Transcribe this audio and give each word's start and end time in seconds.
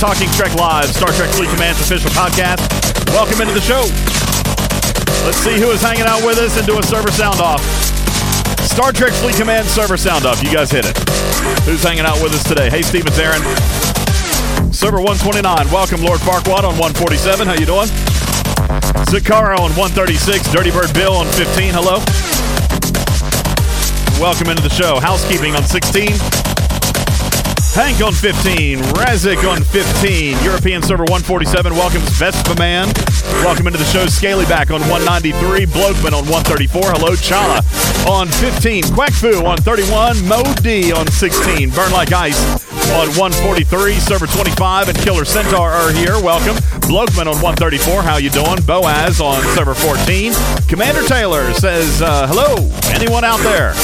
Talking 0.00 0.30
Trek 0.30 0.54
Live, 0.54 0.88
Star 0.96 1.12
Trek 1.12 1.28
Fleet 1.28 1.50
Command's 1.50 1.78
official 1.82 2.08
podcast. 2.12 2.64
Welcome 3.12 3.42
into 3.42 3.52
the 3.52 3.60
show. 3.60 3.84
Let's 5.28 5.36
see 5.44 5.60
who 5.60 5.68
is 5.76 5.82
hanging 5.82 6.08
out 6.08 6.24
with 6.24 6.38
us 6.38 6.56
and 6.56 6.66
do 6.66 6.78
a 6.78 6.82
server 6.82 7.12
sound 7.12 7.38
off. 7.38 7.60
Star 8.64 8.92
Trek 8.92 9.12
Fleet 9.12 9.36
Command 9.36 9.68
server 9.68 9.98
sound 9.98 10.24
off. 10.24 10.42
You 10.42 10.50
guys 10.50 10.70
hit 10.70 10.86
it. 10.88 10.96
Who's 11.68 11.82
hanging 11.82 12.06
out 12.06 12.16
with 12.22 12.32
us 12.32 12.42
today? 12.48 12.70
Hey, 12.70 12.80
Stevens 12.80 13.18
Aaron. 13.18 13.42
Server 14.72 15.04
129. 15.04 15.44
Welcome, 15.68 16.00
Lord 16.00 16.20
Farquaad 16.20 16.64
on 16.64 16.80
147. 16.80 17.46
How 17.46 17.52
you 17.60 17.66
doing? 17.66 17.92
Zakara 19.12 19.60
on 19.60 19.68
136. 19.76 20.50
Dirty 20.50 20.70
Bird 20.70 20.94
Bill 20.94 21.12
on 21.12 21.26
15. 21.36 21.76
Hello. 21.76 22.00
Welcome 24.16 24.48
into 24.48 24.62
the 24.62 24.72
show. 24.72 24.98
Housekeeping 24.98 25.54
on 25.56 25.62
16. 25.62 26.16
Hank 27.74 28.02
on 28.02 28.12
15. 28.12 28.78
Razik 28.98 29.48
on 29.48 29.62
15. 29.62 30.42
European 30.42 30.82
server 30.82 31.04
147. 31.04 31.72
Welcome, 31.72 32.02
Vespa 32.18 32.58
Man. 32.58 32.92
Welcome 33.46 33.68
into 33.68 33.78
the 33.78 33.84
show. 33.84 34.06
Scaly 34.06 34.44
back 34.46 34.70
on 34.70 34.80
193. 34.90 35.66
Blokeman 35.66 36.12
on 36.12 36.26
134. 36.26 36.82
Hello, 36.82 37.14
Chala 37.14 37.62
on 38.10 38.26
15. 38.26 38.84
Quackfu 38.90 39.44
on 39.44 39.56
31. 39.58 40.26
Mo 40.26 40.42
D 40.62 40.92
on 40.92 41.06
16. 41.06 41.70
Burn 41.70 41.92
Like 41.92 42.12
Ice 42.12 42.42
on 42.98 43.06
143. 43.14 43.94
Server 43.94 44.26
25 44.26 44.88
and 44.88 44.98
Killer 44.98 45.24
Centaur 45.24 45.70
are 45.70 45.92
here. 45.92 46.20
Welcome. 46.20 46.56
Blokeman 46.90 47.30
on 47.30 47.38
134. 47.38 48.02
How 48.02 48.16
you 48.16 48.30
doing? 48.30 48.60
Boaz 48.66 49.20
on 49.20 49.42
server 49.54 49.74
14. 49.74 50.32
Commander 50.66 51.06
Taylor 51.06 51.54
says, 51.54 52.02
uh, 52.02 52.26
hello. 52.26 52.68
Anyone 52.92 53.22
out 53.22 53.40
there? 53.40 53.74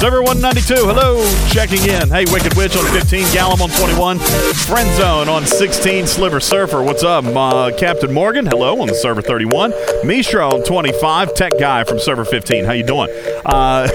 Server 0.00 0.22
192, 0.22 0.74
hello, 0.86 1.24
checking 1.48 1.80
in. 1.88 2.10
Hey, 2.10 2.26
Wicked 2.30 2.54
Witch 2.58 2.76
on 2.76 2.84
15, 2.92 3.32
Gallum 3.32 3.62
on 3.62 3.70
21, 3.70 4.18
Friend 4.18 4.90
Zone 4.96 5.28
on 5.30 5.46
16, 5.46 6.06
Sliver 6.06 6.40
Surfer, 6.40 6.82
what's 6.82 7.02
up? 7.02 7.24
Uh, 7.24 7.70
Captain 7.78 8.12
Morgan, 8.12 8.44
hello, 8.44 8.82
on 8.82 8.88
the 8.88 8.94
server 8.94 9.22
31, 9.22 9.72
Mishra 10.04 10.46
on 10.46 10.62
25, 10.62 11.34
Tech 11.34 11.52
Guy 11.58 11.84
from 11.84 11.98
server 11.98 12.26
15, 12.26 12.66
how 12.66 12.72
you 12.72 12.84
doing? 12.84 13.08
Uh, 13.46 13.86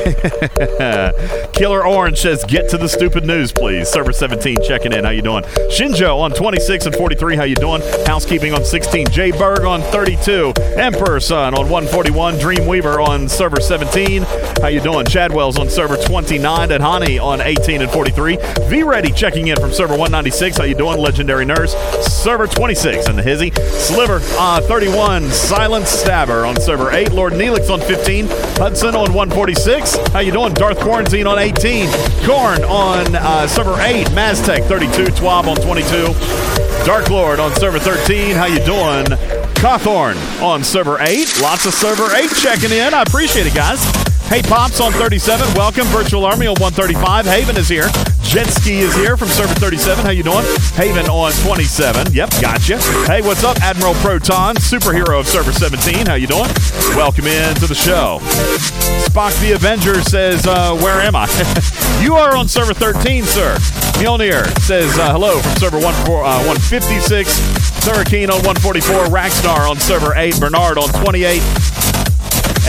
Killer 1.53 1.85
Orange 1.85 2.19
says, 2.19 2.43
get 2.45 2.69
to 2.69 2.77
the 2.77 2.87
stupid 2.87 3.25
news, 3.25 3.51
please. 3.51 3.89
Server 3.89 4.13
17, 4.13 4.57
checking 4.63 4.93
in, 4.93 5.03
how 5.03 5.11
you 5.11 5.21
doing? 5.21 5.43
Shinjo 5.71 6.19
on 6.19 6.31
26 6.31 6.85
and 6.85 6.95
43, 6.95 7.35
how 7.35 7.43
you 7.43 7.55
doing? 7.55 7.81
Housekeeping 8.05 8.53
on 8.53 8.63
16, 8.63 9.07
Jay 9.09 9.31
Berg 9.31 9.61
on 9.61 9.81
32, 9.81 10.53
Emperor 10.77 11.19
Son 11.19 11.53
on 11.53 11.69
141, 11.69 12.35
Dreamweaver 12.35 13.05
on 13.05 13.27
server 13.27 13.59
17, 13.59 14.23
how 14.61 14.67
you 14.67 14.81
doing? 14.81 15.05
Chadwell's 15.05 15.57
on 15.57 15.69
server 15.69 15.95
29 15.95 16.71
And 16.71 16.83
Hani 16.83 17.21
on 17.21 17.39
18 17.39 17.81
and 17.81 17.89
43. 17.89 18.37
V 18.67 18.83
Ready 18.83 19.11
checking 19.11 19.47
in 19.47 19.57
from 19.57 19.71
server 19.71 19.93
196. 19.93 20.57
How 20.57 20.65
you 20.65 20.75
doing, 20.75 20.99
Legendary 20.99 21.45
Nurse? 21.45 21.73
Server 22.05 22.45
26 22.45 23.07
and 23.07 23.17
the 23.17 23.23
Hizzy. 23.23 23.51
Sliver 23.51 24.19
uh, 24.37 24.59
31. 24.61 25.29
Silent 25.29 25.87
Stabber 25.87 26.45
on 26.45 26.59
server 26.59 26.91
8. 26.91 27.13
Lord 27.13 27.33
Neelix 27.33 27.69
on 27.69 27.79
15. 27.79 28.27
Hudson 28.57 28.95
on 28.95 29.13
146. 29.39 30.11
How 30.11 30.19
you 30.19 30.33
doing, 30.33 30.53
Darth 30.53 30.81
Quarantine 30.81 31.25
on 31.25 31.39
18. 31.39 31.87
Corn 32.27 32.61
on 32.65 33.15
uh, 33.15 33.47
server 33.47 33.79
8. 33.79 34.07
Maztec 34.07 34.67
32. 34.67 35.05
Twab 35.13 35.47
on 35.47 35.55
22. 35.55 36.85
Dark 36.85 37.09
Lord 37.09 37.39
on 37.39 37.55
server 37.55 37.79
13. 37.79 38.35
How 38.35 38.47
you 38.47 38.59
doing? 38.65 39.05
Cawthorn 39.55 40.17
on 40.41 40.61
server 40.61 40.97
8. 40.99 41.39
Lots 41.41 41.65
of 41.65 41.73
server 41.73 42.13
8 42.13 42.29
checking 42.35 42.71
in. 42.71 42.93
I 42.93 43.03
appreciate 43.03 43.47
it, 43.47 43.55
guys. 43.55 43.79
Hey 44.29 44.43
Pops 44.43 44.79
on 44.79 44.91
37, 44.91 45.55
welcome. 45.55 45.87
Virtual 45.87 46.23
Army 46.23 46.45
on 46.45 46.53
135. 46.61 47.25
Haven 47.25 47.57
is 47.57 47.67
here. 47.67 47.87
Jet 48.21 48.45
Ski 48.45 48.77
is 48.77 48.93
here 48.93 49.17
from 49.17 49.27
server 49.27 49.55
37. 49.55 50.05
How 50.05 50.11
you 50.11 50.21
doing? 50.21 50.45
Haven 50.75 51.09
on 51.09 51.31
27. 51.43 52.13
Yep, 52.13 52.29
gotcha. 52.39 52.77
Hey, 53.07 53.21
what's 53.23 53.43
up, 53.43 53.57
Admiral 53.63 53.95
Proton, 53.95 54.55
superhero 54.57 55.19
of 55.19 55.27
server 55.27 55.51
17. 55.51 56.05
How 56.05 56.13
you 56.13 56.27
doing? 56.27 56.47
Welcome 56.93 57.25
into 57.25 57.65
the 57.65 57.73
show. 57.73 58.19
Spock 59.09 59.33
the 59.41 59.53
Avenger 59.53 59.99
says, 60.03 60.45
uh, 60.45 60.77
"Where 60.77 61.01
am 61.01 61.15
I?" 61.15 61.25
you 62.03 62.13
are 62.13 62.37
on 62.37 62.47
server 62.47 62.75
13, 62.75 63.23
sir. 63.23 63.55
Mjolnir 63.97 64.45
says, 64.59 64.95
uh, 64.99 65.11
"Hello" 65.11 65.39
from 65.39 65.55
server 65.57 65.79
1, 65.79 65.91
uh, 65.95 66.43
156. 66.45 67.83
Hurricane 67.83 68.29
on 68.29 68.45
144. 68.45 69.05
Raxnar 69.05 69.67
on 69.67 69.79
server 69.79 70.13
8. 70.15 70.39
Bernard 70.39 70.77
on 70.77 70.89
28 71.01 71.41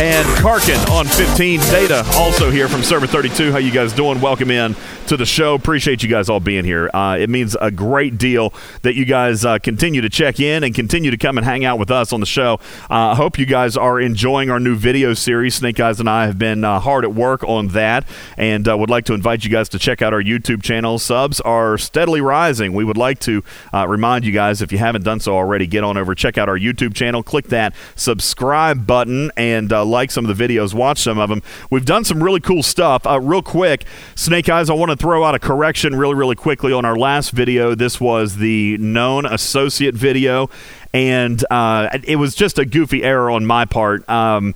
and 0.00 0.26
Karkin 0.38 0.90
on 0.90 1.04
15. 1.04 1.60
Data 1.60 2.02
also 2.14 2.50
here 2.50 2.68
from 2.68 2.82
Server 2.82 3.06
32. 3.06 3.52
How 3.52 3.58
you 3.58 3.70
guys 3.70 3.92
doing? 3.92 4.18
Welcome 4.18 4.50
in 4.50 4.74
to 5.08 5.16
the 5.18 5.26
show. 5.26 5.54
Appreciate 5.54 6.02
you 6.02 6.08
guys 6.08 6.30
all 6.30 6.40
being 6.40 6.64
here. 6.64 6.88
Uh, 6.94 7.18
it 7.20 7.28
means 7.28 7.54
a 7.60 7.70
great 7.70 8.16
deal 8.16 8.54
that 8.80 8.94
you 8.94 9.04
guys 9.04 9.44
uh, 9.44 9.58
continue 9.58 10.00
to 10.00 10.08
check 10.08 10.40
in 10.40 10.64
and 10.64 10.74
continue 10.74 11.10
to 11.10 11.18
come 11.18 11.36
and 11.36 11.44
hang 11.44 11.66
out 11.66 11.78
with 11.78 11.90
us 11.90 12.14
on 12.14 12.20
the 12.20 12.26
show. 12.26 12.58
I 12.88 13.10
uh, 13.10 13.14
hope 13.14 13.38
you 13.38 13.44
guys 13.44 13.76
are 13.76 14.00
enjoying 14.00 14.48
our 14.48 14.58
new 14.58 14.74
video 14.74 15.12
series. 15.12 15.56
Snake 15.56 15.78
Eyes 15.78 16.00
and 16.00 16.08
I 16.08 16.24
have 16.24 16.38
been 16.38 16.64
uh, 16.64 16.80
hard 16.80 17.04
at 17.04 17.12
work 17.12 17.44
on 17.44 17.68
that 17.68 18.08
and 18.38 18.66
uh, 18.66 18.78
would 18.78 18.88
like 18.88 19.04
to 19.04 19.12
invite 19.12 19.44
you 19.44 19.50
guys 19.50 19.68
to 19.68 19.78
check 19.78 20.00
out 20.00 20.14
our 20.14 20.22
YouTube 20.22 20.62
channel. 20.62 20.98
Subs 20.98 21.42
are 21.42 21.76
steadily 21.76 22.22
rising. 22.22 22.72
We 22.72 22.84
would 22.84 22.96
like 22.96 23.18
to 23.20 23.44
uh, 23.74 23.86
remind 23.86 24.24
you 24.24 24.32
guys, 24.32 24.62
if 24.62 24.72
you 24.72 24.78
haven't 24.78 25.04
done 25.04 25.20
so 25.20 25.34
already, 25.34 25.66
get 25.66 25.84
on 25.84 25.98
over, 25.98 26.14
check 26.14 26.38
out 26.38 26.48
our 26.48 26.58
YouTube 26.58 26.94
channel, 26.94 27.22
click 27.22 27.48
that 27.48 27.74
subscribe 27.96 28.86
button, 28.86 29.30
and 29.36 29.70
like 29.90 30.10
some 30.10 30.24
of 30.24 30.36
the 30.36 30.48
videos, 30.48 30.72
watch 30.72 30.98
some 30.98 31.18
of 31.18 31.28
them. 31.28 31.42
We've 31.70 31.84
done 31.84 32.04
some 32.04 32.22
really 32.22 32.40
cool 32.40 32.62
stuff. 32.62 33.04
real 33.04 33.42
quick, 33.42 33.84
Snake 34.14 34.48
Eyes, 34.48 34.70
I 34.70 34.74
want 34.74 34.90
to 34.90 34.96
throw 34.96 35.24
out 35.24 35.34
a 35.34 35.38
correction 35.38 35.94
really, 35.94 36.14
really 36.14 36.36
quickly 36.36 36.72
on 36.72 36.84
our 36.84 36.96
last 36.96 37.30
video. 37.30 37.74
This 37.74 38.00
was 38.00 38.36
the 38.36 38.78
known 38.78 39.26
associate 39.26 39.94
video, 39.94 40.48
and 40.94 41.44
uh, 41.50 41.98
it 42.04 42.16
was 42.16 42.34
just 42.34 42.58
a 42.58 42.64
goofy 42.64 43.02
error 43.02 43.30
on 43.30 43.44
my 43.44 43.64
part. 43.64 44.08
Um, 44.08 44.54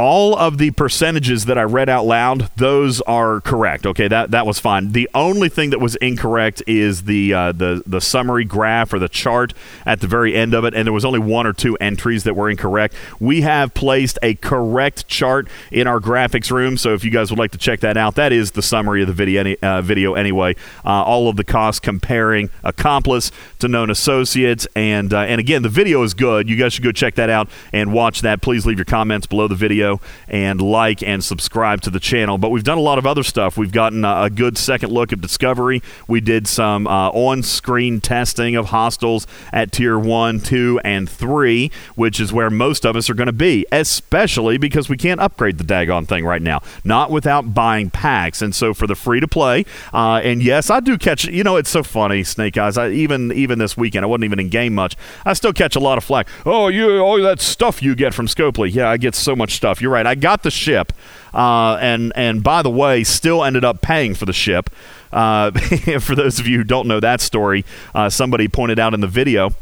all 0.00 0.34
of 0.34 0.56
the 0.56 0.70
percentages 0.70 1.44
that 1.44 1.58
I 1.58 1.62
read 1.62 1.90
out 1.90 2.06
loud, 2.06 2.48
those 2.56 3.02
are 3.02 3.42
correct. 3.42 3.84
Okay, 3.84 4.08
that 4.08 4.30
that 4.30 4.46
was 4.46 4.58
fine. 4.58 4.92
The 4.92 5.10
only 5.14 5.50
thing 5.50 5.70
that 5.70 5.78
was 5.78 5.94
incorrect 5.96 6.62
is 6.66 7.02
the 7.02 7.34
uh, 7.34 7.52
the 7.52 7.82
the 7.84 8.00
summary 8.00 8.46
graph 8.46 8.94
or 8.94 8.98
the 8.98 9.10
chart 9.10 9.52
at 9.84 10.00
the 10.00 10.06
very 10.06 10.34
end 10.34 10.54
of 10.54 10.64
it, 10.64 10.72
and 10.72 10.86
there 10.86 10.92
was 10.94 11.04
only 11.04 11.18
one 11.18 11.46
or 11.46 11.52
two 11.52 11.76
entries 11.82 12.24
that 12.24 12.34
were 12.34 12.48
incorrect. 12.48 12.94
We 13.20 13.42
have 13.42 13.74
placed 13.74 14.18
a 14.22 14.36
correct 14.36 15.06
chart 15.06 15.48
in 15.70 15.86
our 15.86 16.00
graphics 16.00 16.50
room, 16.50 16.78
so 16.78 16.94
if 16.94 17.04
you 17.04 17.10
guys 17.10 17.30
would 17.30 17.38
like 17.38 17.50
to 17.50 17.58
check 17.58 17.80
that 17.80 17.98
out, 17.98 18.14
that 18.14 18.32
is 18.32 18.52
the 18.52 18.62
summary 18.62 19.02
of 19.02 19.06
the 19.06 19.12
video. 19.12 19.54
Uh, 19.62 19.82
video 19.82 20.14
anyway, 20.14 20.56
uh, 20.82 21.04
all 21.04 21.28
of 21.28 21.36
the 21.36 21.44
costs 21.44 21.78
comparing 21.78 22.48
accomplice 22.64 23.30
to 23.58 23.68
known 23.68 23.90
associates, 23.90 24.66
and 24.74 25.12
uh, 25.12 25.20
and 25.20 25.40
again, 25.40 25.60
the 25.60 25.68
video 25.68 26.02
is 26.02 26.14
good. 26.14 26.48
You 26.48 26.56
guys 26.56 26.72
should 26.72 26.84
go 26.84 26.92
check 26.92 27.16
that 27.16 27.28
out 27.28 27.50
and 27.70 27.92
watch 27.92 28.22
that. 28.22 28.40
Please 28.40 28.64
leave 28.64 28.78
your 28.78 28.86
comments 28.86 29.26
below 29.26 29.46
the 29.46 29.54
video 29.54 29.89
and 30.28 30.60
like 30.60 31.02
and 31.02 31.24
subscribe 31.24 31.80
to 31.82 31.90
the 31.90 32.00
channel. 32.00 32.38
But 32.38 32.50
we've 32.50 32.64
done 32.64 32.78
a 32.78 32.82
lot 32.82 32.98
of 32.98 33.06
other 33.06 33.22
stuff. 33.22 33.56
We've 33.56 33.72
gotten 33.72 34.04
a, 34.04 34.24
a 34.24 34.30
good 34.30 34.58
second 34.58 34.92
look 34.92 35.12
at 35.12 35.20
Discovery. 35.20 35.82
We 36.06 36.20
did 36.20 36.46
some 36.46 36.86
uh, 36.86 37.10
on 37.10 37.42
screen 37.42 38.00
testing 38.00 38.56
of 38.56 38.66
hostiles 38.66 39.26
at 39.52 39.72
tier 39.72 39.98
1, 39.98 40.40
2, 40.40 40.80
and 40.84 41.08
3, 41.08 41.70
which 41.94 42.20
is 42.20 42.32
where 42.32 42.50
most 42.50 42.84
of 42.84 42.96
us 42.96 43.08
are 43.10 43.14
going 43.14 43.26
to 43.26 43.32
be, 43.32 43.66
especially 43.72 44.58
because 44.58 44.88
we 44.88 44.96
can't 44.96 45.20
upgrade 45.20 45.58
the 45.58 45.64
daggone 45.64 46.06
thing 46.06 46.24
right 46.24 46.42
now. 46.42 46.60
Not 46.84 47.10
without 47.10 47.54
buying 47.54 47.90
packs. 47.90 48.42
And 48.42 48.54
so 48.54 48.74
for 48.74 48.86
the 48.86 48.94
free 48.94 49.20
to 49.20 49.28
play, 49.28 49.64
uh, 49.92 50.20
and 50.22 50.42
yes, 50.42 50.70
I 50.70 50.80
do 50.80 50.98
catch, 50.98 51.24
you 51.24 51.44
know, 51.44 51.56
it's 51.56 51.70
so 51.70 51.82
funny, 51.82 52.22
Snake 52.24 52.56
Eyes. 52.58 52.76
I, 52.76 52.90
even 52.90 53.32
even 53.32 53.58
this 53.58 53.76
weekend, 53.76 54.04
I 54.04 54.08
wasn't 54.08 54.24
even 54.24 54.40
in 54.40 54.48
game 54.48 54.74
much. 54.74 54.96
I 55.24 55.32
still 55.32 55.52
catch 55.52 55.76
a 55.76 55.80
lot 55.80 55.98
of 55.98 56.04
flack. 56.04 56.28
Oh, 56.44 56.68
you, 56.68 56.98
all 56.98 57.20
that 57.22 57.40
stuff 57.40 57.82
you 57.82 57.94
get 57.94 58.14
from 58.14 58.26
Scopely. 58.26 58.72
Yeah, 58.72 58.88
I 58.88 58.96
get 58.96 59.14
so 59.14 59.34
much 59.34 59.54
stuff. 59.54 59.79
You're 59.80 59.90
right. 59.90 60.06
I 60.06 60.14
got 60.14 60.42
the 60.42 60.50
ship, 60.50 60.92
uh, 61.32 61.78
and 61.80 62.12
and 62.16 62.42
by 62.42 62.62
the 62.62 62.70
way, 62.70 63.04
still 63.04 63.44
ended 63.44 63.64
up 63.64 63.80
paying 63.80 64.14
for 64.14 64.26
the 64.26 64.32
ship. 64.32 64.70
Uh, 65.12 65.50
for 66.00 66.14
those 66.14 66.38
of 66.38 66.46
you 66.46 66.58
who 66.58 66.64
don't 66.64 66.86
know 66.86 67.00
that 67.00 67.20
story, 67.20 67.64
uh, 67.94 68.08
somebody 68.08 68.48
pointed 68.48 68.78
out 68.78 68.94
in 68.94 69.00
the 69.00 69.08
video 69.08 69.52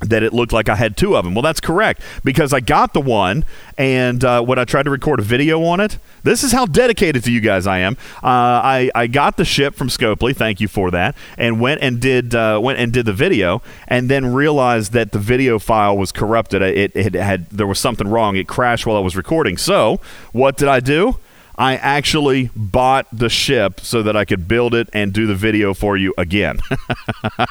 that 0.00 0.22
it 0.22 0.32
looked 0.32 0.52
like 0.52 0.68
I 0.68 0.76
had 0.76 0.96
two 0.96 1.16
of 1.16 1.24
them. 1.24 1.34
Well, 1.34 1.42
that's 1.42 1.60
correct 1.60 2.02
because 2.24 2.52
I 2.52 2.60
got 2.60 2.92
the 2.92 3.00
one, 3.00 3.44
and 3.78 4.22
uh, 4.24 4.42
when 4.42 4.58
I 4.58 4.64
tried 4.64 4.84
to 4.84 4.90
record 4.90 5.20
a 5.20 5.22
video 5.22 5.62
on 5.64 5.80
it, 5.80 5.98
this 6.22 6.42
is 6.42 6.52
how 6.52 6.66
dedicated 6.66 7.24
to 7.24 7.32
you 7.32 7.40
guys 7.40 7.66
I 7.66 7.78
am. 7.78 7.96
Uh, 8.22 8.60
I 8.62 8.90
I 8.94 9.06
got 9.06 9.36
the 9.36 9.44
ship 9.44 9.74
from 9.74 9.88
Scopely, 9.88 10.34
thank 10.34 10.60
you 10.60 10.68
for 10.68 10.90
that, 10.90 11.14
and 11.38 11.60
went 11.60 11.80
and 11.82 12.00
did 12.00 12.34
uh, 12.34 12.60
went 12.62 12.78
and 12.78 12.92
did 12.92 13.06
the 13.06 13.12
video, 13.12 13.62
and 13.88 14.10
then 14.10 14.34
realized 14.34 14.92
that 14.92 15.12
the 15.12 15.18
video 15.18 15.58
file 15.58 15.96
was 15.96 16.12
corrupted. 16.12 16.62
It, 16.62 16.92
it 16.94 17.14
had 17.14 17.48
there 17.50 17.66
was 17.66 17.78
something 17.78 18.08
wrong. 18.08 18.36
It 18.36 18.48
crashed 18.48 18.86
while 18.86 18.96
I 18.96 19.00
was 19.00 19.16
recording. 19.16 19.56
So 19.56 20.00
what 20.32 20.56
did 20.56 20.68
I 20.68 20.80
do? 20.80 21.18
I 21.58 21.76
actually 21.76 22.50
bought 22.54 23.06
the 23.12 23.28
ship 23.28 23.80
so 23.80 24.02
that 24.02 24.16
I 24.16 24.24
could 24.24 24.46
build 24.46 24.74
it 24.74 24.88
and 24.92 25.12
do 25.12 25.26
the 25.26 25.34
video 25.34 25.72
for 25.72 25.96
you 25.96 26.12
again. 26.18 26.58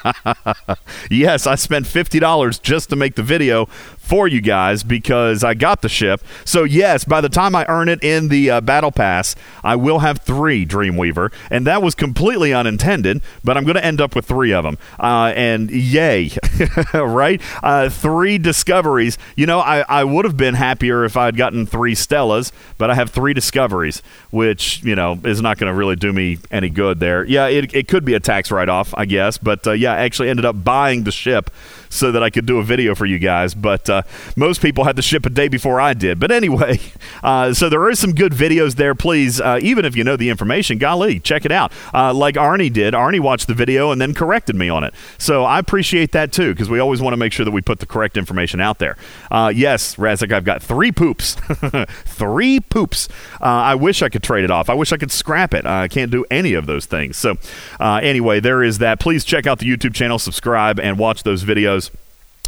yes, 1.09 1.47
I 1.47 1.55
spent 1.55 1.85
$50 1.85 2.61
just 2.61 2.89
to 2.89 2.95
make 2.95 3.15
the 3.15 3.23
video 3.23 3.67
for 4.05 4.27
you 4.27 4.39
guys 4.39 4.83
because 4.83 5.43
I 5.43 5.55
got 5.55 5.81
the 5.81 5.89
ship. 5.89 6.21
So, 6.45 6.63
yes, 6.63 7.03
by 7.03 7.21
the 7.21 7.29
time 7.29 7.55
I 7.55 7.65
earn 7.67 7.89
it 7.89 8.03
in 8.03 8.27
the 8.27 8.51
uh, 8.51 8.61
Battle 8.61 8.91
Pass, 8.91 9.35
I 9.63 9.75
will 9.75 9.99
have 9.99 10.19
three 10.19 10.63
Dreamweaver. 10.65 11.33
And 11.49 11.65
that 11.65 11.81
was 11.81 11.95
completely 11.95 12.53
unintended, 12.53 13.21
but 13.43 13.57
I'm 13.57 13.63
going 13.63 13.75
to 13.75 13.83
end 13.83 13.99
up 13.99 14.15
with 14.15 14.25
three 14.25 14.53
of 14.53 14.63
them. 14.63 14.77
Uh, 14.99 15.33
and 15.35 15.71
yay, 15.71 16.29
right? 16.93 17.41
Uh, 17.63 17.89
three 17.89 18.37
discoveries. 18.37 19.17
You 19.35 19.47
know, 19.47 19.59
I, 19.59 19.83
I 19.89 20.03
would 20.03 20.25
have 20.25 20.37
been 20.37 20.53
happier 20.53 21.03
if 21.03 21.17
I 21.17 21.25
had 21.25 21.35
gotten 21.35 21.65
three 21.65 21.95
Stellas, 21.95 22.51
but 22.77 22.91
I 22.91 22.95
have 22.95 23.09
three 23.09 23.33
discoveries, 23.33 24.03
which, 24.29 24.83
you 24.83 24.95
know, 24.95 25.19
is 25.23 25.41
not 25.41 25.57
going 25.57 25.71
to 25.71 25.77
really 25.77 25.95
do 25.95 26.13
me 26.13 26.37
any 26.51 26.69
good 26.69 26.99
there. 26.99 27.25
Yeah, 27.25 27.47
it, 27.47 27.73
it 27.73 27.87
could 27.87 28.05
be 28.05 28.13
a 28.13 28.19
tax 28.19 28.51
write 28.51 28.69
off, 28.69 28.93
I 28.95 29.05
guess. 29.05 29.39
But 29.39 29.65
uh, 29.65 29.71
yeah, 29.71 29.93
I 29.93 30.01
actually 30.01 30.29
ended 30.29 30.45
up 30.45 30.63
buying 30.63 31.05
the 31.05 31.11
ship 31.11 31.49
so 31.95 32.11
that 32.11 32.21
I 32.21 32.29
could 32.29 32.45
do 32.45 32.59
a 32.59 32.63
video 32.63 32.93
for 32.95 33.05
you 33.05 33.19
guys. 33.19 33.55
But 33.55 33.89
uh, 33.89 34.03
most 34.35 34.61
people 34.61 34.83
had 34.83 34.95
to 34.97 35.01
ship 35.01 35.25
a 35.25 35.29
day 35.29 35.47
before 35.47 35.79
I 35.79 35.93
did. 35.93 36.19
But 36.19 36.31
anyway, 36.31 36.79
uh, 37.23 37.53
so 37.53 37.69
there 37.69 37.83
are 37.83 37.95
some 37.95 38.13
good 38.13 38.33
videos 38.33 38.75
there. 38.75 38.93
Please, 38.93 39.39
uh, 39.39 39.59
even 39.61 39.85
if 39.85 39.95
you 39.95 40.03
know 40.03 40.15
the 40.17 40.29
information, 40.29 40.77
golly, 40.77 41.19
check 41.19 41.45
it 41.45 41.51
out. 41.51 41.71
Uh, 41.93 42.13
like 42.13 42.35
Arnie 42.35 42.71
did. 42.71 42.93
Arnie 42.93 43.19
watched 43.19 43.47
the 43.47 43.53
video 43.53 43.91
and 43.91 44.01
then 44.01 44.13
corrected 44.13 44.55
me 44.55 44.69
on 44.69 44.83
it. 44.83 44.93
So 45.17 45.43
I 45.43 45.59
appreciate 45.59 46.11
that 46.11 46.31
too 46.31 46.53
because 46.53 46.69
we 46.69 46.79
always 46.79 47.01
want 47.01 47.13
to 47.13 47.17
make 47.17 47.31
sure 47.33 47.45
that 47.45 47.51
we 47.51 47.61
put 47.61 47.79
the 47.79 47.85
correct 47.85 48.17
information 48.17 48.59
out 48.59 48.79
there. 48.79 48.97
Uh, 49.31 49.51
yes, 49.55 49.95
Razik, 49.95 50.31
I've 50.31 50.45
got 50.45 50.61
three 50.61 50.91
poops. 50.91 51.35
three 52.05 52.59
poops. 52.59 53.07
Uh, 53.41 53.45
I 53.45 53.75
wish 53.75 54.01
I 54.01 54.09
could 54.09 54.23
trade 54.23 54.43
it 54.43 54.51
off. 54.51 54.69
I 54.69 54.73
wish 54.73 54.91
I 54.91 54.97
could 54.97 55.11
scrap 55.11 55.53
it. 55.53 55.65
I 55.65 55.87
can't 55.87 56.11
do 56.11 56.25
any 56.29 56.53
of 56.53 56.65
those 56.65 56.85
things. 56.85 57.17
So 57.17 57.37
anyway, 57.79 58.39
there 58.39 58.63
is 58.63 58.79
that. 58.79 58.99
Please 58.99 59.23
check 59.23 59.47
out 59.47 59.59
the 59.59 59.65
YouTube 59.65 59.93
channel, 59.93 60.19
subscribe, 60.19 60.79
and 60.79 60.97
watch 60.97 61.23
those 61.23 61.43
videos 61.43 61.84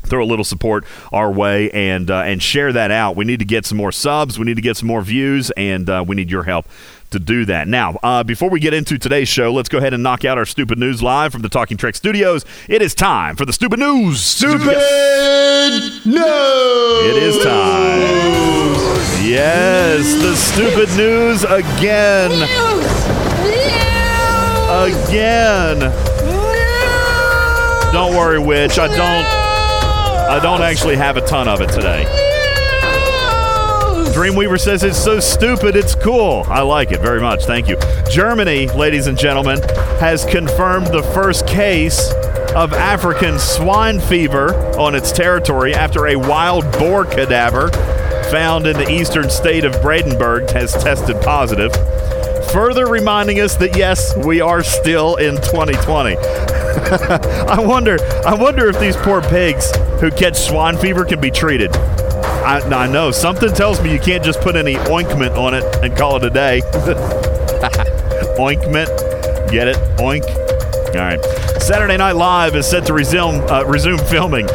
throw 0.07 0.23
a 0.23 0.25
little 0.25 0.45
support 0.45 0.85
our 1.11 1.31
way 1.31 1.69
and 1.71 2.09
uh, 2.09 2.21
and 2.21 2.41
share 2.41 2.73
that 2.73 2.91
out. 2.91 3.15
We 3.15 3.25
need 3.25 3.39
to 3.39 3.45
get 3.45 3.65
some 3.65 3.77
more 3.77 3.91
subs. 3.91 4.39
We 4.39 4.45
need 4.45 4.55
to 4.55 4.61
get 4.61 4.77
some 4.77 4.87
more 4.87 5.01
views, 5.01 5.51
and 5.51 5.89
uh, 5.89 6.03
we 6.07 6.15
need 6.15 6.31
your 6.31 6.43
help 6.43 6.67
to 7.11 7.19
do 7.19 7.45
that. 7.45 7.67
Now, 7.67 7.97
uh, 8.03 8.23
before 8.23 8.49
we 8.49 8.59
get 8.59 8.73
into 8.73 8.97
today's 8.97 9.29
show, 9.29 9.51
let's 9.53 9.69
go 9.69 9.77
ahead 9.77 9.93
and 9.93 10.03
knock 10.03 10.25
out 10.25 10.37
our 10.37 10.45
stupid 10.45 10.77
news 10.77 11.01
live 11.01 11.31
from 11.31 11.41
the 11.41 11.49
Talking 11.49 11.77
Trek 11.77 11.95
Studios. 11.95 12.45
It 12.67 12.81
is 12.81 12.93
time 12.93 13.35
for 13.35 13.45
the 13.45 13.53
stupid 13.53 13.79
news. 13.79 14.21
Stupid 14.21 14.65
yes. 14.65 16.05
news. 16.05 16.17
It 16.17 17.23
is 17.23 17.43
time. 17.43 18.01
Yes, 19.25 20.21
the 20.21 20.35
stupid 20.35 20.89
news 20.97 21.43
again. 21.43 22.31
Again. 24.69 25.79
Don't 27.93 28.15
worry, 28.15 28.39
Witch. 28.39 28.77
I 28.77 28.87
don't. 28.87 29.36
I 30.29 30.39
don't 30.41 30.61
actually 30.61 30.97
have 30.97 31.17
a 31.17 31.21
ton 31.25 31.47
of 31.47 31.61
it 31.61 31.69
today. 31.69 32.03
Dreamweaver 34.13 34.59
says 34.59 34.83
it's 34.83 34.97
so 34.97 35.19
stupid, 35.19 35.75
it's 35.75 35.95
cool. 35.95 36.43
I 36.47 36.61
like 36.61 36.91
it 36.91 37.01
very 37.01 37.21
much. 37.21 37.45
Thank 37.45 37.67
you. 37.67 37.77
Germany, 38.09 38.67
ladies 38.69 39.07
and 39.07 39.17
gentlemen, 39.17 39.61
has 39.99 40.25
confirmed 40.25 40.87
the 40.87 41.03
first 41.13 41.47
case 41.47 42.11
of 42.55 42.73
African 42.73 43.37
swine 43.37 43.99
fever 43.99 44.55
on 44.77 44.95
its 44.95 45.11
territory 45.11 45.75
after 45.75 46.07
a 46.07 46.15
wild 46.15 46.69
boar 46.73 47.05
cadaver 47.05 47.69
found 48.31 48.67
in 48.67 48.75
the 48.75 48.89
eastern 48.89 49.29
state 49.29 49.63
of 49.63 49.79
Brandenburg 49.81 50.49
has 50.49 50.73
tested 50.73 51.21
positive. 51.21 51.71
Further 52.53 52.87
reminding 52.87 53.39
us 53.39 53.55
that 53.57 53.77
yes, 53.77 54.15
we 54.15 54.41
are 54.41 54.63
still 54.63 55.15
in 55.17 55.35
2020. 55.35 56.17
I 56.17 57.59
wonder 57.59 57.97
I 58.25 58.33
wonder 58.35 58.67
if 58.69 58.79
these 58.79 58.95
poor 58.95 59.21
pigs 59.21 59.71
who 59.99 60.11
catch 60.11 60.37
swine 60.37 60.77
fever 60.77 61.05
can 61.05 61.19
be 61.19 61.31
treated. 61.31 61.75
I, 61.75 62.59
I 62.59 62.87
know 62.87 63.11
something 63.11 63.53
tells 63.53 63.81
me 63.81 63.91
you 63.91 63.99
can't 63.99 64.23
just 64.23 64.39
put 64.41 64.55
any 64.55 64.77
ointment 64.77 65.35
on 65.35 65.53
it 65.53 65.63
and 65.83 65.95
call 65.97 66.15
it 66.17 66.23
a 66.23 66.29
day. 66.29 66.61
ointment, 68.39 68.89
get 69.51 69.67
it? 69.67 69.77
Oink. 69.97 70.46
All 70.87 71.01
right. 71.01 71.23
Saturday 71.61 71.97
Night 71.97 72.13
Live 72.13 72.55
is 72.55 72.65
set 72.65 72.85
to 72.85 72.93
resume 72.93 73.41
uh, 73.49 73.63
resume 73.65 73.97
filming. 74.05 74.45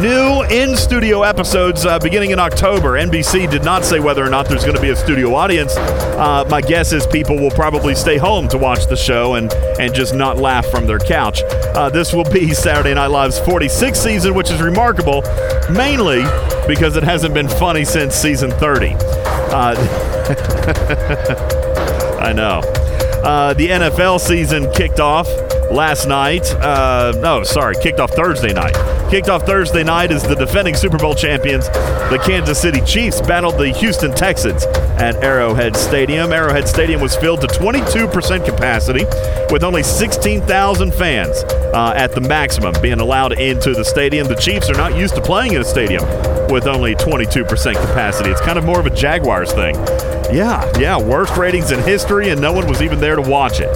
New 0.00 0.42
in 0.44 0.76
studio 0.76 1.24
episodes 1.24 1.84
uh, 1.84 1.98
beginning 1.98 2.30
in 2.30 2.38
October. 2.38 2.92
NBC 2.92 3.50
did 3.50 3.64
not 3.64 3.84
say 3.84 3.98
whether 3.98 4.24
or 4.24 4.30
not 4.30 4.48
there's 4.48 4.62
going 4.62 4.76
to 4.76 4.80
be 4.80 4.90
a 4.90 4.96
studio 4.96 5.34
audience. 5.34 5.76
Uh, 5.76 6.46
my 6.48 6.60
guess 6.60 6.92
is 6.92 7.06
people 7.08 7.36
will 7.36 7.50
probably 7.50 7.96
stay 7.96 8.18
home 8.18 8.46
to 8.48 8.56
watch 8.56 8.86
the 8.86 8.96
show 8.96 9.34
and 9.34 9.52
and 9.80 9.92
just 9.92 10.14
not 10.14 10.38
laugh 10.38 10.64
from 10.70 10.86
their 10.86 11.00
couch. 11.00 11.42
Uh, 11.74 11.90
this 11.90 12.12
will 12.12 12.30
be 12.30 12.54
Saturday 12.54 12.94
Night 12.94 13.08
Live's 13.08 13.40
46th 13.40 13.96
season, 13.96 14.34
which 14.34 14.50
is 14.50 14.62
remarkable, 14.62 15.22
mainly 15.70 16.22
because 16.68 16.94
it 16.96 17.02
hasn't 17.02 17.34
been 17.34 17.48
funny 17.48 17.84
since 17.84 18.14
season 18.14 18.52
30. 18.52 18.94
Uh, 18.94 19.74
I 22.20 22.32
know. 22.32 22.60
Uh, 23.24 23.54
the 23.54 23.68
NFL 23.68 24.20
season 24.20 24.70
kicked 24.72 25.00
off 25.00 25.26
last 25.70 26.06
night. 26.06 26.50
Uh, 26.54 27.12
no, 27.18 27.42
sorry, 27.42 27.74
kicked 27.82 28.00
off 28.00 28.10
Thursday 28.12 28.52
night. 28.52 28.74
Kicked 29.10 29.28
off 29.28 29.44
Thursday 29.44 29.82
night 29.82 30.12
as 30.12 30.22
the 30.22 30.34
defending 30.34 30.74
Super 30.74 30.98
Bowl 30.98 31.14
champions, 31.14 31.68
the 31.68 32.20
Kansas 32.24 32.60
City 32.60 32.80
Chiefs, 32.82 33.20
battled 33.20 33.58
the 33.58 33.70
Houston 33.70 34.12
Texans 34.12 34.64
at 35.00 35.16
Arrowhead 35.16 35.76
Stadium. 35.76 36.32
Arrowhead 36.32 36.68
Stadium 36.68 37.00
was 37.00 37.16
filled 37.16 37.40
to 37.40 37.46
22% 37.48 38.44
capacity, 38.44 39.04
with 39.52 39.64
only 39.64 39.82
16,000 39.82 40.94
fans 40.94 41.42
uh, 41.74 41.92
at 41.96 42.12
the 42.12 42.20
maximum 42.20 42.74
being 42.80 43.00
allowed 43.00 43.38
into 43.38 43.74
the 43.74 43.84
stadium. 43.84 44.28
The 44.28 44.36
Chiefs 44.36 44.70
are 44.70 44.76
not 44.76 44.96
used 44.96 45.14
to 45.16 45.20
playing 45.20 45.54
in 45.54 45.60
a 45.60 45.64
stadium 45.64 46.04
with 46.50 46.66
only 46.66 46.94
22% 46.94 47.48
capacity. 47.74 48.30
It's 48.30 48.40
kind 48.40 48.58
of 48.58 48.64
more 48.64 48.80
of 48.80 48.86
a 48.86 48.90
Jaguars 48.90 49.52
thing. 49.52 49.74
Yeah, 50.32 50.70
yeah, 50.78 50.96
worst 50.96 51.36
ratings 51.36 51.72
in 51.72 51.80
history, 51.80 52.28
and 52.28 52.40
no 52.40 52.52
one 52.52 52.68
was 52.68 52.82
even 52.82 53.00
there 53.00 53.16
to 53.16 53.22
watch 53.22 53.60
it. 53.60 53.68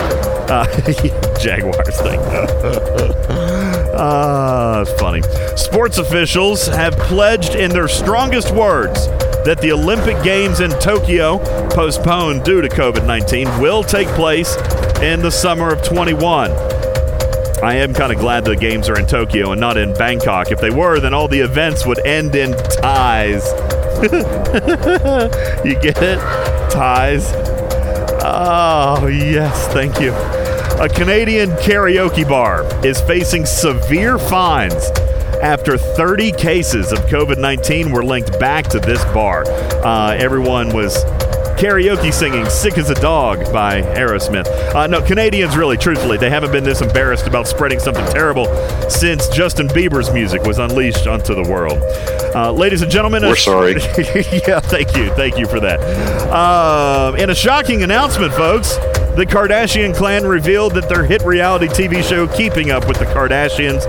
Uh, 0.48 0.64
Jaguars 1.44 2.00
thing. 2.00 2.20
Ah, 3.96 4.80
uh, 4.80 4.84
funny. 4.98 5.22
Sports 5.56 5.98
officials 5.98 6.66
have 6.66 6.96
pledged 6.98 7.54
in 7.54 7.70
their 7.70 7.86
strongest 7.86 8.52
words 8.52 9.06
that 9.44 9.60
the 9.60 9.70
Olympic 9.70 10.20
Games 10.24 10.58
in 10.58 10.70
Tokyo, 10.80 11.38
postponed 11.68 12.42
due 12.42 12.60
to 12.60 12.68
COVID 12.68 13.06
19, 13.06 13.60
will 13.60 13.84
take 13.84 14.08
place 14.08 14.56
in 15.00 15.22
the 15.22 15.30
summer 15.30 15.72
of 15.72 15.80
21. 15.84 16.50
I 17.62 17.76
am 17.76 17.94
kind 17.94 18.12
of 18.12 18.18
glad 18.18 18.44
the 18.44 18.56
games 18.56 18.88
are 18.88 18.98
in 18.98 19.06
Tokyo 19.06 19.52
and 19.52 19.60
not 19.60 19.76
in 19.76 19.94
Bangkok. 19.94 20.50
If 20.50 20.60
they 20.60 20.70
were, 20.70 20.98
then 20.98 21.14
all 21.14 21.28
the 21.28 21.40
events 21.40 21.86
would 21.86 22.04
end 22.04 22.34
in 22.34 22.50
ties. 22.52 23.46
you 25.64 25.78
get 25.80 26.02
it? 26.02 26.18
Ties. 26.72 27.32
Oh, 28.24 29.06
yes, 29.06 29.68
thank 29.68 30.00
you. 30.00 30.10
A 30.84 30.88
Canadian 30.90 31.48
karaoke 31.52 32.28
bar 32.28 32.62
is 32.84 33.00
facing 33.00 33.46
severe 33.46 34.18
fines 34.18 34.84
after 35.40 35.78
30 35.78 36.32
cases 36.32 36.92
of 36.92 36.98
COVID 37.06 37.38
19 37.38 37.90
were 37.90 38.04
linked 38.04 38.38
back 38.38 38.66
to 38.66 38.78
this 38.78 39.02
bar. 39.06 39.44
Uh, 39.82 40.14
everyone 40.18 40.74
was 40.74 41.02
karaoke 41.54 42.12
singing 42.12 42.44
Sick 42.46 42.78
as 42.78 42.90
a 42.90 42.94
Dog 42.94 43.52
by 43.52 43.80
Aerosmith. 43.80 44.46
Uh, 44.75 44.87
no, 44.87 45.00
Canadians 45.00 45.56
really, 45.56 45.76
truthfully, 45.76 46.18
they 46.18 46.30
haven't 46.30 46.52
been 46.52 46.64
this 46.64 46.80
embarrassed 46.80 47.26
about 47.26 47.46
spreading 47.46 47.78
something 47.78 48.04
terrible 48.06 48.46
since 48.90 49.28
Justin 49.28 49.68
Bieber's 49.68 50.12
music 50.12 50.42
was 50.42 50.58
unleashed 50.58 51.06
onto 51.06 51.34
the 51.34 51.49
world. 51.49 51.78
Uh, 52.34 52.52
ladies 52.52 52.82
and 52.82 52.90
gentlemen, 52.90 53.23
we're 53.23 53.37
sorry. 53.37 53.73
yeah, 54.46 54.61
thank 54.61 54.96
you. 54.96 55.11
Thank 55.14 55.38
you 55.38 55.46
for 55.46 55.61
that. 55.61 55.80
Uh, 56.30 57.14
in 57.18 57.30
a 57.30 57.34
shocking 57.34 57.82
announcement, 57.82 58.32
folks, 58.34 58.76
the 59.16 59.25
Kardashian 59.25 59.94
clan 59.94 60.26
revealed 60.26 60.75
that 60.75 60.88
their 60.88 61.04
hit 61.04 61.23
reality 61.23 61.68
TV 61.68 62.02
show, 62.02 62.26
Keeping 62.26 62.73
Up 62.73 62.88
with 62.88 62.99
the 62.99 63.04
Kardashians, 63.04 63.84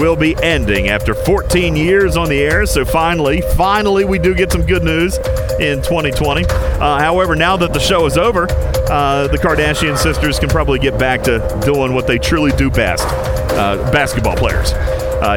will 0.00 0.16
be 0.16 0.34
ending 0.42 0.88
after 0.88 1.14
14 1.14 1.76
years 1.76 2.16
on 2.16 2.30
the 2.30 2.40
air. 2.40 2.64
So 2.64 2.86
finally, 2.86 3.42
finally, 3.54 4.06
we 4.06 4.18
do 4.18 4.34
get 4.34 4.50
some 4.50 4.62
good 4.62 4.82
news 4.82 5.18
in 5.60 5.82
2020. 5.82 6.46
Uh, 6.46 6.98
however, 6.98 7.36
now 7.36 7.58
that 7.58 7.74
the 7.74 7.78
show 7.78 8.06
is 8.06 8.16
over, 8.16 8.44
uh, 8.90 9.28
the 9.28 9.36
Kardashian 9.36 9.98
sisters 9.98 10.38
can 10.38 10.48
probably 10.48 10.78
get 10.78 10.98
back 10.98 11.22
to 11.24 11.60
doing 11.64 11.92
what 11.92 12.06
they 12.06 12.18
truly 12.18 12.50
do 12.52 12.70
best 12.70 13.06
uh, 13.06 13.76
basketball 13.92 14.36
players. 14.36 14.72
Uh, 14.72 15.36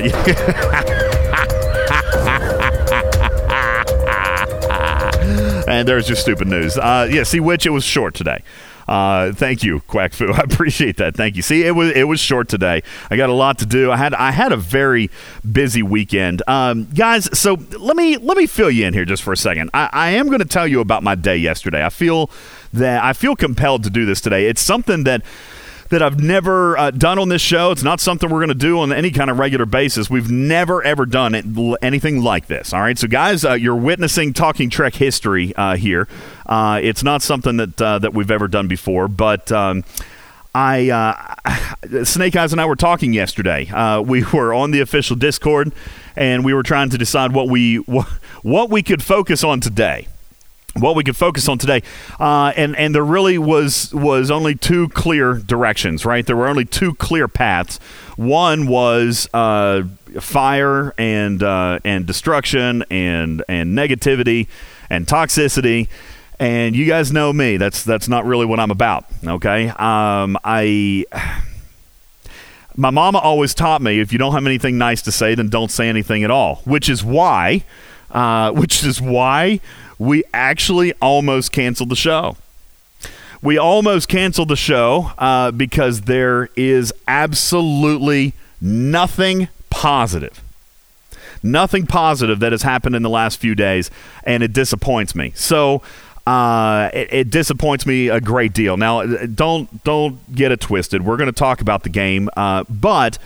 and 5.67 5.86
there's 5.86 6.08
your 6.08 6.15
stupid 6.15 6.48
news. 6.48 6.77
Uh, 6.77 7.08
yeah, 7.12 7.24
see, 7.24 7.41
which 7.41 7.65
it 7.65 7.72
was 7.72 7.84
short 7.84 8.13
today. 8.13 8.41
Uh, 8.88 9.32
thank 9.34 9.63
you, 9.63 9.80
Quack. 9.82 10.20
I 10.22 10.42
appreciate 10.42 10.98
that. 10.98 11.16
Thank 11.16 11.36
you. 11.36 11.42
See, 11.42 11.63
it 11.63 11.72
was 11.72 11.92
it 11.92 12.08
was 12.08 12.20
short 12.20 12.50
today. 12.50 12.82
I 13.10 13.18
got 13.18 13.30
a 13.30 13.34
lot 13.34 13.60
to 13.60 13.66
do. 13.66 13.92
I 13.92 13.98
had 13.98 14.13
I 14.13 14.32
had 14.32 14.52
a 14.52 14.58
very 14.58 15.10
busy 15.50 15.84
weekend, 15.84 16.42
um, 16.48 16.86
guys. 16.94 17.30
So 17.38 17.58
let 17.80 17.96
me 17.96 18.18
let 18.18 18.38
me 18.38 18.46
fill 18.46 18.72
you 18.72 18.86
in 18.86 18.94
here 18.94 19.06
just 19.06 19.24
for 19.24 19.34
a 19.34 19.38
second. 19.38 19.70
I, 19.74 19.90
I 19.92 20.10
am 20.12 20.28
going 20.28 20.40
to 20.40 20.46
tell 20.46 20.68
you 20.68 20.80
about 20.80 21.04
my 21.04 21.16
day 21.16 21.38
yesterday. 21.38 21.86
I 21.86 21.90
feel 21.90 22.30
that 22.74 23.04
I 23.04 23.13
feel 23.13 23.36
compelled 23.36 23.84
to 23.84 23.90
do 23.90 24.06
this 24.06 24.22
today. 24.22 24.48
It's 24.48 24.62
something 24.62 25.04
that 25.04 25.24
that 25.93 26.01
I've 26.01 26.19
never 26.19 26.75
uh, 26.75 26.89
done 26.89 27.19
on 27.19 27.29
this 27.29 27.41
show. 27.41 27.69
It's 27.69 27.83
not 27.83 28.00
something 28.00 28.27
we're 28.29 28.39
going 28.39 28.47
to 28.50 28.55
do 28.55 28.79
on 28.79 28.91
any 28.91 29.12
kind 29.12 29.29
of 29.29 29.38
regular 29.38 29.67
basis. 29.67 30.09
We've 30.09 30.29
never 30.29 30.83
ever 30.83 31.05
done 31.05 31.35
it, 31.35 31.45
anything 31.83 32.23
like 32.23 32.47
this. 32.47 32.73
All 32.73 32.81
right, 32.81 32.97
so 32.97 33.07
guys, 33.07 33.45
uh, 33.45 33.53
you're 33.53 33.75
witnessing 33.75 34.33
Talking 34.33 34.71
Trek 34.71 34.95
history 34.95 35.55
uh, 35.55 35.75
here. 35.75 36.07
Uh, 36.47 36.79
it's 36.81 37.03
not 37.03 37.21
something 37.21 37.57
that 37.57 37.79
uh, 37.81 38.00
that 38.00 38.13
we've 38.13 38.31
ever 38.31 38.47
done 38.47 38.67
before, 38.67 39.07
but. 39.07 39.51
Um, 39.51 39.83
I 40.55 40.91
uh, 40.91 42.03
Snake 42.03 42.35
Eyes 42.35 42.51
and 42.51 42.62
I 42.62 42.65
were 42.65 42.75
talking 42.75 43.12
yesterday. 43.12 43.71
we 44.05 44.23
were 44.33 44.53
on 44.53 44.69
the 44.69 44.81
official 44.81 45.15
Discord, 45.15 45.71
and 46.15 46.45
we 46.45 46.53
were 46.53 46.62
trying 46.62 46.91
to 46.91 46.97
decide 47.00 47.33
what 47.33 47.50
we 47.50 47.77
what 48.43 48.69
we 48.69 48.83
could 48.83 49.01
focus 49.01 49.43
on 49.43 49.62
today 49.62 50.07
what 50.75 50.96
we 50.96 51.03
could 51.03 51.15
focus 51.15 51.48
on 51.48 51.58
today, 51.58 51.84
uh, 52.20 52.51
and 52.56 52.75
and 52.75 52.96
there 52.96 53.06
really 53.06 53.38
was 53.38 53.94
was 53.94 54.32
only 54.32 54.56
two 54.56 54.89
clear 54.89 55.36
directions, 55.36 56.06
right? 56.06 56.25
There 56.25 56.36
were 56.36 56.48
only 56.48 56.65
two 56.65 56.96
clear 56.96 57.27
paths. 57.27 57.77
One 58.15 58.68
was 58.68 59.30
uh, 59.34 59.84
fire 60.20 60.94
and 60.98 61.42
uh, 61.44 61.80
and 61.84 62.06
destruction 62.06 62.84
and 62.89 63.44
and 63.48 63.77
negativity 63.77 64.48
and 64.89 65.06
toxicity. 65.06 65.89
And 66.39 66.75
you 66.75 66.86
guys 66.86 67.12
know 67.12 67.32
me. 67.32 67.58
That's 67.58 67.84
that's 67.84 68.08
not 68.08 68.25
really 68.25 68.46
what 68.46 68.60
I'm 68.60 68.72
about. 68.72 69.06
Okay. 69.25 69.70
Um, 69.70 70.38
I. 70.44 71.06
My 72.75 72.89
mama 72.89 73.20
always 73.20 73.53
taught 73.53 73.84
me 73.84 74.00
if 74.00 74.12
you 74.12 74.18
don't 74.18 74.34
have 74.34 74.48
anything 74.48 74.80
nice 74.80 75.03
to 75.03 75.12
say, 75.12 75.36
then 75.36 75.48
don't 75.48 75.70
say 75.70 75.89
anything 75.89 76.24
at 76.24 76.32
all. 76.32 76.56
Which 76.65 76.89
is 76.89 77.03
why, 77.03 77.63
uh, 78.10 78.51
which 78.56 78.84
is 78.84 79.00
why 79.00 79.60
we 79.97 80.23
actually 80.33 80.93
almost 81.01 81.51
canceled 81.51 81.89
the 81.89 81.95
show. 81.95 82.38
We 83.41 83.57
almost 83.57 84.07
canceled 84.07 84.47
the 84.47 84.55
show 84.55 85.12
uh, 85.17 85.51
because 85.51 86.01
there 86.01 86.50
is 86.55 86.93
absolutely 87.07 88.33
nothing 88.62 89.50
positive. 89.69 90.41
Nothing 91.43 91.85
positive 91.85 92.39
that 92.39 92.53
has 92.53 92.62
happened 92.62 92.95
in 92.95 93.03
the 93.03 93.09
last 93.09 93.38
few 93.39 93.53
days, 93.53 93.91
and 94.23 94.43
it 94.43 94.53
disappoints 94.53 95.13
me. 95.13 95.33
So, 95.35 95.81
uh, 96.25 96.89
it, 96.93 97.07
it, 97.12 97.29
disappoints 97.29 97.85
me 97.85 98.07
a 98.07 98.21
great 98.21 98.53
deal. 98.53 98.77
Now, 98.77 99.03
don't 99.03 99.83
don't 99.83 100.33
get 100.33 100.53
it 100.53 100.62
twisted. 100.62 101.05
We're 101.05 101.17
going 101.17 101.27
to 101.27 101.38
talk 101.38 101.59
about 101.59 101.83
the 101.83 101.89
game, 101.89 102.29
uh, 102.38 102.63
but 102.69 103.17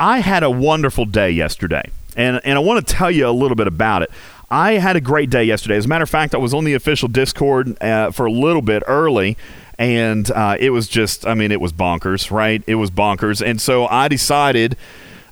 I 0.00 0.20
had 0.20 0.42
a 0.42 0.50
wonderful 0.50 1.04
day 1.04 1.30
yesterday, 1.30 1.90
and 2.16 2.40
and 2.42 2.56
I 2.56 2.60
want 2.60 2.86
to 2.86 2.94
tell 2.94 3.10
you 3.10 3.28
a 3.28 3.30
little 3.30 3.54
bit 3.54 3.66
about 3.66 4.00
it. 4.00 4.10
I 4.52 4.72
had 4.72 4.96
a 4.96 5.00
great 5.00 5.30
day 5.30 5.44
yesterday. 5.44 5.76
As 5.76 5.86
a 5.86 5.88
matter 5.88 6.02
of 6.02 6.10
fact, 6.10 6.34
I 6.34 6.38
was 6.38 6.52
on 6.52 6.64
the 6.64 6.74
official 6.74 7.08
Discord 7.08 7.82
uh, 7.82 8.10
for 8.10 8.26
a 8.26 8.30
little 8.30 8.60
bit 8.60 8.82
early, 8.86 9.38
and 9.78 10.30
uh, 10.30 10.58
it 10.60 10.68
was 10.68 10.88
just, 10.88 11.26
I 11.26 11.32
mean, 11.32 11.50
it 11.50 11.60
was 11.60 11.72
bonkers, 11.72 12.30
right? 12.30 12.62
It 12.66 12.74
was 12.74 12.90
bonkers. 12.90 13.40
And 13.40 13.58
so 13.58 13.86
I 13.86 14.08
decided 14.08 14.76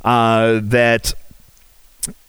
uh, 0.06 0.60
that 0.62 1.12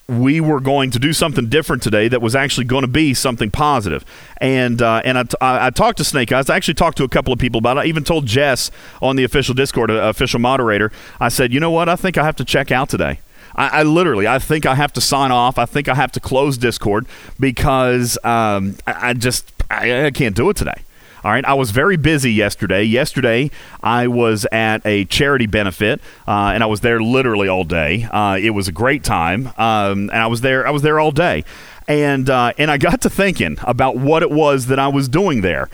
we 0.09 0.41
were 0.41 0.59
going 0.59 0.91
to 0.91 0.99
do 0.99 1.13
something 1.13 1.47
different 1.47 1.81
today 1.81 2.09
that 2.09 2.21
was 2.21 2.35
actually 2.35 2.65
going 2.65 2.81
to 2.81 2.89
be 2.89 3.13
something 3.13 3.51
positive. 3.51 4.03
And 4.41 4.81
uh, 4.81 5.01
and 5.05 5.17
I, 5.17 5.23
t- 5.23 5.37
I 5.39 5.69
talked 5.69 5.99
to 5.99 6.03
Snake 6.03 6.33
Eyes. 6.33 6.49
I 6.49 6.57
actually 6.57 6.73
talked 6.73 6.97
to 6.97 7.05
a 7.05 7.09
couple 7.09 7.31
of 7.31 7.39
people 7.39 7.59
about 7.59 7.77
it. 7.77 7.81
I 7.81 7.85
even 7.85 8.03
told 8.03 8.25
Jess 8.25 8.69
on 9.01 9.15
the 9.15 9.23
official 9.23 9.55
Discord, 9.55 9.89
uh, 9.89 10.09
official 10.09 10.41
moderator, 10.41 10.91
I 11.21 11.29
said, 11.29 11.53
you 11.53 11.61
know 11.61 11.71
what? 11.71 11.87
I 11.87 11.95
think 11.95 12.17
I 12.17 12.25
have 12.25 12.35
to 12.35 12.43
check 12.43 12.69
out 12.69 12.89
today. 12.89 13.21
I, 13.55 13.79
I, 13.79 13.83
literally, 13.83 14.27
I 14.27 14.39
think 14.39 14.65
I 14.65 14.75
have 14.75 14.93
to 14.93 15.01
sign 15.01 15.31
off. 15.31 15.57
I 15.57 15.65
think 15.65 15.87
I 15.87 15.95
have 15.95 16.11
to 16.13 16.19
close 16.19 16.57
Discord 16.57 17.05
because 17.39 18.17
um, 18.23 18.77
I, 18.87 19.09
I, 19.09 19.13
just 19.13 19.51
I, 19.69 20.05
I 20.05 20.11
can't 20.11 20.35
do 20.35 20.49
it 20.49 20.57
today. 20.57 20.83
All 21.23 21.31
right, 21.31 21.45
I 21.45 21.53
was 21.53 21.69
very 21.69 21.97
busy 21.97 22.33
yesterday. 22.33 22.81
Yesterday, 22.83 23.51
I 23.83 24.07
was 24.07 24.47
at 24.51 24.83
a 24.85 25.05
charity 25.05 25.45
benefit, 25.45 26.01
uh, 26.27 26.51
and 26.53 26.63
I 26.63 26.65
was 26.65 26.81
there 26.81 26.99
literally 26.99 27.47
all 27.47 27.63
day. 27.63 28.07
Uh, 28.11 28.39
it 28.41 28.51
was 28.51 28.67
a 28.67 28.71
great 28.71 29.03
time, 29.03 29.47
um, 29.57 30.09
and 30.09 30.17
I 30.17 30.25
was 30.25 30.41
there. 30.41 30.65
I 30.65 30.71
was 30.71 30.81
there 30.81 30.99
all 30.99 31.11
day, 31.11 31.43
and 31.87 32.27
uh, 32.27 32.53
and 32.57 32.71
I 32.71 32.77
got 32.77 33.01
to 33.01 33.09
thinking 33.09 33.59
about 33.61 33.97
what 33.97 34.23
it 34.23 34.31
was 34.31 34.65
that 34.65 34.79
I 34.79 34.87
was 34.87 35.07
doing 35.07 35.41
there 35.41 35.69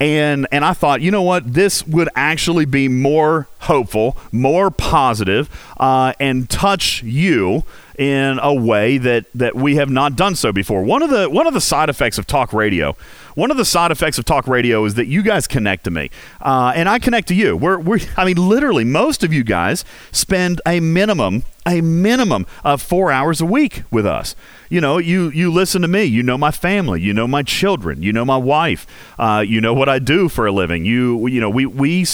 and 0.00 0.48
and 0.50 0.64
I 0.64 0.72
thought, 0.72 1.02
you 1.02 1.10
know 1.10 1.22
what, 1.22 1.52
this 1.52 1.86
would 1.86 2.08
actually 2.16 2.64
be 2.64 2.88
more 2.88 3.46
hopeful, 3.60 4.16
more 4.32 4.70
positive, 4.70 5.50
uh, 5.78 6.14
and 6.18 6.48
touch 6.48 7.02
you 7.02 7.64
in 7.98 8.38
a 8.42 8.54
way 8.54 8.96
that 8.96 9.26
that 9.34 9.54
we 9.54 9.76
have 9.76 9.90
not 9.90 10.16
done 10.16 10.34
so 10.34 10.52
before. 10.52 10.82
One 10.82 11.02
of 11.02 11.10
the 11.10 11.28
one 11.28 11.46
of 11.46 11.52
the 11.52 11.60
side 11.60 11.90
effects 11.90 12.16
of 12.16 12.26
talk 12.26 12.54
radio, 12.54 12.96
one 13.34 13.50
of 13.50 13.58
the 13.58 13.64
side 13.66 13.90
effects 13.90 14.16
of 14.16 14.24
talk 14.24 14.48
radio 14.48 14.86
is 14.86 14.94
that 14.94 15.06
you 15.06 15.22
guys 15.22 15.46
connect 15.46 15.84
to 15.84 15.90
me, 15.90 16.10
uh, 16.40 16.72
and 16.74 16.88
I 16.88 16.98
connect 16.98 17.28
to 17.28 17.34
you. 17.34 17.54
We're, 17.54 17.78
we're 17.78 18.00
I 18.16 18.24
mean, 18.24 18.36
literally, 18.36 18.84
most 18.84 19.22
of 19.22 19.34
you 19.34 19.44
guys 19.44 19.84
spend 20.12 20.62
a 20.66 20.80
minimum 20.80 21.42
a 21.66 21.80
minimum 21.80 22.46
of 22.64 22.80
four 22.80 23.12
hours 23.12 23.40
a 23.40 23.46
week 23.46 23.82
with 23.90 24.06
us 24.06 24.34
you 24.70 24.80
know, 24.80 24.98
you 24.98 25.30
you 25.30 25.52
listen 25.52 25.82
to 25.82 25.88
me. 25.88 26.04
You 26.04 26.22
know 26.22 26.38
my 26.38 26.52
family. 26.52 27.02
You 27.02 27.12
know 27.12 27.26
my 27.26 27.42
children. 27.42 28.02
You 28.04 28.12
know 28.12 28.24
my 28.24 28.36
wife. 28.36 28.86
Uh, 29.18 29.44
you 29.46 29.60
know 29.60 29.74
what 29.74 29.88
I 29.88 29.98
do 29.98 30.28
for 30.28 30.46
a 30.46 30.52
living. 30.52 30.84
You 30.84 31.26
you 31.26 31.40
know 31.40 31.50
we 31.50 31.66
we. 31.66 32.06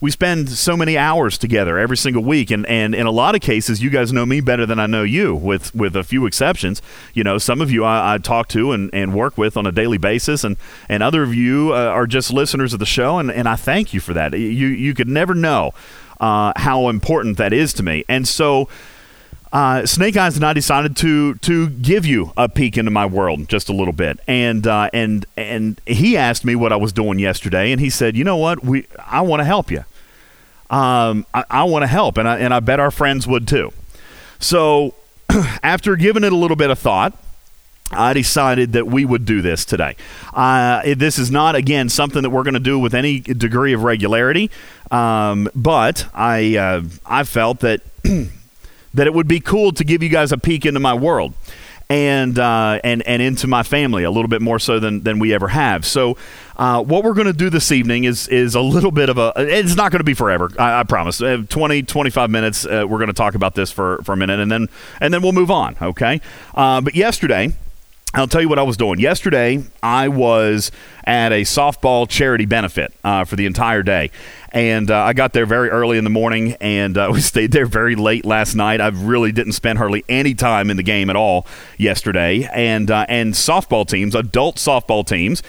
we 0.00 0.10
spend 0.10 0.50
so 0.50 0.76
many 0.76 0.98
hours 0.98 1.38
together 1.38 1.78
every 1.78 1.96
single 1.96 2.22
week 2.22 2.50
and, 2.50 2.66
and 2.66 2.94
in 2.94 3.06
a 3.06 3.10
lot 3.10 3.34
of 3.34 3.40
cases 3.40 3.82
you 3.82 3.88
guys 3.88 4.12
know 4.12 4.26
me 4.26 4.38
better 4.38 4.66
than 4.66 4.78
i 4.78 4.84
know 4.84 5.02
you 5.02 5.34
with 5.34 5.74
with 5.74 5.96
a 5.96 6.04
few 6.04 6.26
exceptions 6.26 6.82
you 7.14 7.24
know 7.24 7.38
some 7.38 7.62
of 7.62 7.70
you 7.70 7.84
i, 7.84 8.12
I 8.12 8.18
talk 8.18 8.48
to 8.48 8.72
and, 8.72 8.90
and 8.92 9.14
work 9.14 9.38
with 9.38 9.56
on 9.56 9.64
a 9.64 9.72
daily 9.72 9.96
basis 9.96 10.44
and 10.44 10.58
and 10.90 11.02
other 11.02 11.22
of 11.22 11.34
you 11.34 11.72
uh, 11.72 11.86
are 11.86 12.06
just 12.06 12.30
listeners 12.30 12.74
of 12.74 12.80
the 12.80 12.86
show 12.86 13.16
and, 13.18 13.30
and 13.30 13.48
i 13.48 13.56
thank 13.56 13.94
you 13.94 14.00
for 14.00 14.12
that 14.12 14.34
you 14.34 14.66
you 14.66 14.92
could 14.92 15.08
never 15.08 15.34
know 15.34 15.72
uh, 16.24 16.52
how 16.56 16.88
important 16.88 17.36
that 17.38 17.52
is 17.52 17.72
to 17.72 17.82
me 17.82 18.04
and 18.08 18.26
so 18.26 18.68
uh, 19.54 19.86
Snake 19.86 20.16
Eyes 20.16 20.34
and 20.34 20.44
I 20.44 20.52
decided 20.52 20.96
to 20.96 21.36
to 21.36 21.68
give 21.70 22.04
you 22.04 22.32
a 22.36 22.48
peek 22.48 22.76
into 22.76 22.90
my 22.90 23.06
world 23.06 23.48
just 23.48 23.68
a 23.68 23.72
little 23.72 23.92
bit, 23.92 24.18
and 24.26 24.66
uh, 24.66 24.90
and 24.92 25.24
and 25.36 25.80
he 25.86 26.16
asked 26.16 26.44
me 26.44 26.56
what 26.56 26.72
I 26.72 26.76
was 26.76 26.92
doing 26.92 27.20
yesterday, 27.20 27.70
and 27.70 27.80
he 27.80 27.88
said, 27.88 28.16
you 28.16 28.24
know 28.24 28.36
what, 28.36 28.64
we 28.64 28.88
I 28.98 29.20
want 29.20 29.40
to 29.40 29.44
help 29.44 29.70
you. 29.70 29.84
Um, 30.70 31.24
I, 31.32 31.44
I 31.48 31.64
want 31.64 31.84
to 31.84 31.86
help, 31.86 32.18
and 32.18 32.28
I 32.28 32.38
and 32.38 32.52
I 32.52 32.58
bet 32.58 32.80
our 32.80 32.90
friends 32.90 33.28
would 33.28 33.46
too. 33.46 33.72
So 34.40 34.96
after 35.62 35.94
giving 35.94 36.24
it 36.24 36.32
a 36.32 36.36
little 36.36 36.56
bit 36.56 36.70
of 36.70 36.78
thought. 36.80 37.16
I 37.94 38.12
decided 38.12 38.72
that 38.72 38.86
we 38.86 39.04
would 39.04 39.24
do 39.24 39.42
this 39.42 39.64
today. 39.64 39.96
Uh, 40.32 40.94
this 40.96 41.18
is 41.18 41.30
not, 41.30 41.54
again, 41.54 41.88
something 41.88 42.22
that 42.22 42.30
we're 42.30 42.42
going 42.42 42.54
to 42.54 42.60
do 42.60 42.78
with 42.78 42.94
any 42.94 43.20
degree 43.20 43.72
of 43.72 43.82
regularity, 43.82 44.50
um, 44.90 45.48
but 45.54 46.06
I 46.14 46.56
uh, 46.56 46.82
I 47.06 47.24
felt 47.24 47.60
that 47.60 47.80
that 48.94 49.06
it 49.06 49.14
would 49.14 49.28
be 49.28 49.40
cool 49.40 49.72
to 49.72 49.84
give 49.84 50.02
you 50.02 50.08
guys 50.08 50.32
a 50.32 50.38
peek 50.38 50.66
into 50.66 50.80
my 50.80 50.94
world 50.94 51.34
and 51.90 52.38
uh, 52.38 52.80
and 52.82 53.06
and 53.06 53.20
into 53.20 53.46
my 53.46 53.62
family 53.62 54.04
a 54.04 54.10
little 54.10 54.28
bit 54.28 54.42
more 54.42 54.58
so 54.58 54.80
than, 54.80 55.02
than 55.02 55.18
we 55.18 55.34
ever 55.34 55.48
have. 55.48 55.84
So, 55.84 56.16
uh, 56.56 56.82
what 56.82 57.04
we're 57.04 57.14
going 57.14 57.26
to 57.26 57.32
do 57.32 57.50
this 57.50 57.70
evening 57.72 58.04
is 58.04 58.28
is 58.28 58.54
a 58.54 58.60
little 58.60 58.90
bit 58.90 59.08
of 59.08 59.18
a. 59.18 59.32
It's 59.36 59.76
not 59.76 59.92
going 59.92 60.00
to 60.00 60.04
be 60.04 60.14
forever. 60.14 60.50
I, 60.58 60.80
I 60.80 60.82
promise. 60.84 61.20
Uh, 61.20 61.42
20, 61.48 61.82
25 61.82 62.30
minutes. 62.30 62.64
Uh, 62.64 62.86
we're 62.88 62.98
going 62.98 63.08
to 63.08 63.12
talk 63.12 63.34
about 63.34 63.54
this 63.54 63.70
for, 63.70 64.00
for 64.02 64.12
a 64.12 64.16
minute, 64.16 64.40
and 64.40 64.50
then 64.50 64.68
and 65.00 65.12
then 65.12 65.22
we'll 65.22 65.32
move 65.32 65.50
on. 65.50 65.76
Okay. 65.80 66.20
Uh, 66.54 66.80
but 66.80 66.94
yesterday, 66.94 67.54
I'll 68.16 68.28
tell 68.28 68.40
you 68.40 68.48
what 68.48 68.60
I 68.60 68.62
was 68.62 68.76
doing. 68.76 69.00
Yesterday, 69.00 69.64
I 69.82 70.06
was 70.06 70.70
at 71.02 71.32
a 71.32 71.42
softball 71.42 72.08
charity 72.08 72.46
benefit 72.46 72.94
uh, 73.02 73.24
for 73.24 73.34
the 73.34 73.44
entire 73.44 73.82
day. 73.82 74.12
And 74.52 74.88
uh, 74.88 75.02
I 75.02 75.14
got 75.14 75.32
there 75.32 75.46
very 75.46 75.68
early 75.68 75.98
in 75.98 76.04
the 76.04 76.10
morning, 76.10 76.52
and 76.60 76.96
uh, 76.96 77.10
we 77.12 77.20
stayed 77.20 77.50
there 77.50 77.66
very 77.66 77.96
late 77.96 78.24
last 78.24 78.54
night. 78.54 78.80
I 78.80 78.88
really 78.88 79.32
didn't 79.32 79.54
spend 79.54 79.78
hardly 79.78 80.04
any 80.08 80.34
time 80.34 80.70
in 80.70 80.76
the 80.76 80.84
game 80.84 81.10
at 81.10 81.16
all 81.16 81.44
yesterday. 81.76 82.48
And, 82.52 82.88
uh, 82.88 83.04
and 83.08 83.34
softball 83.34 83.84
teams, 83.84 84.14
adult 84.14 84.56
softball 84.56 85.04
teams, 85.04 85.42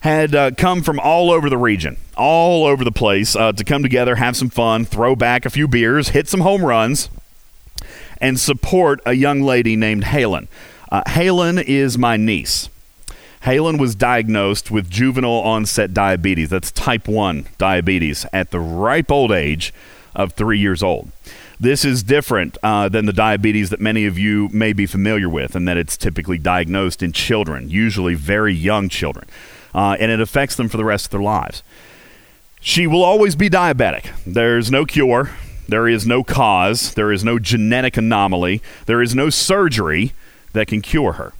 had 0.00 0.34
uh, 0.34 0.50
come 0.50 0.82
from 0.82 1.00
all 1.00 1.30
over 1.30 1.48
the 1.48 1.56
region, 1.56 1.96
all 2.14 2.66
over 2.66 2.84
the 2.84 2.92
place 2.92 3.34
uh, 3.34 3.52
to 3.52 3.64
come 3.64 3.82
together, 3.82 4.16
have 4.16 4.36
some 4.36 4.50
fun, 4.50 4.84
throw 4.84 5.16
back 5.16 5.46
a 5.46 5.50
few 5.50 5.66
beers, 5.66 6.10
hit 6.10 6.28
some 6.28 6.40
home 6.40 6.62
runs, 6.62 7.08
and 8.20 8.38
support 8.38 9.00
a 9.06 9.14
young 9.14 9.40
lady 9.40 9.76
named 9.76 10.04
Halen. 10.04 10.48
Uh, 10.92 11.02
Halen 11.04 11.64
is 11.64 11.96
my 11.96 12.18
niece. 12.18 12.68
Halen 13.44 13.80
was 13.80 13.94
diagnosed 13.94 14.70
with 14.70 14.90
juvenile 14.90 15.40
onset 15.40 15.94
diabetes. 15.94 16.50
That's 16.50 16.70
type 16.70 17.08
1 17.08 17.46
diabetes 17.56 18.26
at 18.30 18.50
the 18.50 18.60
ripe 18.60 19.10
old 19.10 19.32
age 19.32 19.72
of 20.14 20.34
three 20.34 20.58
years 20.58 20.82
old. 20.82 21.10
This 21.58 21.86
is 21.86 22.02
different 22.02 22.58
uh, 22.62 22.90
than 22.90 23.06
the 23.06 23.12
diabetes 23.14 23.70
that 23.70 23.80
many 23.80 24.04
of 24.04 24.18
you 24.18 24.50
may 24.52 24.74
be 24.74 24.84
familiar 24.84 25.30
with, 25.30 25.56
and 25.56 25.66
that 25.66 25.78
it's 25.78 25.96
typically 25.96 26.36
diagnosed 26.36 27.02
in 27.02 27.12
children, 27.12 27.70
usually 27.70 28.14
very 28.14 28.52
young 28.52 28.90
children, 28.90 29.26
uh, 29.74 29.96
and 29.98 30.10
it 30.10 30.20
affects 30.20 30.56
them 30.56 30.68
for 30.68 30.76
the 30.76 30.84
rest 30.84 31.06
of 31.06 31.10
their 31.12 31.22
lives. 31.22 31.62
She 32.60 32.86
will 32.86 33.02
always 33.02 33.34
be 33.34 33.48
diabetic. 33.48 34.10
There's 34.26 34.70
no 34.70 34.84
cure, 34.84 35.30
there 35.66 35.88
is 35.88 36.06
no 36.06 36.22
cause, 36.22 36.92
there 36.92 37.10
is 37.10 37.24
no 37.24 37.38
genetic 37.38 37.96
anomaly, 37.96 38.60
there 38.84 39.00
is 39.00 39.14
no 39.14 39.30
surgery 39.30 40.12
that 40.52 40.66
can 40.66 40.82
cure 40.82 41.12
her. 41.12 41.32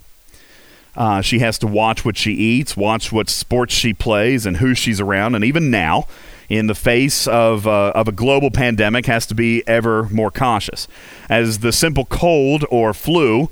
Uh, 0.95 1.21
she 1.21 1.39
has 1.39 1.57
to 1.57 1.67
watch 1.67 2.05
what 2.05 2.17
she 2.17 2.33
eats, 2.33 2.77
watch 2.77 3.11
what 3.11 3.29
sports 3.29 3.73
she 3.73 3.93
plays, 3.93 4.45
and 4.45 4.57
who 4.57 4.75
she's 4.75 5.01
around. 5.01 5.33
And 5.33 5.43
even 5.43 5.71
now, 5.71 6.07
in 6.49 6.67
the 6.67 6.75
face 6.75 7.27
of, 7.27 7.65
uh, 7.65 7.91
of 7.95 8.07
a 8.07 8.11
global 8.11 8.51
pandemic 8.51 9.07
has 9.07 9.25
to 9.27 9.35
be 9.35 9.67
ever 9.67 10.03
more 10.09 10.29
cautious. 10.29 10.87
As 11.29 11.59
the 11.59 11.71
simple 11.71 12.05
cold 12.05 12.63
or 12.69 12.93
flu 12.93 13.49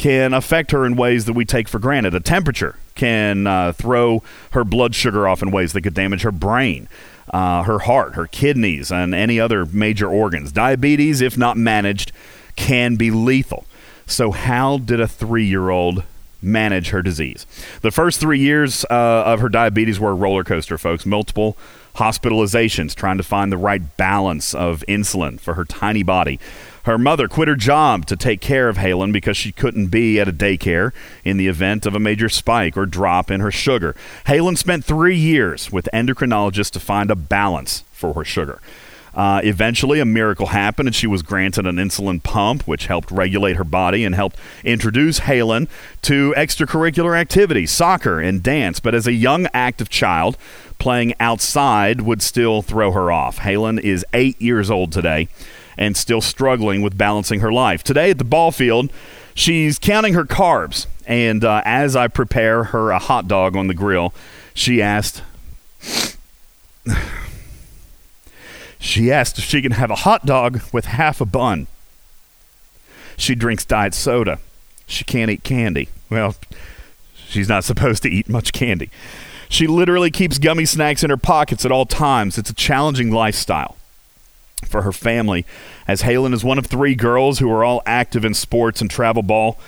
can 0.00 0.32
affect 0.32 0.70
her 0.70 0.86
in 0.86 0.96
ways 0.96 1.26
that 1.26 1.34
we 1.34 1.44
take 1.44 1.68
for 1.68 1.78
granted. 1.78 2.14
A 2.14 2.20
temperature 2.20 2.76
can 2.94 3.46
uh, 3.46 3.72
throw 3.72 4.22
her 4.52 4.64
blood 4.64 4.94
sugar 4.94 5.28
off 5.28 5.42
in 5.42 5.50
ways 5.50 5.74
that 5.74 5.82
could 5.82 5.92
damage 5.92 6.22
her 6.22 6.32
brain, 6.32 6.88
uh, 7.34 7.64
her 7.64 7.80
heart, 7.80 8.14
her 8.14 8.26
kidneys, 8.26 8.90
and 8.90 9.14
any 9.14 9.38
other 9.38 9.66
major 9.66 10.08
organs. 10.08 10.52
Diabetes, 10.52 11.20
if 11.20 11.36
not 11.36 11.58
managed, 11.58 12.12
can 12.56 12.96
be 12.96 13.10
lethal. 13.10 13.66
So, 14.10 14.32
how 14.32 14.78
did 14.78 15.00
a 15.00 15.06
three 15.06 15.46
year 15.46 15.70
old 15.70 16.02
manage 16.42 16.88
her 16.88 17.00
disease? 17.00 17.46
The 17.82 17.92
first 17.92 18.18
three 18.18 18.40
years 18.40 18.84
uh, 18.90 19.22
of 19.24 19.40
her 19.40 19.48
diabetes 19.48 20.00
were 20.00 20.10
a 20.10 20.14
roller 20.14 20.42
coaster, 20.42 20.76
folks. 20.76 21.06
Multiple 21.06 21.56
hospitalizations, 21.94 22.94
trying 22.94 23.18
to 23.18 23.22
find 23.22 23.52
the 23.52 23.56
right 23.56 23.96
balance 23.96 24.54
of 24.54 24.84
insulin 24.88 25.38
for 25.38 25.54
her 25.54 25.64
tiny 25.64 26.02
body. 26.02 26.40
Her 26.84 26.98
mother 26.98 27.28
quit 27.28 27.46
her 27.46 27.56
job 27.56 28.06
to 28.06 28.16
take 28.16 28.40
care 28.40 28.68
of 28.68 28.78
Halen 28.78 29.12
because 29.12 29.36
she 29.36 29.52
couldn't 29.52 29.88
be 29.88 30.18
at 30.18 30.28
a 30.28 30.32
daycare 30.32 30.92
in 31.24 31.36
the 31.36 31.46
event 31.46 31.86
of 31.86 31.94
a 31.94 32.00
major 32.00 32.28
spike 32.28 32.76
or 32.76 32.86
drop 32.86 33.30
in 33.30 33.40
her 33.40 33.50
sugar. 33.50 33.94
Halen 34.26 34.56
spent 34.56 34.84
three 34.84 35.16
years 35.16 35.70
with 35.70 35.88
endocrinologists 35.92 36.70
to 36.72 36.80
find 36.80 37.10
a 37.10 37.16
balance 37.16 37.84
for 37.92 38.14
her 38.14 38.24
sugar. 38.24 38.60
Uh, 39.14 39.40
eventually, 39.42 40.00
a 40.00 40.04
miracle 40.04 40.46
happened, 40.46 40.88
and 40.88 40.94
she 40.94 41.06
was 41.06 41.22
granted 41.22 41.66
an 41.66 41.76
insulin 41.76 42.22
pump, 42.22 42.66
which 42.66 42.86
helped 42.86 43.10
regulate 43.10 43.56
her 43.56 43.64
body 43.64 44.04
and 44.04 44.14
helped 44.14 44.36
introduce 44.64 45.20
Halen 45.20 45.68
to 46.02 46.32
extracurricular 46.36 47.18
activities, 47.18 47.70
soccer 47.70 48.20
and 48.20 48.42
dance. 48.42 48.80
But 48.80 48.94
as 48.94 49.06
a 49.06 49.12
young, 49.12 49.46
active 49.52 49.88
child, 49.88 50.36
playing 50.78 51.14
outside 51.20 52.00
would 52.00 52.22
still 52.22 52.62
throw 52.62 52.92
her 52.92 53.12
off. 53.12 53.38
Halen 53.38 53.80
is 53.80 54.04
eight 54.14 54.40
years 54.40 54.70
old 54.70 54.92
today 54.92 55.28
and 55.76 55.96
still 55.96 56.20
struggling 56.20 56.82
with 56.82 56.98
balancing 56.98 57.40
her 57.40 57.52
life. 57.52 57.82
Today 57.82 58.10
at 58.10 58.18
the 58.18 58.24
ball 58.24 58.52
field, 58.52 58.90
she's 59.34 59.78
counting 59.78 60.14
her 60.14 60.24
carbs. 60.24 60.86
And 61.06 61.44
uh, 61.44 61.62
as 61.64 61.96
I 61.96 62.08
prepare 62.08 62.64
her 62.64 62.90
a 62.90 62.98
hot 62.98 63.26
dog 63.26 63.56
on 63.56 63.66
the 63.66 63.74
grill, 63.74 64.12
she 64.54 64.82
asked, 64.82 65.22
she 68.80 69.12
asked 69.12 69.38
if 69.38 69.44
she 69.44 69.60
can 69.60 69.72
have 69.72 69.90
a 69.90 69.96
hot 69.96 70.24
dog 70.24 70.62
with 70.72 70.86
half 70.86 71.20
a 71.20 71.26
bun. 71.26 71.66
She 73.16 73.34
drinks 73.34 73.66
diet 73.66 73.92
soda. 73.92 74.40
She 74.86 75.04
can't 75.04 75.30
eat 75.30 75.44
candy. 75.44 75.90
Well, 76.08 76.34
she's 77.14 77.48
not 77.48 77.62
supposed 77.62 78.02
to 78.04 78.08
eat 78.08 78.28
much 78.28 78.54
candy. 78.54 78.90
She 79.50 79.66
literally 79.66 80.10
keeps 80.10 80.38
gummy 80.38 80.64
snacks 80.64 81.04
in 81.04 81.10
her 81.10 81.18
pockets 81.18 81.66
at 81.66 81.70
all 81.70 81.84
times. 81.84 82.38
It's 82.38 82.50
a 82.50 82.54
challenging 82.54 83.10
lifestyle 83.10 83.76
for 84.64 84.82
her 84.82 84.92
family, 84.92 85.44
as 85.86 86.02
Halen 86.02 86.32
is 86.32 86.42
one 86.42 86.58
of 86.58 86.66
three 86.66 86.94
girls 86.94 87.38
who 87.38 87.50
are 87.50 87.64
all 87.64 87.82
active 87.84 88.24
in 88.24 88.32
sports 88.32 88.80
and 88.80 88.90
travel 88.90 89.22
ball. 89.22 89.58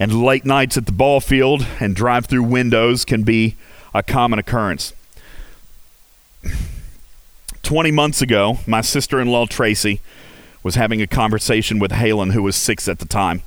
And 0.00 0.24
late 0.24 0.44
nights 0.44 0.76
at 0.76 0.86
the 0.86 0.92
ball 0.92 1.20
field 1.20 1.66
and 1.78 1.94
drive 1.94 2.26
through 2.26 2.44
windows 2.44 3.04
can 3.04 3.22
be 3.22 3.56
a 3.94 4.02
common 4.02 4.38
occurrence. 4.38 4.92
20 7.68 7.90
months 7.90 8.22
ago, 8.22 8.60
my 8.66 8.80
sister 8.80 9.20
in 9.20 9.28
law 9.28 9.44
Tracy 9.44 10.00
was 10.62 10.76
having 10.76 11.02
a 11.02 11.06
conversation 11.06 11.78
with 11.78 11.90
Halen, 11.90 12.32
who 12.32 12.42
was 12.42 12.56
six 12.56 12.88
at 12.88 12.98
the 12.98 13.04
time. 13.04 13.42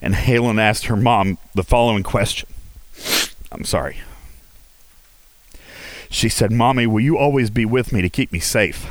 And 0.00 0.14
Halen 0.14 0.58
asked 0.58 0.86
her 0.86 0.96
mom 0.96 1.36
the 1.54 1.62
following 1.62 2.02
question 2.02 2.48
I'm 3.52 3.64
sorry. 3.64 3.98
She 6.08 6.30
said, 6.30 6.50
Mommy, 6.50 6.86
will 6.86 7.02
you 7.02 7.18
always 7.18 7.50
be 7.50 7.66
with 7.66 7.92
me 7.92 8.00
to 8.00 8.08
keep 8.08 8.32
me 8.32 8.40
safe? 8.40 8.86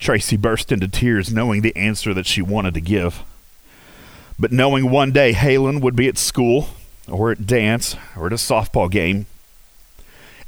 Tracy 0.00 0.36
burst 0.36 0.72
into 0.72 0.88
tears, 0.88 1.32
knowing 1.32 1.62
the 1.62 1.76
answer 1.76 2.12
that 2.12 2.26
she 2.26 2.42
wanted 2.42 2.74
to 2.74 2.80
give. 2.80 3.22
But 4.36 4.50
knowing 4.50 4.90
one 4.90 5.12
day 5.12 5.32
Halen 5.32 5.80
would 5.80 5.94
be 5.94 6.08
at 6.08 6.18
school, 6.18 6.70
or 7.06 7.30
at 7.30 7.46
dance, 7.46 7.94
or 8.16 8.26
at 8.26 8.32
a 8.32 8.36
softball 8.36 8.90
game, 8.90 9.26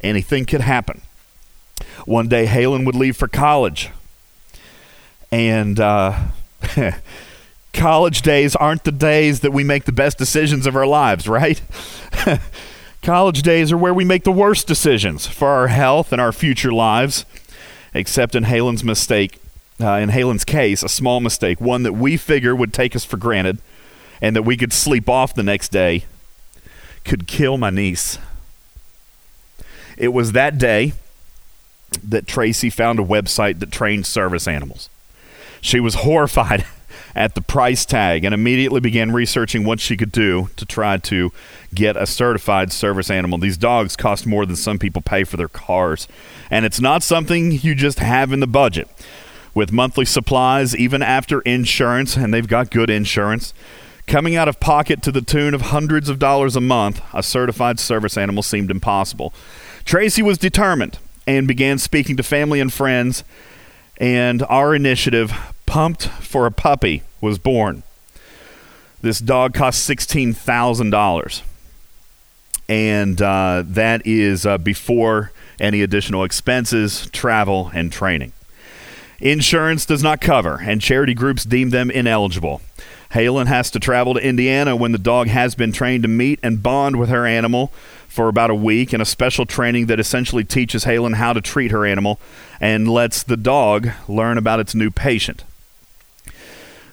anything 0.02 0.44
could 0.44 0.60
happen. 0.60 1.02
One 2.04 2.28
day 2.28 2.46
Halen 2.46 2.84
would 2.86 2.94
leave 2.94 3.16
for 3.16 3.28
college. 3.28 3.90
And 5.30 5.78
uh, 5.78 6.18
college 7.72 8.22
days 8.22 8.56
aren't 8.56 8.84
the 8.84 8.92
days 8.92 9.40
that 9.40 9.52
we 9.52 9.64
make 9.64 9.84
the 9.84 9.92
best 9.92 10.18
decisions 10.18 10.66
of 10.66 10.76
our 10.76 10.86
lives, 10.86 11.28
right? 11.28 11.60
college 13.02 13.42
days 13.42 13.72
are 13.72 13.78
where 13.78 13.94
we 13.94 14.04
make 14.04 14.24
the 14.24 14.32
worst 14.32 14.66
decisions 14.66 15.26
for 15.26 15.48
our 15.48 15.68
health 15.68 16.12
and 16.12 16.20
our 16.20 16.32
future 16.32 16.72
lives 16.72 17.24
except 17.94 18.34
in 18.34 18.44
Halen's 18.44 18.84
mistake, 18.84 19.40
uh, 19.80 19.94
in 19.94 20.10
Halen's 20.10 20.44
case, 20.44 20.82
a 20.82 20.88
small 20.88 21.20
mistake, 21.20 21.60
one 21.60 21.82
that 21.82 21.94
we 21.94 22.16
figure 22.16 22.54
would 22.54 22.72
take 22.72 22.94
us 22.94 23.04
for 23.04 23.16
granted 23.16 23.58
and 24.20 24.36
that 24.36 24.42
we 24.42 24.56
could 24.56 24.72
sleep 24.72 25.08
off 25.08 25.34
the 25.34 25.42
next 25.42 25.70
day, 25.70 26.04
could 27.04 27.26
kill 27.26 27.56
my 27.56 27.70
niece. 27.70 28.18
It 30.00 30.14
was 30.14 30.32
that 30.32 30.56
day 30.56 30.94
that 32.02 32.26
Tracy 32.26 32.70
found 32.70 32.98
a 32.98 33.04
website 33.04 33.58
that 33.58 33.70
trained 33.70 34.06
service 34.06 34.48
animals. 34.48 34.88
She 35.60 35.78
was 35.78 35.96
horrified 35.96 36.64
at 37.14 37.34
the 37.34 37.42
price 37.42 37.84
tag 37.84 38.24
and 38.24 38.32
immediately 38.32 38.80
began 38.80 39.12
researching 39.12 39.62
what 39.62 39.78
she 39.78 39.98
could 39.98 40.10
do 40.10 40.48
to 40.56 40.64
try 40.64 40.96
to 40.96 41.30
get 41.74 41.98
a 41.98 42.06
certified 42.06 42.72
service 42.72 43.10
animal. 43.10 43.36
These 43.36 43.58
dogs 43.58 43.94
cost 43.94 44.26
more 44.26 44.46
than 44.46 44.56
some 44.56 44.78
people 44.78 45.02
pay 45.02 45.22
for 45.22 45.36
their 45.36 45.48
cars, 45.48 46.08
and 46.50 46.64
it's 46.64 46.80
not 46.80 47.02
something 47.02 47.52
you 47.52 47.74
just 47.74 47.98
have 47.98 48.32
in 48.32 48.40
the 48.40 48.46
budget. 48.46 48.88
With 49.52 49.70
monthly 49.70 50.06
supplies, 50.06 50.74
even 50.74 51.02
after 51.02 51.42
insurance, 51.42 52.16
and 52.16 52.32
they've 52.32 52.48
got 52.48 52.70
good 52.70 52.88
insurance, 52.88 53.52
coming 54.06 54.34
out 54.34 54.48
of 54.48 54.60
pocket 54.60 55.02
to 55.02 55.12
the 55.12 55.20
tune 55.20 55.52
of 55.52 55.60
hundreds 55.60 56.08
of 56.08 56.18
dollars 56.18 56.56
a 56.56 56.60
month, 56.60 57.02
a 57.12 57.22
certified 57.22 57.78
service 57.78 58.16
animal 58.16 58.42
seemed 58.42 58.70
impossible. 58.70 59.34
Tracy 59.90 60.22
was 60.22 60.38
determined 60.38 61.00
and 61.26 61.48
began 61.48 61.76
speaking 61.76 62.16
to 62.16 62.22
family 62.22 62.60
and 62.60 62.72
friends, 62.72 63.24
and 63.96 64.40
our 64.44 64.72
initiative 64.72 65.32
Pumped 65.66 66.04
for 66.06 66.46
a 66.46 66.52
Puppy 66.52 67.02
was 67.20 67.40
born. 67.40 67.82
This 69.02 69.18
dog 69.18 69.52
cost 69.52 69.90
$16,000. 69.90 71.42
And 72.68 73.20
uh, 73.20 73.64
that 73.66 74.06
is 74.06 74.46
uh, 74.46 74.58
before 74.58 75.32
any 75.58 75.82
additional 75.82 76.22
expenses, 76.22 77.10
travel, 77.10 77.72
and 77.74 77.90
training. 77.90 78.30
Insurance 79.18 79.84
does 79.86 80.04
not 80.04 80.20
cover, 80.20 80.60
and 80.62 80.80
charity 80.80 81.14
groups 81.14 81.44
deem 81.44 81.70
them 81.70 81.90
ineligible. 81.90 82.62
Halen 83.10 83.48
has 83.48 83.72
to 83.72 83.80
travel 83.80 84.14
to 84.14 84.24
Indiana 84.24 84.76
when 84.76 84.92
the 84.92 84.98
dog 84.98 85.26
has 85.26 85.56
been 85.56 85.72
trained 85.72 86.04
to 86.04 86.08
meet 86.08 86.38
and 86.44 86.62
bond 86.62 86.96
with 86.96 87.08
her 87.08 87.26
animal 87.26 87.72
for 88.10 88.28
about 88.28 88.50
a 88.50 88.54
week 88.56 88.92
in 88.92 89.00
a 89.00 89.04
special 89.04 89.46
training 89.46 89.86
that 89.86 90.00
essentially 90.00 90.42
teaches 90.42 90.84
Halen 90.84 91.14
how 91.14 91.32
to 91.32 91.40
treat 91.40 91.70
her 91.70 91.86
animal 91.86 92.18
and 92.60 92.88
lets 92.88 93.22
the 93.22 93.36
dog 93.36 93.88
learn 94.08 94.36
about 94.36 94.58
its 94.58 94.74
new 94.74 94.90
patient. 94.90 95.44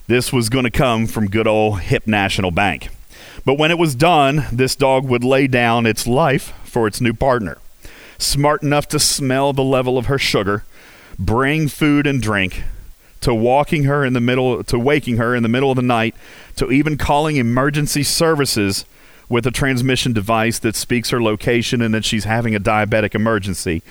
This 0.05 0.31
was 0.31 0.47
going 0.47 0.65
to 0.65 0.71
come 0.71 1.07
from 1.07 1.27
good 1.27 1.47
old 1.47 1.81
Hip 1.81 2.05
National 2.05 2.51
Bank. 2.51 2.89
But 3.43 3.57
when 3.57 3.71
it 3.71 3.79
was 3.79 3.95
done, 3.95 4.45
this 4.51 4.75
dog 4.75 5.05
would 5.09 5.23
lay 5.23 5.47
down 5.47 5.87
its 5.87 6.05
life 6.05 6.53
for 6.63 6.85
its 6.85 7.01
new 7.01 7.13
partner. 7.13 7.57
Smart 8.19 8.61
enough 8.61 8.87
to 8.89 8.99
smell 8.99 9.53
the 9.53 9.63
level 9.63 9.97
of 9.97 10.05
her 10.05 10.19
sugar, 10.19 10.65
bring 11.17 11.67
food 11.67 12.05
and 12.05 12.21
drink, 12.21 12.61
to 13.21 13.33
walking 13.33 13.85
her 13.85 14.05
in 14.05 14.13
the 14.13 14.21
middle 14.21 14.63
to 14.63 14.77
waking 14.77 15.17
her 15.17 15.33
in 15.33 15.41
the 15.41 15.49
middle 15.49 15.71
of 15.71 15.77
the 15.77 15.81
night, 15.81 16.15
to 16.57 16.71
even 16.71 16.95
calling 16.95 17.37
emergency 17.37 18.03
services 18.03 18.85
with 19.29 19.45
a 19.45 19.51
transmission 19.51 20.13
device 20.13 20.59
that 20.59 20.75
speaks 20.75 21.09
her 21.09 21.21
location 21.21 21.81
and 21.81 21.93
that 21.93 22.05
she's 22.05 22.23
having 22.23 22.55
a 22.55 22.59
diabetic 22.59 23.13
emergency. 23.13 23.81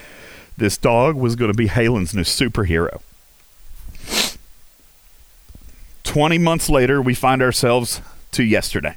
This 0.57 0.79
dog 0.79 1.17
was 1.17 1.37
going 1.37 1.53
to 1.53 1.57
be 1.57 1.69
Halen's 1.69 2.15
new 2.15 2.23
superhero. 2.23 3.01
20 6.05 6.39
months 6.39 6.71
later, 6.71 7.03
we 7.03 7.15
find 7.15 7.43
ourselves 7.43 8.01
to 8.33 8.43
yesterday. 8.43 8.97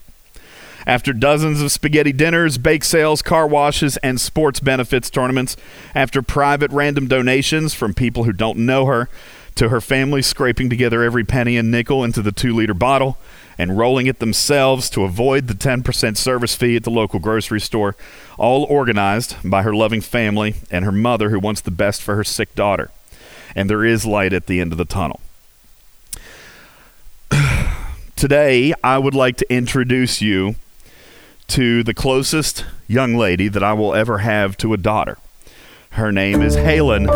After 0.87 1.11
dozens 1.11 1.61
of 1.61 1.71
spaghetti 1.71 2.13
dinners, 2.13 2.57
bake 2.57 2.83
sales, 2.83 3.21
car 3.21 3.45
washes, 3.45 3.97
and 3.97 4.19
sports 4.19 4.59
benefits 4.61 5.09
tournaments, 5.09 5.57
after 5.93 6.21
private 6.21 6.71
random 6.71 7.07
donations 7.07 7.73
from 7.73 7.93
people 7.93 8.23
who 8.23 8.31
don't 8.31 8.59
know 8.59 8.85
her, 8.85 9.09
to 9.55 9.69
her 9.69 9.81
family 9.81 10.21
scraping 10.21 10.69
together 10.69 11.03
every 11.03 11.25
penny 11.25 11.57
and 11.57 11.69
nickel 11.69 12.03
into 12.03 12.21
the 12.21 12.31
two 12.31 12.55
liter 12.55 12.73
bottle 12.73 13.17
and 13.59 13.77
rolling 13.77 14.07
it 14.07 14.19
themselves 14.19 14.89
to 14.89 15.03
avoid 15.03 15.47
the 15.47 15.53
10% 15.53 16.15
service 16.15 16.55
fee 16.55 16.77
at 16.77 16.85
the 16.85 16.89
local 16.89 17.19
grocery 17.19 17.59
store, 17.59 17.93
all 18.37 18.63
organized 18.63 19.35
by 19.43 19.63
her 19.63 19.75
loving 19.75 19.99
family 19.99 20.55
and 20.71 20.85
her 20.85 20.93
mother 20.93 21.29
who 21.29 21.39
wants 21.39 21.59
the 21.59 21.69
best 21.69 22.01
for 22.01 22.15
her 22.15 22.23
sick 22.23 22.55
daughter. 22.55 22.89
And 23.53 23.69
there 23.69 23.83
is 23.83 24.05
light 24.05 24.31
at 24.31 24.47
the 24.47 24.61
end 24.61 24.71
of 24.71 24.77
the 24.77 24.85
tunnel. 24.85 25.19
Today, 28.15 28.73
I 28.81 28.97
would 28.97 29.13
like 29.13 29.35
to 29.37 29.53
introduce 29.53 30.21
you 30.21 30.55
to 31.47 31.83
the 31.83 31.93
closest 31.93 32.65
young 32.87 33.15
lady 33.15 33.49
that 33.49 33.63
I 33.63 33.73
will 33.73 33.93
ever 33.93 34.19
have 34.19 34.55
to 34.57 34.73
a 34.73 34.77
daughter. 34.77 35.17
Her 35.91 36.13
name 36.13 36.41
is 36.41 36.55
Halen, 36.55 37.09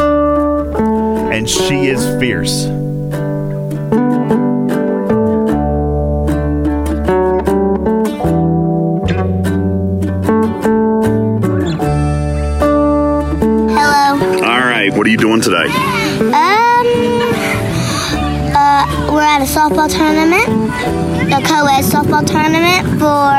and 1.31 1.49
she 1.49 1.85
is 1.85 2.05
fierce. 2.19 2.65
Today? 15.43 15.67
Um, 16.23 16.87
uh, 18.55 19.11
we're 19.11 19.21
at 19.21 19.41
a 19.41 19.45
softball 19.45 19.89
tournament, 19.91 20.47
the 21.29 21.41
co-ed 21.45 21.83
softball 21.83 22.25
tournament 22.25 22.87
for 22.97 23.33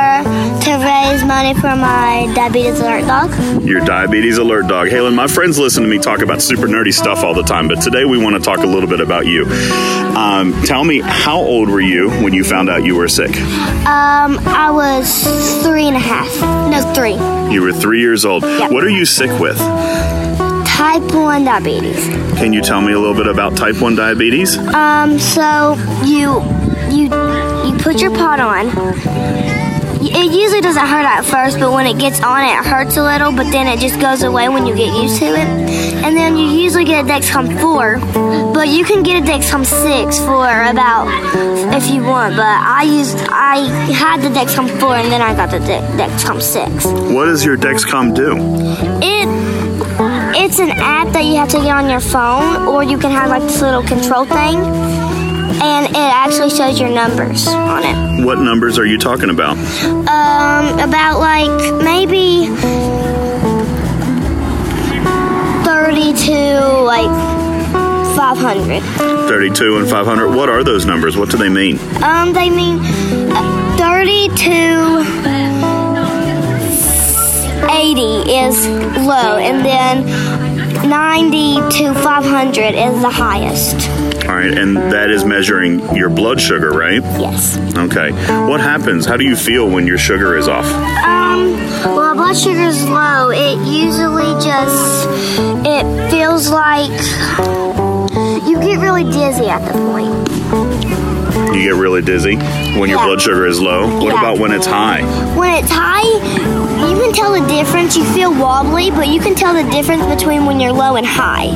to 0.65 0.71
raise 0.85 1.25
money 1.25 1.55
for 1.55 1.75
my 1.77 2.31
diabetes 2.35 2.81
alert 2.81 3.07
dog. 3.07 3.65
Your 3.65 3.81
diabetes 3.81 4.37
alert 4.37 4.69
dog. 4.69 4.89
Halen, 4.89 5.15
my 5.15 5.27
friends 5.27 5.59
listen 5.59 5.83
to 5.83 5.89
me 5.89 5.99
talk 5.99 6.21
about 6.21 6.43
super 6.43 6.67
nerdy 6.67 6.93
stuff 6.93 7.25
all 7.25 7.33
the 7.33 7.43
time, 7.43 7.69
but 7.69 7.81
today 7.81 8.05
we 8.05 8.23
want 8.23 8.37
to 8.37 8.43
talk 8.43 8.59
a 8.59 8.67
little 8.67 8.89
bit 8.89 9.01
about 9.01 9.27
you. 9.27 9.47
Um, 9.47 10.53
tell 10.65 10.85
me, 10.85 11.01
how 11.01 11.39
old 11.39 11.71
were 11.71 11.81
you 11.81 12.11
when 12.23 12.35
you 12.35 12.45
found 12.45 12.69
out 12.69 12.85
you 12.85 12.97
were 12.97 13.09
sick? 13.09 13.35
Um, 13.87 14.39
I 14.47 14.71
was 14.71 15.63
three 15.63 15.87
and 15.87 15.97
a 15.97 16.01
half. 16.01 16.29
No, 16.71 16.93
three. 16.93 17.15
You 17.55 17.63
were 17.63 17.73
three 17.73 18.01
years 18.01 18.27
old. 18.27 18.43
Yep. 18.43 18.73
What 18.73 18.85
are 18.85 18.91
you 18.91 19.07
sick 19.07 19.41
with? 19.41 19.59
Type 20.85 21.15
one 21.15 21.45
diabetes. 21.47 22.09
Can 22.37 22.53
you 22.53 22.61
tell 22.61 22.83
me 22.83 22.93
a 22.93 22.99
little 22.99 23.15
bit 23.17 23.27
about 23.27 23.57
type 23.57 23.81
1 23.81 23.97
diabetes? 23.97 24.59
Um, 24.59 25.19
so 25.19 25.77
you 26.05 26.43
you 26.93 27.05
you 27.65 27.79
put 27.79 28.03
your 28.03 28.11
pod 28.15 28.39
on. 28.39 28.67
It 30.05 30.31
usually 30.31 30.61
doesn't 30.61 30.87
hurt 30.87 31.07
at 31.07 31.25
first, 31.25 31.59
but 31.59 31.73
when 31.73 31.87
it 31.87 31.99
gets 31.99 32.23
on, 32.23 32.45
it 32.45 32.63
hurts 32.67 32.99
a 32.99 33.03
little. 33.03 33.33
But 33.33 33.51
then 33.51 33.67
it 33.67 33.81
just 33.81 33.99
goes 33.99 34.25
away 34.25 34.51
when 34.51 34.67
you 34.67 34.77
get 34.77 34.95
used 34.95 35.19
to 35.21 35.25
it. 35.25 35.49
And 36.05 36.15
then 36.15 36.37
you 36.37 36.49
usually 36.49 36.85
get 36.85 37.07
a 37.07 37.09
Dexcom 37.09 37.59
four, 37.63 37.99
but 38.53 38.69
you 38.69 38.85
can 38.85 39.03
get 39.03 39.23
a 39.23 39.27
Dexcom 39.27 39.65
six 39.65 40.19
for 40.19 40.45
about 40.65 41.09
if 41.75 41.91
you 41.91 42.03
want. 42.03 42.37
But 42.37 42.45
I 42.45 42.83
used 42.83 43.17
I 43.31 43.61
had 43.91 44.21
the 44.21 44.29
Dexcom 44.29 44.69
four, 44.79 44.97
and 44.97 45.11
then 45.11 45.23
I 45.23 45.35
got 45.35 45.51
the 45.51 45.61
De- 45.61 45.81
Dexcom 45.97 46.43
six. 46.43 46.85
What 46.85 47.25
does 47.25 47.43
your 47.43 47.57
Dexcom 47.57 48.15
do? 48.15 48.37
It 49.03 49.55
it's 50.01 50.59
an 50.59 50.71
app 50.71 51.13
that 51.13 51.25
you 51.25 51.37
have 51.37 51.49
to 51.51 51.59
get 51.59 51.71
on 51.71 51.89
your 51.89 52.01
phone, 52.01 52.67
or 52.67 52.83
you 52.83 52.99
can 52.99 53.11
have 53.11 53.29
like 53.31 53.43
this 53.43 53.61
little 53.61 53.83
control 53.83 54.25
thing, 54.25 54.57
and 55.63 55.87
it 55.87 55.97
actually 55.97 56.51
shows 56.51 56.81
your 56.81 56.91
numbers 56.91 57.47
on 57.49 57.83
it. 57.85 58.25
What 58.25 58.39
numbers 58.41 58.79
are 58.79 58.87
you 58.87 58.99
talking 58.99 59.31
about? 59.31 59.57
Um, 59.85 60.79
about 60.79 61.19
like 61.21 61.85
maybe 61.85 62.47
thirty 65.65 66.13
to 66.13 66.81
like 66.83 67.11
five 68.17 68.39
hundred. 68.39 68.83
32 69.25 69.79
and 69.79 69.89
500. 69.89 70.29
What 70.29 70.49
are 70.51 70.63
those 70.63 70.85
numbers? 70.85 71.17
What 71.17 71.31
do 71.31 71.37
they 71.39 71.49
mean? 71.49 71.79
Um, 72.03 72.33
they 72.33 72.51
mean 72.51 72.79
uh, 72.83 73.77
thirty 73.79 74.29
to. 74.29 75.34
80 77.95 78.01
is 78.33 78.67
low, 79.07 79.37
and 79.39 79.65
then 79.65 80.05
90 80.89 81.55
to 81.79 81.95
500 81.95 82.75
is 82.75 83.01
the 83.01 83.09
highest. 83.09 83.89
All 84.27 84.35
right, 84.35 84.53
and 84.53 84.77
that 84.77 85.11
is 85.11 85.25
measuring 85.25 85.79
your 85.95 86.11
blood 86.11 86.41
sugar, 86.41 86.71
right? 86.71 87.01
Yes. 87.21 87.57
Okay. 87.77 88.11
What 88.49 88.61
happens? 88.61 89.07
How 89.07 89.17
do 89.17 89.25
you 89.25 89.37
feel 89.37 89.71
when 89.71 89.87
your 89.87 89.99
sugar 89.99 90.37
is 90.37 90.49
off? 90.49 90.65
Um, 90.67 91.53
well, 91.95 92.15
blood 92.15 92.37
sugar 92.37 92.63
is 92.63 92.83
low. 92.89 93.31
It 93.31 93.59
usually 93.65 94.35
just 94.43 95.07
it 95.65 96.11
feels 96.11 96.51
like 96.51 96.91
you 98.49 98.59
get 98.61 98.81
really 98.81 99.05
dizzy 99.05 99.47
at 99.47 99.65
the 99.67 99.79
point. 99.79 101.24
You 101.35 101.63
get 101.65 101.75
really 101.75 102.03
dizzy 102.03 102.37
when 102.37 102.89
your 102.89 102.99
Yeah. 103.01 103.07
blood 103.07 103.21
sugar 103.23 103.47
is 103.47 103.61
low. 103.61 103.87
What 103.99 104.13
Yeah. 104.13 104.21
about 104.21 104.39
when 104.39 104.53
it's 104.53 104.67
high? 104.67 105.03
When 105.35 105.51
it's 105.55 105.71
high, 105.71 106.03
you 106.89 106.97
can 107.01 107.13
tell 107.13 107.33
the 107.33 107.47
difference. 107.49 107.97
You 107.97 108.05
feel 108.05 108.33
wobbly, 108.33 108.91
but 108.91 109.09
you 109.09 109.21
can 109.21 109.35
tell 109.35 109.53
the 109.55 109.65
difference 109.65 110.05
between 110.07 110.47
when 110.47 110.61
you're 110.61 110.73
low 110.73 110.97
and 110.97 111.07
high. 111.07 111.51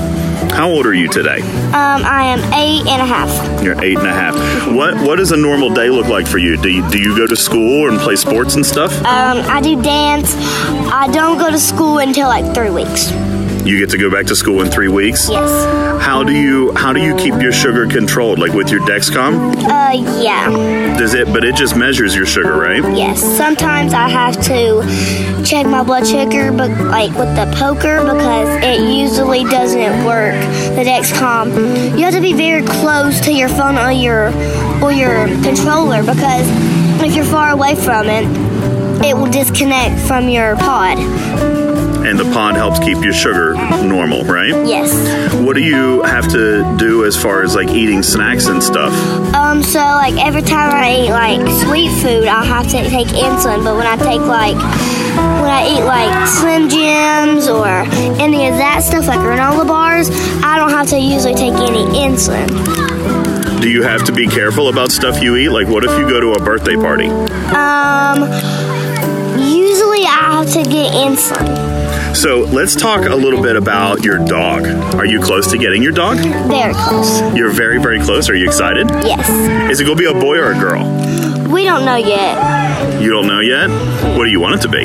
How 0.53 0.69
old 0.71 0.87
are 0.87 0.95
you 0.95 1.09
today? 1.09 1.41
Um, 1.69 2.03
I 2.05 2.25
am 2.25 2.41
eight 2.55 2.87
and 2.89 3.03
a 3.03 3.05
half. 3.05 3.63
You're 3.63 3.81
eight 3.85 3.99
and 3.99 4.07
a 4.07 4.13
half. 4.13 4.35
What 4.73 4.97
What 5.03 5.17
does 5.19 5.31
a 5.31 5.37
normal 5.37 5.71
day 5.71 5.91
look 5.91 6.09
like 6.09 6.27
for 6.27 6.39
you? 6.39 6.57
Do 6.57 6.69
you, 6.71 6.83
do 6.91 6.99
you 6.99 7.17
go 7.17 7.27
to 7.27 7.37
school 7.37 7.89
and 7.89 7.99
play 8.01 8.17
sports 8.17 8.55
and 8.57 8.65
stuff? 8.67 8.93
Um, 9.05 9.43
I 9.49 9.61
do 9.61 9.81
dance. 9.81 10.35
I 10.93 11.09
don't 11.13 11.39
go 11.39 11.51
to 11.51 11.59
school 11.59 11.99
until 11.99 12.29
like 12.29 12.53
three 12.55 12.71
weeks. 12.71 13.13
You 13.65 13.79
get 13.79 13.91
to 13.91 13.99
go 13.99 14.11
back 14.11 14.27
to 14.27 14.37
school 14.37 14.63
in 14.63 14.71
three 14.71 14.89
weeks. 14.89 15.29
Yes. 15.29 16.03
How 16.03 16.23
do 16.23 16.33
you 16.33 16.73
How 16.75 16.93
do 16.93 17.01
you 17.01 17.15
keep 17.17 17.35
your 17.41 17.53
sugar 17.53 17.87
controlled? 17.87 18.39
Like 18.39 18.53
with 18.53 18.71
your 18.71 18.81
Dexcom? 18.81 19.55
Uh, 19.57 20.23
yeah. 20.23 20.97
Does 20.99 21.15
it? 21.15 21.33
But 21.33 21.45
it 21.45 21.55
just 21.55 21.77
measures 21.77 22.15
your 22.15 22.27
sugar, 22.27 22.57
right? 22.57 22.83
Yes, 22.97 23.21
sometimes 23.21 23.93
I 23.93 24.09
have 24.09 24.41
to 24.45 25.45
check 25.45 25.67
my 25.67 25.83
blood 25.83 26.07
sugar, 26.07 26.51
but 26.53 26.71
like 26.87 27.11
with 27.11 27.35
the 27.37 27.53
poker 27.57 28.03
because 28.03 28.65
it 28.65 28.81
usually 28.81 29.45
doesn't 29.45 30.05
work. 30.05 30.35
The 30.75 30.85
Dexcom, 30.85 31.99
you 31.99 32.05
have 32.05 32.15
to 32.15 32.21
be 32.21 32.33
very 32.33 32.63
close 32.63 33.21
to 33.23 33.33
your 33.33 33.49
phone 33.49 33.77
or 33.77 33.91
your 33.93 34.29
or 34.83 34.93
your 34.93 35.27
controller 35.43 36.01
because 36.03 36.47
if 37.03 37.15
you're 37.15 37.25
far 37.25 37.51
away 37.51 37.75
from 37.75 38.07
it, 38.09 38.25
it 39.05 39.17
will 39.17 39.31
disconnect 39.31 40.07
from 40.07 40.29
your 40.29 40.57
pod. 40.57 40.99
And 42.09 42.19
the 42.19 42.25
pod 42.33 42.57
helps 42.57 42.79
keep 42.79 43.05
your 43.05 43.13
sugar 43.13 43.53
normal, 43.85 44.25
right? 44.25 44.49
Yes. 44.67 44.89
What 45.35 45.57
do 45.57 45.63
you 45.63 46.03
have 46.05 46.27
to 46.33 46.77
do 46.79 47.05
as 47.05 47.15
far 47.23 47.43
as 47.43 47.55
like 47.55 47.69
eating 47.69 48.03
snacks 48.03 48.47
and 48.47 48.63
stuff? 48.63 48.95
Um. 49.35 49.63
So 49.63 49.79
like 49.79 50.15
every 50.15 50.41
time 50.41 50.71
I 50.73 51.05
eat 51.05 51.11
like 51.11 51.47
sweet 51.65 51.91
food, 52.01 52.27
I'll 52.27 52.47
have 52.47 52.65
to 52.69 52.89
take 52.89 53.09
insulin. 53.09 53.63
But 53.63 53.77
when 53.77 53.87
I 53.87 53.97
take 53.97 54.23
like 54.23 54.57
when 54.57 55.51
I 55.53 55.69
eat 55.69 55.85
like 55.85 56.27
Slim 56.29 56.71
Jims 56.71 57.47
or 57.47 57.69
any 58.19 58.49
of 58.49 58.55
that 58.57 58.83
stuff, 58.83 59.07
like 59.07 59.19
granola 59.19 59.69
bars, 59.69 60.09
I 60.43 60.57
don't 60.57 60.71
have 60.71 60.87
to 60.89 60.99
usually 60.99 61.35
take 61.35 61.53
any 61.53 61.85
insulin. 61.93 62.49
Do 63.61 63.69
you 63.69 63.83
have 63.83 64.05
to 64.05 64.13
be 64.13 64.27
careful 64.27 64.69
about 64.69 64.93
stuff 64.93 65.21
you 65.21 65.37
eat? 65.37 65.51
Like, 65.51 65.69
what 65.69 65.85
if 65.85 65.91
you 65.91 66.09
go 66.09 66.21
to 66.21 66.33
a 66.33 66.43
birthday 66.43 66.77
party? 66.77 67.09
Um. 67.53 68.23
Usually 69.39 70.05
I 70.05 70.41
have 70.43 70.51
to 70.53 70.63
get 70.63 70.93
insulin. 70.95 71.68
So 72.15 72.41
let's 72.41 72.75
talk 72.75 73.07
a 73.07 73.15
little 73.15 73.41
bit 73.43 73.55
about 73.57 74.05
your 74.05 74.19
dog. 74.19 74.67
Are 74.97 75.07
you 75.07 75.21
close 75.21 75.51
to 75.53 75.59
getting 75.59 75.83
your 75.83 75.93
dog? 75.93 76.17
Very 76.49 76.75
close. 76.75 77.21
You're 77.37 77.51
very, 77.51 77.81
very 77.81 78.01
close. 78.01 78.29
Are 78.29 78.35
you 78.35 78.45
excited? 78.47 78.89
Yes. 79.05 79.29
Is 79.71 79.81
it 79.81 79.85
going 79.85 79.97
to 79.97 80.03
be 80.03 80.11
a 80.11 80.21
boy 80.21 80.37
or 80.39 80.51
a 80.53 80.59
girl? 80.59 80.85
We 81.49 81.65
don't 81.65 81.85
know 81.85 81.97
yet. 81.97 83.01
You 83.01 83.11
don't 83.11 83.27
know 83.29 83.41
yet? 83.41 83.69
What 84.19 84.25
do 84.25 84.31
you 84.31 84.41
want 84.41 84.57
it 84.57 84.63
to 84.63 84.69
be? 84.69 84.85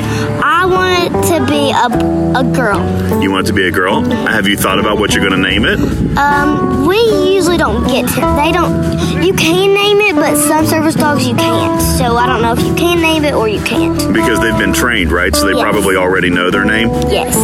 I 0.64 0.66
want 0.66 1.04
it 1.04 1.12
to 1.28 1.46
be 1.46 1.70
a, 1.72 2.40
a 2.40 2.42
girl. 2.54 2.80
You 3.22 3.30
want 3.30 3.46
it 3.46 3.48
to 3.48 3.52
be 3.52 3.68
a 3.68 3.70
girl? 3.70 4.00
Have 4.02 4.48
you 4.48 4.56
thought 4.56 4.78
about 4.78 4.96
what 4.98 5.12
you're 5.14 5.22
going 5.22 5.38
to 5.38 5.46
name 5.50 5.66
it? 5.66 5.78
Um, 6.16 6.86
we 6.86 6.96
usually 7.34 7.58
don't 7.58 7.86
get 7.86 8.08
to, 8.08 8.20
they 8.42 8.50
don't, 8.50 9.22
you 9.22 9.34
can 9.34 9.74
name 9.74 10.00
it, 10.00 10.14
but 10.16 10.36
some 10.38 10.64
service 10.64 10.94
dogs 10.94 11.28
you 11.28 11.34
can't. 11.36 11.82
So 11.98 12.16
I 12.16 12.26
don't 12.26 12.40
know 12.40 12.54
if 12.54 12.60
you 12.64 12.74
can 12.76 13.02
name 13.02 13.24
it 13.26 13.34
or 13.34 13.46
you 13.46 13.62
can't. 13.62 13.94
Because 14.14 14.40
they've 14.40 14.56
been 14.56 14.72
trained, 14.72 15.12
right? 15.12 15.36
So 15.36 15.44
they 15.44 15.52
Yes. 15.52 15.60
probably 15.62 15.96
already 15.96 16.30
know 16.30 16.50
their 16.50 16.64
name. 16.64 16.88
Yes. 17.10 17.36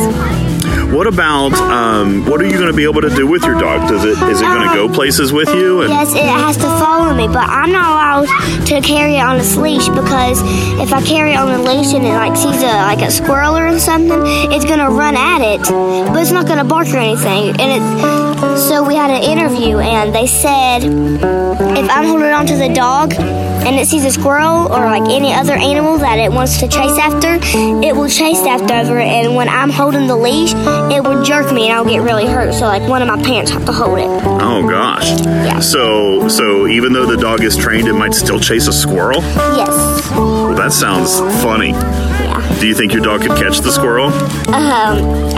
What 0.91 1.07
about 1.07 1.53
um, 1.55 2.27
what 2.27 2.41
are 2.41 2.45
you 2.47 2.55
going 2.55 2.67
to 2.67 2.77
be 2.77 2.83
able 2.83 3.01
to 3.03 3.11
do 3.11 3.25
with 3.27 3.45
your 3.45 3.55
dog? 3.55 3.89
Does 3.89 4.05
it 4.05 4.19
is 4.29 4.41
it 4.41 4.45
going 4.45 4.69
to 4.69 4.75
go 4.75 4.93
places 4.93 5.33
with 5.33 5.49
you? 5.55 5.83
And 5.83 5.91
Yes, 5.91 6.13
it 6.13 6.25
has 6.25 6.57
to 6.57 6.65
follow 6.65 7.15
me, 7.15 7.29
but 7.29 7.49
I'm 7.49 7.71
not 7.71 7.91
allowed 8.27 8.67
to 8.67 8.81
carry 8.81 9.15
it 9.17 9.21
on 9.21 9.39
its 9.39 9.57
leash 9.57 9.89
because 9.89 10.41
if 10.81 10.93
I 10.93 11.01
carry 11.03 11.35
it 11.35 11.37
on 11.37 11.49
a 11.49 11.63
leash 11.63 11.95
and 11.95 12.05
it 12.05 12.13
like 12.13 12.37
sees 12.37 12.61
a 12.63 12.67
like 12.67 13.03
a 13.03 13.11
squirrel 13.11 13.57
or 13.57 13.79
something, 13.79 14.21
it's 14.51 14.65
gonna 14.65 14.91
run 14.91 15.17
at 15.17 15.41
it, 15.43 15.61
but 15.63 16.21
it's 16.21 16.33
not 16.33 16.47
gonna 16.49 16.65
bark 16.65 16.89
or 16.89 16.99
anything. 16.99 17.55
And 17.61 17.71
it, 17.71 18.59
so 18.59 18.83
we 18.83 18.97
had 18.97 19.11
an 19.11 19.23
interview, 19.23 19.79
and 19.79 20.13
they 20.13 20.27
said 20.27 20.83
if 20.83 21.89
I'm 21.89 22.07
holding 22.07 22.31
on 22.33 22.47
to 22.47 22.57
the 22.57 22.69
dog 22.75 23.15
and 23.15 23.77
it 23.79 23.87
sees 23.87 24.05
a 24.05 24.11
squirrel 24.11 24.67
or 24.73 24.81
like 24.87 25.03
any 25.11 25.33
other 25.35 25.53
animal 25.53 25.99
that 25.99 26.19
it 26.19 26.33
wants 26.33 26.59
to 26.61 26.67
chase 26.69 26.99
after, 26.99 27.39
it 27.87 27.95
will 27.95 28.09
chase 28.09 28.41
after 28.41 28.99
it. 28.99 29.07
And 29.07 29.37
when 29.37 29.49
I'm 29.49 29.71
holding 29.71 30.07
the 30.07 30.17
leash, 30.17 30.53
it 30.91 31.03
would 31.05 31.25
jerk 31.25 31.53
me 31.53 31.69
and 31.69 31.75
I'll 31.77 31.85
get 31.85 32.03
really 32.03 32.27
hurt. 32.27 32.53
So 32.55 32.63
like 32.67 32.83
one 32.89 33.03
of 33.03 33.09
my 33.09 33.23
parents 33.23 33.51
have 33.51 33.65
to 33.67 33.73
hold 33.73 33.99
it. 33.99 34.07
oh 34.07 34.67
gosh. 34.69 35.09
Yeah. 35.25 35.61
So 35.61 36.29
so 36.29 36.67
even 36.67 36.93
though 36.93 37.07
the 37.07 37.17
dog 37.17 37.43
is 37.43 37.57
trained, 37.57 37.89
it 37.89 37.95
might 37.95 38.15
still 38.15 38.39
chase 38.41 38.67
a 38.69 38.73
squirrel. 38.73 39.21
Yes. 39.57 40.09
that 40.57 40.73
sounds 40.73 41.19
funny. 41.43 41.71
Yeah. 41.71 42.59
Do 42.61 42.67
you 42.67 42.75
think 42.75 42.93
your 42.93 43.03
dog 43.03 43.23
could 43.23 43.37
catch 43.37 43.61
the 43.61 43.71
squirrel? 43.73 44.07
Um, 44.07 44.55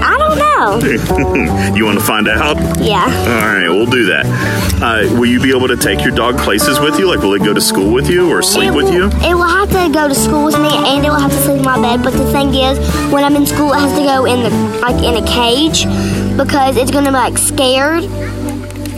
I 0.02 0.11
don't 0.34 0.82
know. 0.82 1.72
You 1.76 1.86
want 1.86 1.98
to 1.98 2.04
find 2.04 2.28
out? 2.28 2.56
Yeah. 2.78 3.04
All 3.04 3.46
right, 3.54 3.68
we'll 3.68 3.86
do 3.86 4.06
that. 4.06 4.26
Uh, 4.80 5.08
will 5.18 5.26
you 5.26 5.40
be 5.40 5.50
able 5.56 5.68
to 5.68 5.76
take 5.76 6.04
your 6.04 6.14
dog 6.14 6.38
places 6.38 6.78
with 6.78 6.98
you? 6.98 7.08
Like, 7.08 7.20
will 7.20 7.34
it 7.34 7.42
go 7.42 7.52
to 7.52 7.60
school 7.60 7.92
with 7.92 8.08
you 8.08 8.30
or 8.30 8.42
sleep 8.42 8.70
it 8.70 8.76
with 8.76 8.86
will, 8.86 8.94
you? 8.94 9.04
It 9.06 9.34
will 9.34 9.42
have 9.42 9.68
to 9.70 9.92
go 9.92 10.06
to 10.08 10.14
school 10.14 10.44
with 10.44 10.58
me, 10.58 10.68
and 10.70 11.04
it 11.04 11.08
will 11.08 11.18
have 11.18 11.30
to 11.30 11.36
sleep 11.38 11.58
in 11.58 11.64
my 11.64 11.80
bed. 11.80 12.02
But 12.04 12.12
the 12.12 12.30
thing 12.30 12.54
is, 12.54 12.78
when 13.12 13.24
I'm 13.24 13.34
in 13.36 13.46
school, 13.46 13.72
it 13.72 13.80
has 13.80 13.92
to 13.98 14.04
go 14.04 14.24
in 14.26 14.42
the 14.42 14.50
like 14.80 15.02
in 15.02 15.22
a 15.22 15.26
cage 15.26 15.84
because 16.36 16.76
it's 16.76 16.90
gonna 16.90 17.10
be 17.10 17.14
like 17.14 17.38
scared. 17.38 18.04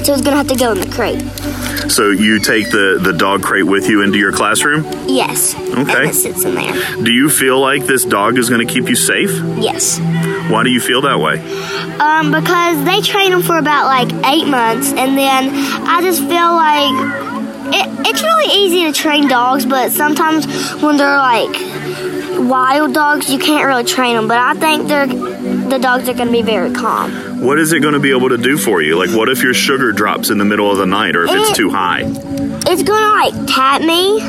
So 0.05 0.12
it's 0.12 0.23
gonna 0.23 0.37
have 0.37 0.49
to 0.49 0.57
go 0.57 0.73
in 0.73 0.81
the 0.81 0.90
crate. 0.95 1.23
So 1.90 2.11
you 2.11 2.38
take 2.38 2.71
the, 2.71 2.99
the 3.01 3.12
dog 3.12 3.43
crate 3.43 3.67
with 3.67 3.88
you 3.88 4.03
into 4.03 4.19
your 4.19 4.33
classroom? 4.33 4.85
Yes. 5.07 5.55
Okay. 5.55 5.81
And 5.81 6.11
it 6.11 6.14
sits 6.14 6.45
in 6.45 6.55
there. 6.55 6.73
Do 7.03 7.12
you 7.12 7.29
feel 7.29 7.61
like 7.61 7.85
this 7.85 8.05
dog 8.05 8.38
is 8.38 8.49
going 8.49 8.67
to 8.67 8.73
keep 8.73 8.88
you 8.88 8.97
safe? 8.97 9.31
Yes. 9.59 9.99
Why 10.51 10.62
do 10.64 10.71
you 10.71 10.81
feel 10.81 11.03
that 11.03 11.19
way? 11.21 11.40
Um, 11.99 12.33
because 12.33 12.85
they 12.85 13.01
train 13.01 13.31
them 13.33 13.43
for 13.43 13.59
about 13.59 13.87
like 13.87 14.12
eight 14.27 14.47
months, 14.47 14.93
and 14.93 15.17
then 15.17 15.51
I 15.87 16.01
just 16.03 16.21
feel 16.21 16.53
like 16.55 17.75
it, 17.75 18.07
it's 18.09 18.23
really 18.23 18.64
easy 18.64 18.85
to 18.85 18.93
train 18.93 19.29
dogs, 19.29 19.64
but 19.67 19.90
sometimes 19.93 20.47
when 20.83 20.97
they're 20.97 21.19
like 21.19 21.55
wild 22.38 22.94
dogs, 22.94 23.31
you 23.31 23.38
can't 23.38 23.66
really 23.66 23.85
train 23.85 24.16
them. 24.16 24.29
But 24.29 24.38
I 24.38 24.55
think 24.55 24.88
they're 24.88 25.07
the 25.07 25.79
dogs 25.79 26.09
are 26.09 26.14
going 26.14 26.27
to 26.27 26.33
be 26.33 26.42
very 26.42 26.73
calm. 26.73 27.40
What 27.40 27.59
is 27.59 27.73
it 27.73 27.81
going 27.81 27.94
to 27.94 28.01
be 28.01 28.11
able 28.11 28.29
to 28.31 28.38
do 28.38 28.57
for 28.57 28.81
you? 28.83 28.97
Like, 28.97 29.11
what 29.11 29.29
if 29.29 29.42
your 29.42 29.55
sugar 29.55 29.92
drops 29.92 30.31
in 30.31 30.38
the 30.38 30.44
middle 30.44 30.70
of 30.70 30.79
the 30.79 30.87
night 30.87 31.16
or 31.16 31.25
if 31.25 31.31
it's 31.33 31.51
Eh. 31.51 31.55
too 31.55 31.70
high? 31.70 32.03
It's 32.66 32.83
going 32.83 33.03
to 33.03 33.11
like 33.11 33.47
tap 33.47 33.83
me, 33.83 34.20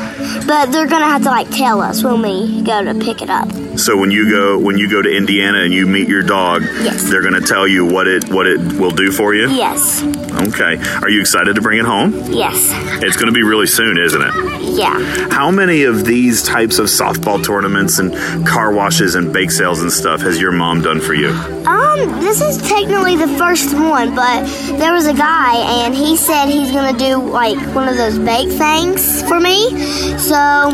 but 0.46 0.70
they're 0.72 0.86
going 0.86 1.02
to 1.02 1.08
have 1.08 1.22
to 1.22 1.28
like 1.30 1.50
tell 1.50 1.80
us 1.80 2.02
when 2.02 2.20
we 2.22 2.62
go 2.62 2.84
to 2.84 2.94
pick 2.94 3.22
it 3.22 3.30
up. 3.30 3.48
So 3.78 3.96
when 3.98 4.10
you 4.10 4.30
go 4.30 4.58
when 4.58 4.78
you 4.78 4.90
go 4.90 5.00
to 5.02 5.14
Indiana 5.14 5.58
and 5.60 5.72
you 5.72 5.86
meet 5.86 6.08
your 6.08 6.22
dog, 6.22 6.62
Yes. 6.62 7.02
they're 7.10 7.22
going 7.22 7.34
to 7.40 7.46
tell 7.46 7.66
you 7.68 7.84
what 7.86 8.06
it 8.08 8.28
what 8.30 8.46
it 8.46 8.58
will 8.74 8.90
do 8.90 9.10
for 9.12 9.34
you. 9.34 9.48
Yes. 9.50 10.02
Okay. 10.02 10.76
Are 11.02 11.08
you 11.10 11.20
excited 11.20 11.56
to 11.56 11.62
bring 11.62 11.78
it 11.78 11.84
home? 11.84 12.12
Yes. 12.32 12.56
It's 13.02 13.16
going 13.16 13.26
to 13.28 13.32
be 13.32 13.42
really 13.42 13.66
soon, 13.66 13.98
isn't 13.98 14.20
it? 14.22 14.34
Yeah. 14.78 15.28
How 15.30 15.50
many 15.50 15.84
of 15.84 16.04
these 16.04 16.42
types 16.42 16.78
of 16.78 16.86
softball 16.86 17.42
tournaments 17.44 17.95
and 17.98 18.46
car 18.46 18.72
washes 18.72 19.14
and 19.14 19.32
bake 19.32 19.50
sales 19.50 19.82
and 19.82 19.92
stuff 19.92 20.20
has 20.20 20.40
your 20.40 20.52
mom 20.52 20.82
done 20.82 21.00
for 21.00 21.14
you? 21.14 21.30
Um, 21.66 22.20
this 22.20 22.40
is 22.40 22.58
technically 22.68 23.16
the 23.16 23.28
first 23.38 23.74
one, 23.74 24.14
but 24.14 24.46
there 24.78 24.92
was 24.92 25.06
a 25.06 25.14
guy 25.14 25.56
and 25.84 25.94
he 25.94 26.16
said 26.16 26.46
he's 26.46 26.70
gonna 26.70 26.98
do 26.98 27.16
like 27.16 27.58
one 27.74 27.88
of 27.88 27.96
those 27.96 28.18
bake 28.18 28.50
things 28.50 29.22
for 29.22 29.40
me. 29.40 29.70
So, 30.18 30.70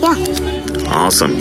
yeah. 0.00 0.54
Awesome. 0.86 1.38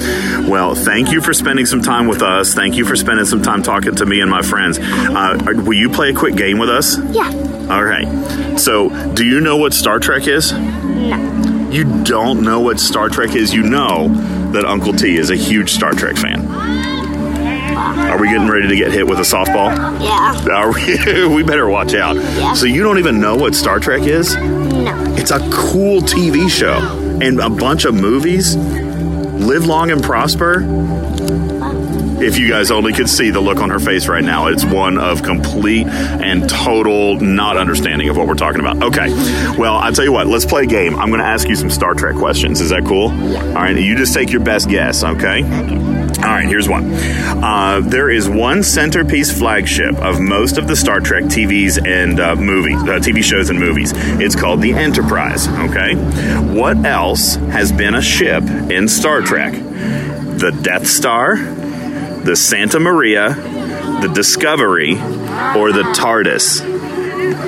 Well, 0.48 0.74
thank 0.74 1.12
you 1.12 1.22
for 1.22 1.34
spending 1.34 1.66
some 1.66 1.82
time 1.82 2.08
with 2.08 2.22
us. 2.22 2.54
Thank 2.54 2.76
you 2.76 2.86
for 2.86 2.96
spending 2.96 3.26
some 3.26 3.42
time 3.42 3.62
talking 3.62 3.96
to 3.96 4.06
me 4.06 4.22
and 4.22 4.30
my 4.30 4.42
friends. 4.42 4.80
Uh, 4.80 5.38
will 5.66 5.74
you 5.74 5.90
play 5.90 6.10
a 6.10 6.14
quick 6.14 6.36
game 6.36 6.58
with 6.58 6.70
us? 6.70 6.98
Yeah. 7.12 7.30
All 7.70 7.84
right. 7.84 8.60
So, 8.60 8.90
do 9.14 9.26
you 9.26 9.42
know 9.42 9.58
what 9.58 9.74
Star 9.74 10.00
Trek 10.00 10.28
is? 10.28 10.52
No. 10.54 11.70
You 11.72 12.04
don't 12.04 12.44
know 12.44 12.62
what 12.62 12.80
Star 12.80 13.10
Trek 13.10 13.36
is. 13.36 13.54
You 13.54 13.64
know 13.64 14.43
that 14.54 14.66
Uncle 14.66 14.94
T 14.94 15.18
is 15.18 15.30
a 15.30 15.36
huge 15.36 15.72
Star 15.72 15.92
Trek 15.94 16.16
fan. 16.16 16.48
Are 18.14 18.20
we 18.20 18.28
getting 18.30 18.48
ready 18.48 18.68
to 18.68 18.76
get 18.76 18.92
hit 18.92 19.08
with 19.08 19.18
a 19.20 19.24
softball? 19.24 19.76
Yeah. 20.02 20.46
Are 20.54 20.72
we? 20.72 21.28
we 21.36 21.44
better 21.44 21.68
watch 21.68 21.96
out. 21.96 22.16
Yeah. 22.16 22.54
So, 22.54 22.66
you 22.66 22.84
don't 22.84 23.00
even 23.00 23.20
know 23.20 23.36
what 23.36 23.56
Star 23.56 23.80
Trek 23.80 24.04
is? 24.04 24.36
No. 24.36 25.04
It's 25.18 25.32
a 25.32 25.40
cool 25.52 26.02
TV 26.02 26.50
show 26.50 26.78
and 27.22 27.40
a 27.40 27.50
bunch 27.50 27.86
of 27.86 27.96
movies. 27.96 28.56
Live 28.56 29.66
long 29.66 29.92
and 29.92 30.04
prosper. 30.04 30.60
If 32.24 32.40
you 32.40 32.48
guys 32.48 32.72
only 32.72 32.94
could 32.94 33.10
see 33.10 33.32
the 33.32 33.42
look 33.42 33.60
on 33.60 33.70
her 33.70 33.80
face 33.80 34.08
right 34.08 34.24
now, 34.24 34.48
it's 34.48 34.64
one 34.64 34.98
of 34.98 35.24
complete 35.24 35.88
and 35.88 36.50
total 36.50 37.20
not 37.20 37.58
understanding 37.58 38.08
of 38.08 38.16
what 38.16 38.28
we're 38.28 38.34
talking 38.36 38.62
about. 38.62 38.82
Okay. 38.82 39.10
Well, 39.58 39.76
I'll 39.76 39.92
tell 39.92 40.06
you 40.06 40.14
what, 40.14 40.28
let's 40.28 40.46
play 40.46 40.64
a 40.64 40.68
game. 40.68 40.96
I'm 40.96 41.10
going 41.10 41.20
to 41.20 41.26
ask 41.26 41.50
you 41.50 41.56
some 41.56 41.70
Star 41.70 41.94
Trek 41.94 42.16
questions. 42.16 42.62
Is 42.62 42.70
that 42.70 42.86
cool? 42.86 43.12
Yeah. 43.14 43.46
All 43.48 43.54
right. 43.56 43.76
You 43.76 43.98
just 43.98 44.14
take 44.14 44.32
your 44.32 44.40
best 44.42 44.70
guess, 44.70 45.04
okay? 45.04 45.44
All 45.44 46.30
right, 46.30 46.48
here's 46.48 46.70
one. 46.70 46.90
Uh, 47.44 47.82
there 47.84 48.10
is 48.10 48.30
one 48.30 48.64
centerpiece 48.64 49.38
flagship 49.38 49.94
of 49.98 50.22
most 50.22 50.58
of 50.58 50.70
the 50.70 50.76
Star 50.78 51.02
Trek 51.02 51.26
TVs 51.26 51.86
and 51.86 52.22
uh, 52.22 52.38
movies, 52.38 52.82
uh, 52.84 53.00
TV 53.00 53.22
shows 53.22 53.50
and 53.50 53.60
movies. 53.60 53.92
It's 53.96 54.34
called 54.34 54.62
the 54.62 54.72
Enterprise. 54.72 55.50
Okay, 55.50 55.96
what 56.56 56.78
else 56.86 57.36
has 57.36 57.74
been 57.74 57.94
a 57.94 58.02
ship 58.02 58.44
in 58.46 58.88
Star 58.88 59.20
Trek? 59.20 59.52
The 59.54 60.58
Death 60.62 60.88
Star, 60.88 61.36
the 62.24 62.36
Santa 62.36 62.80
Maria, 62.80 63.34
the 64.02 64.12
Discovery, 64.14 64.94
or 64.94 65.72
the 65.72 65.84
TARDIS? 65.96 66.62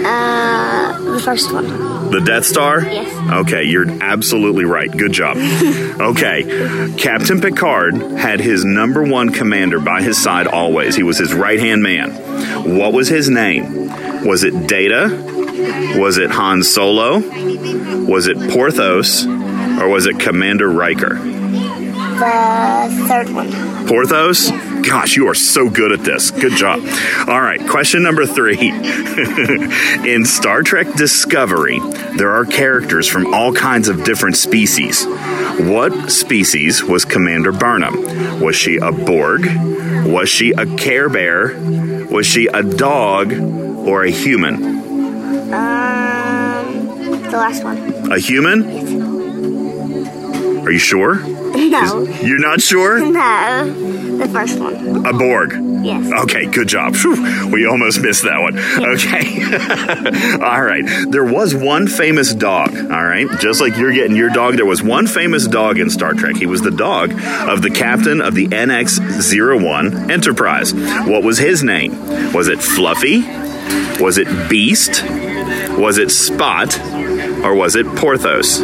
Uh, 0.06 1.00
the 1.14 1.20
first 1.20 1.52
one. 1.52 2.12
The 2.12 2.22
Death 2.22 2.46
Star? 2.46 2.82
Yes. 2.82 3.32
Okay, 3.46 3.64
you're 3.64 3.90
absolutely 4.04 4.66
right. 4.66 4.92
Good 4.92 5.12
job. 5.12 5.38
okay, 6.00 6.94
Captain 6.98 7.42
Picard 7.42 7.96
had 7.96 8.40
his 8.40 8.64
number 8.64 9.04
one 9.04 9.32
commander 9.32 9.80
by 9.80 10.02
his 10.02 10.22
side 10.22 10.48
always. 10.48 10.96
He 10.96 11.04
was 11.04 11.18
his 11.18 11.34
right 11.34 11.60
hand 11.60 11.82
man. 11.82 12.12
What 12.78 12.94
was 12.94 13.08
his 13.10 13.30
name? 13.30 13.90
Was 14.26 14.44
it 14.44 14.68
Data? 14.68 15.10
Was 15.98 16.18
it 16.18 16.30
Han 16.32 16.64
Solo? 16.64 17.20
Was 18.06 18.28
it 18.28 18.38
Porthos? 18.52 19.26
Or 19.26 19.90
was 19.90 20.06
it 20.06 20.20
Commander 20.20 20.70
Riker? 20.70 21.16
The 21.16 23.06
third 23.10 23.30
one. 23.34 23.52
Porthos? 23.88 24.50
Gosh, 24.88 25.16
you 25.16 25.28
are 25.28 25.36
so 25.36 25.70
good 25.70 25.92
at 25.92 26.02
this. 26.02 26.30
Good 26.32 26.54
job. 26.54 26.80
All 27.28 27.42
right, 27.42 27.60
question 27.68 28.04
number 28.04 28.26
three. 28.26 28.58
In 30.06 30.26
Star 30.26 30.62
Trek 30.62 30.94
Discovery, 30.94 31.80
there 32.18 32.32
are 32.32 32.46
characters 32.46 33.08
from 33.08 33.34
all 33.34 33.52
kinds 33.52 33.88
of 33.90 34.04
different 34.04 34.38
species. 34.38 35.06
What 35.06 36.12
species 36.12 36.84
was 36.84 37.04
Commander 37.04 37.52
Burnham? 37.52 38.40
Was 38.42 38.56
she 38.56 38.78
a 38.78 38.92
Borg? 38.92 39.46
Was 40.06 40.30
she 40.30 40.52
a 40.52 40.68
Care 40.76 41.10
Bear? 41.10 41.56
Was 42.12 42.28
she 42.28 42.46
a 42.48 42.62
dog 42.62 43.34
or 43.34 44.04
a 44.04 44.12
human? 44.12 44.56
Um, 45.54 47.22
the 47.24 47.38
last 47.38 47.64
one. 47.64 48.12
A 48.12 48.20
human? 48.20 48.64
Are 50.66 50.72
you 50.72 50.80
sure? 50.80 51.45
No. 51.56 52.02
You're 52.22 52.40
not 52.40 52.62
sure? 52.62 53.00
No. 53.00 53.96
The 54.18 54.28
first 54.30 54.60
one. 54.60 55.06
A 55.06 55.14
Borg. 55.14 55.54
Yes. 55.84 56.24
Okay, 56.24 56.46
good 56.48 56.68
job. 56.68 56.96
Phew, 56.96 57.50
we 57.52 57.66
almost 57.66 58.02
missed 58.02 58.24
that 58.24 58.40
one. 58.40 58.58
Okay. 58.58 59.44
all 60.44 60.64
right. 60.64 60.84
There 61.12 61.24
was 61.24 61.54
one 61.54 61.88
famous 61.88 62.34
dog, 62.34 62.76
all 62.76 63.04
right? 63.06 63.28
Just 63.40 63.62
like 63.62 63.78
you're 63.78 63.92
getting 63.94 64.16
your 64.16 64.30
dog, 64.30 64.56
there 64.56 64.66
was 64.66 64.82
one 64.82 65.06
famous 65.08 65.48
dog 65.48 65.78
in 65.78 65.90
Star 65.90 66.14
Trek. 66.14 66.38
He 66.38 66.46
was 66.46 66.62
the 66.62 66.72
dog 66.72 67.12
of 67.12 67.62
the 67.62 67.70
captain 67.70 68.22
of 68.22 68.36
the 68.36 68.48
NX 68.48 69.62
01 69.62 70.12
Enterprise. 70.12 70.74
What 70.74 71.24
was 71.24 71.38
his 71.38 71.64
name? 71.64 71.92
Was 72.34 72.48
it 72.48 72.60
Fluffy? 72.62 73.22
Was 74.02 74.18
it 74.18 74.50
Beast? 74.50 75.04
Was 75.78 75.98
it 75.98 76.10
Spot? 76.10 76.80
Or 77.44 77.54
was 77.54 77.76
it 77.76 77.86
Porthos? 77.96 78.60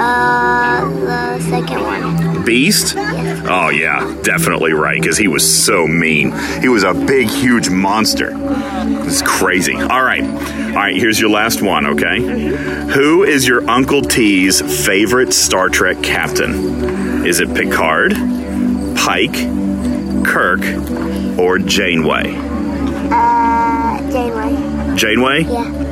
Uh, 0.00 0.88
the 0.88 1.40
second 1.40 1.80
one. 1.82 2.44
Beast? 2.44 2.94
Oh, 2.96 3.68
yeah, 3.70 4.16
definitely 4.22 4.72
right, 4.72 5.00
because 5.00 5.18
he 5.18 5.26
was 5.28 5.64
so 5.64 5.86
mean. 5.86 6.32
He 6.60 6.68
was 6.68 6.84
a 6.84 6.94
big, 6.94 7.28
huge 7.28 7.68
monster. 7.68 8.32
It's 8.34 9.22
crazy. 9.22 9.74
All 9.74 10.02
right. 10.02 10.22
All 10.22 10.74
right, 10.74 10.96
here's 10.96 11.20
your 11.20 11.30
last 11.30 11.62
one, 11.62 11.86
okay? 11.86 12.20
Who 12.20 13.24
is 13.24 13.46
your 13.46 13.68
Uncle 13.68 14.00
T's 14.02 14.60
favorite 14.86 15.32
Star 15.32 15.68
Trek 15.68 16.02
captain? 16.02 17.26
Is 17.26 17.40
it 17.40 17.52
Picard, 17.54 18.12
Pike, 18.96 19.34
Kirk, 20.24 20.60
or 21.38 21.58
Janeway? 21.58 22.34
Uh, 23.10 23.98
Janeway. 24.10 24.96
Janeway? 24.96 25.42
Yeah. 25.42 25.87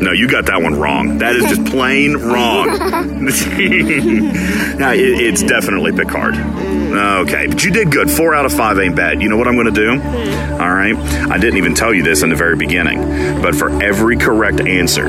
No, 0.00 0.12
you 0.12 0.28
got 0.28 0.46
that 0.46 0.62
one 0.62 0.78
wrong. 0.78 1.18
That 1.18 1.34
is 1.34 1.44
just 1.44 1.64
plain 1.66 2.16
wrong. 2.16 2.66
no, 2.78 4.92
it, 4.92 5.00
it's 5.00 5.42
definitely 5.42 5.92
Picard. 5.92 6.34
Okay, 6.36 7.46
but 7.48 7.64
you 7.64 7.70
did 7.70 7.90
good. 7.90 8.10
Four 8.10 8.34
out 8.34 8.46
of 8.46 8.52
five 8.52 8.78
ain't 8.78 8.96
bad. 8.96 9.20
You 9.20 9.28
know 9.28 9.36
what 9.36 9.48
I'm 9.48 9.54
going 9.54 9.72
to 9.72 9.72
do? 9.72 9.90
All 10.52 10.72
right. 10.72 10.94
I 11.30 11.38
didn't 11.38 11.58
even 11.58 11.74
tell 11.74 11.92
you 11.92 12.02
this 12.02 12.22
in 12.22 12.30
the 12.30 12.36
very 12.36 12.56
beginning, 12.56 13.00
but 13.42 13.54
for 13.54 13.70
every 13.82 14.16
correct 14.16 14.60
answer, 14.60 15.08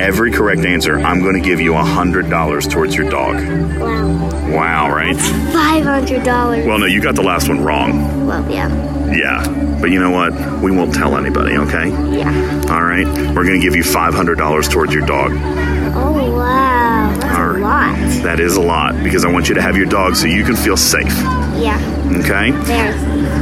every 0.00 0.30
correct 0.32 0.64
answer, 0.64 0.98
I'm 0.98 1.22
going 1.22 1.34
to 1.34 1.46
give 1.46 1.60
you 1.60 1.74
a 1.74 1.84
hundred 1.84 2.30
dollars 2.30 2.66
towards 2.66 2.94
your 2.94 3.08
dog. 3.10 3.36
Wow. 3.78 4.50
Wow, 4.50 4.90
right? 4.94 5.16
Five 5.52 5.84
hundred 5.84 6.24
dollars. 6.24 6.66
Well, 6.66 6.78
no, 6.78 6.86
you 6.86 7.00
got 7.00 7.14
the 7.14 7.22
last 7.22 7.48
one 7.48 7.62
wrong. 7.64 8.26
Well, 8.26 8.50
yeah. 8.50 8.68
Yeah, 9.14 9.78
but 9.80 9.90
you 9.90 10.00
know 10.00 10.10
what? 10.10 10.32
We 10.62 10.70
won't 10.70 10.94
tell 10.94 11.16
anybody. 11.16 11.56
Okay. 11.56 11.90
Yeah. 12.16 12.62
All 12.70 12.82
right. 12.82 13.06
We're 13.06 13.44
going 13.44 13.60
to 13.60 13.64
give 13.64 13.76
you 13.76 13.84
five 13.84 14.14
hundred 14.14 14.38
dollars 14.38 14.68
towards 14.68 14.92
your 14.94 15.06
dog. 15.06 15.32
Oh 15.96 16.12
wow, 16.36 17.14
that's 17.20 17.38
All 17.38 17.56
a 17.56 17.58
lot. 17.58 17.96
That 18.22 18.40
is 18.40 18.56
a 18.56 18.60
lot 18.60 19.00
because 19.04 19.24
I 19.24 19.30
want 19.30 19.48
you 19.48 19.54
to 19.54 19.62
have 19.62 19.76
your 19.76 19.86
dog 19.86 20.16
so 20.16 20.26
you 20.26 20.44
can 20.44 20.56
feel 20.56 20.76
safe. 20.76 21.14
Yeah. 21.60 21.78
Okay? 22.18 22.50
There. 22.50 22.92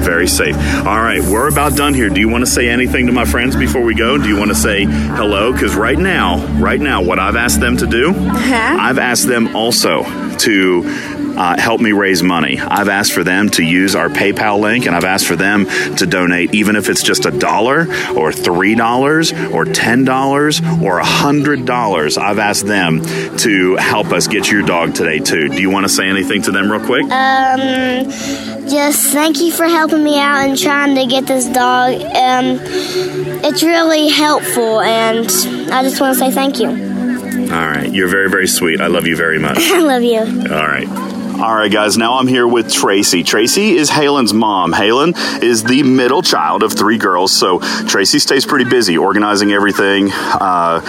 Very 0.03 0.27
safe. 0.27 0.57
All 0.85 1.01
right, 1.01 1.21
we're 1.23 1.49
about 1.49 1.77
done 1.77 1.95
here. 1.95 2.09
Do 2.11 2.21
you 2.21 2.29
want 2.29 2.45
to 2.45 2.51
say 2.51 2.69
anything 2.69 3.07
to 3.07 3.13
my 3.13 3.25
friends 3.25 3.55
before 3.57 3.83
we 3.83 3.95
go? 3.95 4.19
Do 4.19 4.29
you 4.29 4.37
want 4.37 4.51
to 4.51 4.55
say 4.55 4.85
hello? 4.85 5.53
Because 5.53 5.75
right 5.77 5.99
now, 5.99 6.45
right 6.61 6.81
now, 6.81 7.03
what 7.03 7.19
I've 7.21 7.37
asked 7.37 7.61
them 7.61 7.77
to 7.79 7.87
do, 7.87 8.11
Uh-huh. 8.11 8.77
I've 8.81 8.99
asked 8.99 9.27
them 9.29 9.55
also 9.55 10.03
to 10.39 10.83
uh, 11.37 11.59
help 11.59 11.81
me 11.81 11.93
raise 11.93 12.23
money. 12.23 12.59
I've 12.59 12.89
asked 12.89 13.13
for 13.13 13.25
them 13.25 13.49
to 13.51 13.63
use 13.63 13.95
our 13.95 14.09
PayPal 14.09 14.61
link, 14.61 14.87
and 14.87 14.95
I've 14.95 15.05
asked 15.05 15.27
for 15.27 15.37
them 15.37 15.67
to 15.97 16.07
donate, 16.07 16.55
even 16.55 16.77
if 16.77 16.89
it's 16.89 17.03
just 17.03 17.25
a 17.27 17.31
dollar 17.31 17.87
or 18.17 18.33
three 18.33 18.75
dollars 18.75 19.33
or 19.33 19.65
ten 19.65 20.05
dollars 20.05 20.61
or 20.83 20.99
a 20.99 21.05
hundred 21.05 21.67
dollars. 21.67 22.19
I've 22.19 22.39
asked 22.39 22.67
them 22.67 23.03
to 23.39 23.77
help 23.77 24.09
us 24.09 24.27
get 24.27 24.51
your 24.51 24.63
dog 24.63 24.95
today 24.95 25.19
too. 25.19 25.49
Do 25.49 25.61
you 25.61 25.71
want 25.71 25.85
to 25.85 25.89
say 25.89 26.09
anything 26.09 26.43
to 26.43 26.51
them 26.51 26.71
real 26.71 26.85
quick? 26.85 27.05
Um, 27.05 28.11
just 28.69 29.13
thank 29.13 29.41
you 29.41 29.53
for 29.53 29.65
helping 29.65 30.03
me 30.03 30.19
out 30.19 30.49
and 30.49 30.59
trying 30.59 30.95
to 30.97 31.07
get 31.07 31.27
this 31.27 31.47
dog. 31.47 31.95
Um, 31.95 32.59
it's 33.45 33.63
really 33.63 34.09
helpful, 34.09 34.81
and 34.81 35.27
I 35.73 35.83
just 35.83 36.01
want 36.01 36.17
to 36.17 36.25
say 36.25 36.31
thank 36.31 36.59
you. 36.61 36.69
All 36.69 37.67
right, 37.67 37.93
you're 37.93 38.09
very, 38.09 38.31
very 38.31 38.47
sweet. 38.47 38.81
I 38.81 38.87
love 38.87 39.07
you 39.07 39.17
very 39.17 39.39
much. 39.39 39.59
I 39.61 39.81
love 39.81 40.03
you. 40.03 40.21
All 40.21 40.67
right. 40.67 41.12
All 41.41 41.57
right, 41.57 41.73
guys. 41.73 41.97
Now 41.97 42.19
I'm 42.19 42.27
here 42.27 42.47
with 42.47 42.73
Tracy. 42.73 43.25
Tracy 43.25 43.77
is 43.77 43.91
Halen's 43.91 44.35
mom. 44.35 44.73
Halen 44.73 45.43
is 45.43 45.65
the 45.65 45.83
middle 45.83 46.23
child 46.23 46.63
of 46.63 46.73
three 46.73 46.99
girls, 46.99 47.33
so 47.33 47.59
Tracy 47.89 48.19
stays 48.19 48.45
pretty 48.45 48.69
busy 48.69 48.99
organizing 48.99 49.51
everything 49.51 50.11
uh, 50.13 50.83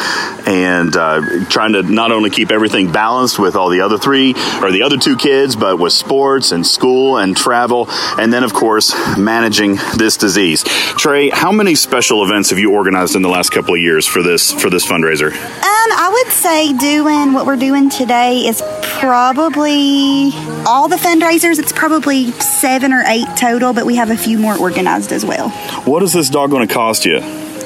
and 0.45 0.95
uh, 0.95 1.45
trying 1.49 1.73
to 1.73 1.84
not 1.84 2.12
only 2.12 2.29
keep 2.29 2.51
everything 2.51 2.91
balanced 2.91 3.39
with 3.39 3.56
all 3.56 3.69
the 3.69 3.82
other 3.82 3.97
three 3.97 4.32
or 4.62 4.71
the 4.71 4.84
other 4.84 4.97
two 4.97 5.15
kids, 5.15 5.56
but 5.56 5.79
with 5.79 5.93
sports 5.93 6.51
and 6.51 6.67
school 6.67 7.17
and 7.17 7.38
travel, 7.38 7.88
and 8.19 8.32
then 8.32 8.43
of 8.43 8.53
course 8.53 8.93
managing 9.17 9.77
this 9.97 10.17
disease. 10.17 10.63
Trey, 10.63 11.29
how 11.29 11.51
many 11.51 11.73
special 11.73 12.23
events 12.23 12.49
have 12.49 12.60
you 12.60 12.73
organized 12.73 13.15
in 13.15 13.21
the 13.21 13.29
last 13.29 13.51
couple 13.51 13.75
of 13.75 13.79
years 13.79 14.06
for 14.06 14.21
this 14.21 14.51
for 14.51 14.69
this 14.69 14.86
fundraiser? 14.86 15.32
Um, 15.32 15.91
I 15.95 16.10
would 16.12 16.34
say 16.34 16.73
doing 16.73 17.34
what 17.34 17.45
we're 17.45 17.56
doing 17.56 17.89
today 17.89 18.39
is 18.45 18.62
probably 18.99 20.33
all 20.65 20.88
the 20.88 20.96
fundraisers. 20.96 21.60
It's 21.60 21.72
probably 21.72 22.32
seven 22.32 22.93
or 22.93 23.04
eight 23.06 23.28
total, 23.38 23.74
but 23.74 23.86
we 23.86 23.96
have 23.96 24.10
a 24.10 24.17
few 24.17 24.38
more 24.38 24.58
organized 24.58 25.12
as 25.12 25.26
well. 25.26 25.50
What 25.86 26.04
is 26.04 26.13
this 26.13 26.30
dog 26.30 26.52
going 26.52 26.67
to 26.67 26.74
cost 26.74 27.06
you? 27.06 27.19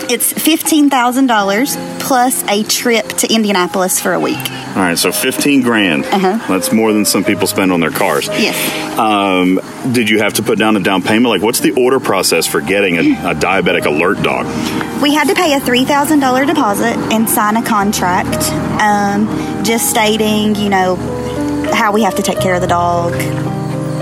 It's 0.09 0.31
fifteen 0.31 0.89
thousand 0.89 1.27
dollars 1.27 1.75
plus 1.99 2.43
a 2.47 2.63
trip 2.63 3.05
to 3.09 3.33
Indianapolis 3.33 3.99
for 3.99 4.13
a 4.13 4.19
week. 4.19 4.37
All 4.37 4.83
right, 4.83 4.97
so 4.97 5.11
15 5.11 5.63
grand. 5.63 6.05
Uh-huh. 6.05 6.37
That's 6.47 6.71
more 6.71 6.93
than 6.93 7.03
some 7.03 7.25
people 7.25 7.47
spend 7.47 7.71
on 7.73 7.79
their 7.81 7.91
cars. 7.91 8.27
Yes. 8.27 8.97
Um, 8.97 9.59
did 9.91 10.09
you 10.09 10.19
have 10.19 10.33
to 10.33 10.43
put 10.43 10.57
down 10.57 10.77
a 10.77 10.79
down 10.79 11.01
payment? 11.01 11.25
Like, 11.25 11.41
what's 11.41 11.59
the 11.59 11.71
order 11.71 11.99
process 11.99 12.47
for 12.47 12.61
getting 12.61 12.95
a, 12.95 13.31
a 13.31 13.33
diabetic 13.35 13.85
alert 13.85 14.21
dog? 14.21 14.45
We 15.01 15.13
had 15.13 15.27
to 15.27 15.35
pay 15.35 15.53
a 15.55 15.59
three 15.59 15.83
thousand 15.83 16.19
dollar 16.19 16.45
deposit 16.45 16.95
and 17.11 17.29
sign 17.29 17.57
a 17.57 17.63
contract, 17.63 18.49
um, 18.81 19.63
just 19.65 19.89
stating, 19.89 20.55
you 20.55 20.69
know, 20.69 20.95
how 21.77 21.91
we 21.91 22.01
have 22.01 22.15
to 22.15 22.23
take 22.23 22.39
care 22.39 22.55
of 22.55 22.61
the 22.61 22.67
dog, 22.67 23.13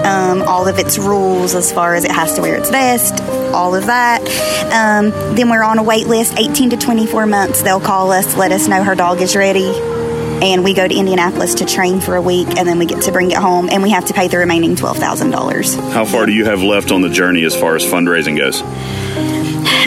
um, 0.06 0.42
all 0.44 0.68
of 0.68 0.80
its 0.80 0.98
rules 0.98 1.54
as 1.54 1.74
far 1.74 1.94
as 1.94 2.06
it 2.06 2.12
has 2.12 2.34
to 2.36 2.42
wear 2.42 2.56
its 2.56 2.70
vest, 2.70 3.22
all 3.54 3.76
of 3.76 3.88
that. 3.88 4.22
Um, 4.72 5.12
then 5.36 5.50
we're 5.50 5.64
on 5.64 5.78
a 5.78 5.84
wait 5.84 6.08
list, 6.08 6.40
eighteen 6.40 6.70
to 6.70 6.78
twenty 6.78 7.06
four 7.06 7.26
months. 7.26 7.62
They'll 7.62 7.82
call 7.82 8.12
us, 8.12 8.38
let 8.38 8.52
us 8.52 8.68
know 8.68 8.82
her 8.82 8.96
dog 8.96 9.22
is 9.22 9.36
ready. 9.36 9.74
And 10.42 10.66
we 10.66 10.74
go 10.74 10.86
to 10.86 10.94
Indianapolis 10.94 11.56
to 11.56 11.66
train 11.66 12.02
for 12.02 12.18
a 12.18 12.22
week, 12.22 12.58
and 12.58 12.68
then 12.68 12.78
we 12.78 12.86
get 12.86 13.04
to 13.04 13.12
bring 13.12 13.32
it 13.32 13.38
home, 13.38 13.70
and 13.70 13.82
we 13.82 13.92
have 13.92 14.06
to 14.06 14.14
pay 14.14 14.28
the 14.28 14.38
remaining 14.38 14.76
twelve 14.76 14.98
thousand 14.98 15.32
dollars. 15.32 15.76
How 15.76 16.06
far 16.06 16.26
do 16.26 16.34
you 16.34 16.46
have 16.46 16.62
left 16.62 16.92
on 16.92 17.02
the 17.02 17.10
journey 17.10 17.44
as 17.46 17.56
far 17.56 17.76
as 17.76 17.84
fundraising 17.86 18.38
goes? 18.38 18.62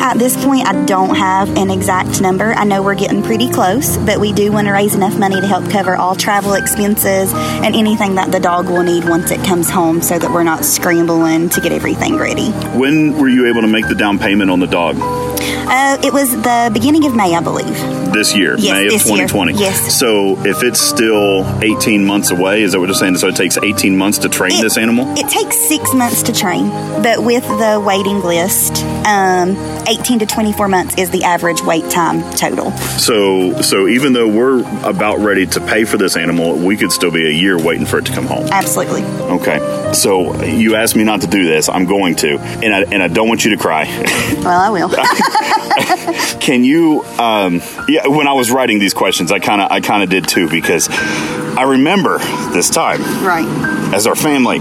At 0.01 0.17
this 0.19 0.43
point, 0.43 0.67
I 0.67 0.85
don't 0.87 1.15
have 1.17 1.49
an 1.57 1.71
exact 1.71 2.21
number. 2.21 2.53
I 2.53 2.65
know 2.65 2.83
we're 2.83 2.95
getting 2.95 3.23
pretty 3.23 3.51
close, 3.51 3.97
but 3.99 4.21
we 4.21 4.33
do 4.33 4.53
want 4.53 4.67
to 4.69 4.73
raise 4.73 4.95
enough 4.95 5.19
money 5.19 5.41
to 5.41 5.47
help 5.47 5.69
cover 5.71 5.97
all 5.97 6.15
travel 6.15 6.55
expenses 6.55 7.33
and 7.35 7.75
anything 7.75 8.15
that 8.15 8.31
the 8.31 8.39
dog 8.41 8.67
will 8.69 8.85
need 8.85 9.05
once 9.09 9.31
it 9.31 9.45
comes 9.45 9.69
home 9.69 10.01
so 10.01 10.19
that 10.19 10.31
we're 10.31 10.45
not 10.45 10.65
scrambling 10.65 11.49
to 11.51 11.61
get 11.61 11.73
everything 11.73 12.17
ready. 12.17 12.51
When 12.79 13.19
were 13.19 13.29
you 13.29 13.49
able 13.49 13.63
to 13.63 13.67
make 13.69 13.89
the 13.89 13.95
down 13.97 14.19
payment 14.19 14.51
on 14.51 14.61
the 14.61 14.67
dog? 14.67 14.97
Uh, 15.01 15.99
it 16.03 16.13
was 16.15 16.31
the 16.31 16.71
beginning 16.73 17.05
of 17.05 17.15
May, 17.15 17.35
I 17.35 17.41
believe. 17.41 17.67
This 18.13 18.35
year, 18.35 18.57
Yes, 18.57 18.73
May 18.73 18.87
of 18.87 18.93
this 18.93 19.05
year. 19.07 19.27
2020. 19.29 19.53
Yes. 19.55 19.99
So 19.99 20.39
if 20.47 20.63
it's 20.63 20.81
still 20.81 21.45
18 21.63 22.07
months 22.07 22.31
away, 22.31 22.63
is 22.63 22.73
that 22.73 22.81
what 22.81 22.87
you're 22.89 22.95
saying? 22.95 23.19
So 23.19 23.29
it 23.29 23.37
takes 23.37 23.59
18 23.59 23.97
months 23.97 24.19
to 24.19 24.31
train 24.31 24.53
It- 24.59 24.63
this 24.63 24.79
animal? 24.79 25.13
It 25.19 25.29
takes 25.29 25.59
six 25.69 25.93
months 25.93 26.23
to 26.23 26.33
train, 26.33 26.71
but 27.03 27.23
with 27.23 27.47
the 27.47 27.83
waiting 27.85 28.23
list, 28.23 28.83
um, 29.05 29.57
18 29.89 30.21
to 30.21 30.27
24 30.27 30.69
months 30.69 30.95
is 30.99 31.11
the 31.11 31.25
average 31.25 31.63
wait 31.63 31.91
time 31.91 32.23
total. 32.35 32.71
So, 32.73 33.61
so 33.63 33.89
even 33.89 34.13
though 34.13 34.29
we're 34.29 34.61
about 34.89 35.19
ready 35.19 35.47
to 35.47 35.61
pay 35.61 35.85
for 35.85 35.97
this 35.97 36.17
animal, 36.17 36.55
we 36.57 36.77
could 36.77 36.93
still 36.93 37.11
be 37.11 37.27
a 37.27 37.33
year 37.33 37.59
waiting 37.59 37.87
for 37.87 37.99
it 37.99 38.07
to 38.07 38.13
come 38.13 38.27
home. 38.27 38.47
Absolutely. 38.51 39.03
Okay. 39.03 39.93
So 39.95 40.43
you 40.45 40.77
asked 40.77 40.95
me 40.95 41.05
not 41.05 41.23
to 41.23 41.27
do 41.27 41.45
this. 41.45 41.69
I'm 41.69 41.87
going 41.87 42.17
to, 42.17 42.39
and 42.39 42.75
I 42.75 42.83
and 42.83 43.03
I 43.03 43.09
don't 43.09 43.29
want 43.29 43.45
you 43.45 43.51
to 43.53 43.57
cry. 43.57 43.87
Well, 44.39 44.61
I 44.61 44.71
will. 44.71 44.89
Can 46.41 46.65
you? 46.65 47.03
Um, 47.19 47.61
yeah. 47.89 48.07
When 48.07 48.29
I 48.29 48.33
was 48.33 48.51
writing 48.51 48.79
these 48.79 48.95
questions, 48.95 49.33
I 49.33 49.41
kind 49.41 49.61
of 49.61 49.71
I 49.71 49.81
kind 49.81 50.03
of 50.03 50.09
did 50.09 50.29
too 50.29 50.49
because 50.49 50.89
I 50.91 51.65
remember 51.65 52.19
this 52.53 52.71
time 52.71 53.03
right. 53.25 53.47
as 53.93 54.07
our 54.07 54.15
family. 54.15 54.59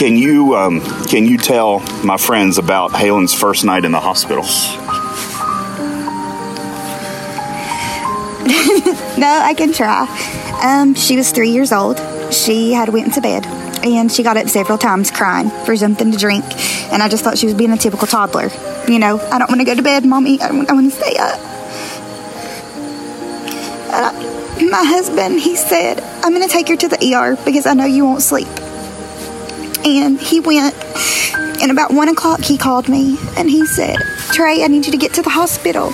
Can 0.00 0.16
you 0.16 0.56
um, 0.56 0.80
can 1.08 1.26
you 1.26 1.36
tell 1.36 1.80
my 2.02 2.16
friends 2.16 2.56
about 2.56 2.92
Halen's 2.92 3.34
first 3.34 3.66
night 3.66 3.84
in 3.84 3.92
the 3.92 4.00
hospital? 4.00 4.44
No, 9.18 9.26
I 9.28 9.52
can 9.52 9.74
try. 9.74 10.06
Um, 10.62 10.94
she 10.94 11.16
was 11.16 11.30
three 11.30 11.50
years 11.50 11.72
old. 11.72 11.98
She 12.32 12.72
had 12.72 12.88
went 12.88 13.08
into 13.08 13.20
bed, 13.20 13.44
and 13.84 14.10
she 14.10 14.22
got 14.22 14.38
up 14.38 14.48
several 14.48 14.78
times 14.78 15.10
crying 15.10 15.50
for 15.66 15.76
something 15.76 16.10
to 16.12 16.16
drink. 16.16 16.46
And 16.90 17.02
I 17.02 17.08
just 17.10 17.22
thought 17.22 17.36
she 17.36 17.44
was 17.44 17.54
being 17.54 17.70
a 17.70 17.76
typical 17.76 18.06
toddler. 18.06 18.48
You 18.88 18.98
know, 18.98 19.20
I 19.30 19.38
don't 19.38 19.50
want 19.50 19.60
to 19.60 19.66
go 19.66 19.74
to 19.74 19.82
bed, 19.82 20.06
mommy. 20.06 20.40
I, 20.40 20.50
want 20.50 20.90
to 20.90 20.98
stay 20.98 21.16
up. 21.18 21.38
I, 23.92 24.66
my 24.70 24.84
husband, 24.84 25.40
he 25.40 25.56
said, 25.56 26.00
"I'm 26.24 26.32
going 26.32 26.48
to 26.48 26.52
take 26.52 26.68
her 26.68 26.76
to 26.76 26.88
the 26.88 27.14
ER 27.14 27.36
because 27.44 27.66
I 27.66 27.74
know 27.74 27.84
you 27.84 28.06
won't 28.06 28.22
sleep." 28.22 28.48
And 29.84 30.20
he 30.20 30.40
went. 30.40 30.74
And 31.62 31.70
about 31.70 31.92
one 31.92 32.08
o'clock, 32.08 32.40
he 32.40 32.56
called 32.56 32.88
me 32.88 33.18
and 33.36 33.50
he 33.50 33.66
said, 33.66 33.96
"Trey, 34.32 34.64
I 34.64 34.66
need 34.68 34.86
you 34.86 34.92
to 34.92 34.98
get 34.98 35.12
to 35.14 35.22
the 35.22 35.30
hospital." 35.30 35.92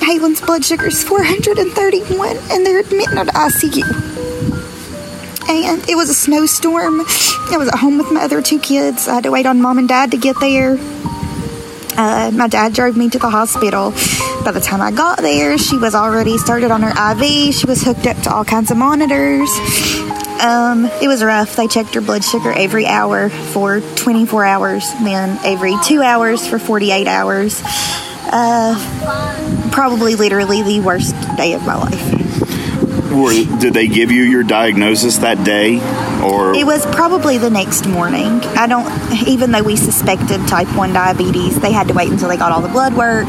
Halen's 0.00 0.40
blood 0.40 0.64
sugar 0.64 0.86
is 0.86 1.04
431 1.04 2.36
and 2.50 2.66
they're 2.66 2.80
admitting 2.80 3.16
her 3.16 3.24
to 3.24 3.32
ICU. 3.32 3.84
And 5.48 5.88
it 5.88 5.96
was 5.96 6.10
a 6.10 6.14
snowstorm. 6.14 7.00
I 7.00 7.56
was 7.58 7.68
at 7.68 7.74
home 7.74 7.98
with 7.98 8.10
my 8.10 8.22
other 8.22 8.40
two 8.40 8.58
kids. 8.58 9.08
I 9.08 9.14
had 9.14 9.24
to 9.24 9.30
wait 9.30 9.46
on 9.46 9.60
mom 9.60 9.78
and 9.78 9.88
dad 9.88 10.12
to 10.12 10.16
get 10.16 10.38
there. 10.40 10.78
Uh, 11.96 12.30
my 12.32 12.46
dad 12.48 12.72
drove 12.72 12.96
me 12.96 13.10
to 13.10 13.18
the 13.18 13.30
hospital. 13.30 13.92
By 14.44 14.52
the 14.52 14.60
time 14.60 14.80
I 14.80 14.90
got 14.90 15.18
there, 15.18 15.58
she 15.58 15.76
was 15.76 15.94
already 15.94 16.38
started 16.38 16.70
on 16.70 16.82
her 16.82 17.12
IV. 17.12 17.54
She 17.54 17.66
was 17.66 17.82
hooked 17.82 18.06
up 18.06 18.16
to 18.22 18.32
all 18.32 18.44
kinds 18.44 18.70
of 18.70 18.78
monitors. 18.78 19.50
Um, 20.40 20.86
it 21.02 21.08
was 21.08 21.22
rough. 21.22 21.56
They 21.56 21.68
checked 21.68 21.94
her 21.94 22.00
blood 22.00 22.24
sugar 22.24 22.50
every 22.50 22.86
hour 22.86 23.28
for 23.28 23.80
24 23.80 24.44
hours, 24.46 24.90
then 25.04 25.38
every 25.44 25.74
two 25.84 26.00
hours 26.00 26.46
for 26.46 26.58
48 26.58 27.06
hours. 27.06 27.60
Uh, 28.32 29.70
probably 29.72 30.14
literally 30.14 30.62
the 30.62 30.80
worst 30.80 31.14
day 31.36 31.52
of 31.52 31.66
my 31.66 31.74
life. 31.74 33.12
Were, 33.12 33.32
did 33.58 33.74
they 33.74 33.88
give 33.88 34.10
you 34.10 34.22
your 34.22 34.42
diagnosis 34.42 35.18
that 35.18 35.44
day, 35.44 35.80
or 36.22 36.54
It 36.54 36.64
was 36.64 36.86
probably 36.94 37.36
the 37.36 37.50
next 37.50 37.86
morning. 37.86 38.40
I 38.56 38.66
don't, 38.66 39.28
even 39.28 39.50
though 39.50 39.64
we 39.64 39.76
suspected 39.76 40.40
type 40.48 40.74
1 40.74 40.94
diabetes, 40.94 41.60
they 41.60 41.72
had 41.72 41.88
to 41.88 41.94
wait 41.94 42.08
until 42.10 42.28
they 42.28 42.38
got 42.38 42.52
all 42.52 42.62
the 42.62 42.68
blood 42.68 42.94
work 42.94 43.26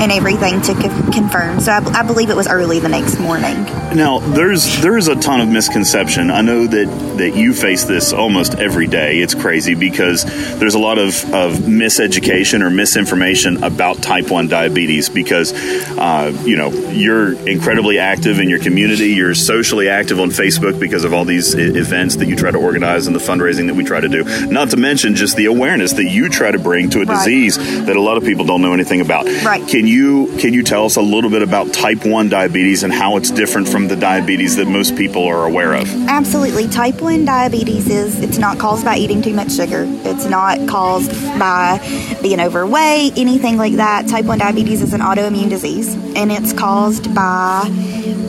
and 0.00 0.10
everything 0.10 0.60
to 0.62 0.74
co- 0.74 1.10
confirm. 1.12 1.60
So 1.60 1.72
I, 1.72 1.78
I 2.00 2.02
believe 2.02 2.30
it 2.30 2.36
was 2.36 2.48
early 2.48 2.80
the 2.80 2.88
next 2.88 3.18
morning. 3.18 3.64
Now, 3.94 4.18
there's 4.20 4.80
there's 4.82 5.08
a 5.08 5.16
ton 5.16 5.40
of 5.40 5.48
misconception. 5.48 6.30
I 6.30 6.40
know 6.42 6.66
that 6.66 6.86
that 7.18 7.36
you 7.36 7.52
face 7.52 7.84
this 7.84 8.12
almost 8.12 8.54
every 8.54 8.86
day. 8.86 9.18
It's 9.18 9.34
crazy 9.34 9.74
because 9.74 10.24
there's 10.58 10.74
a 10.74 10.78
lot 10.78 10.98
of, 10.98 11.08
of 11.34 11.54
miseducation 11.90 12.62
or 12.62 12.70
misinformation 12.70 13.62
about 13.64 14.02
type 14.02 14.30
one 14.30 14.48
diabetes. 14.48 15.08
Because 15.08 15.52
uh, 15.98 16.32
you 16.44 16.56
know 16.56 16.70
you're 16.90 17.32
incredibly 17.48 17.98
active 17.98 18.38
in 18.40 18.48
your 18.48 18.60
community. 18.60 19.08
You're 19.08 19.34
socially 19.34 19.88
active 19.88 20.20
on 20.20 20.30
Facebook 20.30 20.78
because 20.80 21.04
of 21.04 21.12
all 21.12 21.24
these 21.24 21.54
I- 21.54 21.58
events 21.60 22.16
that 22.16 22.26
you 22.28 22.36
try 22.36 22.50
to 22.50 22.58
organize 22.58 23.06
and 23.06 23.14
the 23.16 23.20
fundraising 23.20 23.66
that 23.66 23.74
we 23.74 23.84
try 23.84 24.00
to 24.00 24.08
do. 24.08 24.24
Not 24.46 24.70
to 24.70 24.76
mention 24.76 25.14
just 25.16 25.36
the 25.36 25.46
awareness 25.46 25.94
that 25.94 26.04
you 26.04 26.28
try 26.28 26.50
to 26.52 26.58
bring 26.58 26.90
to 26.90 27.02
a 27.02 27.04
Right. 27.04 27.18
disease 27.24 27.56
that 27.58 27.96
a 27.96 28.00
lot 28.00 28.16
of 28.18 28.24
people 28.24 28.44
don't 28.44 28.62
know 28.62 28.72
anything 28.72 29.00
about. 29.00 29.26
Right. 29.44 29.66
Can 29.66 29.86
you 29.90 30.26
can 30.38 30.54
you 30.54 30.62
tell 30.62 30.84
us 30.84 30.96
a 30.96 31.02
little 31.02 31.30
bit 31.30 31.42
about 31.42 31.72
type 31.72 32.06
1 32.06 32.28
diabetes 32.28 32.82
and 32.82 32.92
how 32.92 33.16
it's 33.16 33.30
different 33.30 33.68
from 33.68 33.88
the 33.88 33.96
diabetes 33.96 34.56
that 34.56 34.66
most 34.66 34.96
people 34.96 35.24
are 35.24 35.44
aware 35.44 35.74
of? 35.74 35.88
Absolutely. 36.08 36.68
Type 36.68 37.00
1 37.00 37.24
diabetes 37.24 37.88
is 37.88 38.20
it's 38.20 38.38
not 38.38 38.58
caused 38.58 38.84
by 38.84 38.96
eating 38.96 39.20
too 39.20 39.34
much 39.34 39.52
sugar. 39.52 39.84
It's 40.04 40.26
not 40.26 40.68
caused 40.68 41.12
by 41.38 41.80
being 42.22 42.40
overweight, 42.40 43.18
anything 43.18 43.56
like 43.56 43.74
that. 43.74 44.08
Type 44.08 44.24
1 44.24 44.38
diabetes 44.38 44.82
is 44.82 44.94
an 44.94 45.00
autoimmune 45.00 45.50
disease 45.50 45.94
and 46.14 46.30
it's 46.30 46.52
caused 46.52 47.12
by 47.14 47.62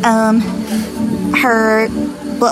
um, 0.03 0.41
her 1.35 1.87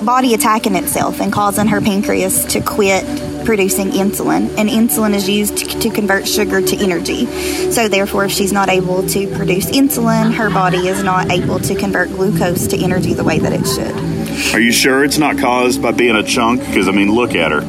body 0.01 0.35
attacking 0.35 0.75
itself 0.75 1.19
and 1.19 1.33
causing 1.33 1.67
her 1.67 1.81
pancreas 1.81 2.45
to 2.45 2.61
quit 2.61 3.03
producing 3.45 3.91
insulin, 3.91 4.55
and 4.57 4.69
insulin 4.69 5.13
is 5.13 5.27
used 5.29 5.57
to, 5.57 5.79
to, 5.79 5.89
convert 5.89 6.27
sugar 6.27 6.61
to 6.61 6.77
energy. 6.77 7.25
So, 7.71 7.87
therefore, 7.87 8.25
if 8.25 8.31
she's 8.31 8.53
not 8.53 8.69
able 8.69 9.05
to 9.07 9.27
produce 9.35 9.65
insulin, 9.67 10.33
her 10.33 10.49
body 10.49 10.87
is 10.87 11.03
not 11.03 11.31
able 11.31 11.59
to 11.59 11.75
convert 11.75 12.09
glucose 12.09 12.67
to 12.67 12.77
energy 12.77 13.13
the 13.13 13.23
way 13.23 13.39
that 13.39 13.53
it 13.53 13.65
should. 13.65 14.53
Are 14.53 14.59
you 14.59 14.71
sure 14.71 15.03
it's 15.03 15.17
not 15.17 15.37
caused 15.37 15.81
by 15.81 15.91
being 15.91 16.15
a 16.15 16.23
chunk? 16.23 16.61
Because, 16.65 16.87
I 16.87 16.91
mean, 16.91 17.13
look 17.13 17.35
at 17.35 17.51
her 17.51 17.61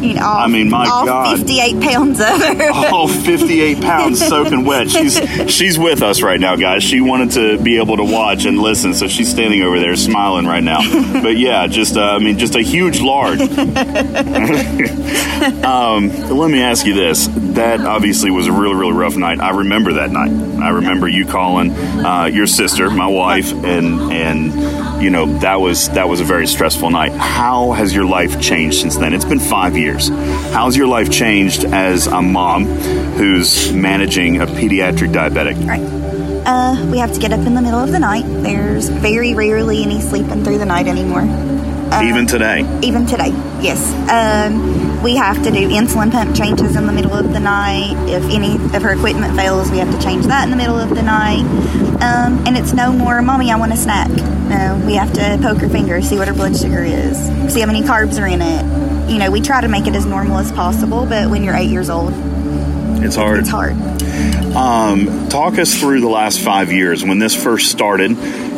you 0.00 0.14
know, 0.14 0.24
all, 0.24 0.38
I 0.38 0.46
mean, 0.46 0.70
my 0.70 0.86
all 0.86 1.04
God, 1.04 1.38
58 1.38 1.80
pounds 1.80 2.20
of 2.20 2.26
her. 2.26 2.70
all 2.92 3.08
58 3.08 3.80
pounds 3.80 4.26
soaking 4.26 4.64
wet. 4.64 4.90
She's 4.90 5.18
she's 5.50 5.78
with 5.78 6.02
us 6.02 6.22
right 6.22 6.38
now, 6.38 6.56
guys. 6.56 6.82
She 6.82 7.00
wanted 7.00 7.32
to 7.32 7.62
be 7.62 7.78
able 7.78 7.96
to 7.96 8.04
watch 8.04 8.44
and 8.44 8.58
listen, 8.58 8.94
so 8.94 9.08
she's 9.08 9.28
standing 9.28 9.62
over 9.62 9.80
there 9.80 9.96
smiling 9.96 10.46
right 10.46 10.62
now. 10.62 10.78
But 11.18 11.36
yeah, 11.36 11.66
just 11.66 11.96
uh, 11.96 12.02
I 12.02 12.18
mean, 12.18 12.38
just 12.38 12.54
a 12.54 12.62
huge 12.62 13.00
lard. 13.00 13.40
um, 15.64 16.08
let 16.30 16.50
me 16.50 16.62
ask 16.62 16.86
you 16.86 16.94
this: 16.94 17.26
that 17.26 17.80
obviously 17.80 18.30
was 18.30 18.46
a 18.46 18.52
really 18.52 18.74
really 18.74 18.92
rough 18.92 19.16
night. 19.16 19.40
I 19.40 19.50
remember 19.50 19.94
that 19.94 20.10
night. 20.10 20.30
I 20.62 20.70
remember 20.70 21.08
you 21.08 21.26
calling 21.26 21.72
uh, 21.72 22.26
your 22.26 22.46
sister, 22.46 22.88
my 22.90 23.08
wife, 23.08 23.52
and 23.52 24.12
and 24.12 25.02
you 25.02 25.10
know 25.10 25.38
that 25.38 25.60
was 25.60 25.88
that 25.90 26.08
was 26.08 26.20
a 26.20 26.24
very 26.24 26.46
stressful 26.46 26.90
night. 26.90 27.12
How 27.12 27.72
has 27.72 27.94
your 27.94 28.04
life 28.04 28.40
changed 28.40 28.80
since 28.80 28.96
then? 28.96 29.14
It's 29.14 29.24
been 29.24 29.40
five 29.40 29.76
years. 29.76 30.08
How's 30.08 30.76
your 30.76 30.86
life 30.86 31.10
changed 31.10 31.64
as 31.64 32.06
a 32.06 32.22
mom 32.22 32.66
who's 32.66 33.72
managing 33.72 34.40
a 34.40 34.46
pediatric 34.46 35.12
diabetic? 35.12 35.66
Right. 35.66 35.98
Uh, 36.46 36.86
we 36.86 36.98
have 36.98 37.12
to 37.12 37.20
get 37.20 37.32
up 37.32 37.40
in 37.40 37.54
the 37.54 37.60
middle 37.60 37.80
of 37.80 37.92
the 37.92 37.98
night. 37.98 38.24
There's 38.26 38.88
very 38.88 39.34
rarely 39.34 39.82
any 39.82 40.00
sleeping 40.00 40.44
through 40.44 40.58
the 40.58 40.66
night 40.66 40.86
anymore. 40.86 41.26
Uh, 41.90 42.02
even 42.04 42.26
today? 42.26 42.60
Even 42.82 43.06
today, 43.06 43.30
yes. 43.60 43.92
Um, 44.10 45.02
we 45.02 45.16
have 45.16 45.42
to 45.44 45.50
do 45.50 45.68
insulin 45.68 46.10
pump 46.10 46.36
changes 46.36 46.76
in 46.76 46.86
the 46.86 46.92
middle 46.92 47.14
of 47.14 47.32
the 47.32 47.40
night. 47.40 47.94
If 48.08 48.24
any 48.24 48.54
of 48.76 48.82
her 48.82 48.92
equipment 48.92 49.36
fails, 49.36 49.70
we 49.70 49.78
have 49.78 49.90
to 49.90 50.00
change 50.02 50.26
that 50.26 50.44
in 50.44 50.50
the 50.50 50.56
middle 50.56 50.78
of 50.78 50.90
the 50.90 51.02
night. 51.02 51.44
Um, 52.02 52.46
and 52.46 52.56
it's 52.56 52.72
no 52.72 52.92
more, 52.92 53.22
Mommy, 53.22 53.50
I 53.50 53.56
want 53.56 53.72
a 53.72 53.76
snack. 53.76 54.10
No, 54.10 54.82
we 54.86 54.94
have 54.94 55.12
to 55.14 55.38
poke 55.40 55.58
her 55.58 55.68
finger, 55.68 56.00
see 56.02 56.16
what 56.16 56.28
her 56.28 56.34
blood 56.34 56.56
sugar 56.56 56.82
is, 56.82 57.16
see 57.52 57.60
how 57.60 57.66
many 57.66 57.82
carbs 57.82 58.20
are 58.20 58.26
in 58.26 58.40
it, 58.40 58.64
you 59.08 59.18
know, 59.18 59.30
we 59.30 59.40
try 59.40 59.60
to 59.60 59.68
make 59.68 59.86
it 59.86 59.96
as 59.96 60.04
normal 60.04 60.38
as 60.38 60.52
possible, 60.52 61.06
but 61.06 61.30
when 61.30 61.42
you're 61.42 61.54
eight 61.54 61.70
years 61.70 61.88
old, 61.88 62.12
it's 63.02 63.16
hard. 63.16 63.40
It's 63.40 63.48
hard. 63.48 63.72
Um, 64.54 65.28
talk 65.28 65.58
us 65.58 65.78
through 65.78 66.00
the 66.00 66.08
last 66.08 66.40
five 66.40 66.72
years. 66.72 67.04
When 67.04 67.18
this 67.18 67.34
first 67.34 67.70
started, 67.70 68.12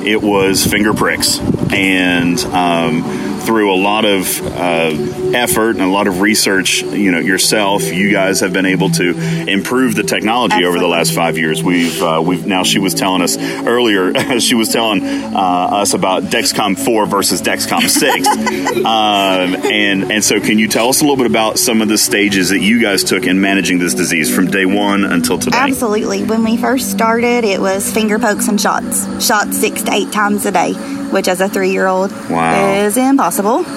it 0.05 0.20
was 0.20 0.66
finger 0.66 0.95
pricks, 0.95 1.39
and 1.72 2.38
um, 2.46 3.02
through 3.41 3.74
a 3.74 3.76
lot 3.76 4.05
of 4.05 4.41
uh, 4.47 4.91
effort 5.34 5.76
and 5.76 5.82
a 5.82 5.88
lot 5.88 6.07
of 6.07 6.20
research, 6.20 6.82
you 6.82 7.11
know, 7.11 7.18
yourself, 7.18 7.84
you 7.84 8.12
guys 8.12 8.41
have 8.41 8.53
been 8.53 8.66
able 8.66 8.91
to 8.91 9.11
improve 9.49 9.95
the 9.95 10.03
technology 10.03 10.55
Absolutely. 10.55 10.68
over 10.68 10.78
the 10.78 10.88
last 10.88 11.14
five 11.14 11.38
years. 11.38 11.62
We've 11.62 12.03
uh, 12.03 12.22
we've 12.24 12.47
now 12.47 12.62
she 12.62 12.78
was 12.78 12.95
telling 12.95 13.22
us 13.22 13.36
earlier, 13.38 14.41
she 14.41 14.55
was 14.55 14.68
telling 14.68 15.03
uh, 15.03 15.38
us 15.38 15.95
about 15.95 16.24
Dexcom 16.24 16.78
four 16.78 17.07
versus 17.07 17.43
Dexcom 17.43 17.88
six, 17.88 18.26
um, 18.76 19.72
and 19.72 20.12
and 20.12 20.24
so 20.24 20.41
can 20.41 20.59
you 20.59 20.68
tell 20.68 20.88
us 20.88 21.01
a 21.01 21.05
little 21.05 21.16
bit 21.16 21.26
about 21.26 21.59
some 21.59 21.82
of 21.82 21.88
the 21.88 21.99
stages 21.99 22.51
that 22.51 22.61
you 22.61 22.80
guys 22.80 23.05
took 23.05 23.24
in 23.24 23.41
managing 23.41 23.78
this 23.78 23.95
disease 23.95 24.34
from 24.34 24.51
day 24.51 24.66
one 24.66 25.05
until 25.05 25.38
today? 25.38 25.59
Absolutely. 25.59 26.24
When 26.24 26.45
we 26.45 26.57
first 26.57 26.91
started, 26.91 27.45
it 27.45 27.61
was 27.61 27.93
finger 27.93 28.18
pokes 28.18 28.49
and 28.49 28.61
shots, 28.61 29.24
shots 29.24 29.59
six 29.59 29.82
to 29.82 29.93
eight 29.93 30.12
times 30.12 30.47
a 30.47 30.53
day 30.53 30.74
which 31.11 31.28
as 31.28 31.41
a 31.41 31.49
three 31.49 31.70
year 31.70 31.86
old 31.86 32.11
wow. 32.30 32.72
is 32.72 32.97
impossible. 32.97 33.30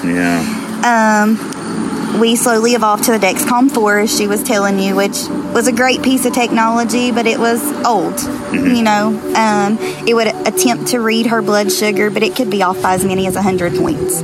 Yeah. 0.03 0.41
Um, 0.83 1.37
we 2.19 2.35
slowly 2.35 2.71
evolved 2.73 3.05
to 3.05 3.11
the 3.11 3.17
Dexcom 3.17 3.71
4, 3.71 3.99
as 3.99 4.15
she 4.15 4.27
was 4.27 4.43
telling 4.43 4.79
you, 4.79 4.95
which 4.95 5.27
was 5.53 5.67
a 5.67 5.71
great 5.71 6.03
piece 6.03 6.25
of 6.25 6.33
technology, 6.33 7.11
but 7.11 7.25
it 7.25 7.39
was 7.39 7.61
old. 7.85 8.13
Mm-hmm. 8.13 8.75
You 8.75 8.83
know, 8.83 9.07
um, 9.35 9.77
it 10.07 10.13
would 10.13 10.27
attempt 10.27 10.89
to 10.89 10.99
read 10.99 11.27
her 11.27 11.41
blood 11.41 11.71
sugar, 11.71 12.09
but 12.09 12.23
it 12.23 12.35
could 12.35 12.49
be 12.49 12.61
off 12.61 12.81
by 12.81 12.93
as 12.93 13.03
many 13.03 13.27
as 13.27 13.35
100 13.35 13.75
points. 13.75 14.21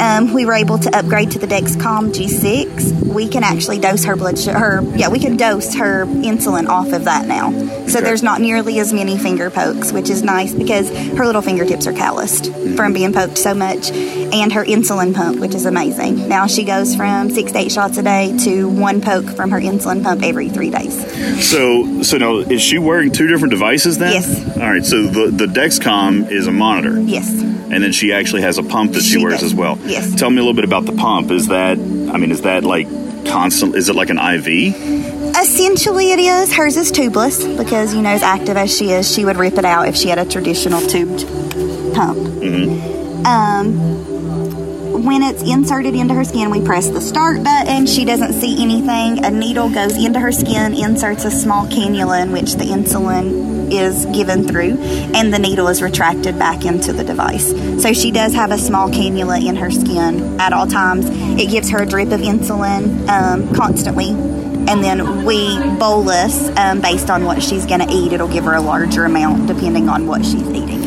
Um, 0.00 0.32
we 0.32 0.46
were 0.46 0.54
able 0.54 0.78
to 0.78 0.96
upgrade 0.96 1.30
to 1.32 1.38
the 1.38 1.46
Dexcom 1.46 2.12
G6. 2.12 3.06
We 3.06 3.28
can 3.28 3.44
actually 3.44 3.78
dose 3.78 4.04
her 4.04 4.16
blood 4.16 4.38
sugar. 4.38 4.58
Her, 4.58 4.82
yeah, 4.96 5.08
we 5.08 5.20
can 5.20 5.36
dose 5.36 5.74
her 5.74 6.06
insulin 6.06 6.66
off 6.66 6.92
of 6.92 7.04
that 7.04 7.26
now. 7.26 7.52
So 7.86 7.98
okay. 7.98 8.00
there's 8.00 8.22
not 8.22 8.40
nearly 8.40 8.80
as 8.80 8.92
many 8.92 9.16
finger 9.16 9.50
pokes, 9.50 9.92
which 9.92 10.10
is 10.10 10.22
nice 10.22 10.54
because 10.54 10.90
her 10.90 11.24
little 11.24 11.42
fingertips 11.42 11.86
are 11.86 11.92
calloused 11.92 12.44
mm-hmm. 12.44 12.74
from 12.74 12.94
being 12.94 13.12
poked 13.12 13.38
so 13.38 13.54
much, 13.54 13.90
and 13.90 14.52
her 14.52 14.64
insulin 14.64 15.14
pump, 15.14 15.38
which 15.38 15.54
is 15.54 15.66
amazing. 15.66 16.28
Now 16.28 16.46
she 16.46 16.64
goes 16.64 16.96
from 16.96 17.11
six 17.30 17.52
to 17.52 17.58
eight 17.58 17.72
shots 17.72 17.96
a 17.98 18.02
day 18.02 18.36
to 18.44 18.68
one 18.68 19.00
poke 19.00 19.26
from 19.26 19.50
her 19.50 19.60
insulin 19.60 20.02
pump 20.02 20.22
every 20.22 20.48
three 20.48 20.70
days. 20.70 20.94
So, 21.46 22.02
so 22.02 22.18
now 22.18 22.36
is 22.38 22.60
she 22.60 22.78
wearing 22.78 23.12
two 23.12 23.26
different 23.26 23.52
devices 23.52 23.98
then? 23.98 24.12
Yes. 24.12 24.56
All 24.56 24.70
right. 24.70 24.84
So 24.84 25.02
the 25.06 25.30
the 25.30 25.46
Dexcom 25.46 26.30
is 26.30 26.46
a 26.46 26.52
monitor. 26.52 27.00
Yes. 27.00 27.30
And 27.30 27.82
then 27.82 27.92
she 27.92 28.12
actually 28.12 28.42
has 28.42 28.58
a 28.58 28.62
pump 28.62 28.92
that 28.92 29.02
she, 29.02 29.12
she 29.12 29.24
wears 29.24 29.40
does. 29.40 29.52
as 29.52 29.54
well. 29.54 29.78
Yes. 29.84 30.14
Tell 30.14 30.30
me 30.30 30.36
a 30.36 30.40
little 30.40 30.54
bit 30.54 30.64
about 30.64 30.84
the 30.84 30.92
pump. 30.92 31.30
Is 31.30 31.48
that 31.48 31.78
I 31.78 32.18
mean, 32.18 32.30
is 32.30 32.42
that 32.42 32.64
like 32.64 32.86
constant? 33.26 33.74
Is 33.76 33.88
it 33.88 33.94
like 33.94 34.10
an 34.10 34.18
IV? 34.18 34.74
Essentially, 35.36 36.12
it 36.12 36.18
is. 36.18 36.52
Hers 36.52 36.76
is 36.76 36.92
tubeless 36.92 37.56
because, 37.56 37.94
you 37.94 38.02
know, 38.02 38.10
as 38.10 38.22
active 38.22 38.56
as 38.56 38.76
she 38.76 38.90
is, 38.90 39.10
she 39.10 39.24
would 39.24 39.36
rip 39.36 39.54
it 39.54 39.64
out 39.64 39.88
if 39.88 39.96
she 39.96 40.08
had 40.08 40.18
a 40.18 40.26
traditional 40.26 40.80
tubed 40.82 41.26
pump. 41.94 42.18
Mm-hmm. 42.18 43.24
Um, 43.26 44.11
when 45.02 45.22
it's 45.22 45.42
inserted 45.42 45.94
into 45.94 46.14
her 46.14 46.24
skin, 46.24 46.50
we 46.50 46.64
press 46.64 46.88
the 46.88 47.00
start 47.00 47.42
button. 47.42 47.86
She 47.86 48.04
doesn't 48.04 48.34
see 48.34 48.62
anything. 48.62 49.24
A 49.24 49.30
needle 49.30 49.68
goes 49.68 49.96
into 49.96 50.20
her 50.20 50.30
skin, 50.32 50.74
inserts 50.74 51.24
a 51.24 51.30
small 51.30 51.66
cannula 51.66 52.22
in 52.22 52.32
which 52.32 52.54
the 52.54 52.64
insulin 52.64 53.72
is 53.72 54.06
given 54.06 54.46
through, 54.46 54.78
and 55.14 55.32
the 55.32 55.38
needle 55.38 55.66
is 55.68 55.82
retracted 55.82 56.38
back 56.38 56.64
into 56.64 56.92
the 56.92 57.02
device. 57.02 57.50
So 57.82 57.92
she 57.92 58.10
does 58.10 58.34
have 58.34 58.52
a 58.52 58.58
small 58.58 58.90
cannula 58.90 59.44
in 59.44 59.56
her 59.56 59.70
skin 59.70 60.40
at 60.40 60.52
all 60.52 60.66
times. 60.66 61.06
It 61.10 61.50
gives 61.50 61.70
her 61.70 61.82
a 61.82 61.86
drip 61.86 62.12
of 62.12 62.20
insulin 62.20 63.08
um, 63.08 63.52
constantly 63.54 64.10
and 64.68 64.82
then 64.82 65.24
we 65.24 65.58
bolus 65.78 66.48
um, 66.56 66.80
based 66.80 67.10
on 67.10 67.24
what 67.24 67.42
she's 67.42 67.66
going 67.66 67.80
to 67.80 67.92
eat. 67.92 68.12
It'll 68.12 68.28
give 68.28 68.44
her 68.44 68.54
a 68.54 68.60
larger 68.60 69.04
amount 69.04 69.48
depending 69.48 69.88
on 69.88 70.06
what 70.06 70.24
she's 70.24 70.48
eating. 70.50 70.81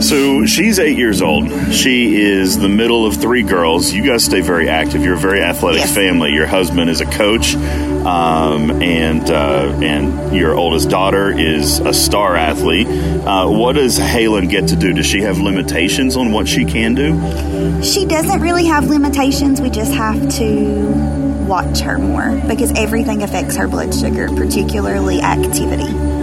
So 0.00 0.44
she's 0.46 0.78
eight 0.78 0.98
years 0.98 1.22
old. 1.22 1.50
She 1.72 2.20
is 2.20 2.58
the 2.58 2.68
middle 2.68 3.06
of 3.06 3.16
three 3.16 3.42
girls. 3.42 3.92
You 3.92 4.04
guys 4.04 4.24
stay 4.24 4.40
very 4.40 4.68
active. 4.68 5.02
You're 5.02 5.14
a 5.14 5.18
very 5.18 5.42
athletic 5.42 5.80
yes. 5.80 5.94
family. 5.94 6.32
Your 6.32 6.46
husband 6.46 6.90
is 6.90 7.00
a 7.00 7.06
coach, 7.06 7.54
um, 7.54 8.82
and 8.82 9.28
uh, 9.30 9.78
and 9.82 10.36
your 10.36 10.54
oldest 10.54 10.90
daughter 10.90 11.36
is 11.36 11.78
a 11.78 11.92
star 11.92 12.36
athlete. 12.36 12.86
Uh, 12.86 13.48
what 13.48 13.74
does 13.74 13.98
Halen 13.98 14.50
get 14.50 14.68
to 14.68 14.76
do? 14.76 14.92
Does 14.92 15.06
she 15.06 15.22
have 15.22 15.38
limitations 15.38 16.16
on 16.16 16.32
what 16.32 16.46
she 16.46 16.64
can 16.64 16.94
do? 16.94 17.82
She 17.82 18.04
doesn't 18.04 18.40
really 18.40 18.66
have 18.66 18.88
limitations. 18.88 19.60
We 19.60 19.70
just 19.70 19.92
have 19.92 20.28
to 20.36 21.26
watch 21.46 21.80
her 21.80 21.98
more 21.98 22.40
because 22.48 22.72
everything 22.72 23.22
affects 23.22 23.56
her 23.56 23.68
blood 23.68 23.94
sugar, 23.94 24.28
particularly 24.28 25.20
activity. 25.20 26.15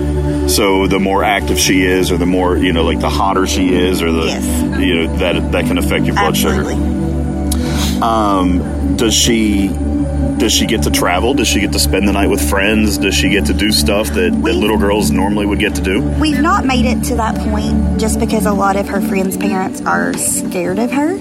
So 0.53 0.85
the 0.85 0.99
more 0.99 1.23
active 1.23 1.59
she 1.59 1.81
is, 1.81 2.11
or 2.11 2.17
the 2.17 2.27
more 2.27 2.55
you 2.55 2.73
know, 2.73 2.83
like 2.83 2.99
the 2.99 3.09
hotter 3.09 3.47
she 3.47 3.73
is, 3.73 4.03
or 4.03 4.11
the 4.11 4.25
yes. 4.25 4.79
you 4.79 4.95
know 4.95 5.17
that 5.17 5.51
that 5.51 5.65
can 5.65 5.79
affect 5.79 6.05
your 6.05 6.13
blood 6.13 6.35
Absolutely. 6.35 6.75
sugar. 6.75 8.03
Um, 8.03 8.95
does 8.95 9.15
she 9.15 9.69
does 10.37 10.51
she 10.51 10.67
get 10.67 10.83
to 10.83 10.91
travel? 10.91 11.33
Does 11.33 11.47
she 11.47 11.59
get 11.59 11.71
to 11.71 11.79
spend 11.79 12.07
the 12.07 12.11
night 12.11 12.29
with 12.29 12.47
friends? 12.47 12.99
Does 12.99 13.15
she 13.15 13.29
get 13.29 13.47
to 13.47 13.53
do 13.53 13.71
stuff 13.71 14.09
that, 14.09 14.31
that 14.31 14.53
little 14.53 14.77
girls 14.77 15.09
normally 15.09 15.45
would 15.45 15.59
get 15.59 15.73
to 15.75 15.81
do? 15.81 16.01
We've 16.01 16.41
not 16.41 16.65
made 16.65 16.85
it 16.85 17.03
to 17.05 17.15
that 17.15 17.35
point 17.35 17.99
just 17.99 18.19
because 18.19 18.45
a 18.45 18.53
lot 18.53 18.75
of 18.75 18.87
her 18.89 19.01
friends' 19.01 19.37
parents 19.37 19.81
are 19.81 20.13
scared 20.13 20.79
of 20.79 20.91
her. 20.91 21.17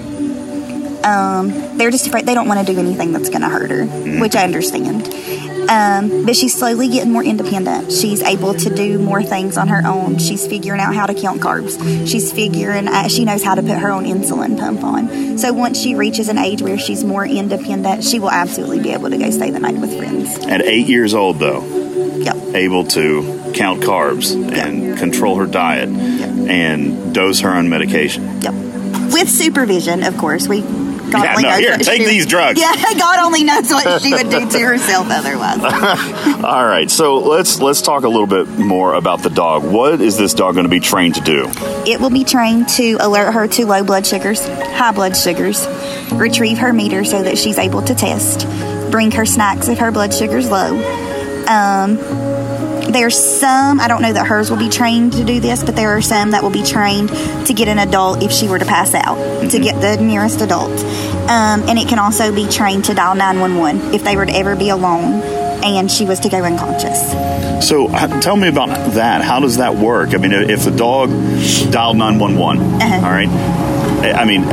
Um, 1.03 1.77
they're 1.77 1.91
just 1.91 2.07
afraid 2.07 2.25
they 2.25 2.33
don't 2.33 2.47
want 2.47 2.65
to 2.65 2.73
do 2.73 2.79
anything 2.79 3.11
that's 3.11 3.29
going 3.29 3.41
to 3.41 3.49
hurt 3.49 3.71
her, 3.71 3.83
mm-hmm. 3.83 4.19
which 4.19 4.35
I 4.35 4.43
understand. 4.43 5.07
Um, 5.69 6.25
but 6.25 6.35
she's 6.35 6.57
slowly 6.57 6.89
getting 6.89 7.11
more 7.11 7.23
independent. 7.23 7.91
She's 7.91 8.21
able 8.21 8.53
to 8.53 8.69
do 8.73 8.99
more 8.99 9.23
things 9.23 9.57
on 9.57 9.69
her 9.69 9.81
own. 9.85 10.17
She's 10.17 10.45
figuring 10.45 10.81
out 10.81 10.93
how 10.93 11.05
to 11.05 11.13
count 11.13 11.41
carbs. 11.41 12.07
She's 12.07 12.31
figuring 12.33 12.87
out, 12.87 13.11
she 13.11 13.23
knows 13.23 13.43
how 13.43 13.55
to 13.55 13.61
put 13.61 13.77
her 13.77 13.89
own 13.89 14.03
insulin 14.03 14.57
pump 14.59 14.83
on. 14.83 15.37
So 15.37 15.53
once 15.53 15.79
she 15.79 15.95
reaches 15.95 16.27
an 16.27 16.37
age 16.37 16.61
where 16.61 16.77
she's 16.77 17.03
more 17.03 17.25
independent, 17.25 18.03
she 18.03 18.19
will 18.19 18.31
absolutely 18.31 18.81
be 18.81 18.91
able 18.91 19.09
to 19.09 19.17
go 19.17 19.29
stay 19.31 19.51
the 19.51 19.59
night 19.59 19.77
with 19.77 19.97
friends. 19.97 20.37
At 20.45 20.61
eight 20.61 20.87
years 20.87 21.13
old, 21.13 21.39
though. 21.39 21.61
Yep 22.17 22.43
able 22.55 22.85
to 22.85 23.51
count 23.53 23.81
carbs 23.81 24.33
and 24.53 24.97
control 24.97 25.37
her 25.37 25.45
diet 25.45 25.89
and 25.89 27.13
dose 27.13 27.39
her 27.41 27.49
on 27.49 27.69
medication. 27.69 28.41
Yep. 28.41 28.53
With 29.13 29.29
supervision, 29.29 30.03
of 30.03 30.17
course. 30.17 30.47
We 30.47 30.61
God 31.13 31.23
Yeah, 31.23 31.31
only 31.31 31.43
no, 31.43 31.49
knows 31.51 31.59
here, 31.59 31.77
take 31.77 32.01
she- 32.01 32.05
these 32.07 32.25
drugs. 32.25 32.59
Yeah, 32.59 32.73
God 32.97 33.19
only 33.19 33.43
knows 33.43 33.69
what 33.69 34.01
she 34.01 34.11
would 34.13 34.29
do 34.29 34.49
to 34.49 34.59
herself 34.59 35.07
otherwise. 35.09 35.59
All 36.43 36.65
right, 36.65 36.89
so 36.91 37.17
let's 37.19 37.59
let's 37.61 37.81
talk 37.81 38.03
a 38.03 38.09
little 38.09 38.27
bit 38.27 38.47
more 38.49 38.93
about 38.95 39.21
the 39.23 39.29
dog. 39.29 39.63
What 39.63 40.01
is 40.01 40.17
this 40.17 40.33
dog 40.33 40.55
going 40.55 40.65
to 40.65 40.69
be 40.69 40.79
trained 40.79 41.15
to 41.15 41.21
do? 41.21 41.49
It 41.85 41.99
will 42.01 42.09
be 42.09 42.23
trained 42.23 42.67
to 42.69 42.97
alert 42.99 43.31
her 43.31 43.47
to 43.47 43.65
low 43.65 43.83
blood 43.83 44.05
sugars, 44.05 44.45
high 44.45 44.91
blood 44.91 45.15
sugars, 45.15 45.65
retrieve 46.11 46.57
her 46.57 46.73
meter 46.73 47.03
so 47.05 47.23
that 47.23 47.37
she's 47.37 47.57
able 47.57 47.81
to 47.83 47.95
test, 47.95 48.47
bring 48.91 49.11
her 49.11 49.25
snacks 49.25 49.67
if 49.69 49.77
her 49.79 49.91
blood 49.91 50.13
sugar's 50.13 50.49
low. 50.49 50.75
Um, 51.47 51.97
there's 52.93 53.17
some, 53.17 53.79
I 53.79 53.87
don't 53.87 54.01
know 54.01 54.13
that 54.13 54.25
hers 54.27 54.49
will 54.49 54.57
be 54.57 54.69
trained 54.69 55.13
to 55.13 55.23
do 55.23 55.39
this, 55.39 55.63
but 55.63 55.75
there 55.75 55.89
are 55.97 56.01
some 56.01 56.31
that 56.31 56.43
will 56.43 56.49
be 56.51 56.63
trained 56.63 57.09
to 57.47 57.53
get 57.53 57.67
an 57.67 57.79
adult 57.79 58.23
if 58.23 58.31
she 58.31 58.47
were 58.47 58.59
to 58.59 58.65
pass 58.65 58.93
out, 58.93 59.17
to 59.49 59.59
get 59.59 59.81
the 59.81 60.01
nearest 60.01 60.41
adult. 60.41 60.71
Um, 61.29 61.63
and 61.69 61.77
it 61.79 61.87
can 61.87 61.99
also 61.99 62.33
be 62.33 62.47
trained 62.47 62.85
to 62.85 62.93
dial 62.93 63.15
911 63.15 63.93
if 63.93 64.03
they 64.03 64.15
were 64.15 64.25
to 64.25 64.33
ever 64.35 64.55
be 64.55 64.69
alone 64.69 65.21
and 65.63 65.89
she 65.89 66.05
was 66.05 66.19
to 66.21 66.29
go 66.29 66.43
unconscious. 66.43 67.11
So 67.65 67.87
tell 68.19 68.35
me 68.35 68.49
about 68.49 68.67
that. 68.95 69.21
How 69.21 69.39
does 69.39 69.57
that 69.57 69.75
work? 69.75 70.13
I 70.13 70.17
mean, 70.17 70.33
if 70.33 70.65
the 70.65 70.71
dog 70.71 71.09
dialed 71.71 71.95
nine 71.97 72.19
one 72.19 72.35
one, 72.37 72.59
all 72.59 72.81
Uh-huh. 72.81 73.01
right. 73.09 73.29
I 74.13 74.25
mean, 74.25 74.43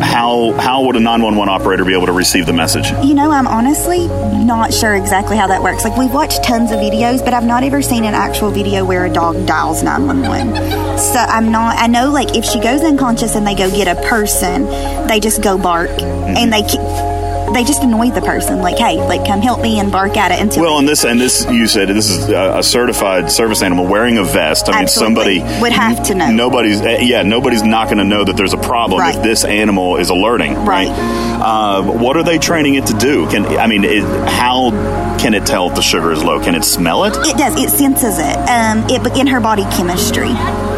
how 0.00 0.52
how 0.58 0.84
would 0.84 0.96
a 0.96 1.00
nine 1.00 1.22
one 1.22 1.36
one 1.36 1.48
operator 1.48 1.84
be 1.84 1.94
able 1.94 2.06
to 2.06 2.12
receive 2.12 2.46
the 2.46 2.52
message? 2.52 2.90
You 3.04 3.14
know, 3.14 3.30
I'm 3.30 3.46
honestly 3.46 4.08
not 4.44 4.72
sure 4.72 4.94
exactly 4.94 5.36
how 5.36 5.46
that 5.48 5.62
works. 5.62 5.84
Like, 5.84 5.96
we've 5.96 6.12
watched 6.12 6.42
tons 6.42 6.70
of 6.70 6.78
videos, 6.78 7.24
but 7.24 7.34
I've 7.34 7.44
not 7.44 7.62
ever 7.62 7.82
seen 7.82 8.04
an 8.04 8.14
actual 8.14 8.50
video 8.50 8.84
where 8.84 9.04
a 9.04 9.12
dog 9.12 9.46
dials 9.46 9.82
911. 9.82 10.98
So 10.98 11.18
I'm 11.18 11.50
not, 11.50 11.76
I 11.78 11.86
know, 11.86 12.10
like, 12.10 12.36
if 12.36 12.44
she 12.44 12.60
goes 12.60 12.82
unconscious 12.82 13.36
and 13.36 13.46
they 13.46 13.54
go 13.54 13.70
get 13.70 13.88
a 13.88 14.00
person, 14.08 14.66
they 15.06 15.20
just 15.20 15.42
go 15.42 15.58
bark 15.58 15.90
and 15.90 16.36
mm-hmm. 16.36 16.50
they 16.50 16.62
keep. 16.62 17.09
They 17.52 17.64
just 17.64 17.82
annoy 17.82 18.10
the 18.10 18.20
person, 18.20 18.60
like, 18.60 18.78
"Hey, 18.78 18.96
like, 18.96 19.26
come 19.26 19.40
help 19.40 19.60
me," 19.60 19.78
and 19.80 19.90
bark 19.90 20.16
at 20.16 20.32
it 20.32 20.40
until 20.40 20.62
Well, 20.62 20.78
and 20.78 20.88
this 20.88 21.04
and 21.04 21.20
this 21.20 21.44
you 21.50 21.66
said 21.66 21.88
this 21.88 22.10
is 22.10 22.28
a, 22.28 22.58
a 22.58 22.62
certified 22.62 23.30
service 23.30 23.62
animal 23.62 23.86
wearing 23.86 24.18
a 24.18 24.24
vest. 24.24 24.68
I 24.68 24.78
mean, 24.78 24.88
somebody 24.88 25.40
Would 25.60 25.72
have 25.72 26.02
to 26.04 26.14
know. 26.14 26.30
Nobody's 26.30 26.80
eh, 26.80 27.00
yeah, 27.02 27.22
nobody's 27.22 27.62
not 27.62 27.86
going 27.86 27.98
to 27.98 28.04
know 28.04 28.24
that 28.24 28.36
there's 28.36 28.54
a 28.54 28.58
problem 28.58 29.00
if 29.02 29.22
this 29.22 29.44
animal 29.44 29.96
is 29.96 30.10
alerting. 30.10 30.54
Right. 30.54 30.88
Uh, 30.88 31.82
what 31.82 32.16
are 32.16 32.22
they 32.22 32.38
training 32.38 32.74
it 32.74 32.86
to 32.86 32.94
do? 32.94 33.28
Can 33.28 33.46
I 33.46 33.66
mean, 33.66 33.84
it, 33.84 34.04
how 34.28 34.70
can 35.18 35.34
it 35.34 35.46
tell 35.46 35.68
if 35.68 35.74
the 35.74 35.82
sugar 35.82 36.12
is 36.12 36.22
low? 36.22 36.40
Can 36.42 36.54
it 36.54 36.64
smell 36.64 37.04
it? 37.04 37.16
it 37.16 37.36
does. 37.36 37.60
It 37.60 37.70
senses 37.70 38.18
it. 38.18 38.36
Um, 38.48 38.86
it 38.88 39.18
in 39.18 39.26
her 39.26 39.40
body 39.40 39.64
chemistry. 39.64 40.30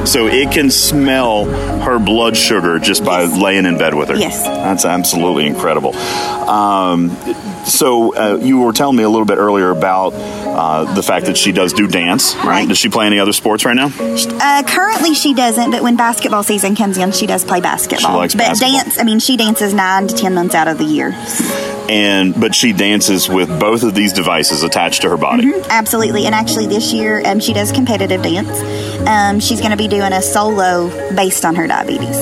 So 0.05 0.27
it 0.27 0.51
can 0.53 0.71
smell 0.71 1.45
her 1.45 1.99
blood 1.99 2.37
sugar 2.37 2.79
just 2.79 3.05
by 3.05 3.23
Yes. 3.23 3.41
laying 3.41 3.67
in 3.67 3.79
bed 3.79 3.95
with 3.95 4.09
her. 4.09 4.17
Yes. 4.17 4.43
That's 4.45 4.85
absolutely 4.85 5.47
incredible. 5.47 5.95
Um, 5.97 7.17
so 7.65 8.15
uh, 8.15 8.37
you 8.37 8.61
were 8.61 8.73
telling 8.73 8.97
me 8.97 9.05
a 9.05 9.09
little 9.09 9.25
bit 9.27 9.39
earlier 9.39 9.71
about 9.71 10.13
uh, 10.15 10.93
the 10.95 11.03
fact 11.03 11.27
that 11.27 11.37
she 11.37 11.53
does 11.53 11.73
do 11.73 11.87
dance, 11.87 12.35
right? 12.37 12.45
Right. 12.47 12.69
Does 12.69 12.79
she 12.79 12.89
play 12.89 13.07
any 13.07 13.19
other 13.21 13.33
sports 13.33 13.65
right 13.65 13.75
now? 13.77 13.91
Uh, 14.01 14.63
currently, 14.67 15.15
she 15.15 15.33
doesn't, 15.35 15.71
but 15.71 15.83
when 15.83 15.97
basketball 15.97 16.43
season 16.43 16.75
comes 16.77 16.99
in, 16.99 17.13
she 17.13 17.27
does 17.27 17.45
play 17.45 17.61
basketball. 17.61 18.11
She 18.11 18.17
likes 18.17 18.35
but 18.35 18.45
basketball. 18.47 18.83
dance, 18.83 18.99
I 18.99 19.05
mean, 19.05 19.19
she 19.21 19.37
dances 19.37 19.73
nine 19.73 20.09
to 20.09 20.15
ten 20.15 20.35
months 20.35 20.55
out 20.55 20.69
of 20.69 20.79
the 20.79 20.85
year. 20.85 21.15
And 21.89 22.39
but 22.41 22.55
she 22.55 22.73
dances 22.73 23.29
with 23.29 23.49
both 23.61 23.83
of 23.83 23.95
these 23.95 24.13
devices 24.13 24.63
attached 24.63 25.03
to 25.03 25.11
her 25.11 25.17
body. 25.17 25.45
Mm-hmm. 25.45 25.71
Absolutely. 25.71 26.27
And 26.27 26.35
actually, 26.35 26.67
this 26.67 26.93
year, 26.93 27.23
um, 27.25 27.41
she 27.41 27.53
does 27.53 27.73
competitive 27.73 28.23
dance. 28.23 28.49
Um, 29.07 29.41
she's 29.41 29.59
going 29.61 29.73
to 29.73 29.77
be 29.77 29.89
doing 29.89 30.13
a 30.13 30.23
solo 30.23 30.89
based 31.15 31.45
on 31.45 31.55
her 31.57 31.67
diabetes. 31.67 32.17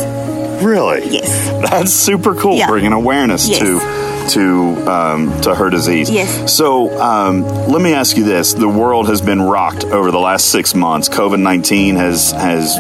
Really? 0.64 1.09
Yes. 1.11 1.49
That's 1.70 1.93
super 1.93 2.35
cool. 2.35 2.57
Yeah. 2.57 2.68
Bringing 2.68 2.93
awareness 2.93 3.49
Yes. 3.49 3.61
to 3.61 4.11
to 4.35 4.91
um, 4.91 5.41
to 5.41 5.55
her 5.55 5.70
disease. 5.70 6.11
Yes. 6.11 6.55
So 6.55 6.91
um, 7.01 7.43
let 7.43 7.81
me 7.81 7.95
ask 7.95 8.16
you 8.16 8.24
this: 8.24 8.53
the 8.53 8.68
world 8.68 9.09
has 9.09 9.20
been 9.22 9.41
rocked 9.41 9.85
over 9.85 10.11
the 10.11 10.18
last 10.20 10.51
six 10.51 10.74
months. 10.74 11.09
COVID 11.09 11.41
nineteen 11.41 11.97
has 11.97 12.33
has 12.33 12.76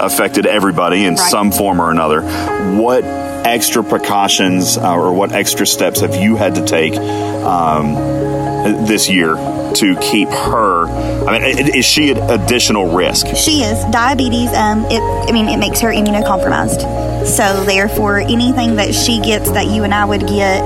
affected 0.00 0.46
everybody 0.46 1.04
in 1.04 1.14
Right. 1.14 1.30
some 1.30 1.52
form 1.52 1.80
or 1.80 1.90
another. 1.90 2.22
What 2.76 3.04
extra 3.04 3.82
precautions 3.84 4.76
uh, 4.76 4.92
or 4.94 5.12
what 5.12 5.32
extra 5.32 5.66
steps 5.66 6.00
have 6.00 6.16
you 6.16 6.36
had 6.36 6.56
to 6.56 6.64
take 6.64 6.94
um, 6.96 7.94
this 8.86 9.08
year 9.08 9.34
to 9.74 9.96
keep 10.00 10.28
her? 10.28 10.86
I 11.28 11.38
mean, 11.38 11.74
is 11.74 11.84
she 11.84 12.10
at 12.10 12.30
additional 12.30 12.94
risk? 12.94 13.26
She 13.36 13.62
is. 13.62 13.84
Diabetes, 13.86 14.52
um, 14.54 14.84
it, 14.86 15.00
I 15.00 15.32
mean, 15.32 15.48
it 15.48 15.58
makes 15.58 15.80
her 15.80 15.88
immunocompromised. 15.88 17.26
So, 17.26 17.64
therefore, 17.64 18.18
anything 18.18 18.76
that 18.76 18.94
she 18.94 19.20
gets 19.20 19.50
that 19.50 19.66
you 19.66 19.84
and 19.84 19.92
I 19.94 20.04
would 20.04 20.26
get, 20.26 20.62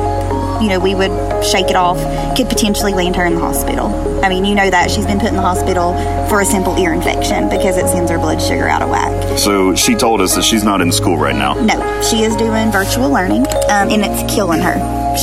you 0.62 0.68
know, 0.68 0.78
we 0.80 0.94
would 0.94 1.44
shake 1.44 1.66
it 1.66 1.76
off, 1.76 1.98
could 2.36 2.48
potentially 2.48 2.94
land 2.94 3.16
her 3.16 3.26
in 3.26 3.34
the 3.34 3.40
hospital. 3.40 4.22
I 4.24 4.28
mean, 4.28 4.44
you 4.44 4.54
know 4.54 4.70
that. 4.70 4.90
She's 4.90 5.04
been 5.04 5.18
put 5.18 5.28
in 5.28 5.36
the 5.36 5.42
hospital 5.42 5.92
for 6.28 6.40
a 6.40 6.44
simple 6.44 6.78
ear 6.78 6.94
infection 6.94 7.48
because 7.50 7.76
it 7.76 7.88
sends 7.88 8.10
her 8.10 8.18
blood 8.18 8.40
sugar 8.40 8.68
out 8.68 8.80
of 8.80 8.88
whack. 8.88 9.38
So 9.38 9.74
she 9.74 9.94
told 9.94 10.20
us 10.20 10.34
that 10.36 10.44
she's 10.44 10.64
not 10.64 10.80
in 10.80 10.90
school 10.92 11.18
right 11.18 11.36
now. 11.36 11.54
No, 11.54 12.02
she 12.02 12.22
is 12.22 12.34
doing 12.36 12.70
virtual 12.70 13.10
learning, 13.10 13.46
um, 13.46 13.90
and 13.90 14.04
it's 14.04 14.34
killing 14.34 14.60
her. 14.60 14.74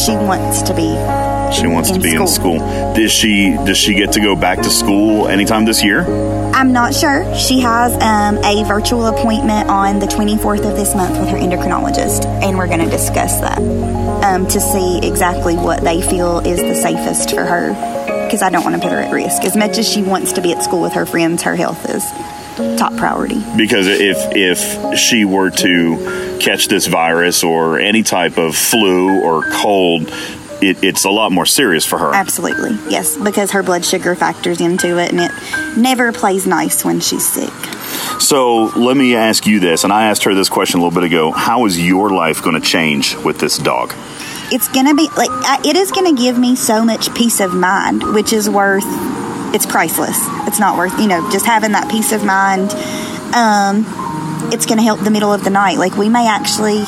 She 0.06 0.12
wants 0.14 0.62
to 0.64 0.76
be. 0.76 1.31
She 1.54 1.68
wants 1.68 1.90
to 1.90 1.96
In 1.96 2.02
be 2.02 2.16
in 2.16 2.28
school. 2.28 2.60
school. 2.60 2.94
Does 2.94 3.12
she 3.12 3.52
does 3.66 3.78
she 3.78 3.94
get 3.94 4.14
to 4.14 4.20
go 4.22 4.36
back 4.36 4.60
to 4.60 4.70
school 4.70 5.28
anytime 5.28 5.66
this 5.66 5.84
year? 5.84 6.02
I'm 6.54 6.74
not 6.74 6.94
sure. 6.94 7.24
She 7.36 7.60
has 7.62 7.94
um, 8.02 8.38
a 8.44 8.64
virtual 8.68 9.08
appointment 9.08 9.70
on 9.70 10.00
the 10.00 10.06
24th 10.06 10.70
of 10.70 10.76
this 10.76 10.94
month 10.96 11.18
with 11.20 11.30
her 11.30 11.38
endocrinologist, 11.38 12.26
and 12.44 12.58
we're 12.58 12.68
going 12.68 12.80
to 12.82 12.90
discuss 12.90 13.40
that 13.42 13.58
um, 14.24 14.48
to 14.48 14.60
see 14.60 15.00
exactly 15.02 15.56
what 15.56 15.82
they 15.84 16.02
feel 16.02 16.40
is 16.40 16.60
the 16.60 16.76
safest 16.76 17.32
for 17.32 17.44
her. 17.46 17.74
Because 18.26 18.42
I 18.42 18.50
don't 18.50 18.64
want 18.64 18.76
to 18.76 18.82
put 18.82 18.92
her 18.94 19.00
at 19.00 19.12
risk. 19.12 19.44
As 19.44 19.58
much 19.58 19.78
as 19.78 19.90
she 19.90 20.04
wants 20.04 20.32
to 20.34 20.42
be 20.42 20.54
at 20.54 20.64
school 20.64 20.82
with 20.82 20.94
her 20.94 21.06
friends, 21.06 21.44
her 21.44 21.56
health 21.56 21.90
is 21.90 22.04
top 22.78 22.96
priority. 22.96 23.42
Because 23.58 23.88
if 23.88 24.18
if 24.36 24.98
she 25.00 25.26
were 25.26 25.50
to 25.50 26.38
catch 26.40 26.68
this 26.68 26.88
virus 26.88 27.44
or 27.44 27.80
any 27.80 28.04
type 28.04 28.38
of 28.38 28.56
flu 28.56 29.22
or 29.22 29.44
cold, 29.52 30.10
it, 30.62 30.84
it's 30.84 31.04
a 31.06 31.10
lot 31.10 31.32
more 31.32 31.46
serious 31.46 31.86
for 31.86 31.98
her. 32.00 32.14
Absolutely, 32.14 32.72
yes, 32.90 33.18
because 33.18 33.52
her 33.52 33.64
blood 33.64 33.84
sugar 33.86 34.16
factors 34.16 34.62
into 34.62 34.98
it, 34.98 35.12
and 35.12 35.20
it 35.20 35.32
never 35.78 36.12
plays 36.12 36.46
nice 36.48 36.84
when 36.86 37.00
she's 37.00 37.28
sick. 37.28 37.54
So 38.20 38.66
let 38.78 38.96
me 38.98 39.16
ask 39.16 39.46
you 39.46 39.60
this, 39.60 39.84
and 39.84 39.92
I 39.92 40.06
asked 40.08 40.24
her 40.24 40.34
this 40.36 40.50
question 40.50 40.80
a 40.80 40.84
little 40.84 41.00
bit 41.00 41.06
ago. 41.08 41.32
How 41.32 41.66
is 41.66 41.80
your 41.86 42.10
life 42.12 42.42
going 42.44 42.60
to 42.60 42.66
change 42.66 43.16
with 43.18 43.40
this 43.40 43.58
dog? 43.58 43.94
it's 44.54 44.68
gonna 44.68 44.94
be 44.94 45.08
like 45.16 45.30
I- 45.32 45.62
it 45.64 45.78
is 45.78 45.92
gonna 45.94 46.12
give 46.12 46.38
me 46.38 46.58
so 46.58 46.84
much 46.84 47.14
peace 47.16 47.40
of 47.40 47.54
mind 47.54 48.04
which 48.14 48.34
is 48.34 48.50
worth 48.50 48.84
it's 49.56 49.66
priceless 49.66 50.18
it's 50.46 50.60
not 50.60 50.78
worth 50.78 51.00
you 51.00 51.08
know 51.08 51.22
just 51.32 51.46
having 51.46 51.72
that 51.72 51.90
peace 51.90 52.12
of 52.12 52.26
mind 52.26 52.70
um 53.34 53.86
it's 54.52 54.66
gonna 54.66 54.82
help 54.82 55.00
the 55.00 55.10
middle 55.10 55.32
of 55.32 55.46
the 55.46 55.50
night 55.50 55.78
like 55.78 55.96
we 55.96 56.10
may 56.10 56.28
actually 56.28 56.84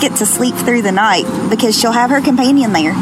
get 0.00 0.16
to 0.16 0.26
sleep 0.26 0.54
through 0.54 0.82
the 0.82 0.92
night 0.92 1.24
because 1.50 1.78
she'll 1.78 1.92
have 1.92 2.10
her 2.10 2.20
companion 2.20 2.72
there. 2.72 2.92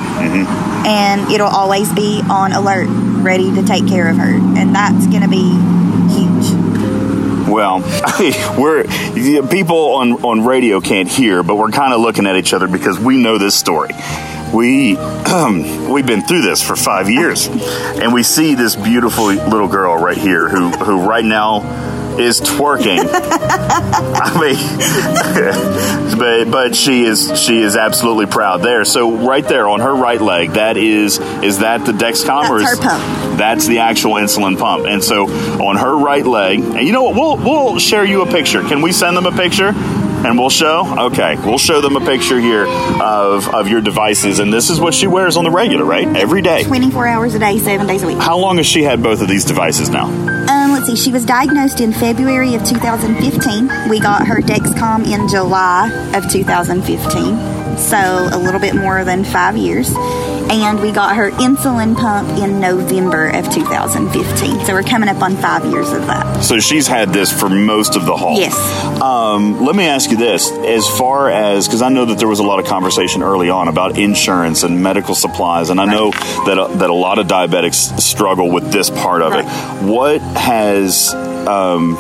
And 0.86 1.30
it'll 1.30 1.48
always 1.48 1.92
be 1.92 2.22
on 2.28 2.52
alert 2.52 2.86
ready 3.22 3.54
to 3.54 3.62
take 3.62 3.86
care 3.88 4.08
of 4.08 4.16
her. 4.16 4.34
And 4.34 4.74
that's 4.74 5.06
gonna 5.06 5.28
be 5.28 5.50
huge. 6.12 6.64
Well, 7.48 7.80
we're 8.58 8.84
people 9.48 9.94
on 9.94 10.12
on 10.24 10.44
radio 10.44 10.80
can't 10.80 11.08
hear, 11.08 11.42
but 11.42 11.56
we're 11.56 11.70
kind 11.70 11.92
of 11.92 12.00
looking 12.00 12.26
at 12.26 12.36
each 12.36 12.52
other 12.52 12.68
because 12.68 12.98
we 12.98 13.16
know 13.16 13.38
this 13.38 13.54
story. 13.54 13.90
We 14.52 14.96
um, 14.96 15.88
we've 15.92 16.06
been 16.06 16.22
through 16.22 16.42
this 16.42 16.62
for 16.62 16.76
five 16.76 17.08
years, 17.08 17.46
and 17.46 18.12
we 18.12 18.22
see 18.22 18.54
this 18.54 18.76
beautiful 18.76 19.26
little 19.26 19.68
girl 19.68 19.96
right 19.96 20.16
here 20.16 20.48
who 20.48 20.70
who 20.70 21.06
right 21.06 21.24
now 21.24 21.60
is 22.18 22.40
twerking. 22.40 22.98
I 24.16 24.40
mean, 24.40 26.18
but 26.18 26.50
but 26.50 26.76
she 26.76 27.04
is 27.04 27.38
she 27.40 27.60
is 27.60 27.76
absolutely 27.76 28.26
proud 28.26 28.58
there. 28.58 28.84
So 28.84 29.12
right 29.16 29.46
there 29.46 29.68
on 29.68 29.80
her 29.80 29.94
right 29.94 30.20
leg, 30.20 30.52
that 30.52 30.76
is 30.76 31.18
is 31.42 31.58
that 31.60 31.84
the 31.84 31.92
Dexcom 31.92 32.48
or 32.50 32.58
That's 32.58 32.72
is 32.72 32.78
her 32.78 32.88
pump. 32.88 33.38
that's 33.38 33.66
the 33.66 33.78
actual 33.78 34.14
insulin 34.14 34.58
pump. 34.58 34.86
And 34.86 35.02
so 35.02 35.26
on 35.62 35.76
her 35.76 35.96
right 35.96 36.24
leg, 36.26 36.60
and 36.60 36.86
you 36.86 36.92
know 36.92 37.04
what? 37.04 37.14
We'll 37.14 37.36
we'll 37.36 37.78
share 37.78 38.04
you 38.04 38.22
a 38.22 38.26
picture. 38.26 38.62
Can 38.62 38.82
we 38.82 38.92
send 38.92 39.16
them 39.16 39.26
a 39.26 39.32
picture? 39.32 39.72
And 40.24 40.38
we'll 40.38 40.50
show. 40.50 41.06
Okay, 41.08 41.36
we'll 41.36 41.58
show 41.58 41.80
them 41.80 41.96
a 41.96 42.00
picture 42.00 42.40
here 42.40 42.66
of 42.66 43.48
of 43.54 43.68
your 43.68 43.80
devices. 43.80 44.38
And 44.38 44.52
this 44.52 44.70
is 44.70 44.80
what 44.80 44.94
she 44.94 45.06
wears 45.06 45.36
on 45.36 45.44
the 45.44 45.50
regular, 45.50 45.84
right? 45.84 46.06
Every 46.16 46.40
day. 46.42 46.64
24 46.64 47.06
hours 47.06 47.34
a 47.34 47.38
day 47.38 47.58
7 47.58 47.86
days 47.86 48.02
a 48.02 48.06
week 48.06 48.18
How 48.18 48.38
long 48.38 48.56
has 48.56 48.66
she 48.66 48.82
had 48.82 49.02
both 49.02 49.20
of 49.20 49.28
these 49.28 49.44
devices 49.44 49.90
now? 49.90 50.06
Um, 50.06 50.72
let's 50.72 50.86
see. 50.86 50.96
She 50.96 51.12
was 51.12 51.24
diagnosed 51.24 51.80
in 51.80 51.92
February 51.92 52.54
of 52.54 52.64
2015. 52.64 53.90
We 53.90 54.00
got 54.00 54.26
her 54.26 54.40
Dexcom 54.40 55.04
in 55.06 55.28
July 55.28 55.90
of 56.14 56.30
2015. 56.30 57.78
so 57.78 58.28
a 58.32 58.38
little 58.38 58.60
bit 58.60 58.74
more 58.74 59.04
than 59.04 59.24
five 59.24 59.56
years. 59.56 59.90
And 60.54 60.80
we 60.80 60.92
got 60.92 61.16
her 61.16 61.32
insulin 61.32 61.96
pump 61.96 62.28
in 62.38 62.60
November 62.60 63.28
of 63.28 63.52
2015. 63.52 64.64
So 64.64 64.72
we're 64.72 64.84
coming 64.84 65.08
up 65.08 65.20
on 65.20 65.36
five 65.36 65.64
years 65.64 65.90
of 65.90 66.06
that. 66.06 66.44
So 66.44 66.60
she's 66.60 66.86
had 66.86 67.08
this 67.08 67.32
for 67.32 67.48
most 67.48 67.96
of 67.96 68.06
the 68.06 68.16
haul. 68.16 68.38
Yes. 68.38 68.54
Um, 69.02 69.64
let 69.64 69.74
me 69.74 69.84
ask 69.84 70.12
you 70.12 70.16
this: 70.16 70.52
as 70.52 70.88
far 70.88 71.28
as 71.28 71.66
because 71.66 71.82
I 71.82 71.88
know 71.88 72.04
that 72.04 72.18
there 72.18 72.28
was 72.28 72.38
a 72.38 72.44
lot 72.44 72.60
of 72.60 72.66
conversation 72.66 73.24
early 73.24 73.50
on 73.50 73.66
about 73.66 73.98
insurance 73.98 74.62
and 74.62 74.80
medical 74.80 75.16
supplies, 75.16 75.70
and 75.70 75.80
I 75.80 75.86
know 75.86 76.12
that 76.12 76.56
a, 76.56 76.72
that 76.78 76.88
a 76.88 76.94
lot 76.94 77.18
of 77.18 77.26
diabetics 77.26 77.98
struggle 78.00 78.48
with 78.48 78.70
this 78.70 78.90
part 78.90 79.22
of 79.22 79.32
it. 79.34 79.44
What 79.84 80.20
has 80.20 81.12
um, 81.12 81.96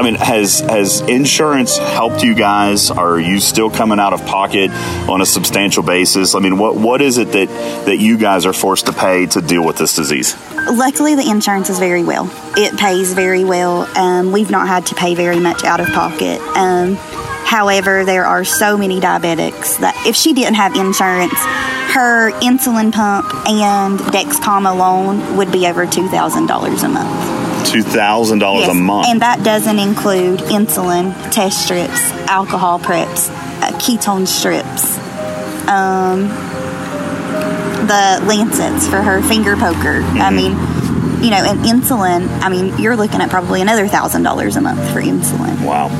I 0.00 0.02
mean, 0.02 0.14
has 0.14 0.60
has 0.60 1.02
insurance 1.02 1.76
helped 1.76 2.22
you 2.22 2.34
guys? 2.34 2.90
Are 2.90 3.20
you 3.20 3.38
still 3.38 3.68
coming 3.68 3.98
out 3.98 4.14
of 4.14 4.24
pocket 4.24 4.70
on 5.10 5.20
a 5.20 5.26
substantial 5.26 5.82
basis? 5.82 6.34
I 6.34 6.38
mean, 6.38 6.56
what 6.56 6.74
what 6.74 7.02
is 7.02 7.18
it 7.18 7.32
that 7.32 7.48
that 7.84 7.98
you 7.98 8.16
guys 8.16 8.46
are 8.46 8.54
forced 8.54 8.86
to 8.86 8.94
pay 8.94 9.26
to 9.26 9.42
deal 9.42 9.62
with 9.62 9.76
this 9.76 9.94
disease? 9.94 10.34
Luckily, 10.72 11.16
the 11.16 11.28
insurance 11.28 11.68
is 11.68 11.78
very 11.78 12.02
well. 12.02 12.30
It 12.56 12.78
pays 12.78 13.12
very 13.12 13.44
well. 13.44 13.82
Um, 13.98 14.32
we've 14.32 14.50
not 14.50 14.68
had 14.68 14.86
to 14.86 14.94
pay 14.94 15.14
very 15.14 15.38
much 15.38 15.64
out 15.64 15.80
of 15.80 15.88
pocket. 15.88 16.40
Um, 16.56 16.94
however, 17.44 18.06
there 18.06 18.24
are 18.24 18.42
so 18.42 18.78
many 18.78 19.00
diabetics 19.00 19.80
that 19.80 20.02
if 20.06 20.16
she 20.16 20.32
didn't 20.32 20.54
have 20.54 20.74
insurance, 20.76 21.38
her 21.92 22.30
insulin 22.40 22.90
pump 22.90 23.26
and 23.46 23.98
Dexcom 23.98 24.64
alone 24.66 25.36
would 25.36 25.52
be 25.52 25.66
over 25.66 25.84
two 25.84 26.08
thousand 26.08 26.46
dollars 26.46 26.84
a 26.84 26.88
month. 26.88 27.49
Two 27.70 27.82
thousand 27.82 28.40
dollars 28.40 28.68
a 28.68 28.74
month. 28.74 29.06
And 29.08 29.20
that 29.22 29.44
doesn't 29.44 29.78
include 29.78 30.40
insulin, 30.40 31.14
test 31.30 31.64
strips, 31.64 32.10
alcohol 32.28 32.80
preps, 32.80 33.30
uh, 33.62 33.70
ketone 33.78 34.26
strips, 34.26 34.98
um, 35.68 36.28
the 37.86 38.20
lancets 38.26 38.88
for 38.88 39.00
her 39.00 39.22
finger 39.22 39.56
poker. 39.56 40.00
Mm-hmm. 40.00 40.20
I 40.20 40.30
mean, 40.30 40.52
you 41.22 41.30
know, 41.30 41.44
and 41.44 41.60
insulin, 41.60 42.28
I 42.40 42.48
mean, 42.48 42.76
you're 42.78 42.96
looking 42.96 43.20
at 43.20 43.30
probably 43.30 43.60
another 43.62 43.86
thousand 43.86 44.24
dollars 44.24 44.56
a 44.56 44.60
month 44.60 44.80
for 44.92 45.00
insulin. 45.00 45.64
Wow. 45.64 45.90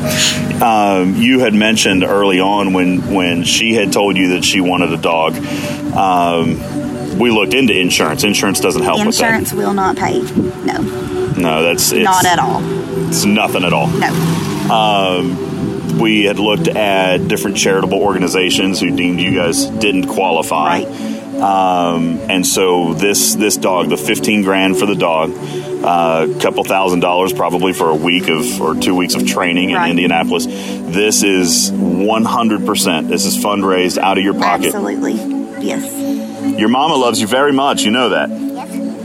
Um, 0.60 1.14
you 1.14 1.38
had 1.38 1.54
mentioned 1.54 2.02
early 2.02 2.40
on 2.40 2.72
when 2.72 3.14
when 3.14 3.44
she 3.44 3.74
had 3.74 3.92
told 3.92 4.16
you 4.16 4.30
that 4.30 4.44
she 4.44 4.60
wanted 4.60 4.92
a 4.92 4.96
dog. 4.96 5.36
Um, 5.94 6.60
we 7.18 7.30
looked 7.30 7.54
into 7.54 7.78
insurance. 7.78 8.24
Insurance 8.24 8.60
doesn't 8.60 8.82
help 8.82 9.00
Insurance 9.00 9.52
will 9.52 9.74
not 9.74 9.96
pay. 9.96 10.20
No. 10.20 10.78
No, 11.36 11.62
that's 11.62 11.92
it's, 11.92 12.04
not 12.04 12.26
at 12.26 12.38
all. 12.38 12.60
It's 13.08 13.24
nothing 13.24 13.64
at 13.64 13.72
all. 13.72 13.88
No. 13.88 14.10
we 16.00 16.24
had 16.24 16.38
looked 16.38 16.68
at 16.68 17.28
different 17.28 17.56
charitable 17.56 17.98
organizations 17.98 18.80
who 18.80 18.94
deemed 18.94 19.20
you 19.20 19.34
guys 19.34 19.66
didn't 19.66 20.08
qualify. 20.08 20.82
Right. 20.82 21.16
Um, 21.40 22.18
and 22.30 22.46
so 22.46 22.92
this 22.92 23.34
this 23.34 23.56
dog, 23.56 23.88
the 23.88 23.96
fifteen 23.96 24.42
grand 24.42 24.78
for 24.78 24.84
the 24.84 24.94
dog, 24.94 25.30
a 25.30 26.38
couple 26.40 26.62
thousand 26.64 27.00
dollars 27.00 27.32
probably 27.32 27.72
for 27.72 27.88
a 27.88 27.94
week 27.94 28.28
of 28.28 28.60
or 28.60 28.74
two 28.74 28.94
weeks 28.94 29.14
of 29.14 29.26
training 29.26 29.70
in 29.70 29.76
Right. 29.76 29.90
Indianapolis. 29.90 30.46
This 30.46 31.22
is 31.22 31.70
one 31.72 32.24
hundred 32.24 32.66
percent. 32.66 33.08
This 33.08 33.24
is 33.24 33.42
fundraised 33.42 33.96
out 33.96 34.18
of 34.18 34.24
your 34.24 34.34
pocket. 34.34 34.66
Absolutely. 34.74 35.14
Yes. 35.64 36.28
Your 36.42 36.68
mama 36.68 36.94
loves 36.96 37.20
you 37.20 37.26
very 37.26 37.52
much. 37.52 37.82
You 37.82 37.90
know 37.90 38.10
that. 38.10 38.30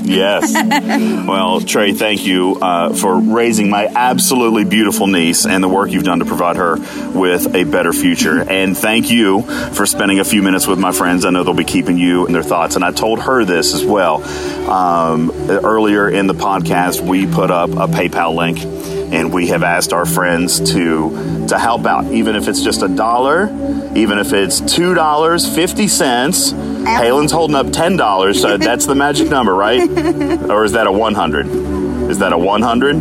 Yes. 0.07 0.53
well, 1.27 1.61
Trey, 1.61 1.93
thank 1.93 2.25
you 2.25 2.57
uh, 2.61 2.93
for 2.93 3.19
raising 3.19 3.69
my 3.69 3.87
absolutely 3.87 4.63
beautiful 4.63 5.07
niece 5.07 5.45
and 5.45 5.63
the 5.63 5.67
work 5.67 5.91
you've 5.91 6.03
done 6.03 6.19
to 6.19 6.25
provide 6.25 6.57
her 6.57 6.75
with 7.11 7.55
a 7.55 7.63
better 7.63 7.91
future. 7.91 8.41
And 8.47 8.77
thank 8.77 9.09
you 9.09 9.41
for 9.41 9.85
spending 9.85 10.19
a 10.19 10.23
few 10.23 10.41
minutes 10.41 10.67
with 10.67 10.79
my 10.79 10.91
friends. 10.91 11.25
I 11.25 11.31
know 11.31 11.43
they'll 11.43 11.53
be 11.53 11.63
keeping 11.63 11.97
you 11.97 12.27
in 12.27 12.33
their 12.33 12.43
thoughts. 12.43 12.75
And 12.75 12.85
I 12.85 12.91
told 12.91 13.19
her 13.21 13.43
this 13.45 13.73
as 13.73 13.83
well. 13.83 14.23
Um, 14.69 15.31
earlier 15.49 16.09
in 16.09 16.27
the 16.27 16.35
podcast, 16.35 17.01
we 17.01 17.25
put 17.25 17.51
up 17.51 17.71
a 17.71 17.87
PayPal 17.87 18.35
link 18.35 18.59
and 19.13 19.31
we 19.33 19.47
have 19.47 19.63
asked 19.63 19.93
our 19.93 20.05
friends 20.05 20.71
to 20.71 21.45
to 21.47 21.59
help 21.59 21.85
out, 21.85 22.11
even 22.11 22.35
if 22.35 22.47
it's 22.47 22.63
just 22.63 22.81
a 22.81 22.87
dollar, 22.87 23.45
even 23.95 24.17
if 24.17 24.33
it's 24.33 24.59
two 24.61 24.93
dollars 24.95 25.47
fifty 25.47 25.87
cents. 25.87 26.53
Halen's 26.85 27.31
holding 27.31 27.55
up 27.55 27.71
ten 27.71 27.97
dollars, 27.97 28.41
so 28.41 28.57
that's 28.69 28.85
the 28.85 28.95
magic 28.95 29.29
number, 29.29 29.53
right? 29.53 29.81
or 30.49 30.63
is 30.63 30.73
that 30.73 30.87
a 30.87 30.91
one 30.91 31.13
hundred? 31.13 31.47
Is 32.09 32.19
that 32.19 32.33
a 32.33 32.37
one 32.37 32.61
hundred? 32.61 32.95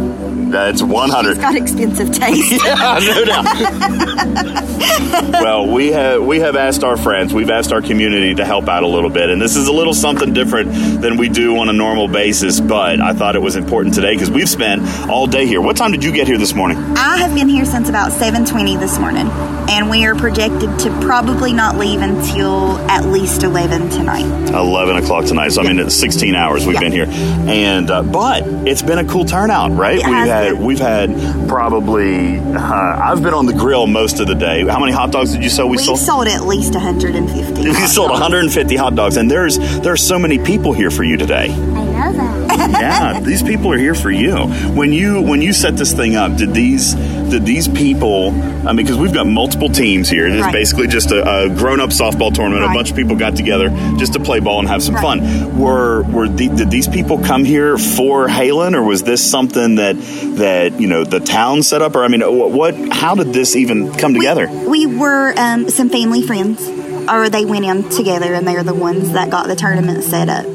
One 0.54 1.10
hundred. 1.10 1.34
She's 1.34 1.42
got 1.42 1.56
expensive 1.56 2.12
taste. 2.12 2.62
Yeah, 2.64 2.98
no 3.00 3.24
doubt. 3.24 3.44
well, 5.42 5.66
we 5.66 5.88
have 5.92 6.22
we 6.24 6.40
have 6.40 6.54
asked 6.56 6.84
our 6.84 6.96
friends, 6.96 7.32
we've 7.34 7.50
asked 7.50 7.72
our 7.72 7.82
community 7.82 8.34
to 8.36 8.44
help 8.44 8.68
out 8.68 8.82
a 8.82 8.86
little 8.86 9.10
bit, 9.10 9.30
and 9.30 9.40
this 9.42 9.56
is 9.56 9.66
a 9.68 9.72
little 9.72 9.94
something 9.94 10.32
different 10.32 10.72
than 11.02 11.16
we 11.16 11.28
do 11.28 11.58
on 11.58 11.68
a 11.68 11.72
normal 11.72 12.06
basis. 12.08 12.60
But 12.60 13.00
I 13.00 13.12
thought 13.12 13.34
it 13.36 13.40
was 13.42 13.56
important 13.56 13.94
today 13.94 14.14
because 14.14 14.30
we've 14.30 14.48
spent 14.48 14.82
all 15.08 15.26
day 15.26 15.46
here. 15.46 15.60
What 15.60 15.76
time 15.76 15.90
did 15.92 16.04
you 16.04 16.12
get 16.12 16.26
here 16.28 16.38
this 16.38 16.54
morning? 16.54 16.78
I 16.96 17.18
have 17.18 17.34
been 17.34 17.48
here 17.48 17.64
since 17.64 17.88
about 17.88 18.12
7:20 18.12 18.78
this 18.78 18.98
morning, 18.98 19.28
and 19.68 19.90
we 19.90 20.04
are 20.06 20.14
projected 20.14 20.78
to 20.80 20.90
probably 21.00 21.52
not 21.52 21.76
leave 21.78 22.00
until 22.00 22.78
at 22.90 23.06
least 23.06 23.42
11 23.42 23.90
tonight. 23.90 24.24
Eleven 24.54 24.96
o'clock 24.96 25.24
tonight. 25.26 25.50
So 25.52 25.62
I 25.62 25.66
mean, 25.66 25.78
it's 25.80 25.94
sixteen 25.94 26.34
hours 26.34 26.64
we've 26.66 26.74
Yeah. 26.74 26.80
been 26.80 26.92
here, 26.92 27.06
and 27.08 27.90
uh, 27.90 28.02
but 28.02 28.44
it's 28.66 28.82
been 28.82 28.98
a 28.98 29.04
cool 29.04 29.24
turnout, 29.24 29.72
right? 29.72 29.98
It 29.98 30.06
we've 30.06 30.14
has 30.14 30.28
had 30.44 30.60
we've 30.60 30.78
had 30.78 31.48
probably 31.48 32.38
uh, 32.38 33.10
I've 33.10 33.22
been 33.22 33.34
on 33.34 33.46
the 33.46 33.52
grill 33.52 33.86
most 33.86 34.20
of 34.20 34.26
the 34.26 34.34
day. 34.34 34.66
How 34.66 34.78
many 34.78 34.92
hot 34.92 35.10
dogs 35.10 35.32
did 35.32 35.42
you 35.42 35.50
sell? 35.50 35.68
We 35.68 35.78
sold. 35.78 35.98
sold 35.98 36.26
at 36.28 36.44
least 36.44 36.74
150. 36.74 37.64
We 37.64 37.72
sold 37.86 38.08
dogs. 38.10 38.20
150 38.20 38.76
hot 38.76 38.94
dogs, 38.94 39.16
and 39.16 39.30
there's 39.30 39.58
there's 39.80 40.02
so 40.06 40.18
many 40.18 40.38
people 40.38 40.72
here 40.72 40.90
for 40.90 41.02
you 41.04 41.16
today. 41.16 41.46
I 41.50 41.56
know 41.56 42.12
that. 42.12 42.43
Yeah, 42.70 43.20
these 43.20 43.42
people 43.42 43.72
are 43.72 43.78
here 43.78 43.94
for 43.94 44.10
you. 44.10 44.34
When 44.74 44.92
you 44.92 45.20
when 45.22 45.42
you 45.42 45.52
set 45.52 45.76
this 45.76 45.92
thing 45.92 46.16
up, 46.16 46.36
did 46.36 46.54
these 46.54 46.94
did 46.94 47.44
these 47.46 47.68
people? 47.68 48.30
I 48.66 48.72
mean, 48.72 48.76
because 48.86 48.96
we've 48.96 49.12
got 49.12 49.26
multiple 49.26 49.68
teams 49.68 50.08
here. 50.08 50.26
It's 50.26 50.40
Right. 50.42 50.52
basically 50.52 50.88
just 50.88 51.10
a, 51.10 51.44
a 51.44 51.48
grown 51.48 51.80
up 51.80 51.90
softball 51.90 52.32
tournament. 52.32 52.64
A 52.64 52.74
bunch 52.74 52.90
of 52.90 52.96
people 52.96 53.16
got 53.16 53.36
together 53.36 53.68
just 53.98 54.12
to 54.14 54.20
play 54.20 54.40
ball 54.40 54.58
and 54.60 54.68
have 54.68 54.82
some 54.82 54.94
Right. 54.94 55.18
fun. 55.20 55.58
Were 55.58 56.02
were 56.04 56.28
the, 56.28 56.48
did 56.48 56.70
these 56.70 56.88
people 56.88 57.18
come 57.18 57.44
here 57.44 57.76
for 57.78 58.26
Halen, 58.28 58.74
or 58.74 58.82
was 58.82 59.02
this 59.02 59.22
something 59.28 59.76
that 59.76 59.96
that 60.36 60.80
you 60.80 60.86
know 60.86 61.04
the 61.04 61.20
town 61.20 61.62
set 61.62 61.82
up? 61.82 61.94
Or 61.96 62.04
I 62.04 62.08
mean, 62.08 62.20
what? 62.22 62.50
what 62.52 62.92
how 62.92 63.14
did 63.14 63.32
this 63.32 63.56
even 63.56 63.92
come 63.94 64.14
together? 64.14 64.48
We 64.48 64.86
were 64.86 65.34
um, 65.36 65.68
some 65.68 65.88
family 65.90 66.22
friends, 66.22 66.66
or 67.08 67.28
they 67.28 67.44
went 67.44 67.64
in 67.64 67.88
together, 67.90 68.32
and 68.34 68.46
they're 68.46 68.62
the 68.62 68.74
ones 68.74 69.12
that 69.12 69.30
got 69.30 69.46
the 69.46 69.56
tournament 69.56 70.04
set 70.04 70.28
up. 70.28 70.46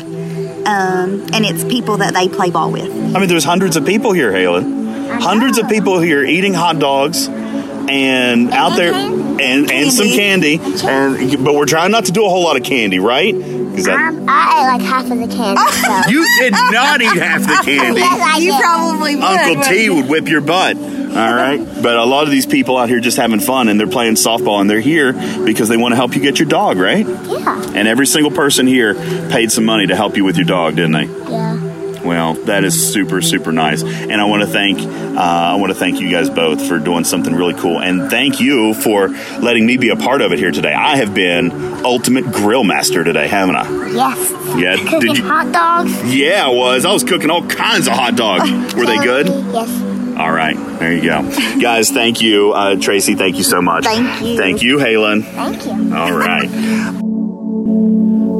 Um, 0.65 1.25
and 1.33 1.45
it's 1.45 1.63
people 1.63 1.97
that 1.97 2.13
they 2.13 2.27
play 2.29 2.49
ball 2.51 2.71
with. 2.71 2.83
I 3.15 3.19
mean, 3.19 3.27
there's 3.29 3.43
hundreds 3.43 3.75
of 3.75 3.85
people 3.85 4.11
here, 4.11 4.31
Halen. 4.31 4.77
Hundreds 5.21 5.57
of 5.57 5.67
people 5.69 5.99
here 5.99 6.23
eating 6.23 6.53
hot 6.53 6.77
dogs 6.79 7.27
and 7.27 8.51
out 8.51 8.75
there 8.75 8.93
and 8.93 9.71
and 9.71 9.91
some 9.91 10.07
candy. 10.07 10.59
And 10.83 11.43
but 11.43 11.55
we're 11.55 11.65
trying 11.65 11.91
not 11.91 12.05
to 12.05 12.11
do 12.11 12.25
a 12.25 12.29
whole 12.29 12.43
lot 12.43 12.57
of 12.57 12.63
candy, 12.63 12.99
right? 12.99 13.33
'Cause 13.33 13.85
that- 13.85 13.95
Um, 13.97 14.25
I 14.27 14.61
ate 14.61 14.67
like 14.77 14.81
half 14.81 15.03
of 15.09 15.17
the 15.17 15.27
candy. 15.27 15.61
So. 15.71 16.09
you 16.11 16.25
did 16.39 16.51
not 16.51 17.01
eat 17.01 17.17
half 17.19 17.41
the 17.41 17.47
candy. 17.63 18.01
Yes, 18.01 18.21
I 18.21 18.37
You 18.37 18.51
did. 18.51 18.61
probably 18.61 19.15
would. 19.15 19.23
Uncle 19.25 19.63
T 19.63 19.89
would 19.89 20.07
whip 20.09 20.27
your 20.27 20.41
butt. 20.41 20.77
All 21.09 21.33
right, 21.33 21.57
but 21.81 21.95
a 21.97 22.05
lot 22.05 22.23
of 22.23 22.31
these 22.31 22.45
people 22.45 22.77
out 22.77 22.87
here 22.89 22.99
just 22.99 23.17
having 23.17 23.39
fun 23.39 23.67
and 23.67 23.79
they're 23.79 23.87
playing 23.87 24.13
softball 24.13 24.61
and 24.61 24.69
they're 24.69 24.79
here 24.79 25.13
because 25.43 25.67
they 25.67 25.77
want 25.77 25.91
to 25.91 25.95
help 25.95 26.15
you 26.15 26.21
get 26.21 26.39
your 26.39 26.47
dog, 26.47 26.77
right? 26.77 27.05
Yeah. 27.05 27.71
And 27.75 27.87
every 27.87 28.05
single 28.07 28.31
person 28.31 28.67
here 28.67 28.93
paid 29.29 29.51
some 29.51 29.65
money 29.65 29.87
to 29.87 29.95
help 29.95 30.15
you 30.17 30.23
with 30.23 30.37
your 30.37 30.45
dog, 30.45 30.75
didn't 30.75 30.91
they? 30.93 31.05
Yeah. 31.29 31.55
Well, 32.03 32.35
that 32.45 32.63
is 32.63 32.93
super 32.93 33.21
super 33.21 33.51
nice, 33.51 33.83
and 33.83 34.13
I 34.21 34.23
want 34.25 34.41
to 34.43 34.47
thank 34.47 34.79
uh, 34.79 35.19
I 35.21 35.55
want 35.55 35.73
to 35.73 35.77
thank 35.77 35.99
you 35.99 36.09
guys 36.09 36.29
both 36.29 36.65
for 36.65 36.79
doing 36.79 37.03
something 37.03 37.35
really 37.35 37.53
cool, 37.55 37.81
and 37.81 38.09
thank 38.09 38.39
you 38.39 38.73
for 38.73 39.09
letting 39.39 39.65
me 39.65 39.75
be 39.75 39.89
a 39.89 39.97
part 39.97 40.21
of 40.21 40.31
it 40.31 40.39
here 40.39 40.51
today. 40.51 40.73
I 40.73 40.95
have 40.95 41.13
been 41.13 41.51
ultimate 41.85 42.31
grill 42.31 42.63
master 42.63 43.03
today, 43.03 43.27
haven't 43.27 43.57
I? 43.57 43.89
Yes. 43.91 44.31
Yeah, 44.57 44.77
Cooking 44.77 44.99
did 45.01 45.17
you- 45.17 45.23
hot 45.27 45.51
dogs. 45.51 46.13
Yeah, 46.15 46.45
I 46.45 46.49
was. 46.49 46.85
I 46.85 46.93
was 46.93 47.03
cooking 47.03 47.29
all 47.29 47.45
kinds 47.45 47.87
of 47.87 47.93
hot 47.93 48.15
dogs. 48.15 48.49
Were 48.75 48.85
they 48.85 48.97
good? 48.99 49.27
Yes. 49.27 49.98
All 50.19 50.31
right, 50.33 50.57
there 50.79 50.93
you 50.93 51.01
go, 51.03 51.21
guys. 51.61 51.89
Thank 51.91 52.19
you, 52.21 52.51
uh, 52.51 52.75
Tracy. 52.75 53.15
Thank 53.15 53.37
you 53.37 53.43
so 53.43 53.61
much. 53.61 53.85
Thank 53.85 54.21
you. 54.21 54.35
Thank 54.37 54.61
you, 54.61 54.75
Halen. 54.77 55.23
Thank 55.23 55.65
you. 55.65 55.95
All 55.95 56.11
right. 56.11 56.49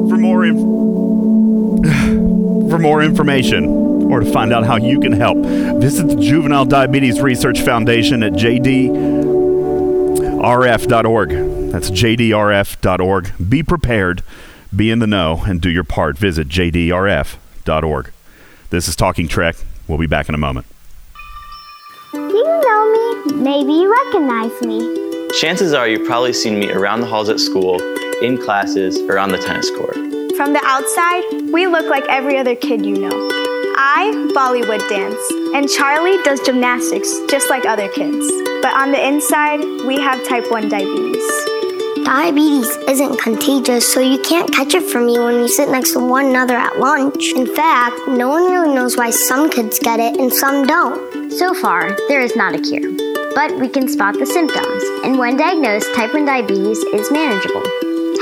For 0.10 0.18
more 0.18 0.44
inf- 0.46 0.60
for 2.70 2.78
more 2.80 3.02
information 3.02 3.66
or 4.12 4.20
to 4.20 4.30
find 4.32 4.52
out 4.52 4.66
how 4.66 4.76
you 4.78 5.00
can 5.00 5.14
help, 5.14 5.38
visit 5.38 6.08
the 6.10 6.16
Juvenile 6.18 6.66
Diabetes 6.66 7.22
Research 7.22 7.62
Foundation 7.62 8.24
at 8.24 8.34
jdrf.org. 8.34 8.90
That's 11.72 11.92
jdrf.org. 11.92 13.50
Be 13.50 13.64
prepared, 13.64 14.22
be 14.76 14.92
in 14.92 15.00
the 15.00 15.08
know, 15.08 15.44
and 15.48 15.62
do 15.62 15.70
your 15.70 15.86
part. 15.86 16.18
Visit 16.18 16.50
jdrf.org. 16.50 18.12
This 18.70 18.88
is 18.90 18.96
Talking 18.98 19.30
Trek. 19.30 19.56
We'll 19.88 19.98
be 19.98 20.08
back 20.08 20.28
in 20.28 20.36
a 20.36 20.40
moment. 20.40 20.66
Maybe 23.34 23.74
you 23.74 23.92
recognize 24.06 24.62
me. 24.62 24.80
chances 25.40 25.74
are 25.74 25.88
you've 25.88 26.06
probably 26.08 26.34
seen 26.34 26.60
me 26.60 26.72
around 26.72 27.02
the 27.02 27.08
halls 27.08 27.30
at 27.30 27.40
school, 27.40 27.80
in 28.22 28.38
classes, 28.38 29.00
or 29.10 29.18
on 29.18 29.30
the 29.30 29.38
tennis 29.38 29.70
court. 29.72 29.96
From 30.36 30.54
the 30.54 30.62
outside, 30.64 31.24
we 31.52 31.68
look 31.68 31.86
like 31.86 32.04
every 32.10 32.38
other 32.38 32.56
kid 32.56 32.86
you 32.86 32.98
know. 32.98 33.30
I 33.82 34.12
Bollywood 34.36 34.88
dance, 34.90 35.56
and 35.56 35.70
Charlie 35.70 36.22
does 36.24 36.40
gymnastics 36.42 37.10
just 37.30 37.50
like 37.50 37.66
other 37.66 37.88
kids. 37.90 38.28
But 38.62 38.74
on 38.74 38.92
the 38.92 39.08
inside, 39.08 39.62
we 39.88 39.96
have 40.00 40.28
type 40.28 40.52
1 40.52 40.70
diabetes. 40.70 41.28
Diabetes 42.04 42.76
isn't 42.88 43.20
contagious, 43.20 43.94
so 43.94 44.00
you 44.00 44.20
can't 44.22 44.52
catch 44.52 44.74
it 44.74 44.84
from 44.84 45.06
me 45.06 45.20
when 45.20 45.36
you 45.36 45.48
sit 45.48 45.70
next 45.70 45.94
to 45.94 46.00
one 46.00 46.26
another 46.26 46.56
at 46.56 46.80
lunch. 46.80 47.34
In 47.34 47.46
fact, 47.56 47.96
no 48.08 48.30
one 48.30 48.52
really 48.52 48.74
knows 48.74 48.98
why 48.98 49.12
some 49.12 49.50
kids 49.50 49.78
get 49.80 50.00
it 50.00 50.20
and 50.20 50.34
some 50.34 50.66
don't. 50.66 51.32
So 51.32 51.54
far, 51.54 51.96
there 52.08 52.22
is 52.22 52.36
not 52.36 52.56
a 52.56 52.60
cure, 52.60 52.90
but 53.40 53.58
we 53.58 53.70
can 53.70 53.88
spot 53.88 54.14
the 54.20 54.26
symptoms, 54.26 54.84
and 55.06 55.18
when 55.18 55.38
diagnosed, 55.38 55.96
type 55.96 56.14
1 56.14 56.26
diabetes 56.26 56.80
is 56.80 57.10
manageable. 57.10 57.64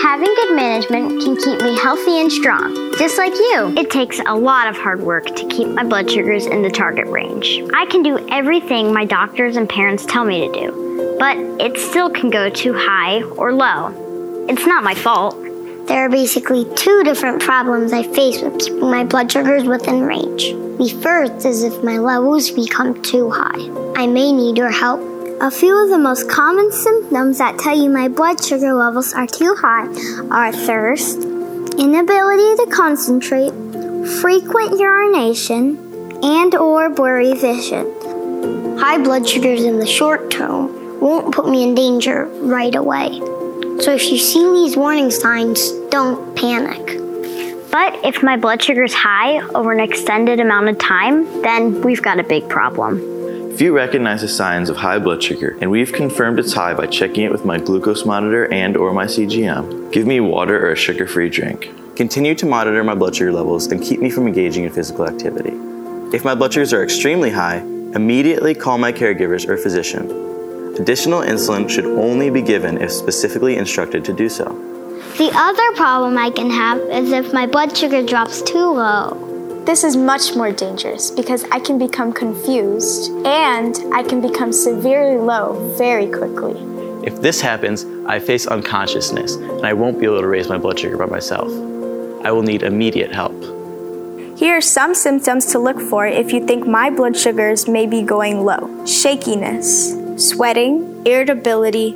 Having 0.04 0.36
good 0.36 0.56
management 0.56 1.24
can 1.24 1.36
keep 1.36 1.60
me 1.60 1.76
healthy 1.76 2.22
and 2.22 2.32
strong, 2.32 2.94
just 3.00 3.18
like 3.18 3.34
you. 3.34 3.74
It 3.76 3.90
takes 3.90 4.20
a 4.28 4.36
lot 4.36 4.68
of 4.68 4.78
hard 4.78 5.02
work 5.02 5.26
to 5.26 5.48
keep 5.48 5.70
my 5.70 5.84
blood 5.84 6.12
sugars 6.12 6.46
in 6.46 6.62
the 6.62 6.70
target 6.70 7.08
range. 7.08 7.64
I 7.74 7.88
can 7.88 8.04
do 8.04 8.30
everything 8.30 8.94
my 8.94 9.06
doctors 9.06 9.58
and 9.58 9.68
parents 9.68 10.06
tell 10.06 10.24
me 10.24 10.48
to 10.48 10.54
do 10.54 10.88
but 11.20 11.36
it 11.60 11.78
still 11.78 12.10
can 12.12 12.30
go 12.30 12.50
too 12.50 12.74
high 12.74 13.24
or 13.24 13.52
low. 13.54 14.46
It's 14.48 14.66
not 14.66 14.84
my 14.84 14.94
fault. 14.94 15.36
There 15.88 16.04
are 16.04 16.10
basically 16.10 16.66
two 16.76 17.04
different 17.06 17.42
problems 17.42 17.94
I 17.94 18.04
face 18.04 18.42
with 18.42 18.60
keeping 18.60 18.92
my 18.92 19.06
blood 19.06 19.32
sugars 19.32 19.64
within 19.64 20.04
range. 20.04 20.52
The 20.78 21.00
first 21.02 21.46
is 21.46 21.64
if 21.64 21.82
my 21.82 21.98
levels 21.98 22.52
become 22.52 23.02
too 23.02 23.32
high. 23.32 23.70
I 23.96 24.06
may 24.06 24.34
need 24.34 24.58
your 24.58 24.70
help. 24.70 25.00
A 25.40 25.50
few 25.50 25.82
of 25.82 25.90
the 25.90 25.98
most 25.98 26.30
common 26.30 26.74
symptoms 26.74 27.38
that 27.38 27.58
tell 27.58 27.78
you 27.78 27.90
my 27.90 28.10
blood 28.10 28.44
sugar 28.44 28.74
levels 28.74 29.14
are 29.14 29.28
too 29.28 29.56
high 29.58 29.88
are 30.30 30.52
thirst, 30.52 31.24
inability 31.24 32.66
to 32.66 32.68
concentrate, 32.70 33.54
frequent 34.20 34.78
urination, 34.78 35.78
and 36.22 36.54
or 36.54 36.90
blurry 36.90 37.34
vision. 37.34 37.86
High 38.78 38.98
blood 38.98 39.26
sugars 39.26 39.64
in 39.64 39.80
the 39.80 39.88
short 39.88 40.32
term 40.32 41.00
won't 41.00 41.34
put 41.34 41.48
me 41.48 41.64
in 41.64 41.76
danger 41.76 42.26
right 42.42 42.76
away. 42.76 43.22
So 43.80 43.94
if 43.94 44.10
you 44.10 44.18
see 44.18 44.44
these 44.44 44.76
warning 44.76 45.12
signs, 45.12 45.72
don't 45.90 46.36
panic. 46.36 47.00
But 47.72 48.04
if 48.04 48.24
my 48.24 48.36
blood 48.36 48.62
sugar 48.62 48.84
is 48.84 48.94
high 48.94 49.40
over 49.50 49.72
an 49.72 49.80
extended 49.80 50.40
amount 50.40 50.70
of 50.70 50.80
time, 50.80 51.26
then 51.44 51.82
we've 51.82 52.02
got 52.02 52.20
a 52.20 52.24
big 52.24 52.50
problem. 52.50 53.00
If 53.52 53.62
you 53.62 53.76
recognize 53.76 54.22
the 54.22 54.28
signs 54.28 54.70
of 54.70 54.78
high 54.78 54.98
blood 54.98 55.22
sugar, 55.22 55.58
and 55.62 55.70
we've 55.70 55.94
confirmed 55.94 56.40
it's 56.40 56.54
high 56.54 56.74
by 56.74 56.88
checking 56.88 57.24
it 57.24 57.32
with 57.32 57.46
my 57.46 57.60
glucose 57.60 58.04
monitor 58.04 58.52
and 58.52 58.76
or 58.76 58.94
my 58.94 59.06
CGM, 59.06 59.92
give 59.92 60.08
me 60.08 60.20
water 60.20 60.66
or 60.66 60.72
a 60.72 60.76
sugar-free 60.76 61.30
drink. 61.30 61.70
Continue 61.96 62.34
to 62.36 62.46
monitor 62.48 62.84
my 62.84 62.96
blood 62.96 63.16
sugar 63.16 63.32
levels 63.32 63.68
and 63.68 63.82
keep 63.82 64.00
me 64.00 64.10
from 64.10 64.28
engaging 64.28 64.64
in 64.64 64.72
physical 64.72 65.08
activity. 65.08 65.54
If 66.16 66.26
my 66.26 66.34
blood 66.34 66.54
sugars 66.54 66.74
are 66.74 66.84
extremely 66.84 67.30
high, 67.30 67.58
immediately 67.94 68.56
call 68.56 68.80
my 68.80 68.92
caregivers 68.92 69.48
or 69.48 69.56
physician. 69.56 70.37
Additional 70.80 71.22
insulin 71.22 71.70
should 71.70 71.86
only 71.86 72.30
be 72.30 72.42
given 72.42 72.78
if 72.80 72.92
specifically 72.92 73.58
instructed 73.58 74.06
to 74.06 74.14
do 74.14 74.30
so. 74.30 74.46
The 75.18 75.32
other 75.34 75.72
problem 75.76 76.18
I 76.18 76.30
can 76.30 76.52
have 76.52 76.80
is 76.80 77.12
if 77.12 77.34
my 77.34 77.48
blood 77.48 77.76
sugar 77.76 78.06
drops 78.06 78.44
too 78.44 78.74
low. 78.74 79.64
This 79.66 79.84
is 79.84 79.98
much 79.98 80.36
more 80.36 80.52
dangerous 80.52 81.10
because 81.10 81.44
I 81.46 81.60
can 81.60 81.80
become 81.80 82.14
confused 82.14 83.12
and 83.26 83.76
I 83.92 84.04
can 84.04 84.22
become 84.22 84.54
severely 84.54 85.20
low 85.20 85.74
very 85.76 86.06
quickly. 86.06 86.54
If 87.06 87.22
this 87.22 87.42
happens, 87.42 87.84
I 88.06 88.20
face 88.20 88.46
unconsciousness 88.46 89.36
and 89.36 89.66
I 89.66 89.74
won't 89.74 90.00
be 90.00 90.06
able 90.06 90.22
to 90.22 90.28
raise 90.28 90.48
my 90.48 90.58
blood 90.58 90.80
sugar 90.80 90.98
by 90.98 91.08
myself. 91.08 91.48
I 92.24 92.32
will 92.32 92.44
need 92.44 92.62
immediate 92.62 93.12
help. 93.12 93.34
Here 94.38 94.56
are 94.56 94.62
some 94.62 94.94
symptoms 94.94 95.48
to 95.48 95.58
look 95.58 95.82
for 95.82 96.06
if 96.06 96.32
you 96.32 96.46
think 96.46 96.68
my 96.68 96.92
blood 96.92 97.18
sugars 97.18 97.68
may 97.68 97.88
be 97.88 98.04
going 98.04 98.46
low 98.46 98.86
shakiness, 98.86 99.94
sweating, 100.18 101.06
irritability, 101.06 101.94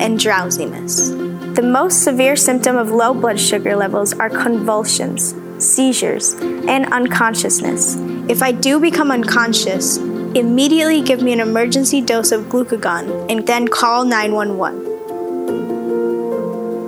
and 0.00 0.18
drowsiness. 0.18 1.10
The 1.54 1.62
most 1.62 2.02
severe 2.02 2.36
symptom 2.36 2.76
of 2.76 2.90
low 2.90 3.14
blood 3.14 3.38
sugar 3.38 3.76
levels 3.76 4.12
are 4.14 4.30
convulsions, 4.30 5.34
seizures, 5.58 6.34
and 6.34 6.92
unconsciousness. 6.92 7.96
If 8.28 8.42
I 8.42 8.52
do 8.52 8.80
become 8.80 9.10
unconscious, 9.10 9.98
immediately 9.98 11.02
give 11.02 11.22
me 11.22 11.32
an 11.32 11.40
emergency 11.40 12.00
dose 12.00 12.32
of 12.32 12.46
glucagon 12.46 13.30
and 13.30 13.46
then 13.46 13.68
call 13.68 14.04
911. 14.04 14.84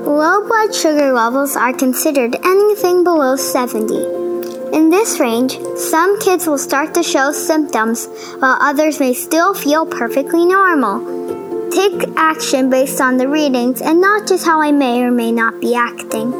Low 0.04 0.48
blood 0.48 0.74
sugar 0.74 1.12
levels 1.12 1.56
are 1.56 1.72
considered 1.72 2.36
anything 2.44 3.04
below 3.04 3.36
70. 3.36 4.25
In 4.72 4.90
this 4.90 5.20
range, 5.20 5.58
some 5.76 6.18
kids 6.18 6.46
will 6.46 6.58
start 6.58 6.92
to 6.94 7.02
show 7.02 7.30
symptoms 7.30 8.06
while 8.38 8.58
others 8.60 8.98
may 8.98 9.14
still 9.14 9.54
feel 9.54 9.86
perfectly 9.86 10.44
normal. 10.44 11.70
Take 11.70 12.08
action 12.16 12.68
based 12.68 13.00
on 13.00 13.16
the 13.16 13.28
readings 13.28 13.80
and 13.80 14.00
not 14.00 14.26
just 14.26 14.44
how 14.44 14.60
I 14.60 14.72
may 14.72 15.02
or 15.02 15.10
may 15.10 15.30
not 15.30 15.60
be 15.60 15.74
acting. 15.74 16.32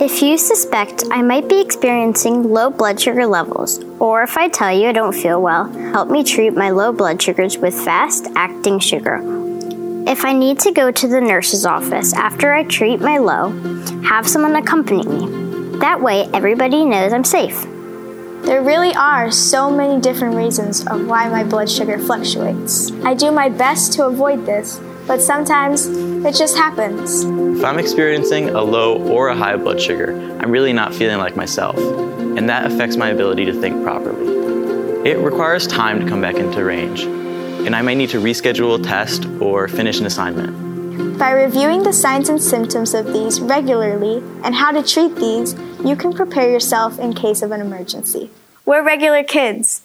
If 0.00 0.22
you 0.22 0.38
suspect 0.38 1.04
I 1.10 1.22
might 1.22 1.48
be 1.48 1.60
experiencing 1.60 2.44
low 2.52 2.70
blood 2.70 3.00
sugar 3.00 3.26
levels, 3.26 3.80
or 3.98 4.22
if 4.22 4.36
I 4.36 4.48
tell 4.48 4.72
you 4.72 4.88
I 4.88 4.92
don't 4.92 5.14
feel 5.14 5.42
well, 5.42 5.70
help 5.92 6.08
me 6.08 6.22
treat 6.22 6.54
my 6.54 6.70
low 6.70 6.92
blood 6.92 7.20
sugars 7.20 7.58
with 7.58 7.74
fast 7.74 8.28
acting 8.36 8.78
sugar. 8.78 9.20
If 10.06 10.24
I 10.24 10.32
need 10.32 10.58
to 10.60 10.72
go 10.72 10.90
to 10.90 11.08
the 11.08 11.20
nurse's 11.20 11.66
office 11.66 12.12
after 12.14 12.52
I 12.52 12.64
treat 12.64 13.00
my 13.00 13.18
low, 13.18 13.50
have 14.02 14.28
someone 14.28 14.56
accompany 14.56 15.06
me. 15.06 15.51
That 15.80 16.00
way, 16.00 16.28
everybody 16.32 16.84
knows 16.84 17.12
I'm 17.12 17.24
safe. 17.24 17.60
There 18.42 18.62
really 18.62 18.94
are 18.94 19.30
so 19.30 19.70
many 19.70 20.00
different 20.00 20.36
reasons 20.36 20.86
of 20.86 21.06
why 21.06 21.28
my 21.28 21.44
blood 21.44 21.70
sugar 21.70 21.98
fluctuates. 21.98 22.92
I 23.04 23.14
do 23.14 23.30
my 23.30 23.48
best 23.48 23.92
to 23.94 24.06
avoid 24.06 24.44
this, 24.46 24.80
but 25.06 25.20
sometimes 25.20 25.86
it 25.86 26.34
just 26.34 26.56
happens. 26.56 27.24
If 27.24 27.64
I'm 27.64 27.78
experiencing 27.78 28.50
a 28.50 28.62
low 28.62 28.98
or 29.08 29.28
a 29.28 29.36
high 29.36 29.56
blood 29.56 29.80
sugar, 29.80 30.12
I'm 30.40 30.50
really 30.50 30.72
not 30.72 30.94
feeling 30.94 31.18
like 31.18 31.36
myself, 31.36 31.76
and 31.76 32.48
that 32.48 32.66
affects 32.66 32.96
my 32.96 33.08
ability 33.08 33.44
to 33.46 33.52
think 33.52 33.82
properly. 33.82 35.08
It 35.08 35.18
requires 35.18 35.66
time 35.66 36.00
to 36.00 36.08
come 36.08 36.20
back 36.20 36.36
into 36.36 36.64
range, 36.64 37.02
and 37.02 37.74
I 37.74 37.82
may 37.82 37.94
need 37.94 38.10
to 38.10 38.20
reschedule 38.20 38.78
a 38.78 38.82
test 38.82 39.26
or 39.40 39.66
finish 39.68 39.98
an 39.98 40.06
assignment. 40.06 40.61
By 40.92 41.30
reviewing 41.30 41.84
the 41.84 41.92
signs 41.92 42.28
and 42.28 42.42
symptoms 42.42 42.92
of 42.92 43.14
these 43.14 43.40
regularly 43.40 44.22
and 44.44 44.54
how 44.54 44.72
to 44.72 44.82
treat 44.82 45.16
these, 45.16 45.54
you 45.82 45.96
can 45.96 46.12
prepare 46.12 46.50
yourself 46.50 46.98
in 46.98 47.14
case 47.14 47.40
of 47.40 47.50
an 47.50 47.62
emergency. 47.62 48.30
We're 48.66 48.84
regular 48.84 49.24
kids. 49.24 49.80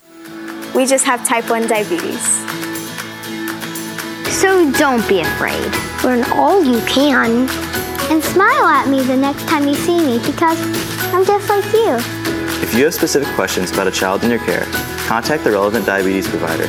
We 0.76 0.86
just 0.86 1.06
have 1.06 1.26
type 1.26 1.50
1 1.50 1.68
diabetes. 1.68 2.22
So 4.36 4.70
don't 4.74 5.08
be 5.08 5.22
afraid. 5.22 5.72
Learn 6.04 6.26
all 6.34 6.62
you 6.62 6.82
can. 6.88 7.48
And 8.12 8.22
smile 8.22 8.66
at 8.66 8.90
me 8.90 9.02
the 9.02 9.16
next 9.16 9.48
time 9.48 9.66
you 9.66 9.76
see 9.76 10.00
me 10.00 10.20
because 10.26 10.60
I'm 11.14 11.26
just 11.26 11.48
like 11.48 11.64
you. 11.74 11.96
If 12.62 12.74
you 12.74 12.84
have 12.84 12.94
specific 12.94 13.34
questions 13.36 13.72
about 13.72 13.88
a 13.88 13.92
child 13.92 14.26
in 14.26 14.30
your 14.30 14.40
care, 14.40 14.66
contact 15.08 15.46
the 15.46 15.52
relevant 15.52 15.86
diabetes 15.86 16.28
provider 16.28 16.68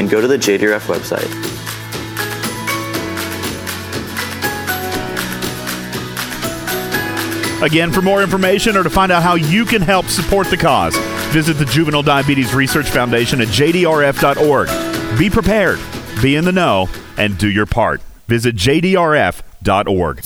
and 0.00 0.08
go 0.08 0.22
to 0.22 0.26
the 0.26 0.38
JDRF 0.38 0.86
website 0.86 1.65
Again, 7.66 7.90
for 7.90 8.00
more 8.00 8.22
information 8.22 8.76
or 8.76 8.84
to 8.84 8.90
find 8.90 9.10
out 9.10 9.24
how 9.24 9.34
you 9.34 9.64
can 9.64 9.82
help 9.82 10.06
support 10.06 10.46
the 10.50 10.56
cause, 10.56 10.96
visit 11.32 11.54
the 11.54 11.64
Juvenile 11.64 12.04
Diabetes 12.04 12.54
Research 12.54 12.88
Foundation 12.88 13.40
at 13.40 13.48
jdrf.org. 13.48 15.18
Be 15.18 15.28
prepared, 15.28 15.80
be 16.22 16.36
in 16.36 16.44
the 16.44 16.52
know, 16.52 16.88
and 17.16 17.36
do 17.36 17.50
your 17.50 17.66
part. 17.66 18.00
Visit 18.28 18.54
jdrf.org. 18.54 20.20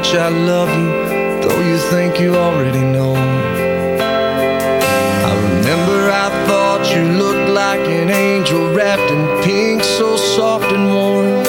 much 0.00 0.14
I 0.14 0.28
love 0.28 0.70
you, 0.80 0.90
though 1.42 1.60
you 1.60 1.76
think 1.76 2.18
you 2.18 2.34
already 2.34 2.80
know. 2.80 3.14
I 5.28 5.32
remember 5.48 6.10
I 6.10 6.28
thought 6.46 6.82
you 6.94 7.02
looked 7.22 7.50
like 7.50 7.80
an 7.80 8.10
angel 8.10 8.72
wrapped 8.74 9.10
in 9.10 9.42
pink, 9.44 9.82
so 9.82 10.16
soft 10.16 10.72
and 10.72 10.86
warm. 10.94 11.44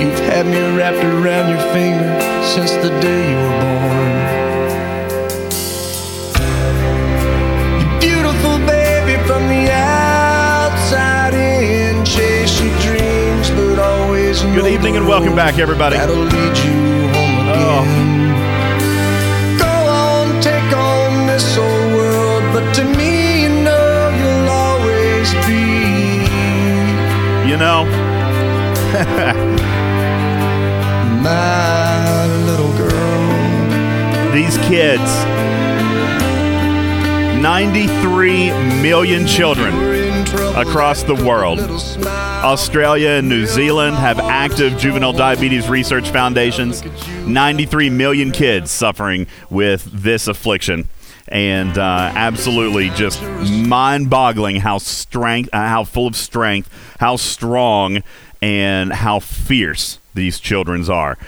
You've 0.00 0.24
had 0.30 0.46
me 0.46 0.60
wrapped 0.76 1.04
around 1.04 1.50
your 1.50 1.64
finger 1.72 2.10
since 2.42 2.72
the 2.84 2.90
day 3.00 3.22
you 3.30 3.36
were 3.36 3.53
Good 14.54 14.68
evening 14.68 14.96
and 14.96 15.08
welcome 15.08 15.34
back, 15.34 15.58
everybody. 15.58 15.96
That'll 15.96 16.14
lead 16.14 16.56
you 16.58 17.08
home 17.10 17.48
oh. 17.48 17.82
again. 17.82 19.58
Go 19.58 19.66
on, 19.66 20.40
take 20.40 20.72
on 20.72 21.26
this 21.26 21.58
old 21.58 21.92
world, 21.92 22.44
but 22.52 22.72
to 22.74 22.84
me, 22.84 23.42
you 23.42 23.48
know 23.64 24.10
you'll 24.16 24.48
always 24.48 25.32
be 25.48 26.22
You 27.50 27.56
know, 27.56 27.82
my 31.20 32.26
little 32.46 32.72
girl. 32.78 33.32
these 34.32 34.56
kids, 34.58 35.24
93 37.42 38.52
million 38.80 39.26
children 39.26 39.93
across 40.56 41.02
the 41.02 41.14
world. 41.14 41.58
Australia 41.58 43.10
and 43.10 43.28
New 43.28 43.46
Zealand 43.46 43.96
have 43.96 44.18
active 44.20 44.78
juvenile 44.78 45.12
diabetes 45.12 45.68
research 45.68 46.10
foundations. 46.10 46.84
93 47.26 47.90
million 47.90 48.30
kids 48.30 48.70
suffering 48.70 49.26
with 49.50 49.84
this 49.84 50.28
affliction. 50.28 50.88
And 51.28 51.76
uh, 51.76 52.12
absolutely 52.14 52.90
just 52.90 53.22
mind 53.22 54.10
boggling 54.10 54.56
how 54.56 54.78
strength, 54.78 55.50
uh, 55.52 55.66
how 55.66 55.84
full 55.84 56.06
of 56.06 56.14
strength, 56.14 56.70
how 57.00 57.16
strong, 57.16 58.02
and 58.40 58.92
how 58.92 59.20
fierce 59.20 59.98
these 60.12 60.38
children's 60.38 60.88
are. 60.88 61.18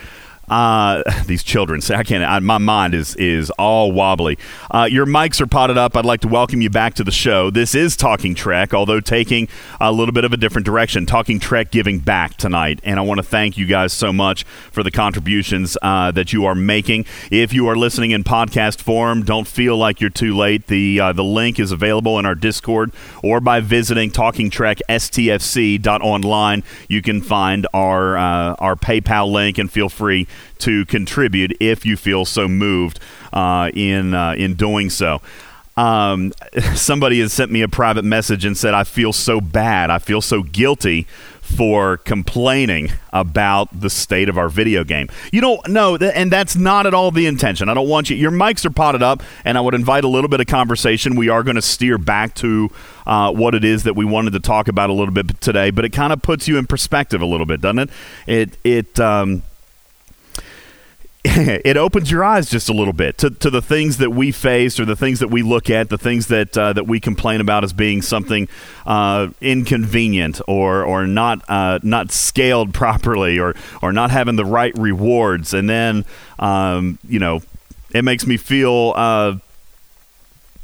Uh, 0.47 1.03
these 1.25 1.43
children. 1.43 1.81
I 1.89 2.03
can't. 2.03 2.23
I, 2.23 2.39
my 2.39 2.57
mind 2.57 2.93
is 2.93 3.15
is 3.15 3.49
all 3.51 3.91
wobbly. 3.91 4.37
Uh, 4.71 4.87
your 4.89 5.05
mics 5.05 5.41
are 5.41 5.47
potted 5.47 5.77
up. 5.77 5.97
I'd 5.97 6.05
like 6.05 6.21
to 6.21 6.29
welcome 6.29 6.61
you 6.61 6.69
back 6.69 6.93
to 6.95 7.03
the 7.03 7.11
show. 7.11 7.49
This 7.49 7.75
is 7.75 7.97
Talking 7.97 8.33
Trek, 8.33 8.73
although 8.73 9.01
taking 9.01 9.49
a 9.81 9.91
little 9.91 10.13
bit 10.13 10.23
of 10.23 10.31
a 10.31 10.37
different 10.37 10.65
direction. 10.65 11.05
Talking 11.05 11.39
Trek 11.39 11.71
giving 11.71 11.99
back 11.99 12.37
tonight, 12.37 12.79
and 12.83 12.97
I 12.99 13.01
want 13.01 13.17
to 13.17 13.23
thank 13.23 13.57
you 13.57 13.65
guys 13.65 13.91
so 13.91 14.13
much 14.13 14.45
for 14.71 14.83
the 14.83 14.91
contributions 14.91 15.77
uh, 15.81 16.11
that 16.11 16.31
you 16.31 16.45
are 16.45 16.55
making. 16.55 17.05
If 17.29 17.51
you 17.51 17.67
are 17.67 17.75
listening 17.75 18.11
in 18.11 18.23
podcast 18.23 18.81
form, 18.81 19.23
don't 19.23 19.47
feel 19.47 19.75
like 19.75 19.99
you're 19.99 20.09
too 20.09 20.33
late. 20.35 20.67
The 20.67 20.99
uh, 20.99 21.11
the 21.11 21.25
link 21.25 21.59
is 21.59 21.73
available 21.73 22.17
in 22.19 22.25
our 22.25 22.35
Discord 22.35 22.93
or 23.21 23.41
by 23.41 23.59
visiting 23.59 24.11
TalkingTrekSTFC.online. 24.11 26.63
You 26.87 27.01
can 27.01 27.21
find 27.21 27.67
our 27.73 28.17
uh, 28.17 28.55
our 28.59 28.77
PayPal 28.77 29.29
link 29.29 29.57
and 29.57 29.69
feel 29.69 29.89
free 29.89 30.25
to 30.59 30.85
contribute 30.85 31.55
if 31.59 31.85
you 31.85 31.97
feel 31.97 32.25
so 32.25 32.47
moved 32.47 32.99
uh, 33.33 33.71
in 33.73 34.13
uh, 34.13 34.33
in 34.37 34.55
doing 34.55 34.89
so. 34.89 35.21
Um, 35.77 36.33
somebody 36.73 37.19
has 37.19 37.31
sent 37.31 37.51
me 37.51 37.61
a 37.61 37.67
private 37.67 38.03
message 38.03 38.43
and 38.43 38.57
said, 38.57 38.73
"I 38.73 38.83
feel 38.83 39.13
so 39.13 39.39
bad. 39.39 39.89
I 39.89 39.99
feel 39.99 40.21
so 40.21 40.43
guilty." 40.43 41.07
For 41.47 41.95
complaining 41.95 42.91
about 43.13 43.69
the 43.79 43.89
state 43.89 44.27
of 44.27 44.37
our 44.37 44.49
video 44.49 44.83
game. 44.83 45.07
You 45.31 45.39
don't 45.39 45.65
know, 45.69 45.95
and 45.95 46.29
that's 46.29 46.57
not 46.57 46.85
at 46.85 46.93
all 46.93 47.09
the 47.09 47.25
intention. 47.25 47.69
I 47.69 47.73
don't 47.73 47.87
want 47.87 48.09
you, 48.09 48.17
your 48.17 48.31
mics 48.31 48.65
are 48.65 48.69
potted 48.69 49.01
up, 49.01 49.23
and 49.45 49.57
I 49.57 49.61
would 49.61 49.73
invite 49.73 50.03
a 50.03 50.09
little 50.09 50.27
bit 50.27 50.41
of 50.41 50.47
conversation. 50.47 51.15
We 51.15 51.29
are 51.29 51.43
going 51.43 51.55
to 51.55 51.61
steer 51.61 51.97
back 51.97 52.35
to 52.35 52.69
uh, 53.05 53.31
what 53.31 53.55
it 53.55 53.63
is 53.63 53.83
that 53.83 53.95
we 53.95 54.03
wanted 54.03 54.33
to 54.33 54.41
talk 54.41 54.67
about 54.67 54.89
a 54.89 54.93
little 54.93 55.13
bit 55.13 55.39
today, 55.39 55.71
but 55.71 55.85
it 55.85 55.93
kind 55.93 56.11
of 56.11 56.21
puts 56.21 56.49
you 56.49 56.57
in 56.57 56.67
perspective 56.67 57.21
a 57.21 57.25
little 57.25 57.45
bit, 57.45 57.61
doesn't 57.61 57.79
it? 57.79 57.89
It, 58.27 58.57
it, 58.65 58.99
um, 58.99 59.41
it 61.65 61.75
opens 61.75 62.09
your 62.09 62.23
eyes 62.23 62.49
just 62.49 62.69
a 62.69 62.73
little 62.73 62.93
bit 62.93 63.17
to, 63.17 63.29
to 63.29 63.49
the 63.49 63.61
things 63.61 63.97
that 63.97 64.11
we 64.11 64.31
face 64.31 64.79
or 64.79 64.85
the 64.85 64.95
things 64.95 65.19
that 65.19 65.27
we 65.27 65.41
look 65.41 65.69
at, 65.69 65.89
the 65.89 65.97
things 65.97 66.27
that 66.27 66.57
uh, 66.57 66.71
that 66.71 66.87
we 66.87 67.01
complain 67.01 67.41
about 67.41 67.65
as 67.65 67.73
being 67.73 68.01
something 68.01 68.47
uh, 68.85 69.27
inconvenient 69.41 70.39
or 70.47 70.83
or 70.85 71.05
not 71.05 71.43
uh, 71.49 71.79
not 71.83 72.11
scaled 72.11 72.73
properly 72.73 73.39
or 73.39 73.55
or 73.81 73.91
not 73.91 74.09
having 74.09 74.37
the 74.37 74.45
right 74.45 74.77
rewards, 74.77 75.53
and 75.53 75.69
then 75.69 76.05
um, 76.39 76.97
you 77.07 77.19
know 77.19 77.41
it 77.91 78.03
makes 78.03 78.25
me 78.25 78.37
feel. 78.37 78.93
Uh, 78.95 79.37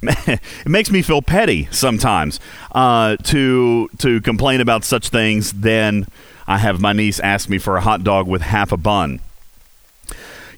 it 0.27 0.41
makes 0.67 0.91
me 0.91 1.01
feel 1.01 1.21
petty 1.21 1.67
sometimes 1.71 2.39
uh, 2.73 3.15
to 3.23 3.89
to 3.97 4.21
complain 4.21 4.61
about 4.61 4.83
such 4.83 5.09
things. 5.09 5.51
Then 5.53 6.05
I 6.47 6.57
have 6.57 6.79
my 6.79 6.93
niece 6.93 7.19
ask 7.21 7.49
me 7.49 7.57
for 7.57 7.77
a 7.77 7.81
hot 7.81 8.03
dog 8.03 8.27
with 8.27 8.41
half 8.41 8.71
a 8.71 8.77
bun. 8.77 9.19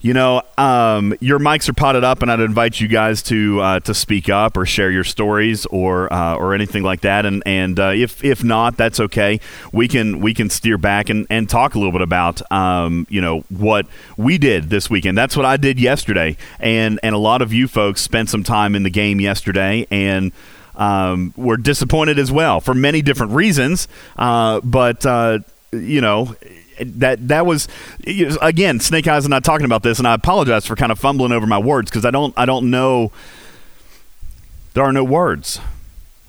You 0.02 0.14
know, 0.14 0.42
um, 0.58 1.16
your 1.20 1.40
mics 1.40 1.68
are 1.70 1.74
potted 1.74 2.04
up, 2.04 2.22
and 2.22 2.32
I'd 2.32 2.40
invite 2.40 2.80
you 2.80 2.88
guys 2.88 3.22
to 3.24 3.60
uh, 3.62 3.80
to 3.82 3.94
speak 3.94 4.30
up 4.30 4.58
or 4.58 4.66
share 4.66 4.92
your 4.92 5.04
stories 5.04 5.66
or 5.68 6.12
uh, 6.12 6.36
or 6.36 6.54
anything 6.54 6.84
like 6.84 7.02
that. 7.02 7.26
And 7.26 7.44
and 7.46 7.80
uh, 7.80 7.92
if 7.96 8.24
if 8.24 8.44
not, 8.44 8.78
that's 8.78 9.00
okay. 9.00 9.40
We 9.72 9.88
can 9.88 10.20
we 10.22 10.34
can 10.34 10.50
steer 10.50 10.78
back 10.78 11.10
and, 11.10 11.26
and 11.30 11.50
talk 11.50 11.76
a 11.76 11.78
little 11.78 11.92
bit 11.92 12.02
about 12.02 12.42
um, 12.52 13.08
you 13.10 13.22
know 13.22 13.42
what 13.50 13.88
we 14.18 14.38
did 14.38 14.70
this 14.70 14.90
weekend. 14.90 15.18
That's 15.18 15.36
what 15.36 15.46
I 15.46 15.58
did 15.58 15.80
yesterday, 15.80 16.38
and 16.60 17.00
and 17.02 17.16
a 17.16 17.20
lot 17.20 17.42
of 17.42 17.54
you 17.54 17.68
folks 17.68 18.02
spent 18.02 18.30
some 18.30 18.44
time 18.44 18.76
in 18.76 18.84
the 18.84 18.90
game 18.90 19.20
yesterday, 19.20 19.88
and 19.90 20.32
um, 20.76 21.34
were 21.36 21.58
disappointed 21.58 22.20
as 22.20 22.32
well 22.32 22.60
for 22.60 22.74
many 22.74 23.02
different 23.02 23.32
reasons. 23.32 23.88
Uh, 24.18 24.60
but 24.62 25.06
uh, 25.06 25.40
you 25.72 26.02
know 26.02 26.36
that 26.80 27.28
that 27.28 27.46
was 27.46 27.68
again 28.42 28.80
snake 28.80 29.08
eyes 29.08 29.26
and 29.26 29.30
not 29.30 29.44
talking 29.44 29.66
about 29.66 29.84
this 29.84 29.98
and 29.98 30.08
i 30.08 30.14
apologize 30.14 30.66
for 30.66 30.76
kind 30.76 30.92
of 30.92 31.00
fumbling 31.00 31.32
over 31.32 31.46
my 31.46 31.58
words 31.58 31.90
because 31.90 32.06
i 32.06 32.12
don't 32.12 32.34
i 32.38 32.46
don't 32.46 32.70
know 32.70 33.12
there 34.76 34.84
are 34.84 34.92
no 34.92 35.06
words. 35.06 35.60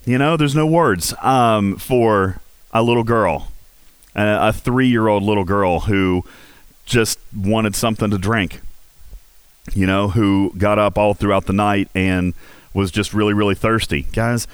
You 0.05 0.18
know 0.18 0.36
there's 0.36 0.55
no 0.55 0.66
words 0.66 1.12
um, 1.20 1.76
for 1.76 2.40
a 2.72 2.80
little 2.80 3.03
girl 3.03 3.51
a, 4.14 4.49
a 4.49 4.53
three-year-old 4.53 5.24
little 5.24 5.44
girl 5.44 5.80
who 5.80 6.24
just 6.84 7.18
wanted 7.36 7.74
something 7.74 8.11
to 8.11 8.18
drink 8.18 8.61
you 9.74 9.84
know 9.84 10.11
who 10.11 10.53
got 10.57 10.78
up 10.78 10.97
all 10.97 11.12
throughout 11.12 11.47
the 11.47 11.53
night 11.53 11.88
and 11.92 12.34
was 12.72 12.92
just 12.92 13.12
really 13.12 13.34
really 13.34 13.57
thirsty. 13.57 14.07
Guys 14.12 14.47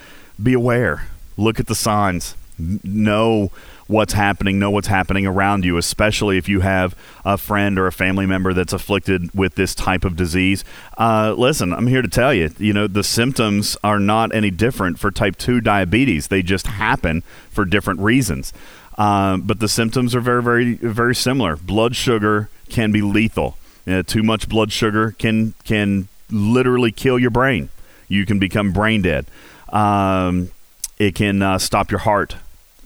be 0.42 0.54
aware. 0.54 1.08
Look 1.36 1.60
at 1.60 1.66
the 1.66 1.74
signs. 1.74 2.34
Know 2.58 3.50
what's 3.92 4.14
happening, 4.14 4.58
know 4.58 4.70
what's 4.70 4.88
happening 4.88 5.26
around 5.26 5.64
you, 5.64 5.76
especially 5.76 6.38
if 6.38 6.48
you 6.48 6.60
have 6.60 6.96
a 7.24 7.36
friend 7.36 7.78
or 7.78 7.86
a 7.86 7.92
family 7.92 8.26
member 8.26 8.52
that's 8.52 8.72
afflicted 8.72 9.32
with 9.34 9.54
this 9.54 9.74
type 9.74 10.04
of 10.04 10.16
disease. 10.16 10.64
Uh, 10.98 11.34
listen, 11.36 11.72
I'm 11.72 11.86
here 11.86 12.02
to 12.02 12.08
tell 12.08 12.32
you, 12.32 12.50
you 12.58 12.72
know, 12.72 12.86
the 12.86 13.04
symptoms 13.04 13.76
are 13.84 14.00
not 14.00 14.34
any 14.34 14.50
different 14.50 14.98
for 14.98 15.10
type 15.10 15.36
2 15.36 15.60
diabetes. 15.60 16.28
They 16.28 16.42
just 16.42 16.66
happen 16.66 17.22
for 17.50 17.64
different 17.64 18.00
reasons. 18.00 18.52
Um, 18.98 19.42
but 19.42 19.60
the 19.60 19.68
symptoms 19.68 20.14
are 20.14 20.20
very, 20.20 20.42
very, 20.42 20.74
very 20.74 21.14
similar. 21.14 21.56
Blood 21.56 21.94
sugar 21.94 22.48
can 22.68 22.92
be 22.92 23.02
lethal. 23.02 23.56
Uh, 23.86 24.02
too 24.02 24.22
much 24.22 24.48
blood 24.48 24.70
sugar 24.70 25.12
can 25.18 25.54
can 25.64 26.08
literally 26.30 26.92
kill 26.92 27.18
your 27.18 27.30
brain. 27.30 27.68
You 28.08 28.24
can 28.26 28.38
become 28.38 28.72
brain 28.72 29.02
dead. 29.02 29.26
Um, 29.70 30.50
it 30.98 31.14
can 31.14 31.42
uh, 31.42 31.58
stop 31.58 31.90
your 31.90 32.00
heart 32.00 32.36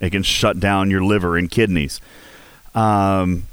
it 0.01 0.11
can 0.11 0.23
shut 0.23 0.61
down 0.61 0.91
your 0.91 1.03
liver 1.03 1.37
and 1.37 1.51
kidneys. 1.51 2.01
Um, 2.75 3.47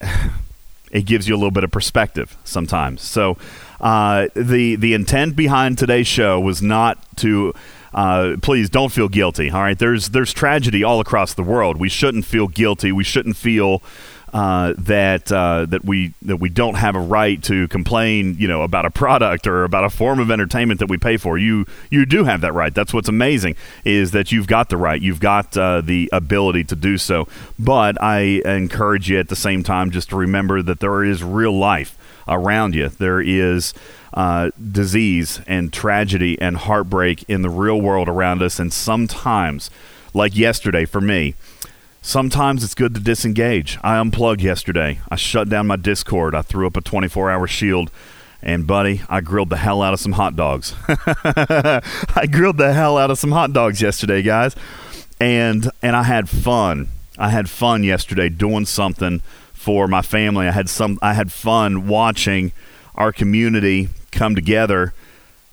it 0.90 1.06
gives 1.06 1.28
you 1.28 1.34
a 1.34 1.38
little 1.38 1.50
bit 1.50 1.64
of 1.64 1.70
perspective 1.70 2.36
sometimes. 2.44 3.02
So, 3.02 3.36
uh, 3.80 4.28
the 4.34 4.76
the 4.76 4.94
intent 4.94 5.36
behind 5.36 5.78
today's 5.78 6.06
show 6.06 6.40
was 6.40 6.62
not 6.62 6.98
to. 7.18 7.54
Uh, 7.94 8.36
please 8.42 8.68
don't 8.68 8.92
feel 8.92 9.08
guilty. 9.08 9.50
All 9.50 9.62
right, 9.62 9.78
there's 9.78 10.10
there's 10.10 10.32
tragedy 10.34 10.84
all 10.84 11.00
across 11.00 11.32
the 11.32 11.42
world. 11.42 11.78
We 11.78 11.88
shouldn't 11.88 12.26
feel 12.26 12.46
guilty. 12.46 12.92
We 12.92 13.02
shouldn't 13.02 13.36
feel 13.36 13.82
uh, 14.32 14.74
that 14.76 15.32
uh, 15.32 15.66
that 15.66 15.84
we 15.84 16.12
that 16.22 16.36
we 16.36 16.48
don't 16.48 16.74
have 16.74 16.94
a 16.94 17.00
right 17.00 17.42
to 17.44 17.66
complain, 17.68 18.36
you 18.38 18.46
know, 18.46 18.62
about 18.62 18.84
a 18.84 18.90
product 18.90 19.46
or 19.46 19.64
about 19.64 19.84
a 19.84 19.90
form 19.90 20.18
of 20.18 20.30
entertainment 20.30 20.80
that 20.80 20.88
we 20.88 20.98
pay 20.98 21.16
for. 21.16 21.38
You 21.38 21.66
you 21.90 22.04
do 22.04 22.24
have 22.24 22.40
that 22.42 22.52
right. 22.52 22.74
That's 22.74 22.92
what's 22.92 23.08
amazing 23.08 23.56
is 23.84 24.10
that 24.10 24.30
you've 24.30 24.46
got 24.46 24.68
the 24.68 24.76
right. 24.76 25.00
You've 25.00 25.20
got 25.20 25.56
uh, 25.56 25.80
the 25.80 26.10
ability 26.12 26.64
to 26.64 26.76
do 26.76 26.98
so. 26.98 27.26
But 27.58 28.00
I 28.02 28.42
encourage 28.44 29.08
you 29.08 29.18
at 29.18 29.28
the 29.28 29.36
same 29.36 29.62
time 29.62 29.90
just 29.90 30.10
to 30.10 30.16
remember 30.16 30.62
that 30.62 30.80
there 30.80 31.04
is 31.04 31.22
real 31.24 31.56
life 31.56 31.96
around 32.26 32.74
you. 32.74 32.88
There 32.88 33.20
is. 33.20 33.74
Uh, 34.14 34.50
disease 34.72 35.40
and 35.46 35.70
tragedy 35.70 36.40
and 36.40 36.56
heartbreak 36.56 37.22
in 37.28 37.42
the 37.42 37.50
real 37.50 37.78
world 37.78 38.08
around 38.08 38.42
us, 38.42 38.58
and 38.58 38.72
sometimes, 38.72 39.70
like 40.14 40.34
yesterday 40.34 40.86
for 40.86 41.00
me, 41.00 41.34
Sometimes 42.02 42.64
it's 42.64 42.74
good 42.74 42.94
to 42.94 43.00
disengage. 43.00 43.78
I 43.82 43.98
unplugged 43.98 44.40
yesterday. 44.40 45.00
I 45.10 45.16
shut 45.16 45.48
down 45.48 45.66
my 45.66 45.76
Discord. 45.76 46.34
I 46.34 46.42
threw 46.42 46.66
up 46.66 46.76
a 46.76 46.80
24 46.80 47.30
hour 47.30 47.46
shield. 47.46 47.90
And, 48.40 48.66
buddy, 48.66 49.02
I 49.08 49.20
grilled 49.20 49.50
the 49.50 49.56
hell 49.56 49.82
out 49.82 49.94
of 49.94 50.00
some 50.00 50.12
hot 50.12 50.36
dogs. 50.36 50.74
I 50.88 52.28
grilled 52.30 52.56
the 52.56 52.72
hell 52.72 52.96
out 52.96 53.10
of 53.10 53.18
some 53.18 53.32
hot 53.32 53.52
dogs 53.52 53.82
yesterday, 53.82 54.22
guys. 54.22 54.54
And, 55.20 55.68
and 55.82 55.96
I 55.96 56.04
had 56.04 56.28
fun. 56.28 56.88
I 57.18 57.30
had 57.30 57.50
fun 57.50 57.82
yesterday 57.82 58.28
doing 58.28 58.64
something 58.64 59.20
for 59.52 59.88
my 59.88 60.02
family. 60.02 60.46
I 60.46 60.52
had 60.52 60.68
some 60.68 60.98
I 61.02 61.14
had 61.14 61.32
fun 61.32 61.88
watching 61.88 62.52
our 62.94 63.12
community 63.12 63.88
come 64.12 64.36
together. 64.36 64.94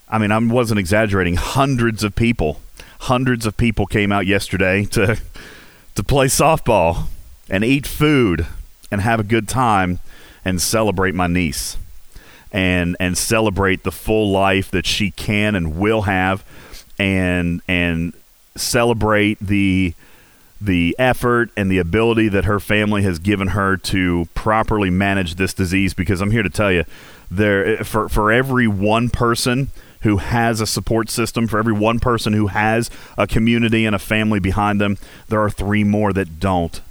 I 0.08 0.20
mean, 0.20 0.32
I 0.32 0.38
wasn't 0.38 0.80
exaggerating. 0.80 1.36
Hundreds 1.36 2.04
of 2.04 2.16
people, 2.16 2.62
hundreds 3.02 3.48
of 3.48 3.58
people 3.58 3.88
came 3.88 4.12
out 4.12 4.28
yesterday 4.28 4.86
to 4.86 5.20
to 5.96 6.04
play 6.04 6.28
softball. 6.28 7.08
and 7.50 7.64
eat 7.64 7.86
food 7.86 8.48
and 8.92 9.02
have 9.02 9.20
a 9.20 9.24
good 9.24 9.48
time 9.48 10.00
and 10.44 10.62
celebrate 10.62 11.14
my 11.14 11.28
niece 11.28 11.78
and 12.52 12.96
and 13.00 13.18
celebrate 13.18 13.84
the 13.84 13.92
full 13.92 14.32
life 14.32 14.72
that 14.72 14.86
she 14.86 15.12
can 15.12 15.56
and 15.56 15.78
will 15.78 16.04
have 16.04 16.44
and 16.98 17.62
and 17.68 18.14
celebrate 18.56 19.38
the 19.40 19.94
the 20.62 20.96
effort 20.98 21.50
and 21.58 21.70
the 21.70 21.78
ability 21.78 22.30
that 22.30 22.46
her 22.46 22.60
family 22.60 23.04
has 23.04 23.20
given 23.20 23.50
her 23.50 23.76
to 23.76 24.28
properly 24.34 24.90
manage 24.90 25.36
this 25.36 25.54
disease 25.54 25.94
because 25.94 26.22
I'm 26.22 26.32
here 26.32 26.44
to 26.44 26.50
tell 26.50 26.72
you 26.72 26.86
there 27.30 27.80
eh, 27.80 27.84
for 27.84 28.08
for 28.08 28.32
every 28.32 28.68
one 28.68 29.10
person 29.10 29.70
who 30.06 30.18
has 30.18 30.62
a 30.62 30.68
support 30.68 31.10
system 31.10 31.48
for 31.48 31.58
every 31.58 31.74
one 31.74 32.00
person 32.00 32.34
who 32.34 32.48
has 32.48 32.90
a 33.18 33.28
community 33.28 33.86
and 33.86 33.96
a 33.96 34.00
family 34.00 34.40
behind 34.40 34.80
them 34.80 34.98
there 35.28 35.42
are 35.42 35.50
three 35.50 35.84
more 35.84 36.14
that 36.14 36.40
don't 36.40 36.82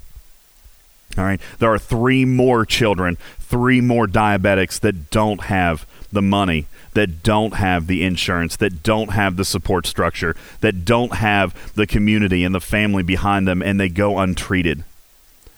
all 1.16 1.24
right 1.24 1.40
there 1.60 1.72
are 1.72 1.78
three 1.78 2.24
more 2.24 2.66
children 2.66 3.16
three 3.38 3.80
more 3.80 4.06
diabetics 4.06 4.80
that 4.80 5.10
don't 5.10 5.44
have 5.44 5.86
the 6.12 6.22
money 6.22 6.66
that 6.94 7.22
don't 7.22 7.54
have 7.54 7.86
the 7.86 8.02
insurance, 8.04 8.56
that 8.56 8.82
don't 8.82 9.10
have 9.10 9.36
the 9.36 9.44
support 9.44 9.86
structure, 9.86 10.34
that 10.60 10.84
don't 10.84 11.16
have 11.16 11.74
the 11.74 11.86
community 11.86 12.44
and 12.44 12.54
the 12.54 12.60
family 12.60 13.02
behind 13.02 13.46
them, 13.46 13.62
and 13.62 13.78
they 13.78 13.88
go 13.88 14.18
untreated. 14.18 14.84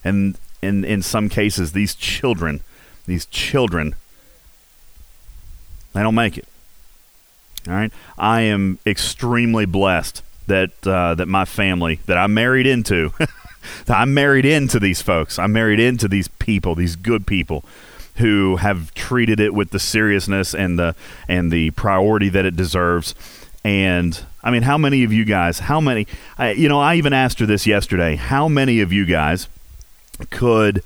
And 0.03 0.39
in, 0.63 0.85
in 0.85 1.03
some 1.03 1.29
cases, 1.29 1.73
these 1.73 1.95
children, 1.95 2.61
these 3.05 3.27
children, 3.27 3.95
they 5.93 6.03
don't 6.03 6.15
make 6.15 6.39
it. 6.39 6.49
All 7.69 7.75
right. 7.75 7.93
I 8.17 8.43
am 8.43 8.79
extremely 8.87 9.67
blessed 9.67 10.23
that 10.47 10.71
uh, 10.87 11.15
that 11.15 11.27
my 11.27 11.45
family 11.45 12.01
that 12.07 12.17
I'm 12.17 12.35
married 12.35 12.67
into, 12.67 13.13
I'm 13.89 14.15
married 14.15 14.45
into 14.45 14.79
these 14.79 15.03
folks. 15.03 15.39
I'm 15.39 15.53
married 15.53 15.81
into 15.81 16.09
these 16.09 16.29
people, 16.29 16.75
these 16.75 16.97
good 16.97 17.27
people 17.27 17.65
who 18.17 18.57
have 18.57 18.95
treated 18.95 19.41
it 19.41 19.53
with 19.53 19.71
the 19.71 19.79
seriousness 19.79 20.55
and 20.55 20.79
the 20.79 20.95
and 21.29 21.51
the 21.51 21.71
priority 21.73 22.29
that 22.31 22.45
it 22.45 22.57
deserves. 22.57 23.15
And 23.65 24.25
I 24.45 24.51
mean, 24.51 24.63
how 24.63 24.79
many 24.79 25.03
of 25.03 25.13
you 25.13 25.25
guys? 25.25 25.59
How 25.61 25.81
many? 25.81 26.07
I, 26.39 26.53
you 26.53 26.69
know, 26.69 26.81
I 26.81 26.95
even 26.95 27.13
asked 27.13 27.41
her 27.41 27.47
this 27.47 27.67
yesterday. 27.67 28.17
How 28.17 28.49
many 28.49 28.81
of 28.81 28.93
you 28.93 29.05
guys 29.05 29.49
could 30.31 30.83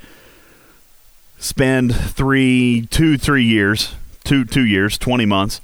spend 1.39 1.95
three, 1.95 2.89
two, 2.91 3.18
three 3.18 3.45
years, 3.45 3.95
two, 4.24 4.45
two 4.45 4.64
years, 4.64 4.97
twenty 4.97 5.26
months, 5.26 5.61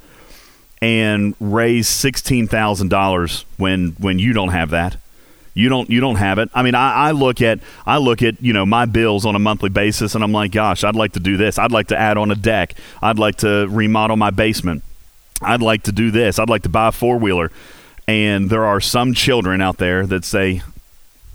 and 0.86 1.34
raise 1.40 1.88
sixteen 1.88 2.46
thousand 2.46 2.90
dollars 2.90 3.44
when 3.56 3.96
when 3.98 4.20
you 4.20 4.32
don't 4.32 4.50
have 4.50 4.70
that? 4.70 4.96
You 5.52 5.68
don't 5.68 5.90
you 5.90 5.98
don't 5.98 6.14
have 6.14 6.38
it. 6.38 6.48
I 6.54 6.62
mean, 6.62 6.76
I, 6.76 7.08
I 7.08 7.10
look 7.10 7.42
at 7.42 7.58
I 7.84 7.96
look 7.96 8.22
at 8.22 8.40
you 8.40 8.52
know 8.52 8.64
my 8.64 8.84
bills 8.84 9.26
on 9.26 9.34
a 9.34 9.40
monthly 9.40 9.68
basis, 9.68 10.14
and 10.14 10.22
I'm 10.22 10.30
like, 10.30 10.52
gosh, 10.52 10.84
I'd 10.84 10.94
like 10.94 11.14
to 11.14 11.20
do 11.20 11.36
this. 11.36 11.58
I'd 11.58 11.72
like 11.72 11.88
to 11.88 11.98
add 11.98 12.16
on 12.16 12.30
a 12.30 12.36
deck. 12.36 12.74
I'd 13.02 13.18
like 13.18 13.36
to 13.38 13.66
remodel 13.68 14.16
my 14.16 14.30
basement. 14.30 14.84
I'd 15.42 15.60
like 15.60 15.82
to 15.84 15.92
do 15.92 16.12
this. 16.12 16.38
I'd 16.38 16.48
like 16.48 16.62
to 16.62 16.68
buy 16.68 16.88
a 16.88 16.92
four 16.92 17.18
wheeler. 17.18 17.50
And 18.06 18.48
there 18.48 18.64
are 18.64 18.80
some 18.80 19.12
children 19.12 19.60
out 19.60 19.78
there 19.78 20.06
that 20.06 20.24
say, 20.24 20.62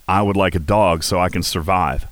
I 0.08 0.22
would 0.22 0.38
like 0.38 0.56
a 0.56 0.60
dog 0.60 1.04
so 1.04 1.20
I 1.20 1.28
can 1.28 1.44
survive. 1.44 2.08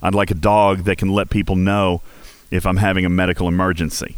I'd 0.00 0.14
like 0.14 0.30
a 0.30 0.34
dog 0.34 0.84
that 0.84 0.96
can 0.96 1.08
let 1.08 1.28
people 1.28 1.56
know 1.56 2.02
if 2.52 2.64
I'm 2.66 2.76
having 2.76 3.04
a 3.04 3.10
medical 3.10 3.48
emergency. 3.48 4.16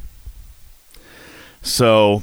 So 1.63 2.23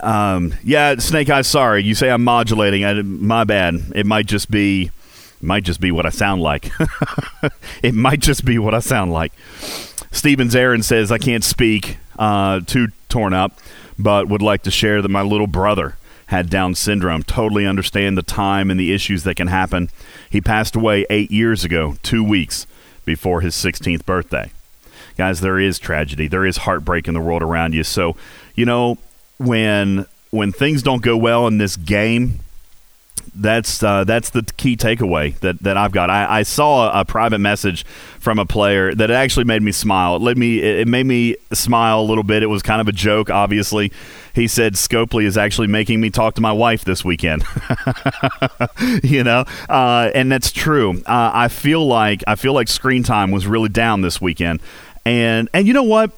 um, 0.00 0.54
yeah, 0.62 0.96
Snake 0.96 1.30
Eyes. 1.30 1.46
Sorry, 1.46 1.82
you 1.82 1.94
say 1.94 2.10
I'm 2.10 2.24
modulating. 2.24 2.84
I, 2.84 3.02
my 3.02 3.44
bad. 3.44 3.92
It 3.94 4.06
might 4.06 4.26
just 4.26 4.50
be, 4.50 4.90
might 5.40 5.64
just 5.64 5.80
be 5.80 5.90
what 5.90 6.06
I 6.06 6.10
sound 6.10 6.42
like. 6.42 6.70
it 7.82 7.94
might 7.94 8.20
just 8.20 8.44
be 8.44 8.58
what 8.58 8.74
I 8.74 8.78
sound 8.80 9.12
like. 9.12 9.32
Stevens 10.10 10.54
Aaron 10.54 10.82
says 10.82 11.10
I 11.12 11.18
can't 11.18 11.44
speak. 11.44 11.98
Uh, 12.18 12.60
too 12.60 12.88
torn 13.08 13.34
up, 13.34 13.58
but 13.98 14.28
would 14.28 14.42
like 14.42 14.62
to 14.62 14.70
share 14.70 15.02
that 15.02 15.08
my 15.08 15.22
little 15.22 15.48
brother 15.48 15.96
had 16.26 16.48
Down 16.48 16.74
syndrome. 16.74 17.22
Totally 17.22 17.66
understand 17.66 18.16
the 18.16 18.22
time 18.22 18.70
and 18.70 18.78
the 18.78 18.92
issues 18.92 19.24
that 19.24 19.34
can 19.34 19.48
happen. 19.48 19.90
He 20.30 20.40
passed 20.40 20.74
away 20.76 21.04
eight 21.10 21.30
years 21.30 21.64
ago, 21.64 21.96
two 22.02 22.24
weeks 22.24 22.66
before 23.04 23.40
his 23.40 23.54
16th 23.54 24.06
birthday. 24.06 24.50
Guys, 25.16 25.40
there 25.40 25.58
is 25.58 25.78
tragedy. 25.78 26.28
There 26.28 26.44
is 26.44 26.58
heartbreak 26.58 27.08
in 27.08 27.14
the 27.14 27.20
world 27.20 27.42
around 27.42 27.74
you. 27.74 27.84
So, 27.84 28.16
you 28.54 28.66
know, 28.66 28.98
when 29.38 30.06
when 30.30 30.52
things 30.52 30.82
don't 30.82 31.02
go 31.02 31.16
well 31.16 31.46
in 31.46 31.58
this 31.58 31.76
game, 31.76 32.40
that's 33.34 33.82
uh, 33.82 34.04
that's 34.04 34.30
the 34.30 34.42
key 34.56 34.76
takeaway 34.76 35.38
that, 35.40 35.60
that 35.60 35.76
I've 35.76 35.92
got. 35.92 36.10
I, 36.10 36.40
I 36.40 36.42
saw 36.42 36.88
a, 36.88 37.00
a, 37.00 37.04
private 37.04 37.38
message 37.38 37.84
from 38.20 38.38
a 38.38 38.46
player 38.46 38.94
that 38.94 39.10
actually 39.10 39.44
made 39.44 39.62
me 39.62 39.72
smile. 39.72 40.16
It 40.16 40.22
let 40.22 40.36
me 40.36 40.60
it 40.60 40.86
made 40.86 41.06
me 41.06 41.36
smile 41.52 42.00
a 42.00 42.02
little 42.02 42.24
bit. 42.24 42.42
It 42.42 42.46
was 42.46 42.62
kind 42.62 42.80
of 42.80 42.88
a 42.88 42.92
joke, 42.92 43.30
obviously. 43.30 43.92
He 44.34 44.48
said 44.48 44.74
Scopely 44.74 45.24
is 45.24 45.36
actually 45.36 45.68
making 45.68 46.00
me 46.00 46.10
talk 46.10 46.34
to 46.34 46.40
my 46.40 46.52
wife 46.52 46.84
this 46.84 47.04
weekend. 47.04 47.44
you 49.02 49.24
know, 49.24 49.44
uh, 49.68 50.10
and 50.14 50.30
that's 50.30 50.52
true. 50.52 51.02
Uh, 51.06 51.30
I 51.32 51.48
feel 51.48 51.86
like 51.86 52.22
I 52.26 52.34
feel 52.34 52.52
like 52.52 52.68
screen 52.68 53.02
time 53.02 53.30
was 53.30 53.46
really 53.46 53.68
down 53.68 54.02
this 54.02 54.20
weekend, 54.20 54.60
and 55.04 55.48
and 55.52 55.66
you 55.66 55.72
know 55.72 55.82
what 55.82 56.12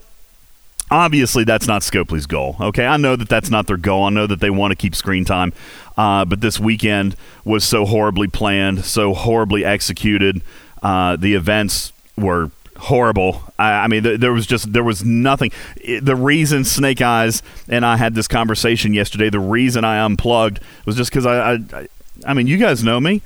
obviously 0.90 1.44
that's 1.44 1.66
not 1.66 1.82
Scopely's 1.82 2.26
goal. 2.26 2.56
Okay, 2.60 2.86
I 2.86 2.96
know 2.96 3.16
that 3.16 3.28
that's 3.28 3.50
not 3.50 3.66
their 3.66 3.76
goal. 3.76 4.04
I 4.04 4.10
know 4.10 4.26
that 4.26 4.40
they 4.40 4.50
want 4.50 4.72
to 4.72 4.76
keep 4.76 4.94
screen 4.94 5.24
time, 5.24 5.52
uh, 5.96 6.24
but 6.24 6.40
this 6.40 6.60
weekend 6.60 7.16
was 7.44 7.64
so 7.64 7.84
horribly 7.84 8.28
planned, 8.28 8.84
so 8.84 9.14
horribly 9.14 9.64
executed. 9.64 10.42
Uh, 10.82 11.16
the 11.16 11.34
events 11.34 11.92
were 12.16 12.50
horrible. 12.78 13.42
I, 13.58 13.72
I 13.72 13.86
mean, 13.88 14.02
th- 14.02 14.20
there 14.20 14.32
was 14.32 14.46
just 14.46 14.72
there 14.72 14.84
was 14.84 15.04
nothing. 15.04 15.50
It, 15.76 16.04
the 16.04 16.16
reason 16.16 16.64
Snake 16.64 17.00
Eyes 17.00 17.42
and 17.68 17.84
I 17.84 17.96
had 17.96 18.14
this 18.14 18.28
conversation 18.28 18.94
yesterday, 18.94 19.30
the 19.30 19.40
reason 19.40 19.84
I 19.84 20.04
unplugged 20.04 20.60
was 20.84 20.96
just 20.96 21.10
because 21.10 21.26
I, 21.26 21.54
I, 21.54 21.88
I 22.26 22.34
mean, 22.34 22.46
you 22.46 22.58
guys 22.58 22.84
know 22.84 23.00
me. 23.00 23.22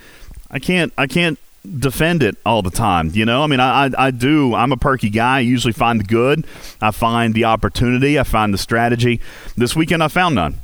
I 0.51 0.59
can't 0.59 0.93
I 0.97 1.07
can't 1.07 1.39
defend 1.79 2.23
it 2.23 2.37
all 2.45 2.63
the 2.63 2.71
time. 2.71 3.11
You 3.13 3.25
know, 3.25 3.43
I 3.43 3.47
mean, 3.47 3.61
I, 3.61 3.87
I, 3.87 3.91
I, 3.99 4.11
do. 4.11 4.55
I'm 4.55 4.73
a 4.73 4.77
perky 4.77 5.11
guy. 5.11 5.39
I 5.39 5.41
usually 5.41 5.73
find 5.73 6.01
the 6.01 6.05
good. 6.05 6.47
I 6.81 6.91
find 6.91 7.35
the 7.35 7.45
opportunity. 7.45 8.19
I 8.19 8.23
find 8.23 8.55
the 8.55 8.59
strategy. 8.59 9.21
This 9.57 9.77
weekend, 9.77 10.03
I 10.03 10.09
found 10.09 10.35
none. 10.35 10.57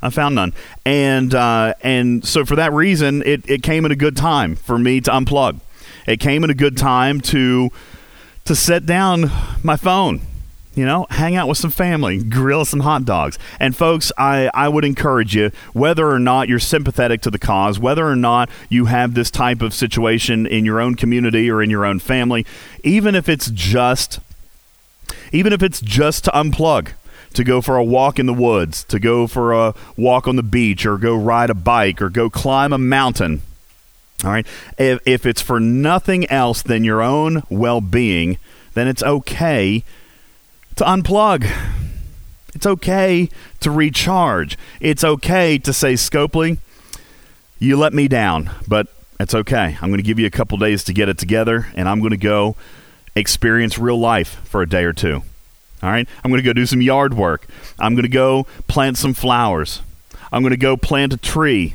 I 0.00 0.10
found 0.10 0.34
none, 0.34 0.52
and 0.84 1.34
uh, 1.34 1.74
and 1.82 2.24
so 2.24 2.44
for 2.44 2.54
that 2.56 2.72
reason, 2.72 3.22
it, 3.22 3.48
it 3.48 3.62
came 3.62 3.84
at 3.84 3.90
a 3.90 3.96
good 3.96 4.16
time 4.16 4.54
for 4.54 4.78
me 4.78 5.00
to 5.00 5.10
unplug. 5.10 5.60
It 6.06 6.20
came 6.20 6.44
at 6.44 6.50
a 6.50 6.54
good 6.54 6.76
time 6.76 7.20
to 7.22 7.70
to 8.44 8.54
set 8.54 8.86
down 8.86 9.30
my 9.62 9.76
phone 9.76 10.20
you 10.78 10.86
know, 10.86 11.08
hang 11.10 11.34
out 11.34 11.48
with 11.48 11.58
some 11.58 11.72
family, 11.72 12.22
grill 12.22 12.64
some 12.64 12.78
hot 12.80 13.04
dogs. 13.04 13.36
And 13.58 13.74
folks, 13.74 14.12
I, 14.16 14.48
I 14.54 14.68
would 14.68 14.84
encourage 14.84 15.34
you, 15.34 15.50
whether 15.72 16.08
or 16.08 16.20
not 16.20 16.48
you're 16.48 16.60
sympathetic 16.60 17.20
to 17.22 17.30
the 17.32 17.38
cause, 17.38 17.80
whether 17.80 18.06
or 18.06 18.14
not 18.14 18.48
you 18.68 18.84
have 18.84 19.14
this 19.14 19.28
type 19.28 19.60
of 19.60 19.74
situation 19.74 20.46
in 20.46 20.64
your 20.64 20.80
own 20.80 20.94
community 20.94 21.50
or 21.50 21.60
in 21.64 21.68
your 21.68 21.84
own 21.84 21.98
family, 21.98 22.46
even 22.84 23.16
if 23.16 23.28
it's 23.28 23.50
just 23.50 24.20
even 25.32 25.52
if 25.52 25.64
it's 25.64 25.80
just 25.80 26.24
to 26.24 26.30
unplug, 26.30 26.92
to 27.34 27.42
go 27.42 27.60
for 27.60 27.76
a 27.76 27.84
walk 27.84 28.20
in 28.20 28.26
the 28.26 28.34
woods, 28.34 28.84
to 28.84 29.00
go 29.00 29.26
for 29.26 29.52
a 29.52 29.74
walk 29.96 30.28
on 30.28 30.36
the 30.36 30.44
beach, 30.44 30.86
or 30.86 30.96
go 30.96 31.16
ride 31.16 31.50
a 31.50 31.54
bike, 31.54 32.00
or 32.00 32.08
go 32.08 32.30
climb 32.30 32.72
a 32.72 32.78
mountain. 32.78 33.42
All 34.22 34.30
right. 34.30 34.46
If, 34.78 35.00
if 35.06 35.26
it's 35.26 35.42
for 35.42 35.58
nothing 35.58 36.30
else 36.30 36.62
than 36.62 36.84
your 36.84 37.02
own 37.02 37.42
well 37.50 37.80
being, 37.80 38.38
then 38.74 38.86
it's 38.86 39.02
okay 39.02 39.82
to 40.78 40.84
unplug. 40.84 41.50
It's 42.54 42.66
okay 42.66 43.28
to 43.60 43.70
recharge. 43.70 44.56
It's 44.80 45.02
okay 45.02 45.58
to 45.58 45.72
say, 45.72 45.94
Scopely, 45.94 46.58
you 47.58 47.76
let 47.76 47.92
me 47.92 48.06
down, 48.06 48.50
but 48.66 48.86
it's 49.18 49.34
okay. 49.34 49.76
I'm 49.82 49.90
going 49.90 49.98
to 49.98 50.04
give 50.04 50.20
you 50.20 50.26
a 50.26 50.30
couple 50.30 50.56
days 50.56 50.84
to 50.84 50.92
get 50.92 51.08
it 51.08 51.18
together, 51.18 51.66
and 51.74 51.88
I'm 51.88 51.98
going 51.98 52.12
to 52.12 52.16
go 52.16 52.54
experience 53.16 53.76
real 53.76 53.98
life 53.98 54.40
for 54.44 54.62
a 54.62 54.68
day 54.68 54.84
or 54.84 54.92
two. 54.92 55.22
All 55.82 55.90
right? 55.90 56.08
I'm 56.22 56.30
going 56.30 56.42
to 56.42 56.46
go 56.46 56.52
do 56.52 56.66
some 56.66 56.80
yard 56.80 57.14
work. 57.14 57.48
I'm 57.80 57.94
going 57.94 58.04
to 58.04 58.08
go 58.08 58.46
plant 58.68 58.98
some 58.98 59.14
flowers. 59.14 59.82
I'm 60.30 60.42
going 60.42 60.50
to 60.50 60.56
go 60.56 60.76
plant 60.76 61.12
a 61.12 61.16
tree. 61.16 61.74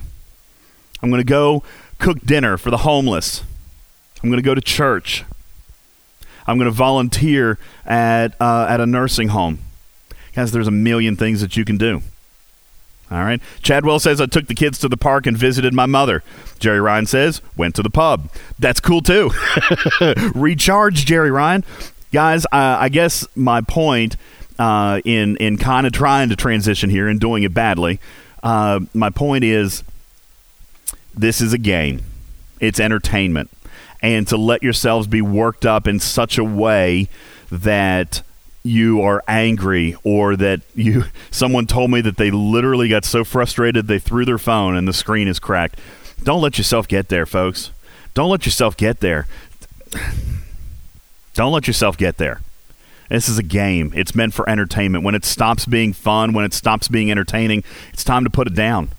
I'm 1.02 1.10
going 1.10 1.22
to 1.22 1.26
go 1.26 1.62
cook 2.00 2.22
dinner 2.22 2.58
for 2.58 2.72
the 2.72 2.78
homeless. 2.78 3.44
I'm 4.24 4.30
going 4.30 4.42
to 4.42 4.46
go 4.46 4.56
to 4.56 4.62
church. 4.62 5.26
I'm 6.48 6.58
going 6.58 6.70
to 6.70 6.72
volunteer 6.72 7.58
at 7.86 8.40
uh, 8.40 8.68
at 8.70 8.80
a 8.82 8.86
nursing 8.86 9.30
home. 9.30 9.60
Guys, 10.36 10.52
there's 10.52 10.68
a 10.68 10.72
million 10.72 11.16
things 11.16 11.42
that 11.42 11.56
you 11.56 11.64
can 11.66 11.78
do. 11.78 12.02
All 13.12 13.20
right. 13.20 13.40
Chadwell 13.62 14.00
says 14.00 14.20
I 14.20 14.26
took 14.26 14.48
the 14.48 14.56
kids 14.56 14.80
to 14.80 14.90
the 14.90 14.98
park 14.98 15.28
and 15.28 15.38
visited 15.38 15.74
my 15.74 15.86
mother. 15.86 16.24
Jerry 16.58 16.80
Ryan 16.80 17.06
says 17.06 17.42
went 17.56 17.76
to 17.76 17.84
the 17.84 17.90
pub. 17.90 18.30
That's 18.58 18.80
cool 18.80 19.02
too. 19.02 19.30
Recharge, 20.34 21.06
Jerry 21.06 21.30
Ryan. 21.30 21.64
Guys, 22.12 22.46
I 22.52 22.90
guess 22.90 23.28
my 23.36 23.62
point 23.62 24.16
uh, 24.58 25.02
in 25.06 25.38
in 25.38 25.58
kind 25.58 25.86
of 25.86 25.94
trying 25.94 26.30
to 26.30 26.36
transition 26.36 26.90
here 26.90 27.08
and 27.08 27.20
doing 27.20 27.44
it 27.44 27.54
badly. 27.54 28.00
Uh, 28.42 28.82
my 28.94 29.10
point 29.10 29.44
is, 29.44 29.84
this 31.16 31.40
is 31.40 31.54
a 31.54 31.58
game 31.58 32.02
it's 32.64 32.80
entertainment. 32.80 33.52
And 34.04 34.28
to 34.28 34.38
let 34.38 34.62
yourselves 34.62 35.08
be 35.08 35.22
worked 35.22 35.66
up 35.66 35.88
in 35.88 36.00
such 36.00 36.38
a 36.38 36.44
way 36.44 37.10
that 37.50 38.22
you 38.64 39.02
are 39.02 39.24
angry 39.28 39.96
or 40.04 40.36
that 40.36 40.62
you 40.76 41.06
someone 41.32 41.66
told 41.66 41.90
me 41.90 42.02
that 42.02 42.18
they 42.18 42.30
literally 42.30 42.90
got 42.90 43.06
so 43.06 43.24
frustrated 43.24 43.88
they 43.88 44.00
threw 44.00 44.26
their 44.26 44.38
phone 44.38 44.76
and 44.76 44.88
the 44.88 44.94
screen 44.94 45.28
is 45.28 45.40
cracked. 45.40 45.80
Don't 46.24 46.42
let 46.42 46.58
yourself 46.58 46.88
get 46.88 47.10
there, 47.10 47.26
folks. 47.26 47.72
Don't 48.14 48.30
let 48.30 48.46
yourself 48.46 48.78
get 48.78 49.00
there. 49.00 49.26
Don't 51.34 51.52
let 51.52 51.66
yourself 51.66 51.98
get 51.98 52.18
there. 52.18 52.42
This 53.10 53.28
is 53.28 53.38
a 53.38 53.44
game. 53.44 53.92
It's 53.96 54.16
meant 54.16 54.34
for 54.34 54.48
entertainment. 54.50 55.04
When 55.04 55.16
it 55.16 55.26
stops 55.26 55.66
being 55.66 55.94
fun, 55.94 56.34
when 56.34 56.46
it 56.46 56.54
stops 56.54 56.88
being 56.88 57.12
entertaining, 57.12 57.64
it's 57.92 58.04
time 58.04 58.24
to 58.24 58.30
put 58.30 58.48
it 58.48 58.56
down. 58.56 58.90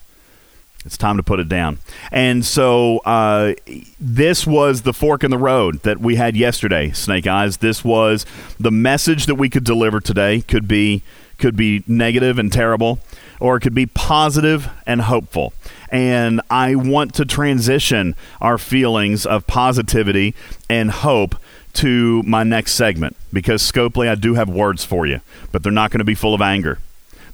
It's 0.85 0.99
time 0.99 1.17
to 1.17 1.23
put 1.23 1.41
it 1.41 1.49
down. 1.49 1.79
And 2.13 2.45
so 2.45 2.99
uh, 2.99 3.55
this 3.99 4.47
was 4.47 4.83
the 4.83 4.93
fork 4.93 5.25
in 5.25 5.31
the 5.31 5.39
road 5.39 5.81
that 5.83 5.99
we 5.99 6.17
had 6.17 6.37
yesterday, 6.37 6.91
Snake 6.93 7.27
Eyes. 7.27 7.59
This 7.59 7.83
was 7.85 8.27
the 8.61 8.71
message 8.71 9.27
that 9.27 9.37
we 9.37 9.49
could 9.49 9.65
deliver 9.65 10.01
today. 10.01 10.43
Could 10.43 10.69
be 10.69 11.03
could 11.39 11.57
be 11.57 11.83
negative 11.87 12.39
and 12.39 12.53
terrible, 12.53 13.01
or 13.41 13.57
it 13.57 13.61
could 13.61 13.75
be 13.75 13.87
positive 13.87 14.69
and 14.87 15.03
hopeful. 15.03 15.53
And 15.91 16.41
I 16.49 16.75
want 16.75 17.15
to 17.15 17.25
transition 17.25 18.15
our 18.41 18.59
feelings 18.59 19.27
of 19.27 19.47
positivity 19.47 20.35
and 20.69 20.91
hope 20.91 21.37
to 21.75 22.23
my 22.23 22.45
next 22.45 22.73
segment 22.73 23.17
because 23.33 23.63
Scopely, 23.63 24.09
I 24.09 24.15
do 24.15 24.35
have 24.35 24.49
words 24.49 24.85
for 24.85 25.07
you, 25.07 25.21
but 25.51 25.63
they're 25.63 25.73
not 25.73 25.91
going 25.91 25.99
to 25.99 26.05
be 26.05 26.15
full 26.15 26.35
of 26.35 26.41
anger. 26.41 26.79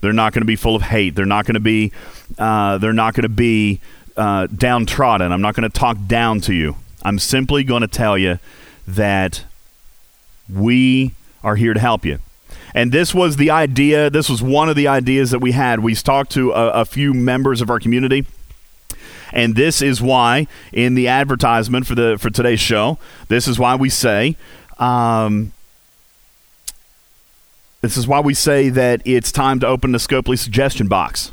They're 0.01 0.13
not 0.13 0.33
going 0.33 0.43
to 0.43 0.47
be 0.47 0.57
full 0.57 0.77
of 0.77 0.83
hate. 0.83 1.15
They're 1.15 1.27
not 1.27 1.47
going 1.47 1.55
to 1.55 1.61
be. 1.61 1.93
Uh, 2.39 2.79
they're 2.79 2.93
not 2.93 3.15
going 3.15 3.23
to 3.23 3.29
be 3.29 3.81
uh, 4.17 4.47
downtrodden. 4.47 5.33
I'm 5.33 5.43
not 5.43 5.55
going 5.55 5.71
to 5.71 5.79
talk 5.79 5.97
down 6.07 6.41
to 6.43 6.55
you. 6.55 6.77
I'm 7.03 7.19
simply 7.19 7.65
going 7.65 7.83
to 7.83 7.89
tell 7.89 8.17
you 8.19 8.39
that 8.87 9.45
we 10.49 11.13
are 11.43 11.57
here 11.57 11.75
to 11.75 11.81
help 11.81 12.05
you. 12.05 12.19
And 12.75 12.93
this 12.93 13.15
was 13.15 13.37
the 13.37 13.51
idea. 13.51 14.11
This 14.11 14.29
was 14.29 14.43
one 14.43 14.69
of 14.69 14.77
the 14.77 14.87
ideas 14.87 15.31
that 15.31 15.41
we 15.41 15.53
had. 15.53 15.81
We 15.81 15.95
talked 15.95 16.31
to 16.33 16.53
a, 16.53 16.71
a 16.71 16.85
few 16.85 17.15
members 17.15 17.61
of 17.61 17.71
our 17.71 17.81
community. 17.81 18.27
And 19.33 19.55
this 19.55 19.81
is 19.81 20.03
why, 20.03 20.47
in 20.73 20.95
the 20.95 21.09
advertisement 21.09 21.87
for 21.87 21.95
the 21.95 22.19
for 22.19 22.31
today's 22.31 22.61
show, 22.61 22.99
this 23.29 23.47
is 23.47 23.59
why 23.59 23.77
we 23.77 23.89
say, 23.89 24.37
um, 24.79 25.53
this 27.81 27.97
is 27.97 28.07
why 28.07 28.21
we 28.21 28.35
say 28.35 28.69
that 28.69 29.03
it's 29.05 29.33
time 29.33 29.61
to 29.61 29.67
open 29.67 29.93
the 29.93 29.99
Scopely 29.99 30.39
suggestion 30.39 30.87
box. 30.87 31.33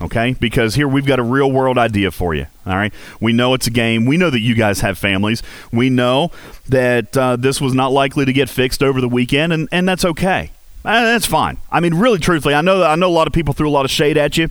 Okay? 0.00 0.34
Because 0.40 0.74
here 0.74 0.88
we've 0.88 1.06
got 1.06 1.18
a 1.18 1.22
real 1.22 1.50
world 1.50 1.78
idea 1.78 2.10
for 2.10 2.34
you. 2.34 2.46
All 2.66 2.76
right? 2.76 2.92
We 3.20 3.32
know 3.32 3.54
it's 3.54 3.66
a 3.66 3.70
game. 3.70 4.04
We 4.04 4.16
know 4.16 4.30
that 4.30 4.40
you 4.40 4.54
guys 4.54 4.80
have 4.80 4.98
families. 4.98 5.42
We 5.70 5.90
know 5.90 6.32
that 6.68 7.16
uh, 7.16 7.36
this 7.36 7.60
was 7.60 7.74
not 7.74 7.92
likely 7.92 8.24
to 8.24 8.32
get 8.32 8.48
fixed 8.48 8.82
over 8.82 9.00
the 9.00 9.08
weekend, 9.08 9.52
and, 9.52 9.68
and 9.70 9.88
that's 9.88 10.04
okay. 10.04 10.50
Uh, 10.84 11.02
that's 11.02 11.26
fine. 11.26 11.58
I 11.70 11.80
mean, 11.80 11.94
really, 11.94 12.18
truthfully, 12.18 12.54
I 12.54 12.60
know 12.60 12.80
that 12.80 12.90
I 12.90 12.94
know 12.96 13.08
a 13.08 13.12
lot 13.12 13.28
of 13.28 13.32
people 13.32 13.54
threw 13.54 13.68
a 13.68 13.70
lot 13.70 13.84
of 13.84 13.90
shade 13.90 14.16
at 14.16 14.36
you. 14.36 14.48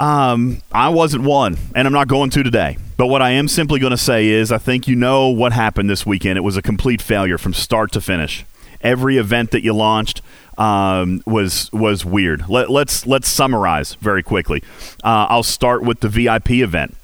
Um, 0.00 0.62
I 0.72 0.88
wasn't 0.88 1.24
one, 1.24 1.58
and 1.74 1.86
I'm 1.86 1.92
not 1.92 2.08
going 2.08 2.30
to 2.30 2.42
today. 2.42 2.78
But 2.96 3.08
what 3.08 3.20
I 3.20 3.30
am 3.32 3.48
simply 3.48 3.78
going 3.78 3.90
to 3.90 3.98
say 3.98 4.28
is 4.28 4.50
I 4.50 4.58
think 4.58 4.88
you 4.88 4.96
know 4.96 5.28
what 5.28 5.52
happened 5.52 5.90
this 5.90 6.06
weekend. 6.06 6.38
It 6.38 6.42
was 6.42 6.56
a 6.56 6.62
complete 6.62 7.02
failure 7.02 7.36
from 7.36 7.52
start 7.52 7.92
to 7.92 8.00
finish. 8.00 8.46
Every 8.86 9.16
event 9.18 9.50
that 9.50 9.62
you 9.62 9.72
launched 9.72 10.22
um, 10.58 11.22
was 11.26 11.70
was 11.72 12.04
weird. 12.04 12.48
Let, 12.48 12.66
us 12.66 12.70
let's, 12.70 13.06
let's 13.06 13.28
summarize 13.28 13.94
very 13.94 14.22
quickly. 14.22 14.62
Uh, 15.02 15.26
I'll 15.28 15.42
start 15.42 15.82
with 15.82 16.00
the 16.00 16.08
VIP 16.08 16.50
event. 16.52 16.96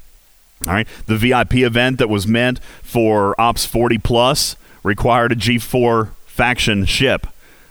All 0.66 0.72
right, 0.72 0.86
the 1.06 1.16
VIP 1.16 1.56
event 1.56 1.98
that 1.98 2.08
was 2.08 2.26
meant 2.26 2.60
for 2.82 3.38
Ops 3.40 3.66
40 3.66 3.98
plus 3.98 4.56
required 4.84 5.32
a 5.32 5.36
G4 5.36 6.10
faction 6.24 6.84
ship 6.84 7.26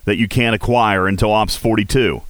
that 0.05 0.18
you 0.18 0.28
can't 0.28 0.53
acquire 0.53 1.07
until 1.07 1.32
Ops 1.32 1.55
42. 1.55 2.22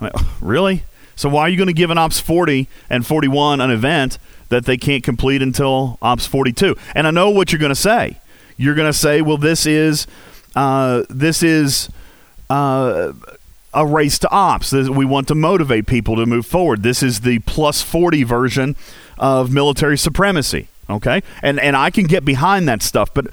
I 0.00 0.04
mean, 0.04 0.12
really? 0.40 0.84
So 1.16 1.28
why 1.28 1.42
are 1.42 1.48
you 1.48 1.56
going 1.56 1.68
to 1.68 1.74
give 1.74 1.90
an 1.90 1.98
Ops 1.98 2.20
40 2.20 2.68
and 2.88 3.06
41 3.06 3.60
an 3.60 3.70
event 3.70 4.18
that 4.48 4.64
they 4.64 4.76
can't 4.76 5.02
complete 5.02 5.42
until 5.42 5.98
Ops 6.00 6.26
42? 6.26 6.76
And 6.94 7.06
I 7.06 7.10
know 7.10 7.30
what 7.30 7.52
you're 7.52 7.58
going 7.58 7.70
to 7.70 7.74
say. 7.74 8.20
You're 8.56 8.74
going 8.74 8.90
to 8.90 8.98
say, 8.98 9.20
well, 9.20 9.36
this 9.36 9.66
is 9.66 10.06
uh, 10.56 11.04
this 11.08 11.42
is 11.44 11.88
uh, 12.50 13.12
a 13.72 13.86
race 13.86 14.18
to 14.20 14.30
ops. 14.30 14.72
We 14.72 15.04
want 15.04 15.28
to 15.28 15.34
motivate 15.34 15.86
people 15.86 16.16
to 16.16 16.26
move 16.26 16.46
forward. 16.46 16.82
This 16.82 17.02
is 17.02 17.20
the 17.20 17.38
plus 17.40 17.82
40 17.82 18.24
version 18.24 18.74
of 19.18 19.52
military 19.52 19.98
supremacy. 19.98 20.68
Okay, 20.88 21.22
and 21.42 21.58
and 21.58 21.76
I 21.76 21.90
can 21.90 22.06
get 22.06 22.24
behind 22.24 22.68
that 22.68 22.80
stuff, 22.80 23.12
but 23.12 23.26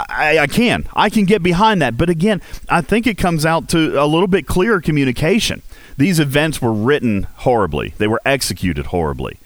I, 0.00 0.38
I, 0.40 0.46
can. 0.46 0.84
I 0.94 1.10
can 1.10 1.24
get 1.24 1.42
behind 1.42 1.80
that. 1.82 1.96
But 1.96 2.10
again, 2.10 2.40
I 2.68 2.80
think 2.80 3.06
it 3.06 3.18
comes 3.18 3.46
out 3.46 3.68
to 3.70 4.02
a 4.02 4.06
little 4.06 4.28
bit 4.28 4.46
clearer 4.46 4.80
communication. 4.80 5.62
These 5.96 6.20
events 6.20 6.62
were 6.62 6.72
written 6.72 7.24
horribly. 7.38 7.94
They 7.98 8.06
were 8.06 8.20
executed 8.24 8.86
horribly. 8.86 9.38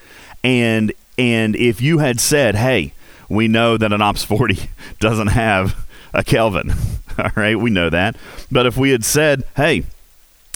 And 0.43 0.93
and 1.19 1.57
if 1.57 1.81
you 1.81 1.99
had 1.99 2.21
said, 2.21 2.55
"Hey, 2.55 2.95
we 3.29 3.49
know 3.49 3.77
that 3.77 3.93
an 3.93 4.03
Ops 4.03 4.25
40 4.25 4.71
doesn't 5.01 5.29
have 5.29 5.87
a 6.13 6.25
Kelvin," 6.25 6.73
all 7.19 7.31
right, 7.37 7.59
we 7.59 7.71
know 7.71 7.91
that. 7.91 8.17
But 8.51 8.67
if 8.67 8.77
we 8.77 8.91
had 8.91 9.05
said, 9.05 9.45
"Hey, 9.57 9.85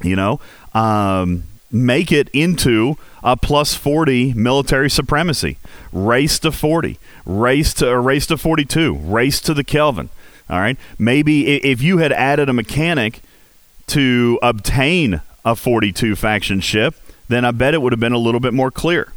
you 0.03 0.17
know, 0.17 0.41
um, 0.75 1.45
make 1.71 2.13
it 2.13 2.29
into 2.31 2.97
a 3.23 3.37
plus 3.37 3.75
40 3.75 4.35
military 4.35 4.89
supremacy. 4.89 5.59
Race 5.93 6.39
to 6.41 6.53
40, 6.53 6.99
race 7.25 7.75
to 7.75 7.89
a 7.89 7.99
race 7.99 8.27
to 8.27 8.37
42, 8.37 8.95
race 8.95 9.41
to 9.41 9.53
the 9.53 9.65
Kelvin. 9.65 10.11
All 10.49 10.61
right. 10.61 10.79
Maybe 10.99 11.57
if 11.65 11.83
you 11.83 11.99
had 11.99 12.13
added 12.13 12.49
a 12.49 12.53
mechanic 12.53 13.21
to 13.89 14.39
obtain 14.43 15.23
a 15.45 15.57
42 15.57 16.15
faction 16.15 16.61
ship, 16.61 16.95
then 17.29 17.45
I 17.45 17.51
bet 17.51 17.75
it 17.75 17.83
would 17.83 17.93
have 17.93 18.01
been 18.01 18.13
a 18.13 18.19
little 18.19 18.41
bit 18.41 18.55
more 18.55 18.71
clear. 18.71 19.13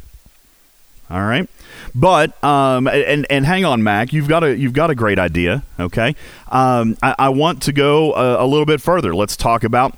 All 1.08 1.22
right. 1.22 1.48
But 1.94 2.42
um, 2.44 2.86
and 2.86 3.26
and 3.30 3.46
hang 3.46 3.64
on, 3.64 3.82
Mac. 3.82 4.12
You've 4.12 4.28
got 4.28 4.44
a 4.44 4.56
you've 4.56 4.72
got 4.72 4.90
a 4.90 4.94
great 4.94 5.18
idea. 5.18 5.62
Okay. 5.78 6.14
Um, 6.50 6.96
I, 7.02 7.14
I 7.18 7.28
want 7.30 7.62
to 7.62 7.72
go 7.72 8.14
a, 8.14 8.44
a 8.44 8.46
little 8.46 8.66
bit 8.66 8.80
further. 8.80 9.14
Let's 9.14 9.36
talk 9.36 9.64
about 9.64 9.96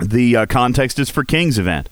the 0.00 0.36
uh, 0.36 0.46
context 0.46 0.98
is 0.98 1.10
for 1.10 1.24
King's 1.24 1.58
event. 1.58 1.88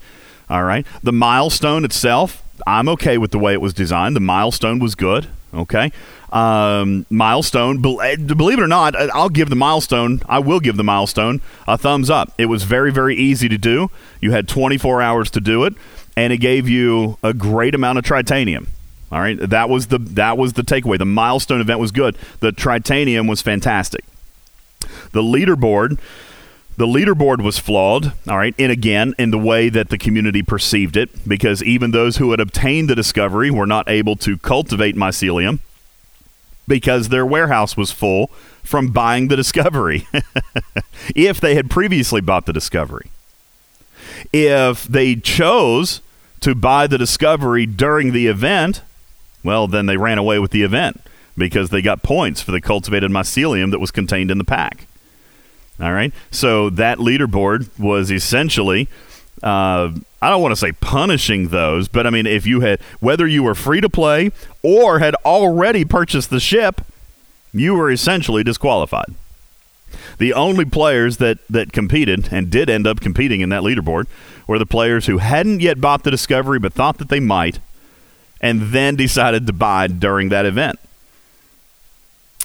All 0.49 0.63
right. 0.63 0.87
The 1.03 1.13
milestone 1.13 1.85
itself, 1.85 2.43
I'm 2.67 2.89
okay 2.91 3.19
with 3.19 3.33
the 3.33 3.39
way 3.39 3.53
it 3.53 3.61
was 3.61 3.75
designed. 3.75 4.15
The 4.15 4.21
milestone 4.21 4.79
was 4.79 4.95
good. 4.95 5.29
Okay. 5.53 5.91
Um, 6.31 7.07
milestone, 7.09 7.79
eh, 8.03 8.17
believe 8.17 8.59
it 8.59 8.63
or 8.63 8.69
not, 8.69 8.95
I'll 8.97 9.29
give 9.29 9.49
the 9.49 9.57
milestone, 9.57 10.21
I 10.29 10.39
will 10.41 10.61
give 10.61 10.77
the 10.77 10.85
milestone 10.85 11.41
a 11.67 11.79
thumbs 11.79 12.11
up. 12.11 12.33
It 12.37 12.47
was 12.47 12.65
very, 12.65 12.93
very 12.93 13.17
easy 13.17 13.49
to 13.49 13.57
do. 13.57 13.91
You 14.21 14.33
had 14.33 14.49
24 14.49 15.01
hours 15.01 15.31
to 15.31 15.41
do 15.41 15.65
it, 15.65 15.75
and 16.17 16.33
it 16.33 16.39
gave 16.39 16.69
you 16.69 17.17
a 17.23 17.33
great 17.33 17.75
amount 17.75 17.99
of 17.99 18.05
tritanium. 18.05 18.67
All 19.13 19.21
right. 19.21 19.39
That 19.39 19.69
was 19.69 19.87
the 19.89 19.99
that 19.99 20.37
was 20.37 20.55
the 20.55 20.63
takeaway. 20.63 20.99
The 20.99 21.05
milestone 21.05 21.61
event 21.61 21.81
was 21.81 21.93
good. 21.93 22.17
The 22.41 22.51
tritanium 22.51 23.29
was 23.29 23.43
fantastic. 23.43 24.05
The 25.13 25.23
leaderboard 25.23 25.99
the 26.77 26.87
leaderboard 26.87 27.43
was 27.43 27.59
flawed, 27.59 28.13
all 28.29 28.37
right, 28.37 28.55
and 28.59 28.71
again, 28.71 29.15
in 29.19 29.31
the 29.31 29.39
way 29.39 29.71
that 29.71 29.89
the 29.89 29.97
community 29.97 30.43
perceived 30.43 30.97
it, 30.97 31.27
because 31.27 31.63
even 31.63 31.91
those 31.91 32.19
who 32.19 32.33
had 32.33 32.41
obtained 32.41 32.91
the 32.91 32.95
discovery 32.95 33.51
were 33.51 33.67
not 33.67 33.89
able 33.89 34.15
to 34.17 34.37
cultivate 34.37 34.95
mycelium 34.95 35.61
because 36.69 37.09
their 37.09 37.25
warehouse 37.25 37.77
was 37.77 37.93
full 37.93 38.27
from 38.63 38.89
buying 38.89 39.29
the 39.29 39.37
discovery 39.37 40.07
if 41.15 41.41
they 41.41 41.55
had 41.55 41.71
previously 41.71 42.21
bought 42.21 42.45
the 42.45 42.53
discovery. 42.53 43.11
If 44.33 44.85
they 44.85 45.15
chose 45.15 46.03
to 46.41 46.55
buy 46.55 46.87
the 46.87 46.99
discovery 46.99 47.65
during 47.65 48.13
the 48.13 48.27
event, 48.27 48.83
well, 49.47 49.67
then 49.67 49.87
they 49.87 49.97
ran 49.97 50.19
away 50.19 50.39
with 50.39 50.51
the 50.51 50.63
event 50.63 51.01
because 51.37 51.71
they 51.71 51.83
got 51.83 52.03
points 52.03 52.41
for 52.43 52.51
the 52.53 52.61
cultivated 52.61 53.11
mycelium 53.11 53.71
that 53.71 53.79
was 53.79 53.91
contained 53.91 54.31
in 54.31 54.39
the 54.39 54.45
pack. 54.45 54.87
All 55.81 55.93
right. 55.93 56.13
So 56.31 56.71
that 56.71 56.99
leaderboard 56.99 57.79
was 57.79 58.11
essentially, 58.11 58.89
uh, 59.43 59.91
I 60.23 60.31
don't 60.31 60.41
want 60.41 60.53
to 60.53 60.57
say 60.57 60.73
punishing 60.73 61.49
those, 61.49 61.89
but 61.89 62.07
I 62.07 62.11
mean, 62.11 62.27
if 62.27 62.47
you 62.47 62.61
had, 62.61 62.81
whether 63.01 63.27
you 63.27 63.43
were 63.43 63.55
free 63.55 63.81
to 63.81 63.91
play 63.91 64.31
or 64.63 64.99
had 64.99 65.15
already 65.17 65.85
purchased 65.85 66.31
the 66.31 66.41
ship, 66.41 66.81
you 67.53 67.75
were 67.75 67.91
essentially 67.91 68.43
disqualified. 68.43 69.15
The 70.19 70.33
only 70.33 70.65
players 70.65 71.19
that, 71.19 71.39
that 71.51 71.73
competed 71.73 72.29
and 72.33 72.51
did 72.51 72.71
end 72.71 72.87
up 72.87 73.01
competing 73.01 73.43
in 73.43 73.51
that 73.51 73.63
leaderboard 73.63 74.07
were 74.47 74.59
the 74.59 74.67
players 74.67 75.07
who 75.07 75.19
hadn't 75.19 75.61
yet 75.61 75.81
bought 75.81 76.05
the 76.05 76.11
Discovery 76.11 76.59
but 76.59 76.73
thought 76.73 76.99
that 76.99 77.09
they 77.09 77.21
might 77.21 77.59
and 78.41 78.73
then 78.73 78.97
decided 78.97 79.47
to 79.47 79.53
buy 79.53 79.87
during 79.87 80.29
that 80.31 80.47
event. 80.47 80.79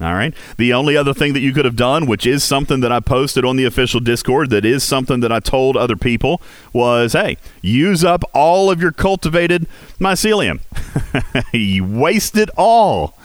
All 0.02 0.14
right. 0.14 0.34
The 0.58 0.74
only 0.74 0.98
other 0.98 1.14
thing 1.14 1.34
that 1.34 1.42
you 1.42 1.54
could 1.54 1.66
have 1.66 1.76
done, 1.76 2.08
which 2.08 2.26
is 2.26 2.44
something 2.44 2.80
that 2.80 2.92
I 2.92 3.00
posted 3.00 3.46
on 3.46 3.56
the 3.56 3.66
official 3.66 4.00
Discord, 4.00 4.50
that 4.50 4.66
is 4.66 4.84
something 4.84 5.20
that 5.20 5.32
I 5.32 5.40
told 5.40 5.78
other 5.78 5.96
people, 5.96 6.42
was 6.74 7.14
hey, 7.14 7.38
use 7.62 8.04
up 8.04 8.24
all 8.34 8.72
of 8.72 8.82
your 8.82 8.92
cultivated 8.92 9.68
mycelium. 10.00 10.62
you 11.54 11.86
waste 11.86 12.36
it 12.36 12.50
all. 12.58 13.16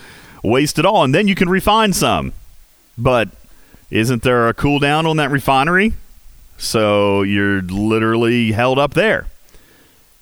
Waste 0.42 0.78
it 0.78 0.84
all, 0.84 1.02
and 1.02 1.14
then 1.14 1.28
you 1.28 1.34
can 1.34 1.48
refine 1.48 1.94
some. 1.94 2.32
But 2.98 3.30
isn't 3.90 4.22
there 4.22 4.48
a 4.48 4.54
cooldown 4.54 5.08
on 5.08 5.16
that 5.16 5.30
refinery? 5.30 5.94
So 6.58 7.22
you're 7.22 7.62
literally 7.62 8.52
held 8.52 8.78
up 8.78 8.94
there. 8.94 9.26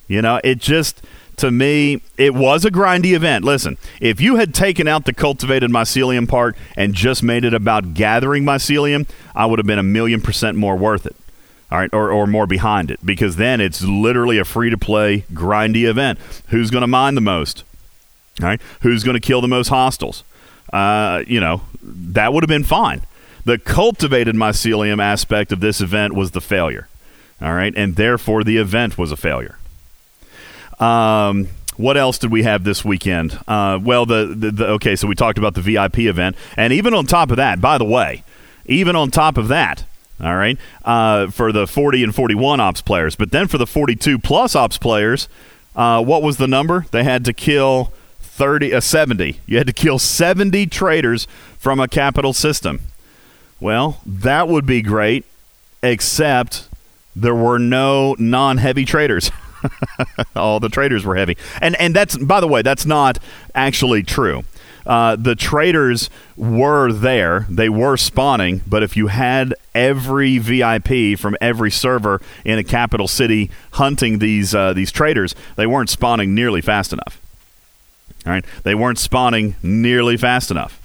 You 0.07 0.23
know, 0.23 0.41
it 0.45 0.59
just 0.59 1.03
to 1.39 1.51
me, 1.51 2.01
it 2.17 2.35
was 2.35 2.65
a 2.65 2.71
grindy 2.71 3.15
event. 3.15 3.45
Listen, 3.45 3.79
if 4.01 4.21
you 4.21 4.37
had 4.37 4.55
taken 4.55 4.89
out 4.89 5.05
the 5.05 5.13
cultivated 5.13 5.71
mycelium 5.71 6.29
part 6.29 6.57
and 6.77 6.95
just 6.95 7.23
made 7.23 7.45
it 7.45 7.55
about 7.55 7.95
gathering 7.95 8.45
mycelium, 8.45 9.09
I 9.35 9.47
would 9.47 9.59
have 9.59 9.67
been 9.67 9.79
a 9.79 9.83
million 9.83 10.21
percent 10.21 10.57
more 10.57 10.77
worth 10.77 11.07
it. 11.07 11.17
All 11.73 11.79
right, 11.79 11.93
or, 11.93 12.13
or 12.13 12.27
more 12.29 12.47
behind 12.47 12.91
it, 12.91 13.05
because 13.05 13.35
then 13.35 13.61
it's 13.61 13.83
literally 13.83 14.39
a 14.39 14.45
free 14.45 14.71
to 14.71 14.79
play, 14.79 15.25
grindy 15.33 15.89
event. 15.89 16.21
Who's 16.49 16.71
going 16.71 16.83
to 16.83 16.87
mine 16.87 17.17
the 17.17 17.21
most? 17.21 17.65
All 18.41 18.47
right, 18.47 18.61
who's 18.83 19.03
going 19.03 19.15
to 19.15 19.21
kill 19.21 19.41
the 19.41 19.49
most 19.49 19.69
hostiles? 19.69 20.23
Uh, 20.73 21.25
you 21.27 21.41
know, 21.41 21.63
that 21.83 22.33
would 22.33 22.45
have 22.45 22.49
been 22.49 22.65
fine. 22.65 23.03
The 23.45 23.59
cultivated 23.59 24.37
mycelium 24.37 25.03
aspect 25.03 25.51
of 25.53 25.61
this 25.61 25.81
event 25.81 26.15
was 26.15 26.31
the 26.31 26.41
failure. 26.41 26.87
All 27.41 27.55
right, 27.55 27.73
and 27.77 27.97
therefore 27.97 28.45
the 28.45 28.59
event 28.59 28.97
was 28.97 29.11
a 29.11 29.17
failure. 29.17 29.59
Um, 30.79 31.49
what 31.77 31.97
else 31.97 32.19
did 32.19 32.31
we 32.31 32.45
have 32.45 32.65
this 32.65 32.85
weekend? 32.85 33.39
Uh, 33.49 33.79
well, 33.83 34.07
the, 34.07 34.35
the, 34.37 34.51
the 34.51 34.67
okay, 34.71 34.97
so 34.97 35.09
we 35.09 35.15
talked 35.15 35.39
about 35.39 35.55
the 35.55 35.61
VIP 35.61 36.01
event, 36.01 36.37
and 36.57 36.73
even 36.73 36.95
on 36.95 37.07
top 37.07 37.31
of 37.31 37.37
that, 37.37 37.61
by 37.61 37.79
the 37.79 37.85
way, 37.85 38.23
even 38.67 38.95
on 38.95 39.11
top 39.11 39.37
of 39.37 39.49
that, 39.49 39.85
all 40.23 40.37
right, 40.37 40.57
uh, 40.85 41.29
for 41.29 41.51
the 41.51 41.67
40 41.67 42.05
and 42.05 42.15
41 42.15 42.61
ops 42.61 42.81
players, 42.81 43.17
but 43.17 43.33
then 43.33 43.49
for 43.49 43.59
the 43.59 43.67
42 43.67 44.19
plus 44.19 44.55
ops 44.55 44.79
players, 44.79 45.29
uh, 45.75 46.03
what 46.03 46.23
was 46.23 46.37
the 46.37 46.47
number? 46.47 46.87
They 46.93 47.03
had 47.03 47.25
to 47.25 47.33
kill 47.33 47.93
30, 48.21 48.75
uh, 48.75 48.81
70. 48.81 49.41
You 49.47 49.59
had 49.59 49.67
to 49.67 49.73
kill 49.73 49.99
70 49.99 50.67
traders 50.67 51.27
from 51.59 51.81
a 51.81 51.89
capital 51.89 52.33
system. 52.33 52.81
Well, 53.61 54.01
that 54.07 54.49
would 54.49 54.67
be 54.67 54.83
great, 54.83 55.25
except 55.83 56.69
there 57.17 57.35
were 57.35 57.59
no 57.59 58.15
non-heavy 58.19 58.85
traders. 58.85 59.31
All 60.37 60.61
the 60.61 60.69
traders 60.69 61.05
were 61.05 61.17
heavy, 61.17 61.37
and 61.61 61.77
and 61.77 61.95
that's 61.95 62.17
by 62.17 62.41
the 62.41 62.49
way, 62.49 62.63
that's 62.63 62.87
not 62.87 63.19
actually 63.55 64.03
true. 64.03 64.45
Uh, 64.87 65.17
the 65.17 65.35
traders 65.35 66.11
were 66.37 66.93
there; 66.93 67.47
they 67.49 67.69
were 67.69 67.97
spawning. 67.97 68.63
But 68.67 68.83
if 68.83 68.97
you 68.97 69.07
had 69.09 69.55
every 69.75 70.39
VIP 70.39 71.19
from 71.19 71.37
every 71.41 71.71
server 71.71 72.21
in 72.45 72.59
a 72.59 72.65
capital 72.65 73.09
city 73.09 73.51
hunting 73.73 74.19
these 74.19 74.55
uh, 74.55 74.73
these 74.73 74.93
traders, 74.93 75.35
they 75.57 75.67
weren't 75.67 75.91
spawning 75.91 76.35
nearly 76.35 76.61
fast 76.61 76.93
enough. 76.93 77.21
All 78.27 78.33
right, 78.33 78.45
they 78.63 78.75
weren't 78.75 78.99
spawning 78.99 79.57
nearly 79.63 80.17
fast 80.17 80.51
enough. 80.51 80.81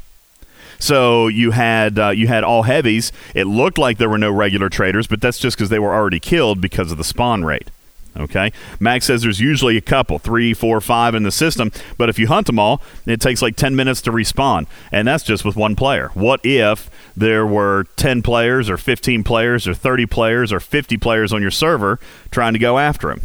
So 0.80 1.28
you 1.28 1.52
had 1.52 2.00
uh, 2.00 2.10
you 2.10 2.28
had 2.28 2.44
all 2.44 2.64
heavies. 2.64 3.12
It 3.36 3.46
looked 3.46 3.78
like 3.78 3.98
there 3.98 4.10
were 4.10 4.18
no 4.18 4.32
regular 4.32 4.70
traders, 4.70 5.08
but 5.08 5.20
that's 5.22 5.38
just 5.38 5.58
because 5.58 5.70
they 5.70 5.80
were 5.80 5.94
already 5.94 6.20
killed 6.20 6.62
because 6.62 6.92
of 6.92 6.98
the 6.98 7.04
spawn 7.04 7.44
rate. 7.44 7.70
Okay. 8.18 8.52
Max 8.80 9.06
says 9.06 9.22
there's 9.22 9.40
usually 9.40 9.78
a 9.78 9.82
couple, 9.82 10.20
three, 10.20 10.54
four, 10.54 10.82
five 10.82 11.16
in 11.16 11.24
the 11.24 11.32
system, 11.32 11.72
but 11.98 12.10
if 12.10 12.18
you 12.18 12.28
hunt 12.28 12.48
them 12.48 12.60
all, 12.60 12.82
it 13.06 13.22
takes 13.22 13.42
like 13.42 13.56
10 13.56 13.76
minutes 13.76 14.02
to 14.02 14.12
respawn, 14.12 14.68
and 14.92 15.08
that's 15.08 15.24
just 15.24 15.46
with 15.46 15.56
one 15.56 15.76
player. 15.76 16.10
What 16.14 16.40
if 16.44 16.90
there 17.16 17.46
were 17.46 17.86
10 17.96 18.22
players, 18.22 18.70
or 18.70 18.78
15 18.78 19.24
players, 19.24 19.68
or 19.68 19.74
30 19.74 20.06
players, 20.08 20.52
or 20.52 20.60
50 20.60 20.98
players 20.98 21.32
on 21.32 21.42
your 21.42 21.52
server 21.52 22.00
trying 22.32 22.54
to 22.54 22.60
go 22.60 22.78
after 22.78 23.12
him? 23.12 23.22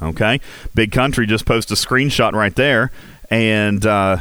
Okay. 0.00 0.40
Big 0.74 0.90
Country 0.90 1.26
just 1.26 1.44
posted 1.44 1.76
a 1.76 1.80
screenshot 1.80 2.32
right 2.32 2.54
there, 2.54 2.90
and 3.30 3.84
uh, 3.84 4.18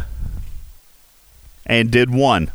and 1.66 1.92
did 1.92 2.10
one. 2.12 2.52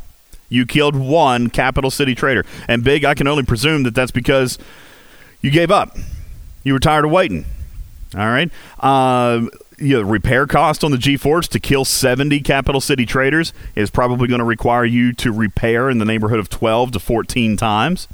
You 0.49 0.65
killed 0.65 0.95
one 0.95 1.49
capital 1.49 1.91
city 1.91 2.15
trader, 2.15 2.45
and 2.67 2.83
Big. 2.83 3.03
I 3.03 3.15
can 3.15 3.27
only 3.27 3.43
presume 3.43 3.83
that 3.83 3.95
that's 3.95 4.11
because 4.11 4.57
you 5.41 5.51
gave 5.51 5.71
up 5.71 5.97
you 6.63 6.73
were 6.73 6.79
tired 6.79 7.05
of 7.05 7.11
waiting. 7.11 7.45
All 8.15 8.27
right. 8.27 8.49
Uh, 8.79 9.47
you 9.77 9.97
know, 9.97 10.01
repair 10.01 10.47
cost 10.47 10.83
on 10.83 10.91
the 10.91 10.97
G4 10.97 11.47
to 11.49 11.59
kill 11.59 11.85
70 11.85 12.39
capital 12.41 12.81
city 12.81 13.05
traders 13.05 13.53
is 13.75 13.89
probably 13.89 14.27
going 14.27 14.39
to 14.39 14.45
require 14.45 14.85
you 14.85 15.13
to 15.13 15.31
repair 15.31 15.89
in 15.89 15.99
the 15.99 16.05
neighborhood 16.05 16.39
of 16.39 16.49
12 16.49 16.93
to 16.93 16.99
14 16.99 17.57
times. 17.57 18.07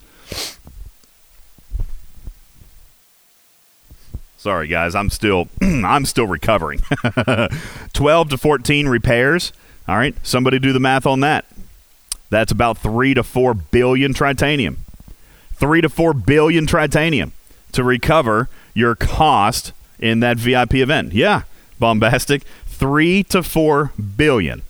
Sorry 4.38 4.68
guys, 4.68 4.94
I'm 4.94 5.10
still 5.10 5.48
I'm 5.62 6.06
still 6.06 6.28
recovering. 6.28 6.82
12 7.94 8.30
to 8.30 8.38
14 8.38 8.90
repairs. 8.90 9.54
All 9.88 9.96
right, 9.96 10.16
somebody 10.24 10.60
do 10.60 10.74
the 10.74 10.82
math 10.82 11.06
on 11.06 11.22
that. 11.22 11.46
That's 12.30 12.52
about 12.52 12.78
3 12.78 13.14
to 13.14 13.24
4 13.24 13.54
billion 13.54 14.14
tritanium. 14.14 14.78
3 15.54 15.82
to 15.82 15.88
4 15.88 16.14
billion 16.14 16.66
tritanium 16.66 17.32
to 17.74 17.84
recover 17.84 18.50
your 18.74 18.96
cost 18.96 19.74
in 20.00 20.20
that 20.22 20.38
VIP 20.38 20.76
event. 20.76 21.14
Yeah, 21.14 21.44
bombastic. 21.80 22.44
Three 22.66 23.24
to 23.26 23.44
four 23.44 23.92
billion. 24.18 24.64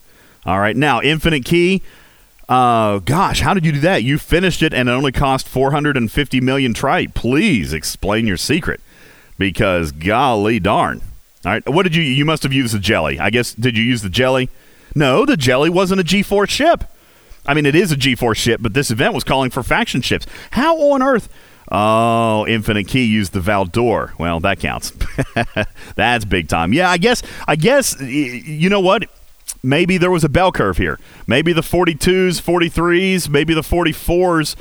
All 0.46 0.60
right. 0.60 0.76
Now, 0.76 1.02
Infinite 1.02 1.46
Key. 1.46 1.82
Uh, 2.50 3.00
gosh, 3.00 3.40
how 3.40 3.54
did 3.54 3.66
you 3.66 3.72
do 3.72 3.80
that? 3.80 4.04
You 4.04 4.18
finished 4.18 4.62
it 4.62 4.74
and 4.74 4.90
it 4.90 4.92
only 4.92 5.14
cost 5.14 5.48
450 5.48 6.42
million 6.42 6.74
trite. 6.74 7.14
Please 7.14 7.72
explain 7.72 8.28
your 8.28 8.38
secret 8.38 8.82
because 9.38 9.92
golly 9.92 10.60
darn. 10.60 11.02
All 11.46 11.52
right. 11.54 11.68
What 11.68 11.84
did 11.84 11.96
you, 11.96 12.04
you 12.04 12.26
must 12.26 12.44
have 12.44 12.54
used 12.54 12.74
the 12.74 12.80
jelly. 12.80 13.20
I 13.20 13.30
guess, 13.30 13.54
did 13.54 13.78
you 13.78 13.84
use 13.84 14.02
the 14.02 14.10
jelly? 14.10 14.50
No, 14.94 15.26
the 15.26 15.38
jelly 15.38 15.70
wasn't 15.70 16.02
a 16.02 16.04
G4 16.04 16.48
ship. 16.50 16.84
I 17.46 17.54
mean, 17.54 17.66
it 17.66 17.76
is 17.76 17.92
a 17.92 17.98
G4 17.98 18.36
ship, 18.36 18.62
but 18.62 18.74
this 18.74 18.92
event 18.92 19.14
was 19.14 19.24
calling 19.24 19.50
for 19.50 19.64
faction 19.64 20.02
ships. 20.02 20.26
How 20.52 20.78
on 20.92 21.02
earth 21.02 21.30
Oh, 21.72 22.46
Infinite 22.48 22.88
Key 22.88 23.06
used 23.06 23.34
the 23.34 23.40
Valdore. 23.40 24.18
Well, 24.20 24.40
that 24.42 24.60
counts. 24.60 24.94
That's 25.96 26.26
big 26.26 26.48
time. 26.48 26.74
Yeah, 26.74 26.90
I 26.90 26.98
guess. 26.98 27.24
I 27.48 27.56
guess 27.56 28.00
you 28.02 28.70
know 28.70 28.80
what? 28.80 29.04
Maybe 29.64 29.98
there 29.98 30.12
was 30.12 30.24
a 30.24 30.30
bell 30.30 30.52
curve 30.52 30.78
here. 30.78 31.00
Maybe 31.26 31.54
the 31.54 31.62
42s, 31.62 32.42
43s, 32.42 33.30
maybe 33.30 33.54
the 33.54 33.62
44s 33.62 34.56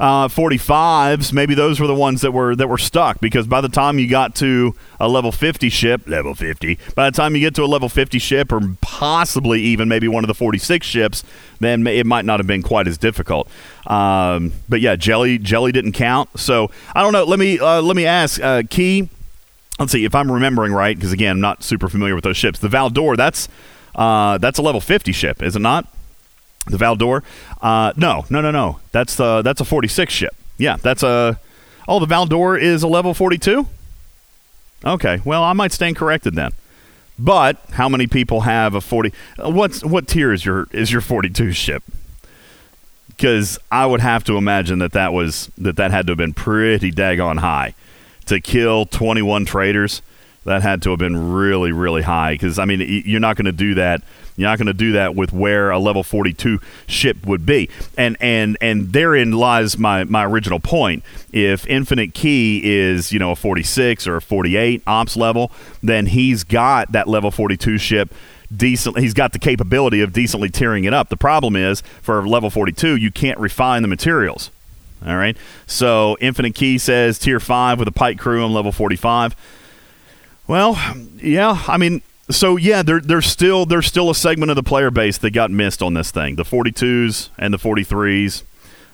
uh, 0.00 0.28
45s, 0.28 1.30
maybe 1.30 1.54
those 1.54 1.78
were 1.78 1.86
the 1.86 1.94
ones 1.94 2.22
that 2.22 2.32
were 2.32 2.56
that 2.56 2.68
were 2.68 2.78
stuck 2.78 3.20
because 3.20 3.46
by 3.46 3.60
the 3.60 3.68
time 3.68 3.98
you 3.98 4.08
got 4.08 4.34
to 4.36 4.74
a 4.98 5.06
level 5.06 5.30
50 5.30 5.68
ship, 5.68 6.08
level 6.08 6.34
50, 6.34 6.78
by 6.94 7.10
the 7.10 7.14
time 7.14 7.34
you 7.34 7.40
get 7.42 7.54
to 7.56 7.64
a 7.64 7.66
level 7.66 7.90
50 7.90 8.18
ship 8.18 8.50
or 8.50 8.60
possibly 8.80 9.60
even 9.60 9.88
maybe 9.88 10.08
one 10.08 10.24
of 10.24 10.28
the 10.28 10.34
46 10.34 10.86
ships, 10.86 11.22
then 11.60 11.86
it 11.86 12.06
might 12.06 12.24
not 12.24 12.40
have 12.40 12.46
been 12.46 12.62
quite 12.62 12.88
as 12.88 12.96
difficult. 12.96 13.46
Um, 13.86 14.52
but 14.70 14.80
yeah, 14.80 14.96
jelly 14.96 15.36
jelly 15.36 15.70
didn't 15.70 15.92
count. 15.92 16.30
So 16.40 16.70
I 16.94 17.02
don't 17.02 17.12
know. 17.12 17.24
Let 17.24 17.38
me 17.38 17.58
uh, 17.58 17.82
let 17.82 17.94
me 17.94 18.06
ask 18.06 18.42
uh, 18.42 18.62
Key. 18.70 19.10
Let's 19.78 19.92
see 19.92 20.06
if 20.06 20.14
I'm 20.14 20.32
remembering 20.32 20.72
right 20.72 20.96
because 20.96 21.12
again, 21.12 21.32
I'm 21.32 21.40
not 21.40 21.62
super 21.62 21.90
familiar 21.90 22.14
with 22.14 22.24
those 22.24 22.38
ships. 22.38 22.58
The 22.58 22.68
Valdore, 22.68 23.18
that's 23.18 23.50
uh, 23.94 24.38
that's 24.38 24.58
a 24.58 24.62
level 24.62 24.80
50 24.80 25.12
ship, 25.12 25.42
is 25.42 25.56
it 25.56 25.60
not? 25.60 25.86
The 26.66 26.76
Valdore? 26.76 27.22
Uh, 27.60 27.92
no, 27.96 28.24
no, 28.30 28.40
no, 28.40 28.50
no. 28.50 28.80
That's 28.92 29.16
the 29.16 29.42
that's 29.42 29.60
a 29.60 29.64
46 29.64 30.12
ship. 30.12 30.34
Yeah, 30.58 30.76
that's 30.76 31.02
a. 31.02 31.40
Oh, 31.88 31.98
the 31.98 32.06
Valdore 32.06 32.60
is 32.60 32.82
a 32.82 32.88
level 32.88 33.14
42. 33.14 33.66
Okay, 34.84 35.20
well, 35.24 35.42
I 35.42 35.52
might 35.52 35.72
stand 35.72 35.96
corrected 35.96 36.34
then. 36.34 36.52
But 37.18 37.62
how 37.72 37.88
many 37.88 38.06
people 38.06 38.42
have 38.42 38.74
a 38.74 38.80
40? 38.80 39.12
What's 39.38 39.84
what 39.84 40.08
tier 40.08 40.32
is 40.32 40.44
your 40.44 40.68
is 40.72 40.90
your 40.90 41.02
42 41.02 41.52
ship? 41.52 41.82
Because 43.08 43.58
I 43.70 43.84
would 43.84 44.00
have 44.00 44.24
to 44.24 44.38
imagine 44.38 44.78
that 44.78 44.92
that 44.92 45.12
was 45.12 45.50
that 45.58 45.76
that 45.76 45.90
had 45.90 46.06
to 46.06 46.12
have 46.12 46.18
been 46.18 46.32
pretty 46.32 46.90
daggone 46.90 47.40
high 47.40 47.74
to 48.26 48.40
kill 48.40 48.86
21 48.86 49.44
traders. 49.44 50.00
That 50.46 50.62
had 50.62 50.80
to 50.82 50.90
have 50.90 50.98
been 50.98 51.32
really 51.32 51.72
really 51.72 52.02
high. 52.02 52.32
Because 52.32 52.58
I 52.58 52.64
mean, 52.64 52.80
you're 53.04 53.20
not 53.20 53.36
going 53.36 53.44
to 53.44 53.52
do 53.52 53.74
that 53.74 54.02
you're 54.40 54.50
not 54.50 54.58
going 54.58 54.66
to 54.66 54.72
do 54.74 54.92
that 54.92 55.14
with 55.14 55.32
where 55.32 55.70
a 55.70 55.78
level 55.78 56.02
42 56.02 56.60
ship 56.86 57.26
would 57.26 57.44
be. 57.44 57.68
And 57.96 58.16
and 58.20 58.56
and 58.60 58.92
therein 58.92 59.32
lies 59.32 59.78
my 59.78 60.04
my 60.04 60.24
original 60.24 60.60
point. 60.60 61.02
If 61.32 61.66
Infinite 61.66 62.14
Key 62.14 62.62
is, 62.64 63.12
you 63.12 63.18
know, 63.18 63.32
a 63.32 63.36
46 63.36 64.06
or 64.06 64.16
a 64.16 64.22
48 64.22 64.82
ops 64.86 65.16
level, 65.16 65.50
then 65.82 66.06
he's 66.06 66.44
got 66.44 66.92
that 66.92 67.08
level 67.08 67.30
42 67.30 67.78
ship 67.78 68.14
decent 68.54 68.98
he's 68.98 69.14
got 69.14 69.32
the 69.32 69.38
capability 69.38 70.00
of 70.00 70.12
decently 70.12 70.48
tearing 70.48 70.84
it 70.84 70.92
up. 70.92 71.08
The 71.08 71.16
problem 71.16 71.56
is 71.56 71.82
for 72.02 72.26
level 72.26 72.50
42, 72.50 72.96
you 72.96 73.10
can't 73.10 73.38
refine 73.38 73.82
the 73.82 73.88
materials. 73.88 74.50
All 75.06 75.16
right. 75.16 75.36
So 75.66 76.16
Infinite 76.20 76.54
Key 76.54 76.78
says 76.78 77.18
tier 77.18 77.40
5 77.40 77.78
with 77.78 77.88
a 77.88 77.92
pike 77.92 78.18
crew 78.18 78.44
on 78.44 78.52
level 78.52 78.72
45. 78.72 79.34
Well, 80.46 80.78
yeah, 81.16 81.62
I 81.68 81.76
mean, 81.76 82.02
so 82.30 82.56
yeah, 82.56 82.82
there, 82.82 83.00
there's 83.00 83.26
still 83.26 83.66
there's 83.66 83.86
still 83.86 84.10
a 84.10 84.14
segment 84.14 84.50
of 84.50 84.56
the 84.56 84.62
player 84.62 84.90
base 84.90 85.18
that 85.18 85.30
got 85.30 85.50
missed 85.50 85.82
on 85.82 85.94
this 85.94 86.10
thing. 86.10 86.36
The 86.36 86.44
42s 86.44 87.30
and 87.38 87.52
the 87.54 87.58
43s, 87.58 88.42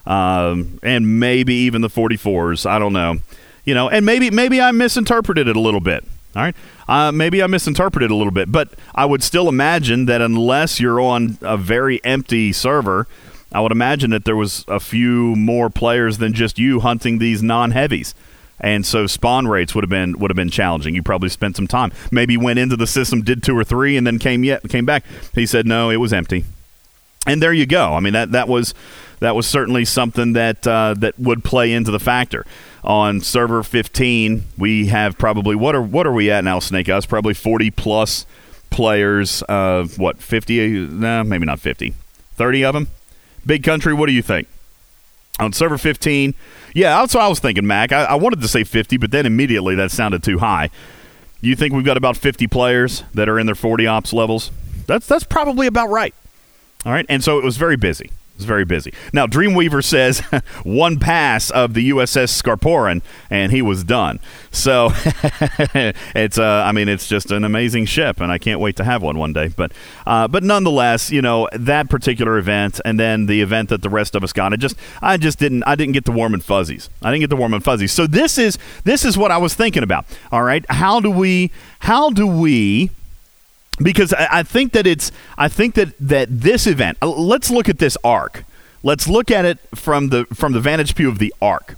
um, 0.07 0.79
and 0.83 1.21
maybe 1.21 1.55
even 1.55 1.83
the 1.83 1.89
44s. 1.89 2.67
I 2.67 2.79
don't 2.79 2.93
know. 2.93 3.17
You 3.65 3.75
know, 3.75 3.89
and 3.89 4.07
maybe 4.07 4.31
maybe 4.31 4.61
I 4.61 4.71
misinterpreted 4.71 5.49
it 5.49 5.57
a 5.57 5.61
little 5.61 5.81
bit. 5.81 6.05
All 6.35 6.43
right, 6.43 6.57
uh, 6.87 7.13
maybe 7.13 7.43
I 7.43 7.47
misinterpreted 7.47 8.11
a 8.11 8.15
little 8.15 8.33
bit, 8.33 8.53
but 8.53 8.69
I 8.95 9.07
would 9.07 9.23
still 9.23 9.49
imagine 9.49 10.05
that 10.05 10.21
unless 10.21 10.79
you're 10.79 11.01
on 11.01 11.39
a 11.41 11.57
very 11.57 12.05
empty 12.05 12.53
server, 12.53 13.09
I 13.53 13.61
would 13.61 13.73
imagine 13.73 14.11
that 14.11 14.27
there 14.27 14.37
was 14.37 14.65
a 14.69 14.79
few 14.79 15.35
more 15.35 15.71
players 15.71 16.19
than 16.19 16.35
just 16.35 16.59
you 16.59 16.81
hunting 16.81 17.19
these 17.19 17.43
non-heavies 17.43 18.15
and 18.61 18.87
so 18.87 19.07
spawn 19.07 19.47
rates 19.47 19.75
would 19.75 19.85
have 19.85 19.91
been 19.91 20.19
would 20.19 20.31
have 20.31 20.37
been 20.37 20.51
challenging. 20.51 20.95
You 20.95 21.03
probably 21.03 21.29
spent 21.29 21.57
some 21.57 21.67
time. 21.67 21.93
Maybe 22.11 22.37
went 22.37 22.59
into 22.59 22.77
the 22.77 22.87
system, 22.87 23.23
did 23.23 23.43
two 23.43 23.57
or 23.57 23.65
three, 23.65 23.97
and 23.97 24.07
then 24.07 24.19
came 24.19 24.45
yet 24.45 24.63
came 24.69 24.85
back. 24.85 25.05
He 25.35 25.47
said 25.47 25.67
no, 25.67 25.91
it 25.91 25.97
was 25.97 26.13
empty. 26.13 26.45
And 27.27 27.43
there 27.43 27.53
you 27.53 27.67
go. 27.67 27.95
I 27.95 28.01
mean 28.01 28.13
that 28.13 28.33
that 28.33 28.49
was 28.49 28.75
that 29.21 29.35
was 29.35 29.47
certainly 29.47 29.85
something 29.85 30.33
that 30.35 30.67
uh, 30.67 30.95
that 30.99 31.19
would 31.19 31.45
play 31.45 31.73
into 31.73 31.91
the 31.91 32.01
factor. 32.01 32.45
On 32.85 33.21
server 33.21 33.65
15, 33.65 34.45
we 34.57 34.87
have 34.87 35.19
probably 35.19 35.57
what 35.57 35.75
are 35.75 35.83
what 35.83 36.07
are 36.07 36.13
we 36.13 36.31
at 36.31 36.45
now, 36.45 36.61
Snake 36.61 36.89
Eyes? 36.89 37.05
Probably 37.05 37.35
40 37.35 37.71
plus 37.73 38.27
players. 38.71 39.43
Uh, 39.49 39.85
what 39.97 40.19
50? 40.19 40.87
No, 40.89 41.25
maybe 41.25 41.47
not 41.47 41.59
50. 41.61 41.95
30 42.37 42.65
of 42.65 42.75
them. 42.75 42.89
Big 43.45 43.63
country. 43.65 43.93
What 43.95 44.07
do 44.07 44.13
you 44.13 44.23
think? 44.23 44.47
On 45.39 45.53
server 45.53 45.77
15, 45.77 46.35
yeah, 46.75 46.99
that's 47.01 47.15
what 47.15 47.23
I 47.23 47.29
was 47.29 47.41
thinking, 47.41 47.67
Mac. 47.67 47.93
I, 47.93 48.05
I 48.05 48.15
wanted 48.15 48.41
to 48.41 48.49
say 48.49 48.65
50, 48.65 48.97
but 48.97 49.11
then 49.11 49.27
immediately 49.27 49.75
that 49.75 49.91
sounded 49.91 50.23
too 50.23 50.39
high. 50.39 50.71
You 51.43 51.55
think 51.55 51.75
we've 51.75 51.85
got 51.85 51.99
about 51.99 52.17
50 52.17 52.47
players 52.47 53.05
that 53.13 53.29
are 53.29 53.39
in 53.39 53.45
their 53.47 53.55
40 53.55 53.87
ops 53.87 54.13
levels? 54.13 54.51
That's 54.87 55.07
that's 55.07 55.25
probably 55.25 55.67
about 55.67 55.91
right. 55.91 56.15
All 56.85 56.93
right, 56.93 57.05
and 57.09 57.23
so 57.23 57.39
it 57.39 57.45
was 57.45 57.57
very 57.57 57.77
busy. 57.77 58.11
It's 58.37 58.45
very 58.45 58.67
busy. 58.67 58.93
Now, 59.15 59.27
Dreamweaver 59.27 59.83
says 59.83 60.21
one 60.63 60.99
pass 60.99 61.49
of 61.51 61.73
the 61.73 61.89
USS 61.89 62.41
Scarporin, 62.41 63.01
and 63.31 63.51
he 63.51 63.63
was 63.63 63.83
done. 63.83 64.21
So 64.51 64.91
it's, 66.15 66.39
uh, 66.39 66.63
I 66.67 66.73
mean, 66.73 66.87
it's 66.87 67.09
just 67.09 67.31
an 67.31 67.45
amazing 67.45 67.87
ship, 67.87 68.21
and 68.21 68.31
I 68.31 68.37
can't 68.37 68.61
wait 68.61 68.77
to 68.77 68.85
have 68.85 69.03
one 69.03 69.17
one 69.17 69.33
day. 69.33 69.49
But, 69.49 69.73
uh, 70.07 70.29
but 70.29 70.43
nonetheless, 70.43 71.11
you 71.11 71.23
know, 71.23 71.49
that 71.55 71.89
particular 71.89 72.37
event, 72.37 72.79
and 72.85 73.01
then 73.01 73.25
the 73.25 73.41
event 73.41 73.71
that 73.71 73.81
the 73.81 73.89
rest 73.89 74.15
of 74.15 74.23
us 74.23 74.35
got, 74.35 74.53
I 74.53 74.57
just, 74.57 74.77
I 75.01 75.17
just 75.17 75.39
didn't, 75.39 75.63
I 75.63 75.75
didn't 75.75 75.95
get 75.95 76.05
the 76.05 76.13
warm 76.13 76.35
and 76.35 76.45
fuzzies. 76.45 76.91
I 77.01 77.11
didn't 77.11 77.23
get 77.23 77.31
the 77.31 77.37
warm 77.37 77.55
and 77.55 77.65
fuzzies. 77.65 77.93
So 77.93 78.07
this 78.07 78.37
is, 78.37 78.59
this 78.85 79.07
is 79.07 79.17
what 79.17 79.31
I 79.31 79.39
was 79.39 79.55
thinking 79.55 79.83
about. 79.83 80.05
All 80.31 80.43
right, 80.43 80.65
how 80.69 81.01
do 81.01 81.11
we, 81.11 81.51
how 81.79 82.11
do 82.11 82.27
we? 82.27 82.91
Because 83.83 84.13
I, 84.13 84.43
think 84.43 84.73
that 84.73 84.87
it's 84.87 85.13
I 85.37 85.49
think 85.49 85.75
that 85.75 85.95
that 86.01 86.29
this 86.31 86.67
event. 86.67 86.99
Uh, 87.03 87.09
let's 87.09 87.51
look 87.51 87.69
at 87.69 87.79
this 87.79 87.97
arc. 88.03 88.45
Let's 88.83 89.09
look 89.09 89.31
at 89.31 89.45
it 89.45 89.59
from 89.75 90.09
the 90.09 90.27
from 90.33 90.53
the 90.53 90.61
vantage 90.61 90.95
view 90.95 91.09
of 91.09 91.19
the 91.19 91.35
arc. 91.41 91.77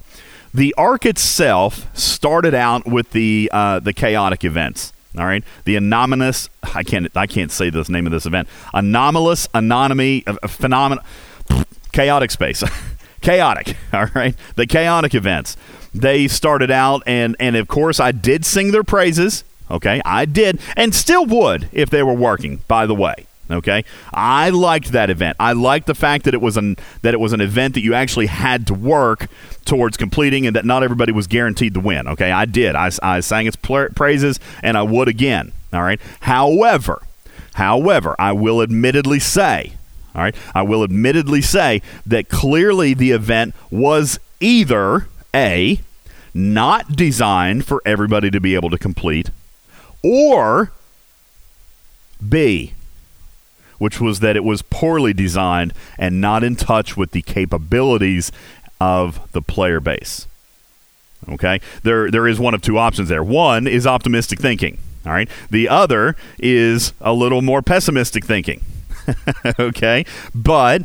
The 0.53 0.73
arc 0.77 1.05
itself 1.05 1.87
started 1.97 2.53
out 2.53 2.87
with 2.87 3.11
the 3.11 3.49
uh, 3.51 3.79
the 3.79 3.93
chaotic 3.93 4.43
events. 4.43 4.93
All 5.17 5.25
right, 5.25 5.43
the 5.65 5.75
anomalous. 5.75 6.49
I 6.75 6.83
can't 6.83 7.09
I 7.15 7.27
can't 7.27 7.51
say 7.51 7.69
the 7.69 7.83
name 7.89 8.05
of 8.05 8.11
this 8.11 8.25
event. 8.25 8.47
Anomalous 8.73 9.47
anomaly 9.53 10.23
uh, 10.27 10.47
phenomenon. 10.47 11.03
Chaotic 11.91 12.31
space. 12.31 12.63
chaotic. 13.21 13.75
All 13.93 14.07
right, 14.13 14.35
the 14.55 14.67
chaotic 14.67 15.15
events. 15.15 15.57
They 15.93 16.27
started 16.27 16.71
out, 16.71 17.03
and 17.05 17.35
and 17.39 17.55
of 17.55 17.67
course 17.67 17.99
I 17.99 18.11
did 18.11 18.45
sing 18.45 18.71
their 18.71 18.83
praises. 18.83 19.43
Okay, 19.71 20.01
I 20.03 20.25
did, 20.25 20.59
and 20.75 20.93
still 20.95 21.25
would 21.25 21.69
if 21.71 21.89
they 21.89 22.01
were 22.01 22.13
working. 22.13 22.61
By 22.67 22.85
the 22.87 22.95
way, 22.95 23.27
okay, 23.51 23.85
I 24.11 24.49
liked 24.49 24.91
that 24.91 25.09
event. 25.09 25.37
I 25.39 25.53
liked 25.53 25.85
the 25.85 25.95
fact 25.95 26.25
that 26.25 26.33
it 26.33 26.41
was 26.41 26.57
an 26.57 26.77
that 27.03 27.13
it 27.13 27.19
was 27.19 27.33
an 27.33 27.41
event 27.41 27.75
that 27.75 27.81
you 27.81 27.93
actually 27.93 28.27
had 28.27 28.65
to 28.67 28.73
work 28.73 29.27
towards 29.65 29.95
completing, 29.95 30.47
and 30.47 30.55
that 30.55 30.65
not 30.65 30.81
everybody 30.81 31.11
was 31.11 31.27
guaranteed 31.27 31.75
to 31.75 31.79
win. 31.79 32.07
Okay, 32.07 32.31
I 32.31 32.45
did. 32.45 32.75
I, 32.75 32.89
I 33.03 33.19
sang 33.19 33.45
its 33.45 33.57
praises, 33.57 34.39
and 34.63 34.77
I 34.77 34.81
would 34.81 35.07
again. 35.07 35.51
All 35.71 35.83
right. 35.83 36.01
However, 36.21 37.03
however, 37.53 38.15
I 38.17 38.31
will 38.31 38.61
admittedly 38.61 39.19
say, 39.19 39.73
all 40.15 40.23
right, 40.23 40.35
I 40.55 40.63
will 40.63 40.83
admittedly 40.83 41.41
say 41.41 41.83
that 42.05 42.29
clearly 42.29 42.95
the 42.95 43.11
event 43.11 43.53
was 43.69 44.19
either 44.39 45.07
a 45.33 45.79
not 46.33 46.95
designed 46.95 47.65
for 47.65 47.81
everybody 47.85 48.31
to 48.31 48.39
be 48.39 48.55
able 48.55 48.69
to 48.71 48.77
complete 48.77 49.29
or 50.03 50.71
B, 52.27 52.73
which 53.77 53.99
was 53.99 54.19
that 54.19 54.35
it 54.35 54.43
was 54.43 54.61
poorly 54.61 55.13
designed 55.13 55.73
and 55.97 56.19
not 56.19 56.43
in 56.43 56.55
touch 56.55 56.97
with 56.97 57.11
the 57.11 57.21
capabilities 57.21 58.31
of 58.79 59.31
the 59.31 59.41
player 59.41 59.79
base. 59.79 60.27
Okay? 61.27 61.59
There 61.83 62.09
there 62.09 62.27
is 62.27 62.39
one 62.39 62.53
of 62.53 62.61
two 62.61 62.77
options 62.77 63.09
there. 63.09 63.23
One 63.23 63.67
is 63.67 63.85
optimistic 63.85 64.39
thinking, 64.39 64.77
all 65.05 65.11
right? 65.11 65.29
The 65.49 65.67
other 65.67 66.15
is 66.37 66.93
a 67.01 67.13
little 67.13 67.41
more 67.41 67.61
pessimistic 67.61 68.25
thinking. 68.25 68.61
okay? 69.59 70.05
But 70.33 70.83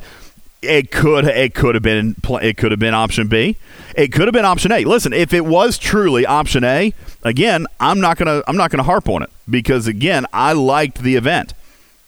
it 0.66 0.90
could 0.90 1.24
it 1.24 1.54
could 1.54 1.74
have 1.74 1.82
been 1.82 2.16
it 2.42 2.56
could 2.56 2.70
have 2.70 2.80
been 2.80 2.94
option 2.94 3.28
B. 3.28 3.56
It 3.96 4.12
could 4.12 4.26
have 4.26 4.32
been 4.32 4.44
option 4.44 4.72
A. 4.72 4.84
Listen, 4.84 5.12
if 5.12 5.32
it 5.32 5.44
was 5.44 5.78
truly 5.78 6.26
option 6.26 6.64
A, 6.64 6.92
again, 7.22 7.66
I'm 7.80 8.00
not 8.00 8.16
gonna 8.16 8.42
I'm 8.46 8.56
not 8.56 8.70
gonna 8.70 8.82
harp 8.82 9.08
on 9.08 9.22
it 9.22 9.30
because 9.48 9.86
again, 9.86 10.26
I 10.32 10.52
liked 10.52 10.98
the 10.98 11.16
event. 11.16 11.54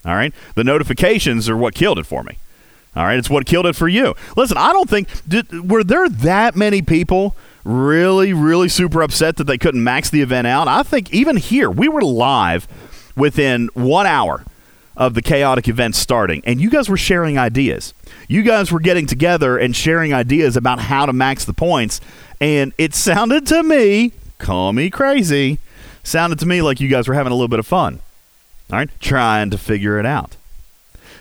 All 0.04 0.14
right, 0.14 0.32
the 0.54 0.64
notifications 0.64 1.48
are 1.48 1.56
what 1.56 1.74
killed 1.74 1.98
it 1.98 2.06
for 2.06 2.22
me. 2.22 2.38
All 2.94 3.04
right, 3.04 3.18
it's 3.18 3.28
what 3.28 3.46
killed 3.46 3.66
it 3.66 3.76
for 3.76 3.88
you. 3.88 4.14
Listen, 4.36 4.56
I 4.56 4.72
don't 4.72 4.88
think 4.88 5.08
did, 5.28 5.70
were 5.70 5.84
there 5.84 6.08
that 6.08 6.56
many 6.56 6.82
people 6.82 7.36
really 7.64 8.32
really 8.32 8.68
super 8.68 9.02
upset 9.02 9.36
that 9.36 9.44
they 9.44 9.58
couldn't 9.58 9.82
max 9.82 10.10
the 10.10 10.22
event 10.22 10.46
out. 10.46 10.68
I 10.68 10.82
think 10.82 11.12
even 11.12 11.36
here 11.36 11.70
we 11.70 11.88
were 11.88 12.02
live 12.02 12.68
within 13.16 13.68
one 13.74 14.06
hour 14.06 14.44
of 14.96 15.14
the 15.14 15.22
chaotic 15.22 15.68
events 15.68 15.98
starting, 15.98 16.42
and 16.44 16.60
you 16.60 16.70
guys 16.70 16.88
were 16.88 16.96
sharing 16.96 17.38
ideas. 17.38 17.92
You 18.28 18.42
guys 18.42 18.72
were 18.72 18.80
getting 18.80 19.06
together 19.06 19.58
and 19.58 19.76
sharing 19.76 20.12
ideas 20.12 20.56
about 20.56 20.80
how 20.80 21.06
to 21.06 21.12
max 21.12 21.44
the 21.44 21.52
points, 21.52 22.00
and 22.40 22.72
it 22.78 22.94
sounded 22.94 23.46
to 23.48 23.62
me, 23.62 24.12
call 24.38 24.72
me 24.72 24.90
crazy, 24.90 25.58
sounded 26.02 26.38
to 26.40 26.46
me 26.46 26.62
like 26.62 26.80
you 26.80 26.88
guys 26.88 27.08
were 27.08 27.14
having 27.14 27.32
a 27.32 27.34
little 27.34 27.48
bit 27.48 27.58
of 27.58 27.66
fun. 27.66 28.00
All 28.70 28.78
right, 28.78 28.90
trying 29.00 29.50
to 29.50 29.58
figure 29.58 29.98
it 29.98 30.06
out. 30.06 30.36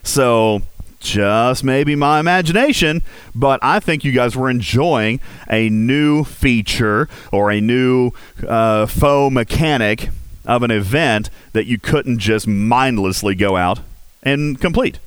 So, 0.02 0.62
just 1.00 1.64
maybe 1.64 1.96
my 1.96 2.20
imagination, 2.20 3.04
but 3.36 3.60
I 3.62 3.80
think 3.80 4.04
you 4.04 4.12
guys 4.12 4.36
were 4.36 4.50
enjoying 4.50 5.20
a 5.50 5.70
new 5.70 6.24
feature 6.24 7.08
or 7.32 7.52
a 7.52 7.62
new 7.62 8.12
uh, 8.48 8.88
faux 8.88 9.34
mechanic 9.34 10.10
of 10.46 10.64
an 10.64 10.72
event 10.72 11.30
that 11.54 11.66
you 11.66 11.78
couldn't 11.78 12.20
just 12.20 12.48
mindlessly 12.48 13.36
go 13.36 13.56
out 13.56 13.80
and 14.24 14.60
complete. 14.60 15.00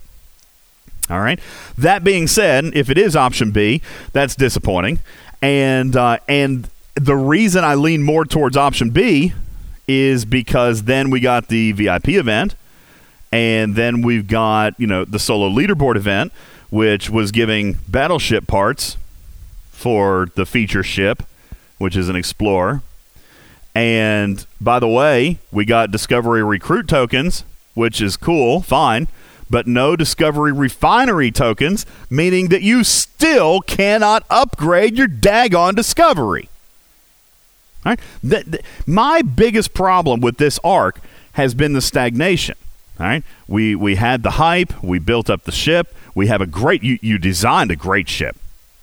All 1.10 1.20
right. 1.20 1.40
That 1.76 2.04
being 2.04 2.26
said, 2.26 2.66
if 2.74 2.90
it 2.90 2.98
is 2.98 3.16
option 3.16 3.50
B, 3.50 3.80
that's 4.12 4.34
disappointing, 4.34 5.00
and 5.40 5.96
uh, 5.96 6.18
and 6.28 6.68
the 6.94 7.16
reason 7.16 7.64
I 7.64 7.74
lean 7.74 8.02
more 8.02 8.24
towards 8.24 8.56
option 8.56 8.90
B 8.90 9.32
is 9.86 10.26
because 10.26 10.82
then 10.82 11.08
we 11.08 11.20
got 11.20 11.48
the 11.48 11.72
VIP 11.72 12.10
event, 12.10 12.54
and 13.32 13.74
then 13.74 14.02
we've 14.02 14.26
got 14.26 14.78
you 14.78 14.86
know 14.86 15.04
the 15.04 15.18
solo 15.18 15.48
leaderboard 15.48 15.96
event, 15.96 16.32
which 16.70 17.08
was 17.08 17.32
giving 17.32 17.78
battleship 17.88 18.46
parts 18.46 18.98
for 19.70 20.28
the 20.34 20.44
feature 20.44 20.82
ship, 20.82 21.22
which 21.78 21.96
is 21.96 22.10
an 22.10 22.16
explorer, 22.16 22.82
and 23.78 24.44
by 24.60 24.80
the 24.80 24.88
way, 24.88 25.38
we 25.52 25.64
got 25.64 25.92
Discovery 25.92 26.42
recruit 26.42 26.88
tokens, 26.88 27.44
which 27.74 28.00
is 28.00 28.16
cool, 28.16 28.60
fine, 28.60 29.06
but 29.48 29.68
no 29.68 29.94
Discovery 29.94 30.50
refinery 30.50 31.30
tokens, 31.30 31.86
meaning 32.10 32.48
that 32.48 32.62
you 32.62 32.82
still 32.82 33.60
cannot 33.60 34.24
upgrade 34.30 34.98
your 34.98 35.06
daggone 35.06 35.76
Discovery. 35.76 36.48
All 37.86 37.92
right? 37.92 38.00
The, 38.20 38.60
my 38.84 39.22
biggest 39.22 39.74
problem 39.74 40.20
with 40.20 40.38
this 40.38 40.58
arc 40.64 41.00
has 41.34 41.54
been 41.54 41.72
the 41.72 41.80
stagnation. 41.80 42.56
All 42.98 43.06
right, 43.06 43.22
we 43.46 43.76
we 43.76 43.94
had 43.94 44.24
the 44.24 44.32
hype, 44.32 44.82
we 44.82 44.98
built 44.98 45.30
up 45.30 45.44
the 45.44 45.52
ship, 45.52 45.94
we 46.16 46.26
have 46.26 46.40
a 46.40 46.46
great. 46.48 46.82
You, 46.82 46.98
you 47.00 47.16
designed 47.16 47.70
a 47.70 47.76
great 47.76 48.08
ship. 48.08 48.36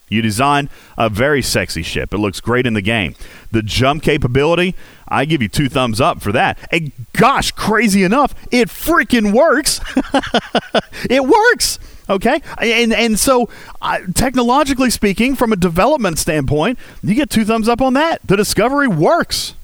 You 0.07 0.22
design 0.22 0.69
a 0.98 1.10
very 1.10 1.41
sexy 1.41 1.82
ship. 1.82 2.14
It 2.14 2.19
looks 2.19 2.40
great 2.40 2.68
in 2.68 2.73
the 2.73 2.82
game. 2.82 3.15
The 3.52 3.64
jump 3.64 4.03
capability, 4.03 4.76
I 5.07 5.26
give 5.26 5.41
you 5.41 5.48
two 5.48 5.68
thumbs 5.68 5.99
up 5.99 6.22
for 6.22 6.32
that. 6.32 6.60
And 6.72 6.91
gosh, 7.14 7.52
crazy 7.52 8.03
enough, 8.03 8.36
it 8.52 8.68
freaking 8.68 9.34
works. 9.34 9.80
it 11.10 11.23
works. 11.23 11.80
Okay, 12.07 12.40
and 12.60 12.94
and 12.94 13.18
so 13.18 13.49
technologically 14.14 14.91
speaking, 14.91 15.36
from 15.36 15.52
a 15.52 15.56
development 15.56 16.19
standpoint, 16.19 16.77
you 17.02 17.15
get 17.15 17.32
two 17.32 17.45
thumbs 17.45 17.68
up 17.68 17.82
on 17.82 17.94
that. 17.94 18.22
The 18.23 18.36
discovery 18.36 18.88
works. 18.88 19.56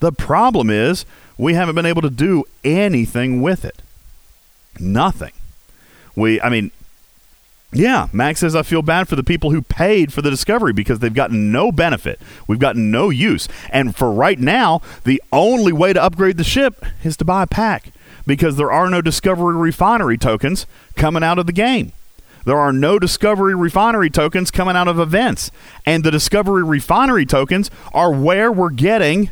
The 0.00 0.10
problem 0.10 0.68
is 0.68 1.04
we 1.38 1.54
haven't 1.54 1.76
been 1.76 1.86
able 1.86 2.02
to 2.02 2.10
do 2.10 2.44
anything 2.64 3.40
with 3.40 3.64
it. 3.64 3.82
Nothing. 4.80 5.32
We, 6.16 6.40
I 6.40 6.48
mean, 6.48 6.72
yeah, 7.72 8.08
Max 8.12 8.40
says 8.40 8.56
I 8.56 8.62
feel 8.62 8.82
bad 8.82 9.06
for 9.06 9.14
the 9.14 9.22
people 9.22 9.52
who 9.52 9.62
paid 9.62 10.12
for 10.12 10.22
the 10.22 10.30
discovery 10.30 10.72
because 10.72 10.98
they've 10.98 11.14
gotten 11.14 11.52
no 11.52 11.70
benefit. 11.70 12.20
We've 12.48 12.58
gotten 12.58 12.90
no 12.90 13.10
use. 13.10 13.46
And 13.70 13.94
for 13.94 14.10
right 14.10 14.38
now, 14.38 14.82
the 15.04 15.22
only 15.32 15.72
way 15.72 15.92
to 15.92 16.02
upgrade 16.02 16.36
the 16.36 16.44
ship 16.44 16.84
is 17.04 17.16
to 17.18 17.24
buy 17.24 17.44
a 17.44 17.46
pack 17.46 17.92
because 18.26 18.56
there 18.56 18.72
are 18.72 18.90
no 18.90 19.00
discovery 19.00 19.56
refinery 19.56 20.18
tokens 20.18 20.66
coming 20.96 21.22
out 21.22 21.38
of 21.38 21.46
the 21.46 21.52
game. 21.52 21.92
There 22.44 22.58
are 22.58 22.72
no 22.72 22.98
discovery 22.98 23.54
refinery 23.54 24.10
tokens 24.10 24.50
coming 24.50 24.74
out 24.74 24.88
of 24.88 24.98
events. 24.98 25.52
And 25.86 26.02
the 26.02 26.10
discovery 26.10 26.64
refinery 26.64 27.26
tokens 27.26 27.70
are 27.92 28.12
where 28.12 28.50
we're 28.50 28.70
getting 28.70 29.30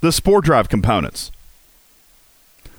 the 0.00 0.12
spore 0.12 0.40
drive 0.40 0.68
components. 0.68 1.30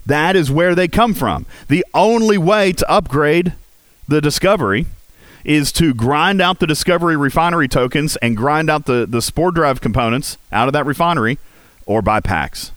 That 0.06 0.36
is 0.36 0.52
where 0.52 0.74
they 0.74 0.88
come 0.88 1.14
from. 1.14 1.46
The 1.68 1.86
only 1.94 2.38
way 2.38 2.72
to 2.74 2.90
upgrade 2.90 3.54
the 4.08 4.22
discovery 4.22 4.86
is 5.44 5.72
to 5.74 5.94
grind 5.94 6.42
out 6.42 6.60
the 6.60 6.68
discovery 6.68 7.16
refinery 7.16 7.68
tokens 7.68 8.16
and 8.18 8.36
grind 8.36 8.70
out 8.70 8.86
the, 8.86 9.06
the 9.08 9.22
spore 9.22 9.52
drive 9.52 9.80
components 9.80 10.38
out 10.52 10.68
of 10.68 10.74
that 10.74 10.86
refinery 10.86 11.38
or 11.86 12.02
buy 12.02 12.20
packs. 12.20 12.72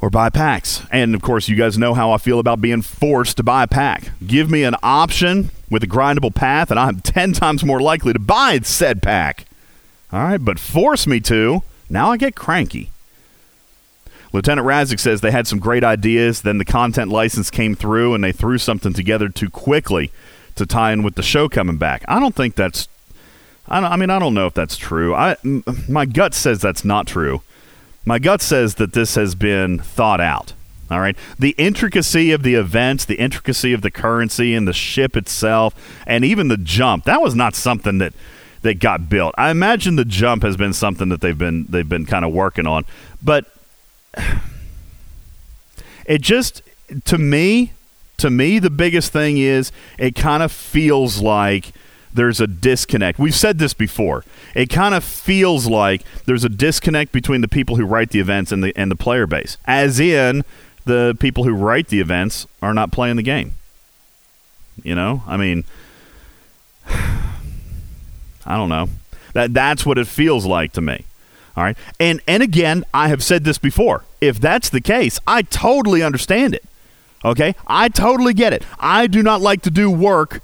Or 0.00 0.10
buy 0.10 0.30
packs. 0.30 0.82
And 0.90 1.14
of 1.14 1.22
course, 1.22 1.48
you 1.48 1.54
guys 1.54 1.78
know 1.78 1.94
how 1.94 2.10
I 2.10 2.18
feel 2.18 2.40
about 2.40 2.60
being 2.60 2.82
forced 2.82 3.36
to 3.36 3.44
buy 3.44 3.62
a 3.62 3.68
pack. 3.68 4.10
Give 4.26 4.50
me 4.50 4.64
an 4.64 4.74
option 4.82 5.50
with 5.70 5.84
a 5.84 5.86
grindable 5.86 6.34
path, 6.34 6.72
and 6.72 6.78
I'm 6.80 7.00
10 7.02 7.32
times 7.34 7.64
more 7.64 7.80
likely 7.80 8.12
to 8.12 8.18
buy 8.18 8.58
said 8.60 9.00
pack. 9.00 9.46
All 10.12 10.22
right, 10.22 10.44
but 10.44 10.58
force 10.58 11.06
me 11.06 11.20
to, 11.20 11.62
now 11.88 12.10
I 12.10 12.16
get 12.16 12.34
cranky. 12.34 12.90
Lieutenant 14.32 14.66
Razik 14.66 14.98
says 14.98 15.20
they 15.20 15.30
had 15.30 15.46
some 15.46 15.58
great 15.58 15.84
ideas, 15.84 16.42
then 16.42 16.58
the 16.58 16.64
content 16.64 17.10
license 17.10 17.50
came 17.50 17.74
through 17.74 18.14
and 18.14 18.24
they 18.24 18.32
threw 18.32 18.58
something 18.58 18.92
together 18.92 19.28
too 19.28 19.50
quickly 19.50 20.10
to 20.54 20.66
tie 20.66 20.92
in 20.92 21.02
with 21.02 21.14
the 21.14 21.22
show 21.22 21.48
coming 21.48 21.76
back. 21.76 22.02
I 22.08 22.20
don't 22.20 22.34
think 22.34 22.54
that's. 22.54 22.88
I, 23.68 23.78
I 23.78 23.96
mean, 23.96 24.10
I 24.10 24.18
don't 24.18 24.34
know 24.34 24.46
if 24.46 24.54
that's 24.54 24.76
true. 24.76 25.14
I, 25.14 25.36
m- 25.44 25.64
my 25.88 26.06
gut 26.06 26.34
says 26.34 26.60
that's 26.60 26.84
not 26.84 27.06
true. 27.06 27.42
My 28.04 28.18
gut 28.18 28.42
says 28.42 28.76
that 28.76 28.92
this 28.92 29.14
has 29.14 29.34
been 29.34 29.78
thought 29.78 30.20
out. 30.20 30.54
All 30.90 31.00
right. 31.00 31.16
The 31.38 31.54
intricacy 31.56 32.32
of 32.32 32.42
the 32.42 32.54
events, 32.54 33.04
the 33.04 33.14
intricacy 33.14 33.72
of 33.72 33.80
the 33.80 33.90
currency 33.90 34.54
and 34.54 34.68
the 34.68 34.72
ship 34.72 35.16
itself, 35.16 35.74
and 36.06 36.24
even 36.24 36.48
the 36.48 36.58
jump, 36.58 37.04
that 37.04 37.22
was 37.22 37.34
not 37.34 37.54
something 37.54 37.98
that 37.98 38.12
that 38.62 38.78
got 38.78 39.08
built. 39.08 39.34
I 39.38 39.50
imagine 39.50 39.96
the 39.96 40.04
jump 40.04 40.42
has 40.42 40.56
been 40.56 40.72
something 40.72 41.08
that 41.08 41.20
they've 41.20 41.36
been 41.36 41.66
they've 41.68 41.88
been 41.88 42.06
kind 42.06 42.24
of 42.24 42.32
working 42.32 42.66
on. 42.66 42.84
But 43.22 43.46
it 46.06 46.20
just 46.20 46.62
to 47.04 47.18
me 47.18 47.72
to 48.18 48.30
me 48.30 48.58
the 48.58 48.70
biggest 48.70 49.12
thing 49.12 49.38
is 49.38 49.72
it 49.98 50.14
kind 50.14 50.42
of 50.42 50.52
feels 50.52 51.20
like 51.20 51.72
there's 52.14 52.40
a 52.40 52.46
disconnect. 52.46 53.18
We've 53.18 53.34
said 53.34 53.58
this 53.58 53.72
before. 53.74 54.24
It 54.54 54.68
kind 54.68 54.94
of 54.94 55.02
feels 55.02 55.66
like 55.66 56.02
there's 56.26 56.44
a 56.44 56.48
disconnect 56.48 57.12
between 57.12 57.40
the 57.40 57.48
people 57.48 57.76
who 57.76 57.86
write 57.86 58.10
the 58.10 58.20
events 58.20 58.52
and 58.52 58.62
the 58.62 58.76
and 58.76 58.90
the 58.90 58.96
player 58.96 59.26
base. 59.26 59.56
As 59.64 59.98
in 59.98 60.44
the 60.84 61.16
people 61.18 61.44
who 61.44 61.54
write 61.54 61.88
the 61.88 62.00
events 62.00 62.46
are 62.60 62.74
not 62.74 62.92
playing 62.92 63.16
the 63.16 63.22
game. 63.22 63.54
You 64.82 64.94
know? 64.94 65.22
I 65.26 65.36
mean 65.36 65.64
I 66.86 68.56
don't 68.56 68.68
know. 68.68 68.88
That 69.32 69.54
that's 69.54 69.86
what 69.86 69.98
it 69.98 70.06
feels 70.06 70.44
like 70.44 70.72
to 70.72 70.80
me. 70.80 71.04
All 71.56 71.64
right. 71.64 71.76
And 72.00 72.20
and 72.26 72.42
again, 72.42 72.84
I 72.94 73.08
have 73.08 73.22
said 73.22 73.44
this 73.44 73.58
before. 73.58 74.04
If 74.20 74.40
that's 74.40 74.68
the 74.68 74.80
case, 74.80 75.18
I 75.26 75.42
totally 75.42 76.02
understand 76.02 76.54
it. 76.54 76.64
Okay? 77.24 77.54
I 77.66 77.88
totally 77.88 78.34
get 78.34 78.52
it. 78.52 78.64
I 78.78 79.06
do 79.06 79.22
not 79.22 79.40
like 79.40 79.62
to 79.62 79.70
do 79.70 79.90
work, 79.90 80.42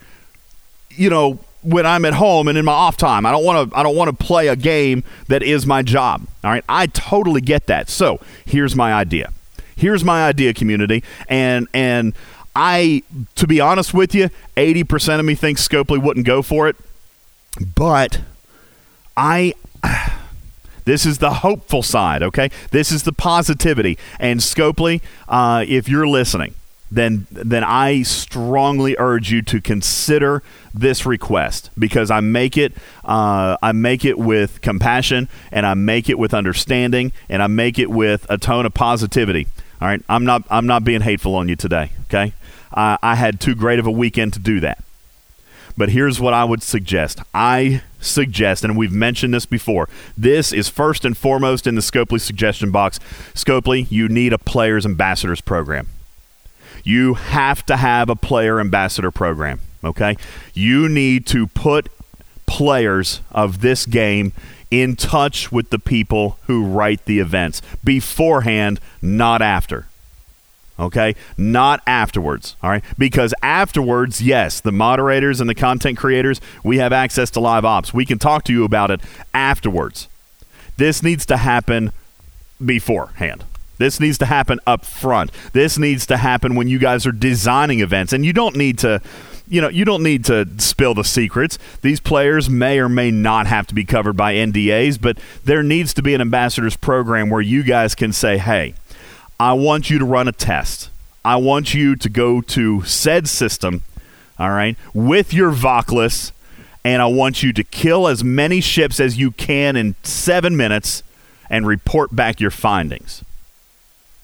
you 0.91 1.11
know, 1.11 1.39
when 1.63 1.87
I'm 1.87 2.05
at 2.05 2.15
home 2.15 2.49
and 2.49 2.57
in 2.57 2.65
my 2.65 2.73
off 2.73 2.97
time. 2.97 3.27
I 3.27 3.31
don't 3.31 3.45
want 3.45 3.71
to 3.71 3.77
I 3.77 3.83
don't 3.83 3.97
want 3.97 4.17
to 4.17 4.25
play 4.25 4.49
a 4.49 4.57
game 4.57 5.03
that 5.29 5.43
is 5.43 5.67
my 5.67 5.83
job. 5.83 6.27
All 6.45 6.51
right? 6.51 6.65
I 6.69 6.87
totally 6.87 7.41
get 7.41 7.67
that. 7.67 7.89
So, 7.89 8.21
here's 8.45 8.77
my 8.77 8.93
idea. 8.93 9.33
Here's 9.77 10.05
my 10.05 10.27
idea 10.27 10.55
community 10.55 11.05
and 11.29 11.69
and 11.73 12.15
I 12.55 13.03
to 13.37 13.47
be 13.47 13.61
honest 13.61 13.95
with 13.95 14.15
you, 14.15 14.31
80% 14.57 15.21
of 15.21 15.25
me 15.25 15.35
thinks 15.37 15.67
Scopely 15.67 16.03
wouldn't 16.03 16.27
go 16.27 16.43
for 16.43 16.69
it. 16.69 16.77
But 17.75 18.21
I 19.17 19.55
this 20.89 21.05
is 21.05 21.19
the 21.19 21.31
hopeful 21.31 21.83
side, 21.83 22.23
okay? 22.23 22.51
This 22.71 22.91
is 22.91 23.03
the 23.03 23.13
positivity. 23.13 23.99
And 24.19 24.41
Scopely, 24.41 25.03
uh, 25.29 25.65
if 25.69 25.89
you're 25.89 26.09
listening, 26.09 26.55
then 26.91 27.27
then 27.31 27.63
I 27.63 28.03
strongly 28.03 28.97
urge 28.99 29.31
you 29.31 29.43
to 29.43 29.61
consider 29.61 30.43
this 30.73 31.05
request 31.05 31.69
because 31.79 32.11
I 32.11 32.21
make 32.21 32.57
it 32.57 32.73
uh, 33.05 33.59
I 33.63 33.73
make 33.73 34.07
it 34.07 34.19
with 34.19 34.63
compassion 34.63 35.29
and 35.53 35.67
I 35.67 35.75
make 35.75 36.09
it 36.09 36.19
with 36.19 36.33
understanding 36.33 37.13
and 37.29 37.43
I 37.43 37.47
make 37.47 37.79
it 37.79 37.91
with 37.91 38.27
a 38.31 38.39
tone 38.39 38.65
of 38.65 38.73
positivity. 38.73 39.47
All 39.83 39.89
right, 39.89 40.03
I'm 40.09 40.25
not 40.25 40.45
I'm 40.51 40.67
not 40.67 40.85
being 40.85 41.03
hateful 41.03 41.35
on 41.35 41.51
you 41.51 41.57
today. 41.57 41.91
Okay, 42.05 42.33
uh, 42.73 42.97
I 43.03 43.15
had 43.17 43.41
too 43.41 43.55
great 43.55 43.79
of 43.79 43.87
a 43.87 43.93
weekend 43.93 44.33
to 44.33 44.39
do 44.39 44.61
that. 44.61 44.83
But 45.79 45.91
here's 45.91 46.21
what 46.21 46.35
I 46.35 46.43
would 46.43 46.65
suggest. 46.65 47.21
I 47.33 47.83
suggest, 48.01 48.65
and 48.65 48.77
we've 48.77 48.93
mentioned 48.93 49.33
this 49.33 49.47
before, 49.47 49.89
this 50.17 50.53
is 50.53 50.69
first 50.69 51.05
and 51.05 51.17
foremost 51.17 51.69
in 51.69 51.77
the 51.77 51.81
Scopely 51.81 52.21
suggestion 52.21 52.73
box. 52.73 52.99
Scopely, 53.33 53.87
you 53.89 54.09
need 54.09 54.33
a 54.33 54.39
players 54.39 54.85
ambassadors 54.85 55.41
program. 55.41 55.89
You 56.83 57.15
have 57.15 57.65
to 57.67 57.77
have 57.77 58.11
a 58.11 58.17
player 58.17 58.59
ambassador 58.59 59.13
program, 59.13 59.61
okay? 59.85 60.17
You 60.53 60.89
need 60.89 61.27
to 61.29 61.47
put 61.47 61.91
players 62.47 63.21
of 63.31 63.61
this 63.61 63.87
game 63.87 64.33
in 64.73 64.97
touch 64.97 65.53
with 65.53 65.71
the 65.71 65.79
people 65.79 66.41
who 66.49 66.65
write 66.65 67.05
the 67.05 67.21
events 67.21 67.63
beforehand, 67.85 68.81
not 69.01 69.41
after 69.41 69.87
okay? 70.79 71.15
Not 71.37 71.81
afterwards, 71.87 72.57
all 72.63 72.71
right? 72.71 72.85
Because 72.97 73.35
afterwards, 73.43 74.23
yes, 74.23 74.61
the 74.61 74.73
moderators 74.73 75.41
and 75.41 75.49
the 75.49 75.55
content 75.55 75.99
creators, 75.99 76.41
we 76.63 76.79
have 76.79 76.93
access 76.93 77.31
to 77.33 77.41
live 77.41 77.65
ops. 77.65 77.93
We 77.93 78.05
can 78.05 78.19
talk 78.19 78.45
to 78.45 78.53
you 78.53 78.65
about 78.65 78.91
it 78.91 79.01
afterwards. 79.35 80.09
This 80.77 81.03
needs 81.03 81.27
to 81.27 81.37
happen 81.37 81.93
beforehand. 82.65 83.45
This 83.79 84.01
needs 84.01 84.19
to 84.19 84.27
happen 84.27 84.59
up 84.67 84.85
front. 84.85 85.31
This 85.53 85.79
needs 85.79 86.05
to 86.07 86.17
happen 86.17 86.57
when 86.57 86.69
you 86.69 86.79
guys 86.79 87.07
are 87.07 87.13
designing 87.13 87.81
events. 87.81 88.13
And 88.13 88.25
you 88.25 88.33
don't 88.33 88.57
need 88.57 88.79
to 88.79 89.01
you 89.51 89.63
know, 89.63 89.69
you 89.69 89.85
don't 89.85 90.03
need 90.03 90.27
to 90.27 90.47
spill 90.59 90.95
the 90.95 91.05
secrets. 91.05 91.59
These 91.81 92.01
players 92.01 92.51
may 92.51 92.79
or 92.79 92.89
may 92.89 93.11
not 93.11 93.47
have 93.47 93.67
to 93.69 93.75
be 93.75 93.85
covered 93.85 94.15
by 94.15 94.35
NDAs, 94.35 95.01
but 95.01 95.19
there 95.45 95.63
needs 95.63 95.95
to 95.95 96.03
be 96.03 96.15
an 96.15 96.21
ambassadors 96.21 96.77
program 96.77 97.31
where 97.31 97.41
you 97.41 97.63
guys 97.63 97.95
can 97.95 98.13
say, 98.13 98.37
"Hey, 98.37 98.75
I 99.41 99.53
want 99.53 99.89
you 99.89 100.01
to 100.01 100.05
run 100.05 100.27
a 100.27 100.33
test. 100.33 100.91
I 101.25 101.37
want 101.37 101.73
you 101.73 101.95
to 101.95 102.09
go 102.09 102.41
to 102.41 102.83
said 102.83 103.29
system, 103.29 103.83
all 104.37 104.51
right, 104.51 104.77
with 104.93 105.33
your 105.33 105.53
Voclus, 105.53 106.33
and 106.85 107.01
I 107.01 107.07
want 107.07 107.43
you 107.43 107.53
to 107.53 107.63
kill 107.63 108.09
as 108.09 108.25
many 108.25 108.61
ships 108.61 108.99
as 108.99 109.17
you 109.17 109.31
can 109.31 109.77
in 109.77 109.95
seven 110.03 110.57
minutes 110.57 111.05
and 111.49 111.67
report 111.67 112.17
back 112.17 112.41
your 112.41 112.51
findings. 112.51 113.25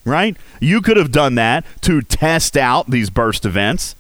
Right? 0.04 0.36
You 0.60 0.82
could 0.82 0.96
have 0.96 1.12
done 1.12 1.36
that 1.36 1.64
to 1.82 2.02
test 2.02 2.56
out 2.56 2.90
these 2.90 3.08
burst 3.08 3.46
events, 3.46 3.94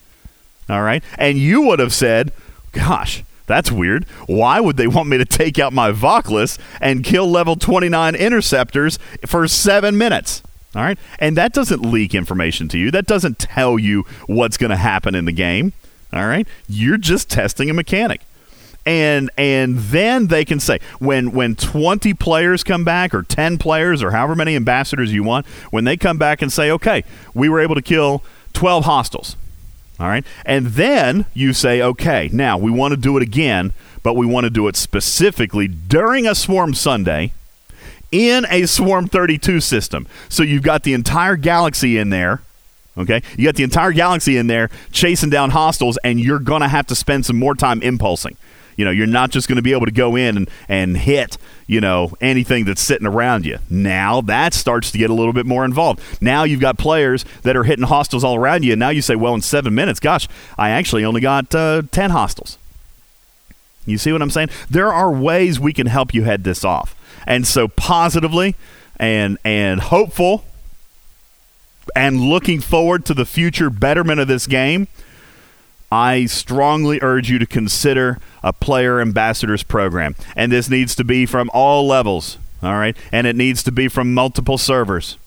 all 0.68 0.82
right, 0.82 1.04
and 1.16 1.38
you 1.38 1.62
would 1.62 1.78
have 1.78 1.94
said, 1.94 2.32
gosh, 2.72 3.22
that's 3.46 3.70
weird. 3.70 4.04
Why 4.26 4.58
would 4.58 4.76
they 4.76 4.88
want 4.88 5.08
me 5.08 5.18
to 5.18 5.24
take 5.24 5.60
out 5.60 5.72
my 5.72 5.92
Voclus 5.92 6.58
and 6.80 7.04
kill 7.04 7.30
level 7.30 7.54
29 7.54 8.16
interceptors 8.16 8.98
for 9.26 9.46
seven 9.46 9.96
minutes? 9.96 10.42
All 10.74 10.82
right. 10.82 10.98
And 11.18 11.36
that 11.36 11.52
doesn't 11.52 11.82
leak 11.82 12.14
information 12.14 12.68
to 12.68 12.78
you. 12.78 12.90
That 12.90 13.06
doesn't 13.06 13.38
tell 13.38 13.78
you 13.78 14.04
what's 14.26 14.56
going 14.56 14.70
to 14.70 14.76
happen 14.76 15.14
in 15.14 15.24
the 15.24 15.32
game. 15.32 15.72
All 16.12 16.26
right. 16.26 16.46
You're 16.68 16.96
just 16.96 17.30
testing 17.30 17.70
a 17.70 17.74
mechanic. 17.74 18.22
And 18.86 19.30
and 19.38 19.78
then 19.78 20.26
they 20.26 20.44
can 20.44 20.60
say 20.60 20.78
when 20.98 21.32
when 21.32 21.56
20 21.56 22.12
players 22.14 22.62
come 22.62 22.84
back 22.84 23.14
or 23.14 23.22
10 23.22 23.56
players 23.56 24.02
or 24.02 24.10
however 24.10 24.34
many 24.34 24.56
ambassadors 24.56 25.12
you 25.12 25.22
want, 25.22 25.46
when 25.70 25.84
they 25.84 25.96
come 25.96 26.18
back 26.18 26.42
and 26.42 26.52
say, 26.52 26.70
"Okay, 26.70 27.02
we 27.32 27.48
were 27.48 27.60
able 27.60 27.74
to 27.76 27.82
kill 27.82 28.22
12 28.52 28.84
hostiles." 28.84 29.36
All 29.98 30.08
right? 30.08 30.24
And 30.44 30.66
then 30.66 31.24
you 31.32 31.54
say, 31.54 31.80
"Okay, 31.80 32.28
now 32.30 32.58
we 32.58 32.70
want 32.70 32.92
to 32.92 32.98
do 32.98 33.16
it 33.16 33.22
again, 33.22 33.72
but 34.02 34.14
we 34.14 34.26
want 34.26 34.44
to 34.44 34.50
do 34.50 34.68
it 34.68 34.76
specifically 34.76 35.66
during 35.66 36.26
a 36.26 36.34
swarm 36.34 36.74
Sunday." 36.74 37.32
In 38.14 38.46
a 38.48 38.64
Swarm 38.66 39.08
32 39.08 39.60
system. 39.60 40.06
So 40.28 40.44
you've 40.44 40.62
got 40.62 40.84
the 40.84 40.94
entire 40.94 41.36
galaxy 41.36 41.98
in 41.98 42.10
there. 42.10 42.42
Okay, 42.96 43.22
you 43.36 43.44
got 43.44 43.56
the 43.56 43.64
entire 43.64 43.90
galaxy 43.90 44.36
in 44.36 44.46
there 44.46 44.70
chasing 44.92 45.28
down 45.28 45.50
hostiles, 45.50 45.98
and 46.04 46.20
you're 46.20 46.38
gonna 46.38 46.68
have 46.68 46.86
to 46.86 46.94
spend 46.94 47.26
some 47.26 47.36
more 47.36 47.56
time 47.56 47.82
impulsing. 47.82 48.36
You 48.76 48.84
know, 48.84 48.92
you're 48.92 49.08
not 49.08 49.30
just 49.30 49.46
going 49.46 49.56
to 49.56 49.62
be 49.62 49.72
able 49.72 49.86
to 49.86 49.92
go 49.92 50.16
in 50.16 50.36
and, 50.36 50.50
and 50.68 50.96
hit, 50.96 51.38
you 51.68 51.80
know, 51.80 52.12
anything 52.20 52.64
that's 52.64 52.80
sitting 52.80 53.06
around 53.06 53.46
you. 53.46 53.58
Now 53.70 54.20
that 54.22 54.52
starts 54.52 54.90
to 54.90 54.98
get 54.98 55.10
a 55.10 55.14
little 55.14 55.32
bit 55.32 55.46
more 55.46 55.64
involved. 55.64 56.00
Now 56.20 56.42
you've 56.42 56.60
got 56.60 56.76
players 56.76 57.24
that 57.42 57.56
are 57.56 57.62
hitting 57.62 57.84
hostiles 57.84 58.24
all 58.24 58.34
around 58.34 58.64
you. 58.64 58.72
And 58.72 58.80
now 58.80 58.88
you 58.88 59.00
say, 59.00 59.14
well, 59.14 59.32
in 59.32 59.42
seven 59.42 59.76
minutes, 59.76 60.00
gosh, 60.00 60.26
I 60.58 60.70
actually 60.70 61.04
only 61.04 61.20
got 61.20 61.54
uh, 61.54 61.82
10 61.92 62.10
hostiles. 62.10 62.58
You 63.86 63.98
see 63.98 64.10
what 64.10 64.22
I'm 64.22 64.30
saying? 64.30 64.48
There 64.68 64.92
are 64.92 65.12
ways 65.12 65.60
we 65.60 65.72
can 65.72 65.86
help 65.86 66.12
you 66.12 66.24
head 66.24 66.42
this 66.42 66.64
off. 66.64 66.96
And 67.26 67.46
so 67.46 67.68
positively 67.68 68.54
and 68.98 69.38
and 69.44 69.80
hopeful 69.80 70.44
and 71.94 72.20
looking 72.20 72.60
forward 72.60 73.04
to 73.06 73.14
the 73.14 73.24
future 73.24 73.70
betterment 73.70 74.20
of 74.20 74.28
this 74.28 74.46
game, 74.46 74.88
I 75.92 76.26
strongly 76.26 76.98
urge 77.02 77.30
you 77.30 77.38
to 77.38 77.46
consider 77.46 78.18
a 78.42 78.52
player 78.52 79.00
ambassadors 79.00 79.62
program. 79.62 80.16
And 80.34 80.50
this 80.50 80.68
needs 80.68 80.94
to 80.96 81.04
be 81.04 81.26
from 81.26 81.50
all 81.52 81.86
levels, 81.86 82.38
all 82.62 82.74
right? 82.74 82.96
And 83.12 83.26
it 83.26 83.36
needs 83.36 83.62
to 83.64 83.72
be 83.72 83.88
from 83.88 84.14
multiple 84.14 84.58
servers. 84.58 85.18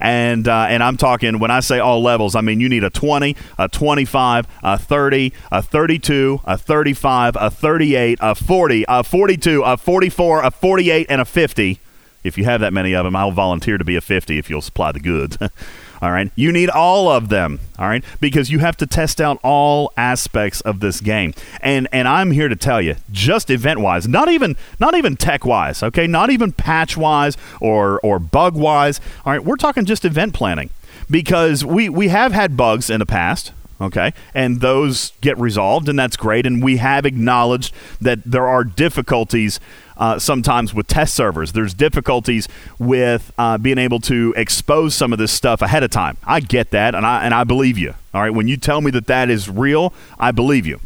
And 0.00 0.48
uh, 0.48 0.66
and 0.68 0.82
I'm 0.82 0.96
talking 0.96 1.38
when 1.38 1.50
I 1.50 1.60
say 1.60 1.78
all 1.78 2.02
levels, 2.02 2.34
I 2.34 2.40
mean 2.40 2.60
you 2.60 2.68
need 2.68 2.84
a 2.84 2.90
20, 2.90 3.36
a 3.58 3.68
25, 3.68 4.46
a 4.62 4.78
30, 4.78 5.32
a 5.52 5.62
32, 5.62 6.40
a 6.44 6.56
35, 6.56 7.36
a 7.38 7.50
38, 7.50 8.18
a 8.20 8.34
40, 8.34 8.84
a 8.88 9.04
42, 9.04 9.62
a 9.62 9.76
44, 9.76 10.42
a 10.42 10.50
48, 10.50 11.06
and 11.10 11.20
a 11.20 11.24
50. 11.24 11.80
If 12.22 12.36
you 12.36 12.44
have 12.44 12.60
that 12.60 12.72
many 12.72 12.94
of 12.94 13.04
them, 13.04 13.16
I'll 13.16 13.30
volunteer 13.30 13.78
to 13.78 13.84
be 13.84 13.96
a 13.96 14.00
50 14.00 14.38
if 14.38 14.50
you'll 14.50 14.60
supply 14.60 14.92
the 14.92 15.00
goods. 15.00 15.38
All 16.02 16.10
right. 16.10 16.30
You 16.34 16.50
need 16.52 16.70
all 16.70 17.10
of 17.10 17.28
them. 17.28 17.60
All 17.78 17.88
right. 17.88 18.04
Because 18.20 18.50
you 18.50 18.60
have 18.60 18.76
to 18.78 18.86
test 18.86 19.20
out 19.20 19.38
all 19.42 19.92
aspects 19.96 20.60
of 20.62 20.80
this 20.80 21.00
game. 21.00 21.34
And 21.60 21.88
and 21.92 22.08
I'm 22.08 22.30
here 22.30 22.48
to 22.48 22.56
tell 22.56 22.80
you, 22.80 22.96
just 23.10 23.50
event 23.50 23.80
wise, 23.80 24.08
not 24.08 24.30
even 24.30 24.56
not 24.78 24.94
even 24.94 25.16
tech 25.16 25.44
wise, 25.44 25.82
okay, 25.82 26.06
not 26.06 26.30
even 26.30 26.52
patch 26.52 26.96
wise 26.96 27.36
or 27.60 28.00
or 28.00 28.18
bug 28.18 28.54
wise. 28.54 29.00
All 29.24 29.32
right, 29.32 29.44
we're 29.44 29.56
talking 29.56 29.84
just 29.84 30.04
event 30.04 30.34
planning. 30.34 30.70
Because 31.10 31.64
we, 31.64 31.88
we 31.88 32.06
have 32.06 32.30
had 32.30 32.56
bugs 32.56 32.88
in 32.88 33.00
the 33.00 33.06
past, 33.06 33.52
okay 33.80 34.12
and 34.34 34.60
those 34.60 35.12
get 35.20 35.36
resolved 35.38 35.88
and 35.88 35.98
that's 35.98 36.16
great 36.16 36.46
and 36.46 36.62
we 36.62 36.76
have 36.76 37.06
acknowledged 37.06 37.74
that 38.00 38.22
there 38.24 38.46
are 38.46 38.62
difficulties 38.62 39.58
uh, 40.00 40.18
sometimes 40.18 40.74
with 40.74 40.88
test 40.88 41.14
servers. 41.14 41.52
There's 41.52 41.74
difficulties 41.74 42.48
with 42.78 43.32
uh, 43.38 43.58
being 43.58 43.78
able 43.78 44.00
to 44.00 44.34
expose 44.36 44.94
some 44.94 45.12
of 45.12 45.18
this 45.18 45.30
stuff 45.30 45.62
ahead 45.62 45.82
of 45.84 45.90
time. 45.90 46.16
I 46.24 46.40
get 46.40 46.70
that 46.70 46.94
and 46.94 47.06
i 47.06 47.24
and 47.24 47.34
i 47.34 47.44
believe 47.44 47.78
you. 47.78 47.94
All 48.14 48.22
right? 48.22 48.30
When 48.30 48.48
you 48.48 48.56
tell 48.56 48.80
me 48.80 48.90
that 48.92 49.06
that 49.06 49.30
is 49.30 49.48
real 49.48 49.92
i 50.18 50.32
believe 50.32 50.66
you. 50.66 50.80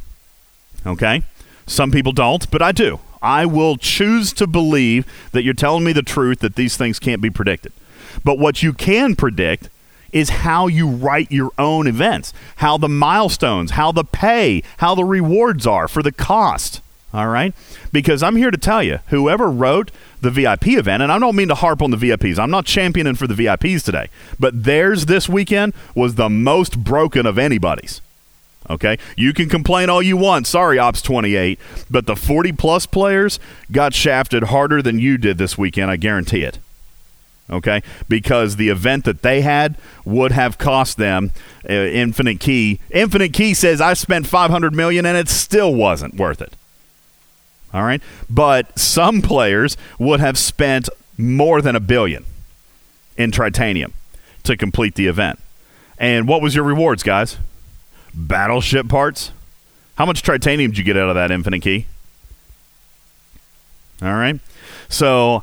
Okay? 0.85 1.23
Some 1.67 1.91
people 1.91 2.13
don't 2.13 2.51
but 2.51 2.61
i 2.61 2.73
do. 2.73 2.99
I 3.23 3.47
will 3.47 3.77
choose 3.79 4.35
to 4.35 4.47
believe 4.47 5.07
that 5.33 5.45
you're 5.45 5.55
telling 5.55 5.85
me 5.85 5.95
the 5.95 6.03
truth 6.03 6.41
that 6.41 6.57
these 6.57 6.77
things 6.77 6.99
can't 6.99 7.23
be 7.23 7.31
predicted. 7.31 7.73
But 8.23 8.39
what 8.39 8.63
you 8.63 8.75
can 8.75 9.17
predict 9.17 9.71
is 10.13 10.29
how 10.29 10.67
you 10.67 10.89
write 10.89 11.33
your 11.33 11.51
own 11.59 11.87
events, 11.87 12.33
how 12.57 12.77
the 12.77 12.89
milestones, 12.89 13.73
how 13.73 13.93
the 13.93 14.05
pay, 14.05 14.63
how 14.77 14.95
the 14.95 15.05
rewards 15.05 15.67
are 15.67 15.89
for 15.89 16.03
the 16.03 16.13
cost. 16.13 16.81
All 17.15 17.29
right? 17.29 17.55
Because 17.93 18.25
I'm 18.25 18.35
here 18.35 18.51
to 18.51 18.59
tell 18.59 18.83
you, 18.83 18.99
whoever 19.07 19.49
wrote 19.49 19.93
the 20.21 20.33
VIP 20.33 20.69
event, 20.69 21.01
and 21.01 21.13
I 21.13 21.19
don't 21.21 21.37
mean 21.37 21.47
to 21.47 21.55
harp 21.55 21.81
on 21.81 21.93
the 21.93 21.97
VIPs, 21.97 22.41
I'm 22.41 22.51
not 22.51 22.67
championing 22.67 23.15
for 23.15 23.29
the 23.29 23.35
VIPs 23.35 23.85
today, 23.85 24.09
but 24.41 24.65
theirs 24.65 25.07
this 25.07 25.29
weekend 25.29 25.75
was 25.95 26.17
the 26.17 26.29
most 26.29 26.83
broken 26.83 27.25
of 27.25 27.39
anybody's. 27.39 28.01
Okay? 28.69 28.99
You 29.17 29.33
can 29.33 29.49
complain 29.49 29.89
all 29.91 30.03
you 30.03 30.17
want. 30.17 30.49
Sorry, 30.49 30.77
Ops 30.77 31.03
28. 31.03 31.61
But 31.89 32.07
the 32.07 32.17
40 32.17 32.51
plus 32.53 32.85
players 32.85 33.39
got 33.71 33.95
shafted 33.95 34.45
harder 34.45 34.83
than 34.83 34.99
you 34.99 35.17
did 35.17 35.39
this 35.39 35.57
weekend, 35.57 35.93
I 35.93 35.97
guarantee 35.97 36.43
it 36.43 36.59
okay 37.51 37.83
because 38.09 38.57
the 38.57 38.71
event 38.71 39.05
that 39.05 39.21
they 39.21 39.43
had 39.43 39.77
would 40.07 40.33
have 40.33 40.57
cost 40.57 40.97
them 40.97 41.31
uh, 41.69 41.73
infinite 41.75 42.41
key 42.41 42.81
infinite 42.91 43.35
key 43.35 43.53
says 43.53 43.83
i 43.83 43.93
spent 43.93 44.27
500 44.27 44.75
million 44.75 45.05
and 45.05 45.19
it 45.19 45.29
still 45.29 45.75
wasn't 45.75 46.15
worth 46.15 46.41
it 46.41 46.55
all 47.75 47.83
right? 47.83 48.01
But 48.31 48.79
some 48.79 49.21
players 49.21 49.77
would 49.99 50.21
have 50.21 50.39
spent 50.39 50.89
more 51.19 51.61
than 51.61 51.77
a 51.77 51.81
billion 51.81 52.25
in 53.17 53.33
tritanium 53.33 53.93
to 54.45 54.57
complete 54.57 54.95
the 54.95 55.09
event. 55.09 55.41
And 55.99 56.29
what 56.29 56.41
was 56.41 56.55
your 56.55 56.65
rewards 56.65 57.03
guys? 57.03 57.39
Battleship 58.15 58.89
parts? 58.89 59.33
How 59.97 60.07
much 60.07 60.23
tritanium 60.23 60.69
did 60.69 60.79
you 60.79 60.85
get 60.85 60.97
out 60.97 61.09
of 61.09 61.15
that 61.17 61.31
infinite 61.31 61.61
key? 61.61 61.87
All 64.03 64.15
right? 64.15 64.39
So 64.89 65.43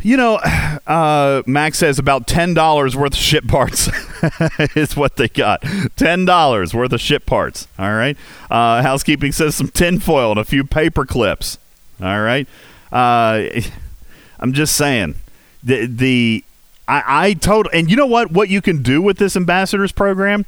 you 0.00 0.16
know, 0.16 0.36
uh, 0.86 1.42
Max 1.46 1.78
says 1.78 1.98
about 1.98 2.26
ten 2.26 2.54
dollars 2.54 2.96
worth 2.96 3.12
of 3.12 3.18
ship 3.18 3.46
parts 3.46 3.88
is 4.76 4.96
what 4.96 5.16
they 5.16 5.28
got. 5.28 5.62
Ten 5.96 6.24
dollars 6.24 6.74
worth 6.74 6.92
of 6.92 7.00
ship 7.00 7.26
parts. 7.26 7.68
All 7.78 7.92
right. 7.92 8.16
Uh, 8.50 8.82
housekeeping 8.82 9.32
says 9.32 9.54
some 9.54 9.68
tinfoil 9.68 10.30
and 10.30 10.40
a 10.40 10.44
few 10.44 10.64
paper 10.64 11.04
clips. 11.04 11.58
All 12.00 12.20
right. 12.20 12.46
Uh, 12.92 13.48
I'm 14.40 14.52
just 14.52 14.76
saying 14.76 15.16
the 15.62 15.86
the 15.86 16.44
I, 16.86 17.02
I 17.06 17.32
told 17.34 17.68
and 17.72 17.90
you 17.90 17.96
know 17.96 18.06
what 18.06 18.30
what 18.30 18.48
you 18.48 18.62
can 18.62 18.82
do 18.82 19.02
with 19.02 19.18
this 19.18 19.36
ambassadors 19.36 19.92
program 19.92 20.46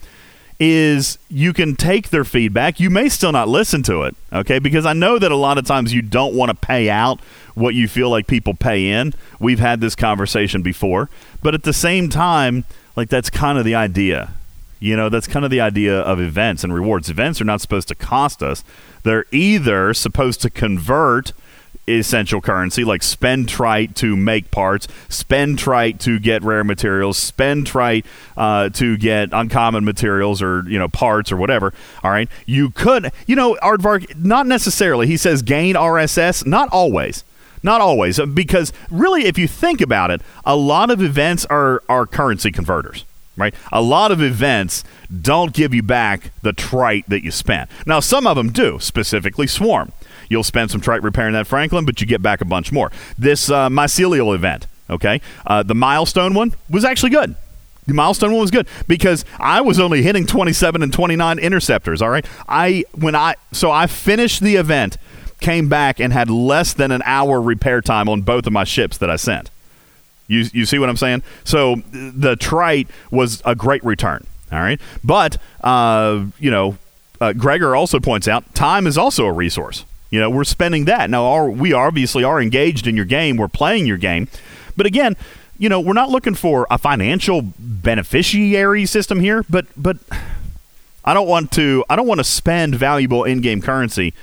is 0.60 1.18
you 1.30 1.54
can 1.54 1.74
take 1.74 2.10
their 2.10 2.22
feedback. 2.24 2.78
You 2.78 2.90
may 2.90 3.08
still 3.08 3.32
not 3.32 3.48
listen 3.48 3.82
to 3.84 4.02
it, 4.02 4.14
okay? 4.30 4.58
Because 4.58 4.84
I 4.84 4.92
know 4.92 5.18
that 5.18 5.32
a 5.32 5.36
lot 5.36 5.56
of 5.56 5.64
times 5.64 5.94
you 5.94 6.02
don't 6.02 6.34
want 6.34 6.50
to 6.50 6.54
pay 6.54 6.90
out 6.90 7.18
what 7.54 7.74
you 7.74 7.88
feel 7.88 8.10
like 8.10 8.26
people 8.26 8.54
pay 8.54 8.88
in. 8.88 9.14
We've 9.38 9.58
had 9.58 9.80
this 9.80 9.94
conversation 9.94 10.62
before. 10.62 11.10
But 11.42 11.54
at 11.54 11.62
the 11.62 11.72
same 11.72 12.08
time, 12.08 12.64
like 12.96 13.08
that's 13.08 13.30
kind 13.30 13.58
of 13.58 13.64
the 13.64 13.74
idea. 13.74 14.32
You 14.78 14.96
know, 14.96 15.10
that's 15.10 15.26
kind 15.26 15.44
of 15.44 15.50
the 15.50 15.60
idea 15.60 16.00
of 16.00 16.20
events 16.20 16.64
and 16.64 16.72
rewards. 16.72 17.10
Events 17.10 17.40
are 17.40 17.44
not 17.44 17.60
supposed 17.60 17.88
to 17.88 17.94
cost 17.94 18.42
us. 18.42 18.64
They're 19.02 19.26
either 19.30 19.92
supposed 19.92 20.40
to 20.42 20.50
convert 20.50 21.32
essential 21.88 22.40
currency, 22.40 22.84
like 22.84 23.02
spend 23.02 23.48
trite 23.48 23.94
to 23.96 24.16
make 24.16 24.50
parts, 24.50 24.88
spend 25.08 25.58
trite 25.58 26.00
to 26.00 26.18
get 26.18 26.42
rare 26.42 26.64
materials, 26.64 27.18
spend 27.18 27.66
trite 27.66 28.06
uh, 28.36 28.68
to 28.70 28.96
get 28.96 29.30
uncommon 29.32 29.84
materials 29.84 30.40
or 30.40 30.64
you 30.68 30.78
know 30.78 30.88
parts 30.88 31.32
or 31.32 31.36
whatever. 31.36 31.72
All 32.02 32.10
right, 32.10 32.28
you 32.46 32.70
could, 32.70 33.12
you 33.26 33.36
know, 33.36 33.56
Aardvark, 33.62 34.16
not 34.16 34.46
necessarily. 34.46 35.06
He 35.06 35.16
says 35.16 35.42
gain 35.42 35.74
RSS, 35.74 36.46
not 36.46 36.68
always. 36.70 37.24
Not 37.62 37.80
always, 37.80 38.18
uh, 38.18 38.26
because 38.26 38.72
really, 38.90 39.24
if 39.24 39.36
you 39.38 39.46
think 39.46 39.80
about 39.80 40.10
it, 40.10 40.22
a 40.44 40.56
lot 40.56 40.90
of 40.90 41.02
events 41.02 41.44
are, 41.46 41.82
are 41.88 42.06
currency 42.06 42.50
converters 42.50 43.04
right? 43.36 43.54
A 43.72 43.80
lot 43.80 44.12
of 44.12 44.22
events 44.22 44.84
don't 45.22 45.52
give 45.52 45.72
you 45.72 45.82
back 45.82 46.30
the 46.42 46.52
trite 46.52 47.08
that 47.08 47.24
you 47.24 47.30
spent. 47.30 47.70
Now, 47.86 47.98
some 47.98 48.26
of 48.26 48.36
them 48.36 48.50
do, 48.50 48.78
specifically 48.78 49.46
Swarm. 49.46 49.92
You'll 50.28 50.44
spend 50.44 50.70
some 50.70 50.80
trite 50.80 51.02
repairing 51.02 51.32
that 51.32 51.46
Franklin, 51.46 51.84
but 51.84 52.00
you 52.00 52.06
get 52.06 52.22
back 52.22 52.40
a 52.40 52.44
bunch 52.44 52.70
more. 52.70 52.92
This 53.18 53.50
uh, 53.50 53.68
mycelial 53.68 54.34
event, 54.34 54.66
okay, 54.88 55.20
uh, 55.46 55.62
the 55.62 55.74
milestone 55.74 56.34
one 56.34 56.54
was 56.68 56.84
actually 56.84 57.10
good. 57.10 57.34
The 57.86 57.94
milestone 57.94 58.30
one 58.30 58.40
was 58.40 58.52
good 58.52 58.68
because 58.86 59.24
I 59.40 59.62
was 59.62 59.80
only 59.80 60.02
hitting 60.02 60.26
27 60.26 60.82
and 60.82 60.92
29 60.92 61.38
interceptors. 61.40 62.00
All 62.00 62.10
right, 62.10 62.24
I 62.48 62.84
when 62.94 63.16
I 63.16 63.34
so 63.50 63.72
I 63.72 63.88
finished 63.88 64.40
the 64.40 64.54
event, 64.56 64.96
came 65.40 65.68
back 65.68 66.00
and 66.00 66.12
had 66.12 66.30
less 66.30 66.72
than 66.72 66.90
an 66.90 67.02
hour 67.04 67.40
repair 67.40 67.80
time 67.80 68.08
on 68.08 68.22
both 68.22 68.46
of 68.46 68.52
my 68.52 68.64
ships 68.64 68.98
that 68.98 69.10
I 69.10 69.16
sent. 69.16 69.50
You 70.28 70.46
you 70.52 70.64
see 70.64 70.78
what 70.78 70.88
I'm 70.88 70.96
saying? 70.96 71.22
So 71.44 71.76
the 71.92 72.36
trite 72.36 72.88
was 73.10 73.42
a 73.44 73.54
great 73.54 73.84
return. 73.84 74.26
All 74.52 74.60
right, 74.60 74.80
but 75.04 75.36
uh, 75.62 76.24
you 76.38 76.50
know, 76.50 76.76
uh, 77.20 77.32
Gregor 77.32 77.76
also 77.76 78.00
points 78.00 78.28
out 78.28 78.54
time 78.54 78.86
is 78.86 78.98
also 78.98 79.26
a 79.26 79.32
resource. 79.32 79.84
You 80.10 80.18
know, 80.18 80.28
we're 80.28 80.44
spending 80.44 80.86
that. 80.86 81.08
Now, 81.08 81.24
our, 81.26 81.48
we 81.48 81.72
obviously 81.72 82.24
are 82.24 82.40
engaged 82.40 82.86
in 82.88 82.96
your 82.96 83.04
game. 83.04 83.36
We're 83.36 83.46
playing 83.46 83.86
your 83.86 83.96
game. 83.96 84.26
But 84.76 84.86
again, 84.86 85.16
you 85.56 85.68
know, 85.68 85.78
we're 85.78 85.92
not 85.92 86.08
looking 86.08 86.34
for 86.34 86.66
a 86.70 86.78
financial 86.78 87.42
beneficiary 87.58 88.86
system 88.86 89.20
here, 89.20 89.44
but 89.48 89.66
but 89.76 89.98
I 91.04 91.14
don't 91.14 91.28
want 91.28 91.52
to 91.52 91.84
I 91.88 91.96
don't 91.96 92.06
want 92.06 92.18
to 92.18 92.24
spend 92.24 92.74
valuable 92.74 93.24
in-game 93.24 93.62
currency 93.62 94.14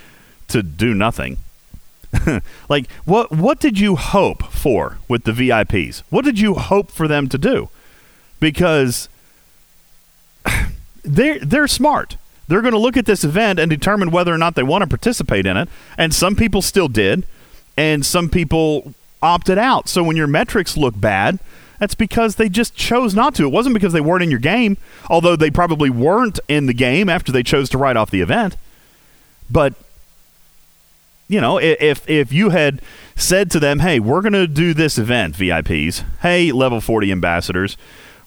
to 0.48 0.64
do 0.64 0.94
nothing. 0.94 1.38
like 2.69 2.90
what 3.06 3.32
what 3.32 3.60
did 3.60 3.80
you 3.80 3.95
hope 3.95 4.44
for 4.45 4.98
with 5.07 5.24
the 5.24 5.32
VIPs? 5.32 6.03
What 6.10 6.26
did 6.26 6.40
you 6.40 6.56
hope 6.56 6.91
for 6.91 7.07
them 7.07 7.28
to 7.30 7.38
do? 7.38 7.69
Because 8.40 9.10
they're 11.03 11.40
they're 11.40 11.68
smart. 11.68 12.18
They're 12.48 12.61
going 12.61 12.74
to 12.74 12.80
look 12.80 12.95
at 12.95 13.06
this 13.06 13.26
event 13.26 13.60
and 13.60 13.69
determine 13.69 14.10
whether 14.10 14.34
or 14.34 14.38
not 14.38 14.56
they 14.56 14.64
want 14.64 14.82
to 14.84 14.88
participate 14.88 15.45
in 15.45 15.57
it. 15.57 15.68
And 15.98 16.14
some 16.14 16.34
people 16.36 16.61
still 16.61 16.88
did, 16.88 17.26
and 17.76 18.06
some 18.06 18.30
people 18.30 18.94
opted 19.22 19.57
out. 19.57 19.90
So 19.90 20.02
when 20.02 20.15
your 20.15 20.28
metrics 20.28 20.78
look 20.78 20.99
bad, 20.99 21.40
that's 21.80 21.95
because 21.95 22.36
they 22.36 22.48
just 22.48 22.74
chose 22.74 23.14
not 23.14 23.36
to. 23.36 23.44
It 23.44 23.52
wasn't 23.52 23.74
because 23.74 23.94
they 23.94 24.02
weren't 24.02 24.24
in 24.24 24.32
your 24.32 24.40
game, 24.40 24.78
although 25.10 25.36
they 25.36 25.52
probably 25.52 25.90
weren't 25.90 26.40
in 26.48 26.65
the 26.68 26.74
game 26.74 27.10
after 27.10 27.32
they 27.32 27.44
chose 27.44 27.69
to 27.72 27.78
write 27.78 27.98
off 27.98 28.10
the 28.10 28.22
event. 28.22 28.56
But 29.49 29.74
you 31.28 31.41
know, 31.41 31.58
if 31.58 32.10
if 32.10 32.32
you 32.32 32.49
had 32.49 32.82
said 33.16 33.52
to 33.52 33.60
them, 33.60 33.80
"Hey, 33.80 33.99
we're 33.99 34.22
going 34.22 34.34
to 34.34 34.48
do 34.48 34.74
this 34.74 34.98
event, 34.98 35.36
VIPs. 35.36 36.04
Hey, 36.22 36.52
level 36.52 36.82
40 36.82 37.12
ambassadors, 37.12 37.78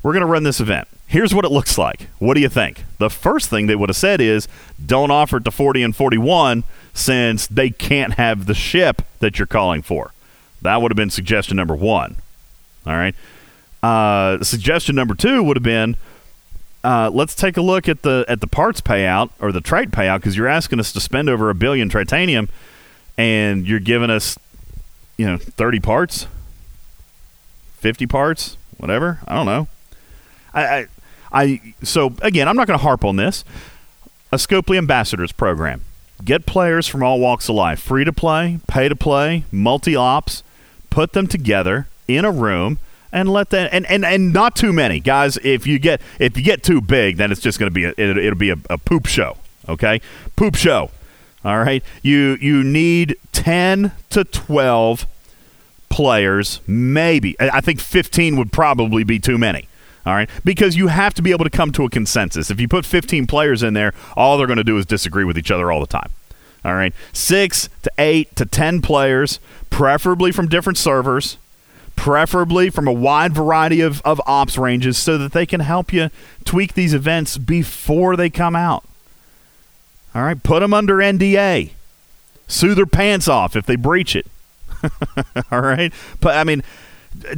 we're 0.03 0.13
going 0.13 0.23
to 0.23 0.27
run 0.27 0.43
this 0.43 0.61
event. 0.61 0.89
Here's 1.07 1.35
what 1.35 1.45
it 1.45 1.51
looks 1.51 1.77
like. 1.77 2.09
What 2.19 2.35
do 2.35 2.41
you 2.41 2.49
think?" 2.49 2.85
The 2.99 3.11
first 3.11 3.49
thing 3.49 3.67
they 3.67 3.77
would 3.77 3.89
have 3.89 3.97
said 3.97 4.21
is, 4.21 4.49
"Don't 4.85 5.11
offer 5.11 5.39
it 5.39 5.45
to 5.45 5.51
40 5.51 5.83
and 5.83 5.97
41 5.97 6.65
since 6.93 7.47
they 7.47 7.71
can't 7.71 8.15
have 8.15 8.47
the 8.47 8.55
ship 8.55 9.03
that 9.21 9.39
you're 9.39 9.47
calling 9.47 9.83
for." 9.83 10.13
That 10.63 10.83
would 10.83 10.93
have 10.93 10.97
been 10.97 11.11
suggestion 11.11 11.57
number 11.57 11.75
1. 11.75 12.17
All 12.87 12.93
right. 12.93 13.15
Uh, 13.83 14.43
suggestion 14.45 14.95
number 14.95 15.15
2 15.15 15.43
would 15.43 15.57
have 15.57 15.65
been 15.65 15.97
uh, 16.83 17.11
let's 17.13 17.35
take 17.35 17.57
a 17.57 17.63
look 17.63 17.89
at 17.89 18.03
the 18.03 18.25
at 18.29 18.41
the 18.41 18.47
parts 18.47 18.81
payout 18.81 19.31
or 19.39 19.53
the 19.53 19.61
trade 19.61 19.91
payout 19.91 20.19
because 20.19 20.37
you're 20.37 20.49
asking 20.49 20.81
us 20.81 20.93
to 20.93 21.01
spend 21.01 21.29
over 21.29 21.51
a 21.51 21.55
billion 21.55 21.89
titanium, 21.89 22.49
and 23.21 23.69
you're 23.69 23.81
giving 23.81 24.09
us, 24.09 24.39
you 25.19 25.27
know, 25.27 25.37
thirty 25.37 25.79
parts, 25.79 26.27
fifty 27.75 28.07
parts, 28.07 28.57
whatever. 28.79 29.21
I 29.29 29.35
don't 29.35 29.45
know. 29.45 29.69
I, 30.55 30.65
I, 30.65 30.87
I 31.31 31.75
so 31.83 32.15
again, 32.23 32.49
I'm 32.49 32.57
not 32.57 32.67
going 32.67 32.79
to 32.79 32.83
harp 32.83 33.05
on 33.05 33.17
this. 33.17 33.45
A 34.33 34.37
Scopely 34.37 34.79
Ambassadors 34.79 35.33
program. 35.33 35.83
Get 36.25 36.47
players 36.47 36.87
from 36.87 37.03
all 37.03 37.21
walks 37.21 37.49
of 37.49 37.57
life, 37.57 37.81
free 37.81 38.05
to 38.05 38.13
play, 38.13 38.61
pay 38.67 38.89
to 38.89 38.97
play, 38.97 39.45
multi 39.53 39.95
ops. 39.95 40.43
Put 40.89 41.13
them 41.13 41.27
together 41.27 41.89
in 42.09 42.25
a 42.25 42.31
room 42.31 42.79
and 43.13 43.29
let 43.29 43.51
that 43.51 43.73
and, 43.73 43.87
and 43.87 44.05
and 44.05 44.33
not 44.33 44.57
too 44.57 44.73
many 44.73 44.99
guys 44.99 45.37
if 45.45 45.67
you 45.67 45.79
get 45.79 46.01
if 46.19 46.37
you 46.37 46.43
get 46.43 46.63
too 46.63 46.81
big 46.81 47.17
then 47.17 47.31
it's 47.31 47.41
just 47.41 47.59
going 47.59 47.71
to 47.71 47.75
be 47.75 47.85
a, 47.85 47.91
it, 47.91 48.19
it'll 48.19 48.35
be 48.39 48.51
a, 48.51 48.57
a 48.69 48.77
poop 48.77 49.07
show 49.07 49.37
okay 49.69 50.01
poop 50.35 50.57
show 50.57 50.91
all 51.45 51.59
right? 51.59 51.83
You 52.03 52.37
you 52.41 52.63
need 52.63 53.17
10 53.33 53.93
to 54.11 54.25
12 54.25 55.07
players 55.89 56.61
maybe. 56.67 57.37
I 57.41 57.61
think 57.61 57.81
15 57.81 58.37
would 58.37 58.53
probably 58.53 59.05
be 59.05 59.19
too 59.19 59.39
many. 59.39 59.69
All 60.07 60.15
right? 60.15 60.31
Because 60.45 60.77
you 60.77 60.87
have 60.87 61.15
to 61.15 61.23
be 61.23 61.31
able 61.31 61.45
to 61.45 61.51
come 61.51 61.73
to 61.73 61.85
a 61.85 61.91
consensus. 61.91 62.51
If 62.51 62.61
you 62.61 62.69
put 62.69 62.87
15 62.87 63.27
players 63.27 63.63
in 63.63 63.75
there 63.75 63.93
all 64.17 64.39
they're 64.39 64.47
going 64.47 64.57
to 64.57 64.65
do 64.65 64.79
is 64.79 64.87
disagree 64.87 65.25
with 65.25 65.37
each 65.39 65.51
other 65.51 65.71
all 65.71 65.81
the 65.81 65.87
time. 65.87 66.11
All 66.65 66.75
right? 66.75 66.95
Six 67.13 67.69
to 67.83 67.93
eight 67.99 68.35
to 68.37 68.45
10 68.45 68.83
players 68.83 69.41
preferably 69.71 70.33
from 70.33 70.49
different 70.49 70.79
servers 70.79 71.39
preferably 72.01 72.71
from 72.71 72.89
a 72.89 72.93
wide 72.93 73.35
variety 73.35 73.83
of, 73.83 74.01
of 74.07 74.23
ops 74.25 74.57
ranges 74.57 74.97
so 74.97 75.19
that 75.19 75.33
they 75.33 75.45
can 75.45 75.61
help 75.61 75.93
you 75.93 76.09
tweak 76.47 76.73
these 76.73 76.95
events 76.95 77.37
before 77.37 78.17
they 78.17 78.31
come 78.31 78.57
out. 78.57 78.85
All 80.15 80.23
right, 80.23 80.43
put 80.43 80.61
them 80.61 80.75
under 80.75 80.97
NDA. 80.97 81.71
Sue 82.49 82.75
their 82.75 82.87
pants 82.87 83.29
off 83.29 83.55
if 83.55 83.67
they 83.67 83.77
breach 83.77 84.17
it. 84.17 84.27
All 85.53 85.61
right, 85.61 85.93
but 86.21 86.37
I 86.37 86.45
mean, 86.45 86.63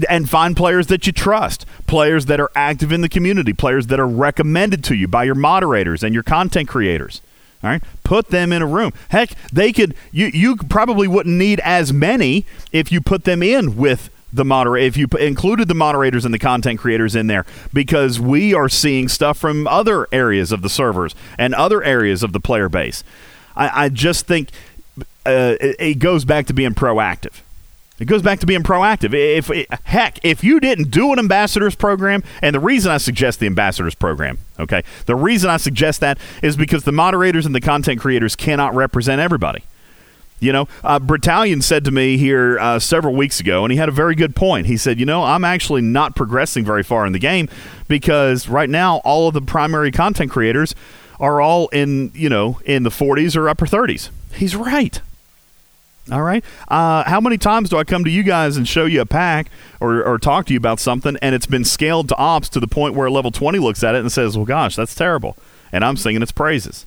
and 0.09 0.29
find 0.29 0.57
players 0.57 0.87
that 0.89 1.07
you 1.07 1.13
trust, 1.13 1.67
players 1.87 2.27
that 2.27 2.41
are 2.41 2.51
active 2.55 2.93
in 2.93 3.01
the 3.01 3.09
community, 3.09 3.53
players 3.53 3.89
that 3.89 4.01
are 4.01 4.07
recommended 4.07 4.85
to 4.85 4.95
you 4.95 5.09
by 5.09 5.25
your 5.25 5.35
moderators 5.35 6.03
and 6.03 6.15
your 6.15 6.23
content 6.23 6.69
creators. 6.69 7.21
All 7.63 7.71
right, 7.71 7.83
put 8.03 8.29
them 8.29 8.53
in 8.53 8.61
a 8.61 8.67
room. 8.67 8.93
Heck, 9.11 9.31
they 9.53 9.73
could. 9.73 9.95
You 10.11 10.27
you 10.27 10.57
probably 10.57 11.07
wouldn't 11.07 11.37
need 11.37 11.61
as 11.61 11.93
many 11.93 12.45
if 12.73 12.91
you 12.91 13.01
put 13.01 13.25
them 13.25 13.43
in 13.43 13.77
with 13.77 14.11
the 14.33 14.45
moderator 14.45 14.87
if 14.87 14.97
you 14.97 15.09
p- 15.09 15.25
included 15.25 15.69
the 15.69 15.75
moderators 15.75 16.25
and 16.25 16.33
the 16.33 16.39
content 16.39 16.81
creators 16.81 17.15
in 17.15 17.27
there 17.27 17.45
because 17.73 18.19
we 18.19 18.55
are 18.55 18.69
seeing 18.69 19.09
stuff 19.09 19.37
from 19.37 19.67
other 19.67 20.09
areas 20.13 20.53
of 20.53 20.63
the 20.63 20.69
servers 20.69 21.15
and 21.39 21.55
other 21.55 21.83
areas 21.83 22.23
of 22.23 22.33
the 22.33 22.41
player 22.41 22.69
base. 22.69 23.05
I, 23.55 23.85
I 23.85 23.89
just 23.89 24.27
think 24.27 24.51
uh, 25.27 25.57
it, 25.61 25.77
it 25.79 25.99
goes 25.99 26.25
back 26.25 26.47
to 26.47 26.53
being 26.55 26.75
proactive. 26.75 27.43
It 27.99 28.07
goes 28.07 28.23
back 28.23 28.41
to 28.41 28.47
being 28.47 28.65
proactive. 28.65 29.15
If 29.15 29.49
heck, 29.85 30.25
if 30.25 30.43
you 30.43 30.59
didn't 30.59 30.91
do 30.91 31.13
an 31.13 31.21
ambassadors 31.21 31.77
program, 31.77 32.25
and 32.41 32.53
the 32.53 32.59
reason 32.59 32.91
I 32.91 32.97
suggest 32.97 33.39
the 33.39 33.47
ambassadors 33.47 33.95
program, 33.95 34.39
okay, 34.59 34.83
the 35.07 35.15
reason 35.15 35.51
I 35.51 35.59
suggest 35.59 36.01
that 36.01 36.19
is 36.43 36.57
because 36.57 36.83
the 36.83 36.91
moderators 36.91 37.47
and 37.47 37.55
the 37.55 37.61
content 37.61 38.01
creators 38.01 38.35
cannot 38.35 38.75
represent 38.75 39.21
everybody. 39.21 39.63
You 40.43 40.53
know, 40.53 40.69
uh, 40.83 40.99
said 41.61 41.85
to 41.85 41.91
me 41.91 42.17
here 42.19 42.59
uh, 42.59 42.79
several 42.81 43.15
weeks 43.15 43.39
ago, 43.39 43.65
and 43.65 43.71
he 43.71 43.79
had 43.79 43.89
a 43.89 43.93
very 43.93 44.15
good 44.17 44.35
point. 44.35 44.67
He 44.67 44.77
said, 44.77 44.99
You 44.99 45.07
know, 45.07 45.23
I'm 45.23 45.45
actually 45.45 45.83
not 45.83 46.17
progressing 46.17 46.65
very 46.65 46.83
far 46.83 47.07
in 47.07 47.13
the 47.13 47.19
game 47.19 47.49
because 47.89 48.49
right 48.49 48.69
now 48.69 48.97
all 49.05 49.29
of 49.29 49.35
the 49.35 49.43
primary 49.43 49.93
content 49.93 50.31
creators 50.31 50.75
are 51.21 51.41
all 51.41 51.69
in, 51.69 52.11
you 52.15 52.29
know, 52.29 52.61
in 52.65 52.83
the 52.83 52.91
40s 52.91 53.37
or 53.37 53.49
upper 53.49 53.67
30s. 53.67 54.11
He's 54.35 54.57
right. 54.57 55.01
All 56.11 56.23
right. 56.23 56.45
Uh, 56.67 57.05
how 57.05 57.21
many 57.21 57.39
times 57.39 57.71
do 57.71 57.77
I 57.77 57.85
come 57.85 58.03
to 58.03 58.11
you 58.11 58.25
guys 58.25 58.57
and 58.57 58.67
show 58.67 58.87
you 58.87 59.01
a 59.01 59.07
pack 59.07 59.49
or, 59.79 60.03
or 60.03 60.19
talk 60.19 60.47
to 60.47 60.53
you 60.53 60.57
about 60.57 60.81
something 60.81 61.17
and 61.23 61.33
it's 61.35 61.47
been 61.47 61.65
scaled 61.65 62.09
to 62.09 62.17
ops 62.17 62.49
to 62.51 62.61
the 62.61 62.67
point 62.67 62.95
where 62.95 63.09
level 63.09 63.31
20 63.31 63.61
looks 63.61 63.85
at 63.85 63.95
it 63.95 64.01
and 64.01 64.11
says, 64.11 64.37
Well, 64.37 64.47
gosh, 64.47 64.75
that's 64.75 64.97
terrible. 64.97 65.37
And 65.71 65.85
I'm 65.85 65.97
singing 65.97 66.21
its 66.21 66.33
praises. 66.33 66.87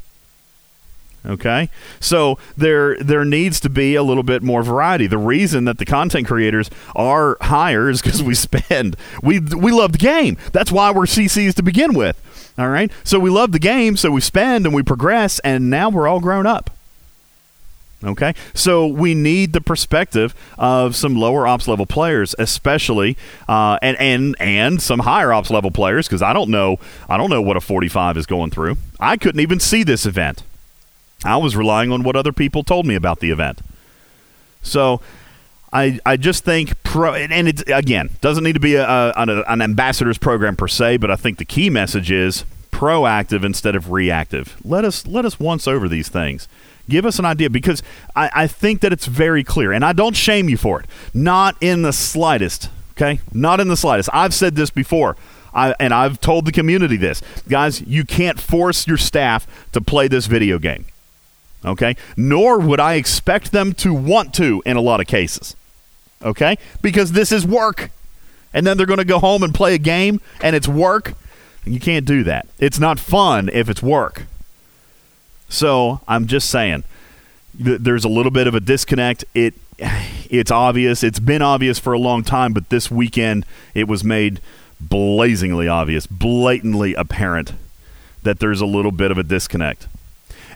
Okay, 1.26 1.70
so 2.00 2.38
there 2.56 2.98
there 2.98 3.26
needs 3.26 3.60
to 3.62 3.70
be 3.70 3.96
a 3.96 4.04
little 4.04 4.22
bit 4.22 4.44
more 4.44 4.62
variety. 4.62 5.08
The 5.08 5.18
reason 5.18 5.66
that 5.66 5.80
the 5.80 5.86
content 5.86 6.28
creators 6.28 6.70
are 6.96 7.38
higher 7.42 7.90
is 7.90 8.02
because 8.02 8.22
we 8.22 8.36
spend. 8.36 8.96
We 9.24 9.40
we 9.40 9.72
love 9.72 9.94
the 9.94 9.98
game. 9.98 10.38
That's 10.52 10.72
why 10.72 10.92
we're 10.92 11.06
CCs 11.06 11.56
to 11.56 11.64
begin 11.64 11.94
with. 11.94 12.22
All 12.58 12.70
right, 12.70 12.92
so 13.04 13.20
we 13.20 13.30
love 13.30 13.52
the 13.52 13.60
game, 13.60 13.98
so 13.98 14.12
we 14.12 14.22
spend 14.22 14.66
and 14.66 14.74
we 14.74 14.84
progress, 14.84 15.40
and 15.40 15.70
now 15.70 15.90
we're 15.90 16.08
all 16.08 16.20
grown 16.20 16.46
up. 16.46 16.70
Okay, 18.04 18.36
so 18.54 18.86
we 18.86 19.16
need 19.16 19.54
the 19.54 19.62
perspective 19.62 20.36
of 20.60 20.96
some 20.96 21.16
lower 21.16 21.48
ops 21.48 21.68
level 21.68 21.88
players, 21.88 22.36
especially, 22.38 23.18
uh, 23.50 23.80
and 23.82 23.98
and 23.98 24.36
and 24.40 24.82
some 24.82 25.00
higher 25.00 25.34
ops 25.34 25.50
level 25.50 25.72
players, 25.72 26.08
because 26.08 26.22
I 26.22 26.34
don't 26.34 26.52
know, 26.52 26.78
I 27.10 27.18
don't 27.18 27.32
know 27.32 27.42
what 27.42 27.58
a 27.58 27.62
45 27.62 28.18
is 28.18 28.28
going 28.28 28.52
through. 28.52 28.78
I 29.00 29.18
couldn't 29.18 29.42
even 29.42 29.60
see 29.60 29.82
this 29.82 30.06
event. 30.06 30.44
I 31.24 31.38
was 31.38 31.56
relying 31.56 31.92
on 31.92 32.04
what 32.04 32.16
other 32.16 32.32
people 32.32 32.64
told 32.64 32.86
me 32.86 32.96
about 32.96 33.20
the 33.20 33.32
event. 33.32 33.62
So 34.62 35.02
I, 35.72 36.00
I 36.06 36.18
just 36.18 36.44
think 36.44 36.82
pro 36.84 37.14
and 37.14 37.48
it 37.48 37.70
again 37.70 38.10
doesn't 38.22 38.44
need 38.44 38.54
to 38.54 38.60
be 38.60 38.76
a, 38.76 38.88
a, 38.88 39.14
an, 39.18 39.30
an 39.30 39.62
ambassadors 39.62 40.18
program 40.18 40.56
per 40.56 40.68
se, 40.68 40.98
but 40.98 41.12
I 41.12 41.16
think 41.16 41.38
the 41.38 41.46
key 41.46 41.70
message 41.70 42.12
is 42.12 42.46
proactive 42.72 43.44
instead 43.44 43.76
of 43.76 43.92
reactive. 43.92 44.58
Let 44.64 44.86
us 44.86 45.06
let 45.08 45.26
us 45.26 45.40
once 45.40 45.68
over 45.68 45.88
these 45.88 46.10
things. 46.10 46.48
Give 46.88 47.06
us 47.06 47.20
an 47.20 47.26
idea 47.26 47.50
because 47.50 47.82
I, 48.16 48.30
I 48.34 48.48
think 48.48 48.82
that 48.82 48.94
it's 48.94 49.06
very 49.06 49.44
clear, 49.44 49.72
and 49.72 49.84
I 49.84 49.94
don't 49.94 50.16
shame 50.16 50.50
you 50.50 50.58
for 50.58 50.82
it, 50.82 50.90
not 51.14 51.56
in 51.62 51.82
the 51.82 51.94
slightest. 51.94 52.70
Okay, 52.92 53.20
not 53.34 53.60
in 53.60 53.68
the 53.68 53.78
slightest. 53.78 54.10
I've 54.14 54.34
said 54.34 54.56
this 54.56 54.70
before. 54.70 55.18
I, 55.54 55.74
and 55.80 55.94
I've 55.94 56.20
told 56.20 56.46
the 56.46 56.52
community 56.52 56.98
this. 56.98 57.22
Guys, 57.48 57.82
you 57.82 58.04
can't 58.04 58.40
force 58.40 58.88
your 58.88 58.98
staff 58.98 59.48
to 59.72 59.80
play 59.80 60.10
this 60.10 60.26
video 60.28 60.60
game 60.60 60.86
okay? 61.66 61.96
Nor 62.16 62.60
would 62.60 62.80
I 62.80 62.96
expect 62.96 63.52
them 63.52 63.74
to 63.76 63.94
want 63.94 64.34
to 64.36 64.62
in 64.66 64.78
a 64.78 64.82
lot 64.82 65.00
of 65.00 65.08
cases, 65.08 65.56
okay? 66.22 66.58
Because 66.82 67.12
this 67.12 67.32
is 67.32 67.46
work. 67.46 67.92
And 68.54 68.66
then 68.66 68.78
they're 68.78 68.86
going 68.86 69.00
to 69.00 69.06
go 69.06 69.20
home 69.20 69.44
and 69.44 69.54
play 69.54 69.74
a 69.74 69.78
game 69.78 70.22
and 70.42 70.56
it's 70.56 70.68
work. 70.68 71.14
You 71.66 71.80
can't 71.80 72.06
do 72.06 72.24
that. 72.24 72.48
It's 72.60 72.80
not 72.80 73.00
fun 73.00 73.50
if 73.52 73.70
it's 73.70 73.82
work. 73.82 74.24
So 75.50 76.00
I'm 76.08 76.28
just 76.28 76.50
saying, 76.50 76.84
th- 77.62 77.80
there's 77.82 78.06
a 78.06 78.10
little 78.10 78.32
bit 78.32 78.48
of 78.48 78.56
a 78.56 78.60
disconnect. 78.60 79.26
It, 79.34 79.56
it's 80.30 80.52
obvious. 80.52 81.04
It's 81.04 81.20
been 81.20 81.42
obvious 81.42 81.80
for 81.80 81.94
a 81.94 82.00
long 82.00 82.24
time, 82.24 82.54
but 82.54 82.70
this 82.70 82.90
weekend 82.90 83.46
it 83.74 83.88
was 83.88 84.04
made 84.04 84.40
blazingly 84.80 85.68
obvious, 85.68 86.08
blatantly 86.08 86.94
apparent 86.94 87.54
that 88.24 88.40
there's 88.40 88.62
a 88.62 88.66
little 88.66 88.92
bit 88.92 89.12
of 89.12 89.18
a 89.18 89.24
disconnect. 89.24 89.88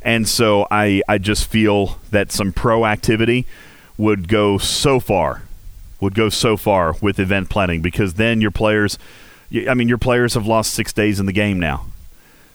And 0.02 0.28
so 0.28 0.68
I, 0.72 1.02
I 1.08 1.18
just 1.18 1.46
feel 1.46 1.98
that 2.12 2.32
some 2.32 2.54
proactivity 2.54 3.46
would 3.98 4.28
go 4.28 4.58
so 4.58 5.00
far, 5.00 5.44
would 6.00 6.16
go 6.16 6.30
so 6.30 6.56
far 6.56 6.96
with 7.02 7.20
event 7.20 7.50
planning 7.50 7.82
because 7.82 8.14
then 8.14 8.40
your 8.42 8.52
players, 8.52 8.98
I 9.68 9.74
mean, 9.74 9.90
your 9.90 9.98
players 9.98 10.36
have 10.36 10.48
lost 10.48 10.74
six 10.74 10.94
days 10.94 11.20
in 11.20 11.26
the 11.26 11.34
game 11.34 11.60
now. 11.60 11.86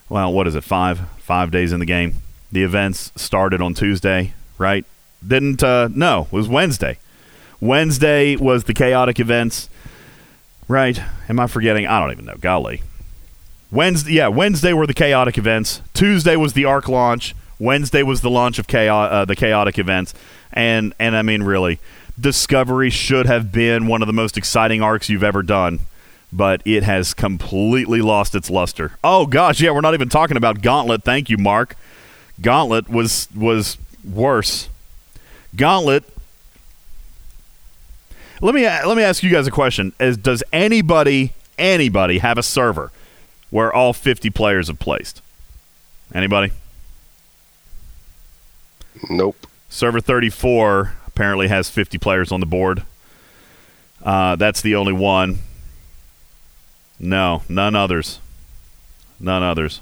Well, 0.08 0.32
what 0.32 0.46
is 0.46 0.54
it, 0.54 0.64
five? 0.64 1.00
Five 1.18 1.50
days 1.50 1.72
in 1.72 1.80
the 1.80 1.86
game. 1.86 2.14
The 2.52 2.62
events 2.62 3.12
started 3.16 3.60
on 3.60 3.74
Tuesday, 3.74 4.32
right? 4.58 4.84
Didn't, 5.26 5.62
uh, 5.62 5.88
no, 5.92 6.28
it 6.30 6.32
was 6.32 6.48
Wednesday. 6.48 6.98
Wednesday 7.60 8.36
was 8.36 8.64
the 8.64 8.74
chaotic 8.74 9.18
events, 9.18 9.68
right? 10.68 11.00
Am 11.28 11.40
I 11.40 11.46
forgetting? 11.46 11.86
I 11.86 11.98
don't 12.00 12.12
even 12.12 12.26
know. 12.26 12.36
Golly. 12.40 12.82
Wednesday, 13.70 14.12
yeah, 14.12 14.28
Wednesday 14.28 14.72
were 14.72 14.86
the 14.86 14.94
chaotic 14.94 15.36
events. 15.38 15.80
Tuesday 15.94 16.36
was 16.36 16.52
the 16.52 16.64
arc 16.64 16.88
launch. 16.88 17.34
Wednesday 17.58 18.02
was 18.02 18.20
the 18.20 18.30
launch 18.30 18.58
of 18.58 18.66
chaos, 18.66 19.08
uh, 19.10 19.24
the 19.24 19.36
chaotic 19.36 19.78
events, 19.78 20.14
and 20.52 20.94
and 20.98 21.16
I 21.16 21.22
mean 21.22 21.42
really, 21.42 21.78
Discovery 22.18 22.90
should 22.90 23.26
have 23.26 23.50
been 23.50 23.88
one 23.88 24.00
of 24.00 24.06
the 24.06 24.12
most 24.12 24.38
exciting 24.38 24.80
arcs 24.80 25.08
you've 25.08 25.24
ever 25.24 25.42
done, 25.42 25.80
but 26.32 26.62
it 26.64 26.84
has 26.84 27.12
completely 27.12 28.00
lost 28.00 28.36
its 28.36 28.48
luster. 28.48 28.92
Oh 29.02 29.26
gosh, 29.26 29.60
yeah, 29.60 29.72
we're 29.72 29.80
not 29.80 29.94
even 29.94 30.08
talking 30.08 30.36
about 30.36 30.62
Gauntlet. 30.62 31.02
Thank 31.02 31.28
you, 31.28 31.38
Mark. 31.38 31.76
Gauntlet 32.40 32.88
was 32.88 33.28
was 33.34 33.78
worse. 34.08 34.68
Gauntlet. 35.56 36.04
Let 38.40 38.54
me 38.54 38.64
let 38.64 38.96
me 38.96 39.02
ask 39.02 39.24
you 39.24 39.30
guys 39.30 39.48
a 39.48 39.52
question: 39.52 39.92
Is 39.98 40.16
does 40.16 40.44
anybody 40.52 41.32
anybody 41.58 42.18
have 42.18 42.38
a 42.38 42.42
server 42.44 42.92
where 43.54 43.72
all 43.72 43.92
50 43.92 44.30
players 44.30 44.66
have 44.66 44.80
placed? 44.80 45.22
Anybody? 46.12 46.50
Nope. 49.08 49.46
Server 49.68 50.00
34 50.00 50.94
apparently 51.06 51.46
has 51.46 51.70
50 51.70 51.96
players 51.98 52.32
on 52.32 52.40
the 52.40 52.46
board. 52.46 52.82
Uh, 54.02 54.34
that's 54.34 54.60
the 54.60 54.74
only 54.74 54.92
one. 54.92 55.38
No, 56.98 57.44
none 57.48 57.76
others. 57.76 58.18
None 59.20 59.44
others. 59.44 59.80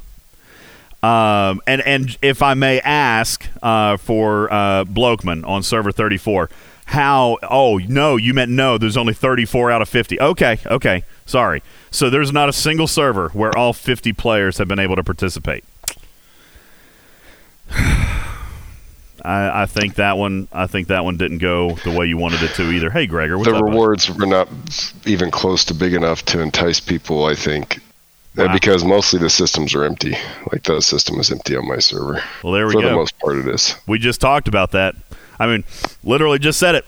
Um, 1.02 1.62
and 1.66 1.80
and 1.80 2.18
if 2.20 2.42
I 2.42 2.52
may 2.52 2.78
ask 2.80 3.48
uh, 3.62 3.96
for 3.96 4.52
uh, 4.52 4.84
Blokman 4.84 5.48
on 5.48 5.62
server 5.62 5.92
34, 5.92 6.50
how? 6.84 7.38
Oh 7.42 7.78
no, 7.78 8.18
you 8.18 8.34
meant 8.34 8.50
no. 8.50 8.76
There's 8.76 8.98
only 8.98 9.14
34 9.14 9.70
out 9.70 9.80
of 9.80 9.88
50. 9.88 10.20
Okay, 10.20 10.58
okay, 10.66 11.04
sorry. 11.32 11.62
So 11.90 12.10
there's 12.10 12.30
not 12.30 12.48
a 12.48 12.52
single 12.52 12.86
server 12.86 13.30
where 13.30 13.56
all 13.56 13.72
50 13.72 14.12
players 14.12 14.58
have 14.58 14.68
been 14.68 14.78
able 14.78 14.94
to 14.96 15.02
participate. 15.02 15.64
I, 19.24 19.62
I, 19.62 19.66
think 19.66 19.94
that 19.96 20.18
one. 20.18 20.48
I 20.52 20.66
think 20.66 20.88
that 20.88 21.04
one 21.04 21.16
didn't 21.16 21.38
go 21.38 21.76
the 21.84 21.92
way 21.92 22.06
you 22.06 22.16
wanted 22.16 22.42
it 22.42 22.54
to 22.56 22.70
either. 22.70 22.90
Hey, 22.90 23.06
Gregor, 23.06 23.38
the 23.38 23.54
rewards 23.54 24.10
were 24.10 24.26
not 24.26 24.48
even 25.06 25.30
close 25.30 25.64
to 25.66 25.74
big 25.74 25.94
enough 25.94 26.24
to 26.26 26.40
entice 26.40 26.80
people. 26.80 27.24
I 27.24 27.36
think 27.36 27.76
uh, 28.36 28.46
wow. 28.46 28.52
because 28.52 28.84
mostly 28.84 29.20
the 29.20 29.30
systems 29.30 29.76
are 29.76 29.84
empty. 29.84 30.16
Like 30.50 30.64
the 30.64 30.80
system 30.82 31.20
is 31.20 31.30
empty 31.30 31.54
on 31.54 31.68
my 31.68 31.78
server. 31.78 32.20
Well, 32.42 32.52
there 32.52 32.66
we 32.66 32.72
For 32.72 32.80
go. 32.80 32.88
For 32.88 32.90
the 32.90 32.96
most 32.96 33.18
part, 33.20 33.36
it 33.36 33.46
is. 33.46 33.76
We 33.86 34.00
just 34.00 34.20
talked 34.20 34.48
about 34.48 34.72
that. 34.72 34.96
I 35.38 35.46
mean, 35.46 35.62
literally 36.02 36.40
just 36.40 36.58
said 36.58 36.74
it 36.74 36.84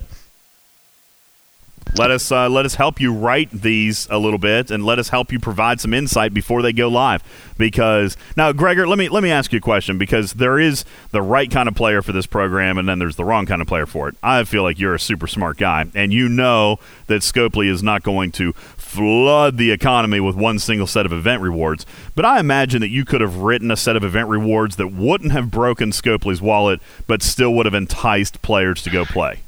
let 1.97 2.11
us 2.11 2.33
uh, 2.33 2.49
let 2.49 2.65
us 2.65 2.75
help 2.75 3.01
you 3.01 3.13
write 3.13 3.51
these 3.51 4.09
a 4.11 4.19
little 4.19 4.39
bit 4.39 4.71
and 4.71 4.85
let 4.85 4.99
us 4.99 5.11
help 5.11 5.31
you 5.31 5.39
provide 5.39 5.81
some 5.81 5.95
insight 5.95 6.35
before 6.35 6.61
they 6.61 6.73
go 6.73 6.89
live. 6.89 7.23
Because 7.57 8.17
now 8.37 8.53
Gregor 8.53 8.87
let 8.87 8.99
me 8.99 9.09
let 9.09 9.23
me 9.23 9.31
ask 9.31 9.53
you 9.53 9.59
a 9.59 9.61
question 9.61 9.97
because 9.97 10.35
there 10.35 10.59
is 10.59 10.85
the 11.13 11.23
right 11.23 11.51
kind 11.51 11.69
of 11.69 11.75
player 11.75 12.03
for 12.03 12.13
this 12.13 12.27
program 12.27 12.79
and 12.79 12.89
then 12.89 12.99
there's 12.99 13.17
the 13.17 13.25
wrong 13.25 13.47
kind 13.47 13.63
of 13.63 13.69
player 13.69 13.87
for 13.87 14.09
it. 14.09 14.17
I 14.23 14.43
feel 14.45 14.63
like 14.65 14.81
you're 14.81 14.95
a 14.95 15.01
super 15.01 15.27
smart 15.27 15.57
guy 15.57 15.87
and 15.95 16.13
you 16.13 16.29
know 16.29 16.79
that 17.07 17.23
Scopely 17.23 17.69
is 17.69 17.83
not 17.83 18.03
going 18.03 18.33
to 18.33 18.53
flood 18.53 19.57
the 19.57 19.71
economy 19.71 20.21
with 20.21 20.37
one 20.37 20.59
single 20.59 20.87
set 20.87 21.05
of 21.07 21.13
event 21.13 21.43
rewards 21.43 21.85
but 22.15 22.25
I 22.25 22.39
imagine 22.39 22.81
that 22.81 22.91
you 22.91 23.05
could 23.05 23.21
have 23.21 23.39
written 23.39 23.71
a 23.73 23.77
set 23.77 23.97
of 23.97 24.05
event 24.05 24.29
rewards 24.29 24.77
that 24.77 24.93
wouldn't 24.93 25.33
have 25.33 25.51
broken 25.51 25.91
Scopely's 25.91 26.41
wallet 26.41 26.81
but 27.07 27.23
still 27.23 27.53
would 27.55 27.67
have 27.67 27.75
enticed 27.75 28.41
players 28.41 28.83
to 28.83 28.91
go 28.91 29.05
play 29.05 29.43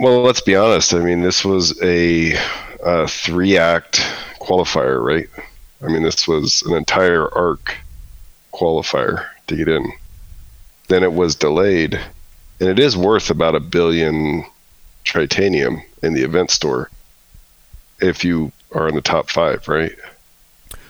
well, 0.00 0.22
let's 0.22 0.40
be 0.40 0.56
honest. 0.56 0.94
I 0.94 1.00
mean, 1.00 1.20
this 1.20 1.44
was 1.44 1.80
a, 1.82 2.32
a 2.82 3.06
three 3.06 3.58
act 3.58 3.98
qualifier, 4.40 5.04
right? 5.04 5.28
I 5.82 5.88
mean, 5.88 6.02
this 6.02 6.26
was 6.26 6.62
an 6.62 6.74
entire 6.74 7.32
arc 7.34 7.76
qualifier 8.52 9.26
to 9.46 9.56
get 9.56 9.68
in. 9.68 9.92
Then 10.88 11.02
it 11.02 11.12
was 11.12 11.34
delayed, 11.34 12.00
and 12.60 12.68
it 12.68 12.78
is 12.78 12.96
worth 12.96 13.30
about 13.30 13.54
a 13.54 13.60
billion 13.60 14.44
tritanium 15.04 15.82
in 16.02 16.14
the 16.14 16.22
event 16.22 16.50
store 16.50 16.90
if 18.00 18.24
you 18.24 18.50
are 18.72 18.88
in 18.88 18.94
the 18.94 19.02
top 19.02 19.28
five, 19.28 19.68
right? 19.68 19.92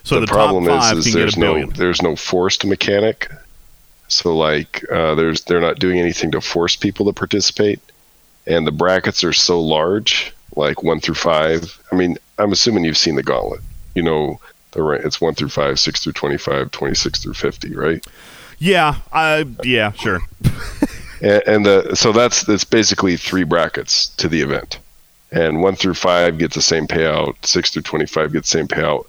So 0.04 0.20
the, 0.20 0.26
the 0.26 0.32
problem 0.32 0.68
is, 0.68 1.06
is 1.06 1.12
there's 1.12 1.36
no 1.36 1.66
there's 1.66 2.00
no 2.00 2.14
forced 2.14 2.64
mechanic. 2.64 3.30
So 4.06 4.36
like 4.36 4.84
uh, 4.90 5.16
there's 5.16 5.42
they're 5.42 5.60
not 5.60 5.80
doing 5.80 5.98
anything 5.98 6.30
to 6.30 6.40
force 6.40 6.76
people 6.76 7.06
to 7.06 7.12
participate 7.12 7.80
and 8.46 8.66
the 8.66 8.72
brackets 8.72 9.22
are 9.24 9.32
so 9.32 9.60
large, 9.60 10.32
like 10.56 10.82
one 10.82 11.00
through 11.00 11.14
five. 11.14 11.80
I 11.92 11.96
mean, 11.96 12.18
I'm 12.38 12.52
assuming 12.52 12.84
you've 12.84 12.98
seen 12.98 13.16
the 13.16 13.22
gauntlet. 13.22 13.60
You 13.94 14.02
know, 14.02 14.40
the 14.72 14.86
it's 15.04 15.20
one 15.20 15.34
through 15.34 15.48
five, 15.48 15.78
six 15.78 16.02
through 16.02 16.12
25, 16.14 16.70
26 16.70 17.22
through 17.22 17.34
50, 17.34 17.74
right? 17.74 18.04
Yeah, 18.58 18.96
I 19.12 19.46
yeah, 19.64 19.92
sure. 19.92 20.20
and, 21.22 21.42
and 21.46 21.66
the 21.66 21.94
so 21.94 22.12
that's 22.12 22.44
that's 22.44 22.64
basically 22.64 23.16
three 23.16 23.44
brackets 23.44 24.08
to 24.16 24.28
the 24.28 24.42
event, 24.42 24.78
and 25.32 25.62
one 25.62 25.76
through 25.76 25.94
five 25.94 26.38
get 26.38 26.52
the 26.52 26.62
same 26.62 26.86
payout, 26.86 27.34
six 27.44 27.70
through 27.70 27.82
25 27.82 28.32
get 28.32 28.42
the 28.42 28.46
same 28.46 28.68
payout. 28.68 29.06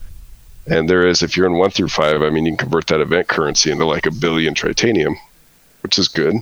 And 0.67 0.89
there 0.89 1.07
is, 1.07 1.23
if 1.23 1.35
you're 1.35 1.47
in 1.47 1.57
one 1.57 1.71
through 1.71 1.87
five, 1.87 2.21
I 2.21 2.29
mean, 2.29 2.45
you 2.45 2.51
can 2.51 2.57
convert 2.57 2.87
that 2.87 3.01
event 3.01 3.27
currency 3.27 3.71
into 3.71 3.85
like 3.85 4.05
a 4.05 4.11
billion 4.11 4.53
tritanium, 4.53 5.15
which 5.81 5.97
is 5.97 6.07
good. 6.07 6.35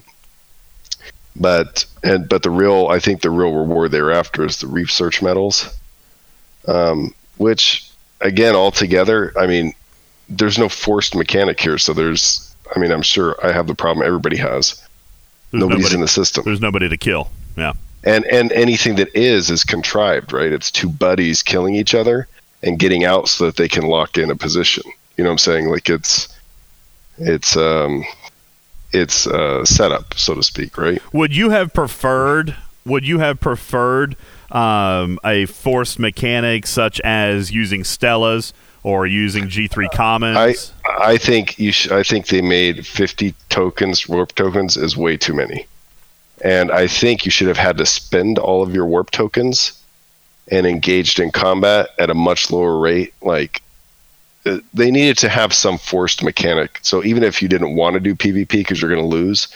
But 1.40 1.86
and 2.04 2.28
but 2.28 2.44
the 2.44 2.50
real 2.50 2.88
I 2.88 3.00
think 3.00 3.22
the 3.22 3.30
real 3.30 3.54
reward 3.54 3.92
thereafter 3.92 4.46
is 4.46 4.58
the 4.60 4.68
research 4.68 5.22
medals, 5.22 5.74
um, 6.68 7.14
which 7.38 7.90
again 8.22 8.56
altogether 8.56 9.34
I 9.40 9.48
mean 9.48 9.74
there's 10.28 10.58
no 10.58 10.70
forced 10.70 11.16
mechanic 11.16 11.60
here, 11.60 11.78
so 11.78 11.94
there's 11.94 12.54
I 12.76 12.80
mean 12.80 12.92
I'm 12.92 13.02
sure 13.02 13.36
I 13.44 13.52
have 13.52 13.68
the 13.68 13.76
problem 13.76 14.06
everybody 14.06 14.38
has. 14.38 14.86
There's 15.52 15.62
Nobody's 15.62 15.86
nobody, 15.86 15.96
in 15.96 16.02
the 16.02 16.08
system. 16.08 16.44
There's 16.46 16.62
nobody 16.62 16.90
to 16.90 16.98
kill. 16.98 17.32
Yeah. 17.58 17.74
And 18.04 18.26
and 18.26 18.52
anything 18.52 18.96
that 18.96 19.16
is 19.16 19.50
is 19.50 19.64
contrived, 19.64 20.34
right? 20.34 20.52
It's 20.52 20.70
two 20.70 20.90
buddies 20.90 21.42
killing 21.42 21.76
each 21.76 21.96
other 21.96 22.28
and 22.64 22.78
getting 22.78 23.06
out 23.06 23.30
so 23.30 23.46
that 23.46 23.56
they 23.56 23.68
can 23.68 23.86
lock 23.86 24.18
in 24.18 24.30
a 24.30 24.36
position. 24.36 24.84
You 25.18 25.24
know 25.24 25.30
what 25.30 25.34
I'm 25.34 25.38
saying? 25.40 25.70
Like 25.70 25.90
it's 25.90 26.28
it's 27.18 27.58
um 27.58 28.04
its 28.92 29.28
uh, 29.28 29.66
setup, 29.66 30.14
so 30.16 30.36
to 30.36 30.44
speak, 30.44 30.78
right? 30.78 31.02
Would 31.14 31.36
you 31.36 31.50
have 31.50 31.74
preferred? 31.74 32.56
Would 32.86 33.08
you 33.08 33.20
have 33.20 33.40
preferred 33.40 34.16
um, 34.52 35.20
a 35.24 35.46
forced 35.46 36.00
mechanic 36.00 36.66
such 36.66 37.00
as 37.02 37.52
using 37.52 37.84
Stellas 37.84 38.54
or 38.84 39.06
using 39.06 39.46
G3 39.46 39.92
Commons? 39.92 40.74
I 40.86 41.12
I 41.12 41.18
think 41.18 41.60
you. 41.60 41.72
Sh- 41.72 41.92
I 41.92 42.04
think 42.04 42.28
they 42.28 42.42
made 42.42 42.86
50 42.86 43.34
tokens, 43.50 44.08
warp 44.08 44.34
tokens, 44.36 44.78
is 44.78 44.98
way 44.98 45.18
too 45.18 45.34
many, 45.34 45.68
and 46.44 46.72
I 46.72 46.88
think 46.88 47.26
you 47.26 47.32
should 47.32 47.48
have 47.48 47.58
had 47.58 47.78
to 47.78 47.86
spend 47.86 48.40
all 48.40 48.64
of 48.64 48.74
your 48.74 48.86
warp 48.86 49.12
tokens 49.12 49.74
and 50.52 50.66
engaged 50.66 51.20
in 51.20 51.32
combat 51.32 51.90
at 52.00 52.10
a 52.10 52.16
much 52.16 52.50
lower 52.52 52.80
rate, 52.80 53.14
like 53.22 53.62
uh, 53.62 53.69
Uh, 54.46 54.60
they 54.74 54.90
needed 54.90 55.18
to 55.18 55.30
have 55.30 55.54
some 55.54 55.78
forced 55.78 56.24
mechanic. 56.24 56.80
So 56.82 57.04
even 57.04 57.24
if 57.24 57.42
you 57.42 57.48
didn't 57.48 57.76
want 57.76 57.96
to 57.96 58.00
do 58.00 58.16
PvP 58.16 58.50
because 58.50 58.82
you're 58.82 58.92
going 58.92 59.04
to 59.04 59.08
lose, 59.08 59.48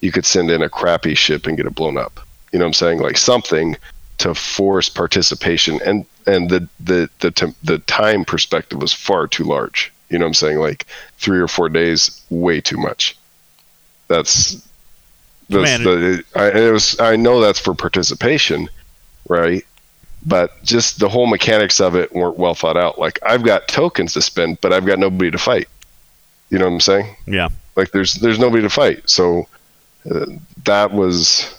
you 0.00 0.12
could 0.12 0.24
send 0.24 0.50
in 0.50 0.62
a 0.62 0.68
crappy 0.68 1.14
ship 1.14 1.46
and 1.46 1.56
get 1.56 1.66
it 1.66 1.74
blown 1.74 1.98
up. 1.98 2.20
You 2.52 2.58
know 2.58 2.64
what 2.64 2.68
I'm 2.68 2.74
saying? 2.74 3.00
Like 3.00 3.18
something 3.18 3.76
to 4.18 4.34
force 4.34 4.88
participation, 4.88 5.80
and 5.84 6.04
and 6.26 6.50
the 6.50 6.68
the 6.80 7.10
the 7.20 7.30
t- 7.30 7.54
the 7.62 7.78
time 7.80 8.24
perspective 8.24 8.80
was 8.80 8.92
far 8.92 9.26
too 9.26 9.44
large. 9.44 9.92
You 10.08 10.18
know 10.18 10.24
what 10.24 10.30
I'm 10.30 10.34
saying? 10.34 10.58
Like 10.58 10.86
three 11.18 11.38
or 11.38 11.48
four 11.48 11.68
days, 11.68 12.22
way 12.30 12.60
too 12.60 12.78
much. 12.78 13.16
That's 14.08 14.54
that's 15.50 15.78
the 15.84 16.24
I, 16.34 16.50
it 16.50 16.72
was. 16.72 16.98
I 17.00 17.16
know 17.16 17.40
that's 17.40 17.58
for 17.58 17.74
participation, 17.74 18.68
right? 19.28 19.64
But 20.26 20.62
just 20.64 20.98
the 20.98 21.08
whole 21.08 21.26
mechanics 21.26 21.80
of 21.80 21.94
it 21.94 22.12
weren't 22.14 22.38
well 22.38 22.54
thought 22.54 22.76
out. 22.76 22.98
Like 22.98 23.18
I've 23.22 23.44
got 23.44 23.68
tokens 23.68 24.12
to 24.14 24.22
spend, 24.22 24.60
but 24.60 24.72
I've 24.72 24.86
got 24.86 24.98
nobody 24.98 25.30
to 25.30 25.38
fight. 25.38 25.68
You 26.50 26.58
know 26.58 26.66
what 26.66 26.74
I'm 26.74 26.80
saying? 26.80 27.16
Yeah. 27.26 27.48
Like 27.76 27.92
there's 27.92 28.14
there's 28.14 28.38
nobody 28.38 28.62
to 28.62 28.70
fight. 28.70 29.08
So 29.08 29.46
uh, 30.10 30.26
that 30.64 30.92
was 30.92 31.54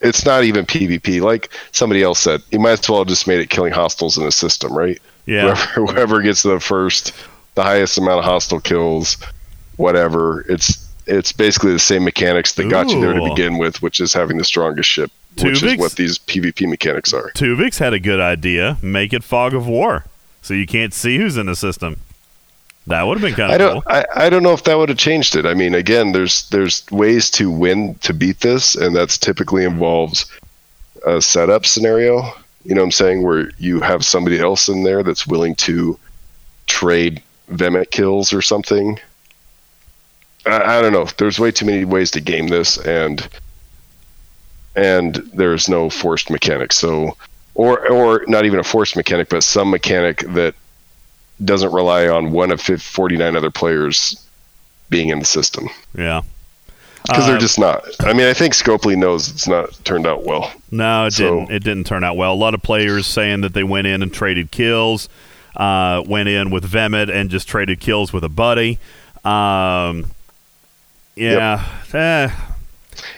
it's 0.00 0.24
not 0.24 0.44
even 0.44 0.66
PvP. 0.66 1.20
Like 1.20 1.50
somebody 1.72 2.02
else 2.02 2.20
said, 2.20 2.42
you 2.50 2.58
might 2.58 2.78
as 2.78 2.88
well 2.88 2.98
have 3.00 3.08
just 3.08 3.26
made 3.26 3.40
it 3.40 3.50
killing 3.50 3.72
hostiles 3.72 4.16
in 4.16 4.24
the 4.24 4.32
system, 4.32 4.76
right? 4.76 5.00
Yeah. 5.26 5.54
Whoever, 5.54 5.92
whoever 5.92 6.22
gets 6.22 6.42
the 6.42 6.60
first, 6.60 7.12
the 7.54 7.62
highest 7.62 7.98
amount 7.98 8.20
of 8.20 8.24
hostile 8.24 8.60
kills, 8.60 9.16
whatever. 9.76 10.44
It's 10.48 10.86
it's 11.06 11.32
basically 11.32 11.72
the 11.72 11.78
same 11.78 12.04
mechanics 12.04 12.54
that 12.54 12.68
got 12.68 12.88
you 12.90 13.00
there 13.00 13.14
to 13.14 13.22
begin 13.22 13.58
with, 13.58 13.80
which 13.80 14.00
is 14.00 14.12
having 14.12 14.38
the 14.38 14.44
strongest 14.44 14.90
ship 14.90 15.10
which 15.42 15.62
is 15.62 15.78
what 15.78 15.92
these 15.92 16.18
PvP 16.18 16.68
mechanics 16.68 17.12
are. 17.12 17.30
Tuvix 17.32 17.78
had 17.78 17.92
a 17.92 18.00
good 18.00 18.20
idea. 18.20 18.78
Make 18.82 19.12
it 19.12 19.22
fog 19.24 19.54
of 19.54 19.66
war, 19.66 20.04
so 20.42 20.54
you 20.54 20.66
can't 20.66 20.94
see 20.94 21.18
who's 21.18 21.36
in 21.36 21.46
the 21.46 21.56
system. 21.56 21.98
That 22.86 23.02
would 23.02 23.18
have 23.18 23.22
been 23.22 23.34
kind 23.34 23.52
of 23.52 23.54
I 23.54 23.58
don't, 23.58 23.82
cool. 23.82 23.92
I, 23.92 24.26
I 24.26 24.30
don't 24.30 24.42
know 24.42 24.52
if 24.52 24.62
that 24.64 24.78
would 24.78 24.88
have 24.88 24.98
changed 24.98 25.34
it. 25.34 25.44
I 25.44 25.54
mean, 25.54 25.74
again, 25.74 26.12
there's 26.12 26.48
there's 26.50 26.88
ways 26.90 27.30
to 27.32 27.50
win 27.50 27.96
to 27.96 28.14
beat 28.14 28.40
this, 28.40 28.76
and 28.76 28.94
that's 28.94 29.18
typically 29.18 29.64
involves 29.64 30.26
a 31.04 31.20
setup 31.20 31.66
scenario. 31.66 32.32
You 32.64 32.74
know 32.74 32.82
what 32.82 32.86
I'm 32.86 32.92
saying? 32.92 33.22
Where 33.22 33.50
you 33.58 33.80
have 33.80 34.04
somebody 34.04 34.38
else 34.38 34.68
in 34.68 34.84
there 34.84 35.02
that's 35.02 35.26
willing 35.26 35.56
to 35.56 35.98
trade 36.66 37.22
Vemet 37.50 37.90
kills 37.90 38.32
or 38.32 38.42
something. 38.42 38.98
I, 40.46 40.78
I 40.78 40.82
don't 40.82 40.92
know. 40.92 41.06
There's 41.18 41.40
way 41.40 41.50
too 41.50 41.66
many 41.66 41.84
ways 41.84 42.10
to 42.12 42.20
game 42.20 42.48
this, 42.48 42.78
and 42.78 43.28
and 44.76 45.16
there's 45.34 45.68
no 45.68 45.90
forced 45.90 46.30
mechanic. 46.30 46.72
So, 46.72 47.16
or 47.54 47.90
or 47.90 48.24
not 48.28 48.44
even 48.44 48.58
a 48.60 48.64
forced 48.64 48.94
mechanic, 48.94 49.28
but 49.30 49.42
some 49.42 49.70
mechanic 49.70 50.20
that 50.34 50.54
doesn't 51.44 51.72
rely 51.72 52.08
on 52.08 52.32
one 52.32 52.50
of 52.50 52.60
49 52.60 53.36
other 53.36 53.50
players 53.50 54.22
being 54.88 55.08
in 55.08 55.18
the 55.18 55.24
system. 55.24 55.68
Yeah. 55.96 56.22
because 57.02 57.24
uh, 57.24 57.26
they're 57.26 57.38
just 57.38 57.58
not. 57.58 57.84
I 58.00 58.12
mean, 58.12 58.26
I 58.26 58.32
think 58.32 58.54
Scopely 58.54 58.96
knows 58.96 59.28
it's 59.28 59.48
not 59.48 59.72
turned 59.84 60.06
out 60.06 60.24
well. 60.24 60.52
No, 60.70 61.06
it 61.06 61.12
so. 61.12 61.40
didn't. 61.40 61.50
It 61.54 61.64
didn't 61.64 61.84
turn 61.84 62.04
out 62.04 62.16
well. 62.16 62.32
A 62.32 62.34
lot 62.34 62.54
of 62.54 62.62
players 62.62 63.06
saying 63.06 63.42
that 63.42 63.54
they 63.54 63.64
went 63.64 63.86
in 63.86 64.02
and 64.02 64.12
traded 64.12 64.50
kills, 64.50 65.08
uh, 65.56 66.02
went 66.06 66.28
in 66.28 66.50
with 66.50 66.64
Vemit 66.64 67.10
and 67.10 67.30
just 67.30 67.48
traded 67.48 67.80
kills 67.80 68.12
with 68.12 68.24
a 68.24 68.28
buddy. 68.28 68.78
Um, 69.24 70.10
yeah. 71.16 71.66
Yep. 71.92 71.94
Eh. 71.94 72.30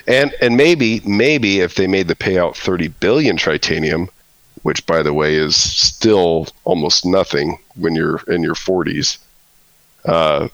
And 0.06 0.34
and 0.40 0.56
maybe 0.56 1.00
maybe 1.04 1.60
if 1.60 1.74
they 1.74 1.86
made 1.86 2.08
the 2.08 2.16
payout 2.16 2.56
thirty 2.56 2.88
billion 2.88 3.36
tritanium, 3.36 4.08
which 4.62 4.84
by 4.86 5.02
the 5.02 5.12
way 5.12 5.34
is 5.34 5.56
still 5.56 6.48
almost 6.64 7.04
nothing 7.04 7.58
when 7.74 7.94
you're 7.94 8.20
in 8.28 8.42
your 8.42 8.54
forties. 8.54 9.18
Uh, 10.04 10.48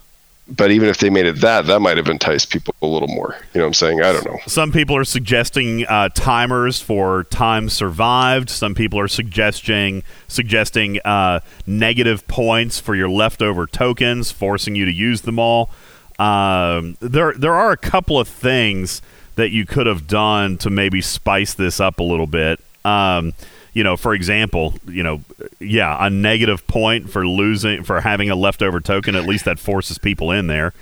but 0.46 0.70
even 0.70 0.88
if 0.88 0.98
they 0.98 1.08
made 1.08 1.24
it 1.24 1.40
that, 1.40 1.66
that 1.66 1.80
might 1.80 1.96
have 1.96 2.08
enticed 2.08 2.50
people 2.50 2.74
a 2.82 2.86
little 2.86 3.08
more. 3.08 3.34
You 3.54 3.60
know 3.60 3.64
what 3.64 3.68
I'm 3.68 3.74
saying? 3.74 4.02
I 4.02 4.12
don't 4.12 4.26
know. 4.26 4.38
Some 4.46 4.72
people 4.72 4.94
are 4.96 5.04
suggesting 5.04 5.86
uh, 5.86 6.10
timers 6.10 6.82
for 6.82 7.24
time 7.24 7.70
survived. 7.70 8.50
Some 8.50 8.74
people 8.74 9.00
are 9.00 9.08
suggesting 9.08 10.02
suggesting 10.28 11.00
uh, 11.04 11.40
negative 11.66 12.26
points 12.28 12.78
for 12.78 12.94
your 12.94 13.08
leftover 13.08 13.66
tokens, 13.66 14.30
forcing 14.30 14.74
you 14.74 14.84
to 14.84 14.92
use 14.92 15.22
them 15.22 15.38
all. 15.38 15.70
Um, 16.18 16.96
there 17.00 17.32
there 17.32 17.54
are 17.54 17.72
a 17.72 17.76
couple 17.76 18.20
of 18.20 18.28
things 18.28 19.00
that 19.36 19.50
you 19.50 19.66
could 19.66 19.86
have 19.86 20.06
done 20.06 20.58
to 20.58 20.70
maybe 20.70 21.00
spice 21.00 21.54
this 21.54 21.80
up 21.80 21.98
a 21.98 22.02
little 22.02 22.26
bit. 22.26 22.60
Um, 22.84 23.32
you 23.72 23.82
know, 23.82 23.96
for 23.96 24.14
example, 24.14 24.74
you 24.86 25.02
know, 25.02 25.22
yeah, 25.58 25.96
a 25.98 26.08
negative 26.08 26.66
point 26.66 27.10
for 27.10 27.26
losing 27.26 27.82
for 27.82 28.00
having 28.00 28.30
a 28.30 28.36
leftover 28.36 28.80
token. 28.80 29.16
At 29.16 29.24
least 29.24 29.44
that 29.46 29.58
forces 29.58 29.98
people 29.98 30.30
in 30.30 30.46
there. 30.46 30.72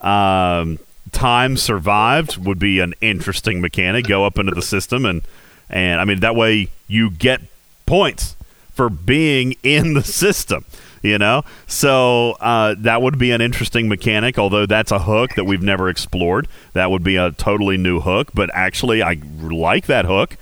Um, 0.00 0.78
time 1.12 1.56
survived 1.56 2.38
would 2.44 2.58
be 2.58 2.80
an 2.80 2.94
interesting 3.00 3.60
mechanic. 3.60 4.06
Go 4.06 4.24
up 4.24 4.38
into 4.38 4.52
the 4.52 4.62
system 4.62 5.06
and 5.06 5.22
and 5.70 6.00
I 6.00 6.04
mean 6.04 6.20
that 6.20 6.34
way 6.34 6.68
you 6.88 7.10
get 7.10 7.40
points 7.86 8.36
for 8.72 8.90
being 8.90 9.54
in 9.62 9.94
the 9.94 10.02
system. 10.02 10.64
You 11.02 11.18
know, 11.18 11.42
so 11.66 12.36
uh, 12.40 12.76
that 12.78 13.02
would 13.02 13.18
be 13.18 13.32
an 13.32 13.40
interesting 13.40 13.88
mechanic. 13.88 14.38
Although 14.38 14.66
that's 14.66 14.92
a 14.92 15.00
hook 15.00 15.34
that 15.34 15.44
we've 15.44 15.62
never 15.62 15.88
explored. 15.88 16.46
That 16.74 16.90
would 16.90 17.02
be 17.02 17.16
a 17.16 17.32
totally 17.32 17.76
new 17.76 18.00
hook. 18.00 18.30
But 18.32 18.50
actually, 18.54 19.02
I 19.02 19.20
like 19.40 19.86
that 19.86 20.04
hook. 20.04 20.36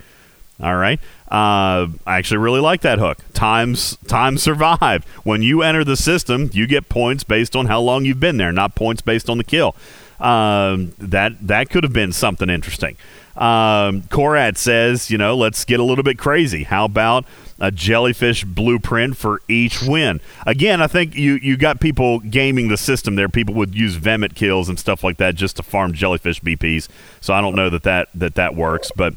All 0.63 0.77
right. 0.77 1.01
Uh, 1.31 1.89
I 2.07 2.19
actually 2.19 2.39
really 2.39 2.61
like 2.61 2.83
that 2.83 2.99
hook. 2.99 3.19
Times 3.33 3.97
time 4.07 4.37
survived. 4.37 5.07
When 5.25 5.43
you 5.43 5.63
enter 5.63 5.85
the 5.85 5.97
system, 5.97 6.51
you 6.53 6.67
get 6.67 6.89
points 6.89 7.25
based 7.25 7.57
on 7.57 7.67
how 7.67 7.81
long 7.81 8.05
you've 8.05 8.21
been 8.21 8.37
there, 8.37 8.53
not 8.53 8.75
points 8.75 9.01
based 9.01 9.31
on 9.31 9.39
the 9.39 9.45
kill. 9.45 9.75
Um, 10.19 10.93
that 10.99 11.33
that 11.47 11.71
could 11.71 11.85
have 11.85 11.93
been 11.93 12.13
something 12.13 12.51
interesting. 12.51 12.97
Um, 13.37 14.03
Korat 14.03 14.59
says, 14.59 15.11
you 15.11 15.17
know, 15.17 15.35
let's 15.35 15.65
get 15.65 15.81
a 15.81 15.85
little 15.85 16.05
bit 16.05 16.19
crazy. 16.19 16.65
How 16.65 16.85
about 16.85 17.25
a 17.61 17.71
jellyfish 17.71 18.45
blueprint 18.45 19.17
for 19.17 19.43
each 19.49 19.83
win? 19.83 20.21
Again, 20.47 20.81
I 20.81 20.87
think 20.87 21.15
you 21.15 21.35
you 21.35 21.57
got 21.57 21.81
people 21.81 22.21
gaming 22.21 22.69
the 22.69 22.77
system 22.77 23.17
there. 23.17 23.29
People 23.29 23.55
would 23.55 23.75
use 23.75 23.97
Vemit 23.97 24.35
kills 24.35 24.69
and 24.69 24.79
stuff 24.79 25.05
like 25.05 25.19
that 25.19 25.35
just 25.35 25.57
to 25.57 25.63
farm 25.63 25.93
jellyfish 25.93 26.41
BPs. 26.41 26.89
So 27.21 27.35
I 27.35 27.41
don't 27.41 27.55
know 27.55 27.71
that 27.71 27.83
that 27.85 28.09
that, 28.15 28.35
that 28.35 28.55
works, 28.55 28.91
but. 28.95 29.15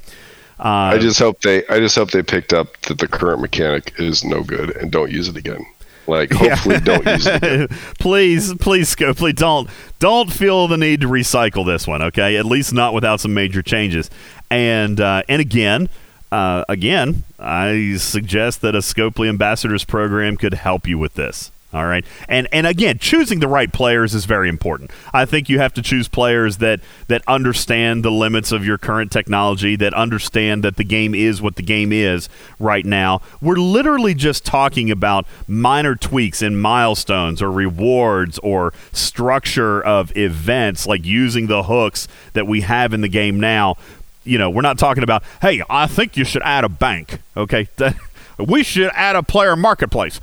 Uh, 0.59 0.93
I 0.93 0.97
just 0.99 1.19
hope 1.19 1.41
they. 1.41 1.65
I 1.67 1.79
just 1.79 1.95
hope 1.95 2.11
they 2.11 2.21
picked 2.21 2.53
up 2.53 2.79
that 2.81 2.99
the 2.99 3.07
current 3.07 3.41
mechanic 3.41 3.93
is 3.97 4.23
no 4.23 4.43
good 4.43 4.77
and 4.77 4.91
don't 4.91 5.11
use 5.11 5.27
it 5.27 5.35
again. 5.35 5.65
Like, 6.05 6.31
hopefully, 6.31 6.75
yeah. 6.75 6.81
don't 6.81 7.05
use 7.05 7.27
it. 7.27 7.35
Again. 7.43 7.67
please, 7.99 8.53
please, 8.55 8.93
Scopely, 8.93 9.33
don't 9.33 9.69
don't 9.99 10.31
feel 10.31 10.67
the 10.67 10.77
need 10.77 11.01
to 11.01 11.07
recycle 11.07 11.65
this 11.65 11.87
one. 11.87 12.01
Okay, 12.01 12.37
at 12.37 12.45
least 12.45 12.73
not 12.73 12.93
without 12.93 13.19
some 13.19 13.33
major 13.33 13.61
changes. 13.61 14.09
And 14.49 14.99
uh, 14.99 15.23
and 15.29 15.41
again, 15.41 15.89
uh, 16.33 16.65
again, 16.67 17.23
I 17.37 17.97
suggest 17.97 18.61
that 18.61 18.73
a 18.73 18.79
Scopely 18.79 19.29
Ambassadors 19.29 19.83
program 19.83 20.35
could 20.35 20.55
help 20.55 20.87
you 20.87 20.97
with 20.97 21.13
this. 21.13 21.51
All 21.71 21.85
right. 21.85 22.05
And 22.27 22.47
and 22.51 22.67
again, 22.67 22.99
choosing 22.99 23.39
the 23.39 23.47
right 23.47 23.71
players 23.71 24.13
is 24.13 24.25
very 24.25 24.47
important. 24.47 24.91
I 25.11 25.25
think 25.25 25.49
you 25.49 25.57
have 25.57 25.73
to 25.73 25.81
choose 25.81 26.07
players 26.07 26.57
that 26.57 26.81
that 27.07 27.23
understand 27.27 28.05
the 28.05 28.11
limits 28.11 28.51
of 28.51 28.63
your 28.63 28.77
current 28.77 29.11
technology, 29.11 29.75
that 29.77 29.93
understand 29.95 30.63
that 30.63 30.75
the 30.75 30.83
game 30.83 31.15
is 31.15 31.41
what 31.41 31.55
the 31.55 31.63
game 31.63 31.91
is 31.91 32.29
right 32.59 32.85
now. 32.85 33.21
We're 33.41 33.55
literally 33.55 34.13
just 34.13 34.45
talking 34.45 34.91
about 34.91 35.25
minor 35.47 35.95
tweaks 35.95 36.43
in 36.43 36.59
milestones 36.59 37.41
or 37.41 37.51
rewards 37.51 38.37
or 38.39 38.71
structure 38.91 39.83
of 39.83 40.15
events 40.15 40.85
like 40.85 41.05
using 41.05 41.47
the 41.47 41.63
hooks 41.63 42.07
that 42.33 42.45
we 42.45 42.61
have 42.61 42.93
in 42.93 43.01
the 43.01 43.07
game 43.07 43.39
now. 43.39 43.77
You 44.23 44.37
know, 44.37 44.49
we're 44.49 44.61
not 44.61 44.77
talking 44.77 45.03
about, 45.03 45.23
"Hey, 45.41 45.61
I 45.69 45.87
think 45.87 46.17
you 46.17 46.23
should 46.25 46.43
add 46.43 46.63
a 46.63 46.69
bank." 46.69 47.19
Okay? 47.35 47.67
we 48.39 48.63
should 48.63 48.91
add 48.93 49.15
a 49.15 49.23
player 49.23 49.55
marketplace. 49.55 50.19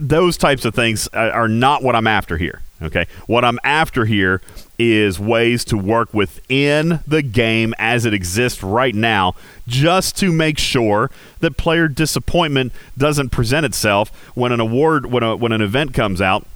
Those 0.00 0.36
types 0.36 0.64
of 0.64 0.74
things 0.74 1.08
are 1.08 1.48
not 1.48 1.82
what 1.82 1.94
I'm 1.94 2.06
after 2.06 2.36
here. 2.36 2.62
Okay. 2.82 3.06
What 3.26 3.44
I'm 3.44 3.58
after 3.64 4.04
here 4.04 4.40
is 4.78 5.20
ways 5.20 5.64
to 5.66 5.76
work 5.76 6.12
within 6.12 7.00
the 7.06 7.22
game 7.22 7.74
as 7.78 8.04
it 8.04 8.12
exists 8.12 8.62
right 8.62 8.94
now, 8.94 9.34
just 9.66 10.16
to 10.18 10.32
make 10.32 10.58
sure 10.58 11.10
that 11.40 11.56
player 11.56 11.88
disappointment 11.88 12.72
doesn't 12.98 13.30
present 13.30 13.64
itself 13.64 14.10
when 14.34 14.52
an 14.52 14.60
award, 14.60 15.06
when, 15.06 15.22
a, 15.22 15.36
when 15.36 15.52
an 15.52 15.62
event 15.62 15.94
comes 15.94 16.20
out 16.20 16.46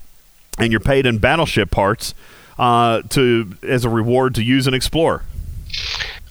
and 0.59 0.73
you're 0.73 0.81
paid 0.81 1.07
in 1.07 1.19
battleship 1.19 1.71
parts 1.71 2.15
uh, 2.59 3.03
to 3.11 3.57
as 3.63 3.85
a 3.85 3.89
reward 3.89 4.35
to 4.35 4.43
use 4.43 4.67
and 4.67 4.75
explore. 4.75 5.23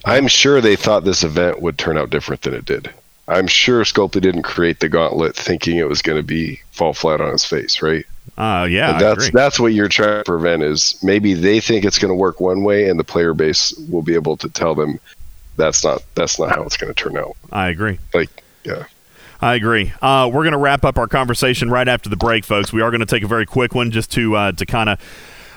I'm 0.04 0.28
sure 0.28 0.60
they 0.60 0.76
thought 0.76 1.04
this 1.04 1.24
event 1.24 1.60
would 1.60 1.78
turn 1.78 1.98
out 1.98 2.10
different 2.10 2.42
than 2.42 2.54
it 2.54 2.64
did. 2.64 2.90
I'm 3.28 3.46
sure 3.46 3.82
Scopely 3.82 4.22
didn't 4.22 4.42
create 4.42 4.80
the 4.80 4.88
gauntlet 4.88 5.36
thinking 5.36 5.76
it 5.76 5.88
was 5.88 6.00
going 6.00 6.18
to 6.18 6.26
be 6.26 6.60
fall 6.70 6.94
flat 6.94 7.20
on 7.20 7.32
his 7.32 7.44
face, 7.44 7.82
right? 7.82 8.06
Uh, 8.38 8.66
yeah, 8.70 8.92
and 8.92 9.00
that's 9.00 9.30
that's 9.30 9.60
what 9.60 9.74
you're 9.74 9.88
trying 9.88 10.18
to 10.18 10.24
prevent 10.24 10.62
is 10.62 10.98
maybe 11.02 11.34
they 11.34 11.60
think 11.60 11.84
it's 11.84 11.98
going 11.98 12.10
to 12.10 12.14
work 12.14 12.40
one 12.40 12.62
way, 12.62 12.88
and 12.88 12.98
the 12.98 13.04
player 13.04 13.34
base 13.34 13.74
will 13.90 14.02
be 14.02 14.14
able 14.14 14.36
to 14.36 14.48
tell 14.48 14.74
them 14.74 14.98
that's 15.56 15.84
not 15.84 16.02
that's 16.14 16.38
not 16.38 16.50
how 16.50 16.62
it's 16.62 16.76
going 16.76 16.92
to 16.92 17.02
turn 17.02 17.18
out. 17.18 17.36
I 17.52 17.68
agree. 17.68 17.98
Like, 18.14 18.30
yeah. 18.64 18.84
I 19.40 19.54
agree. 19.54 19.92
Uh, 20.02 20.30
we're 20.32 20.42
going 20.42 20.52
to 20.52 20.58
wrap 20.58 20.84
up 20.84 20.98
our 20.98 21.06
conversation 21.06 21.70
right 21.70 21.86
after 21.86 22.08
the 22.08 22.16
break, 22.16 22.44
folks. 22.44 22.72
We 22.72 22.80
are 22.80 22.90
going 22.90 23.00
to 23.00 23.06
take 23.06 23.22
a 23.22 23.28
very 23.28 23.46
quick 23.46 23.74
one 23.74 23.90
just 23.90 24.10
to 24.12 24.36
uh, 24.36 24.52
to 24.52 24.66
kind 24.66 24.88
of 24.88 25.00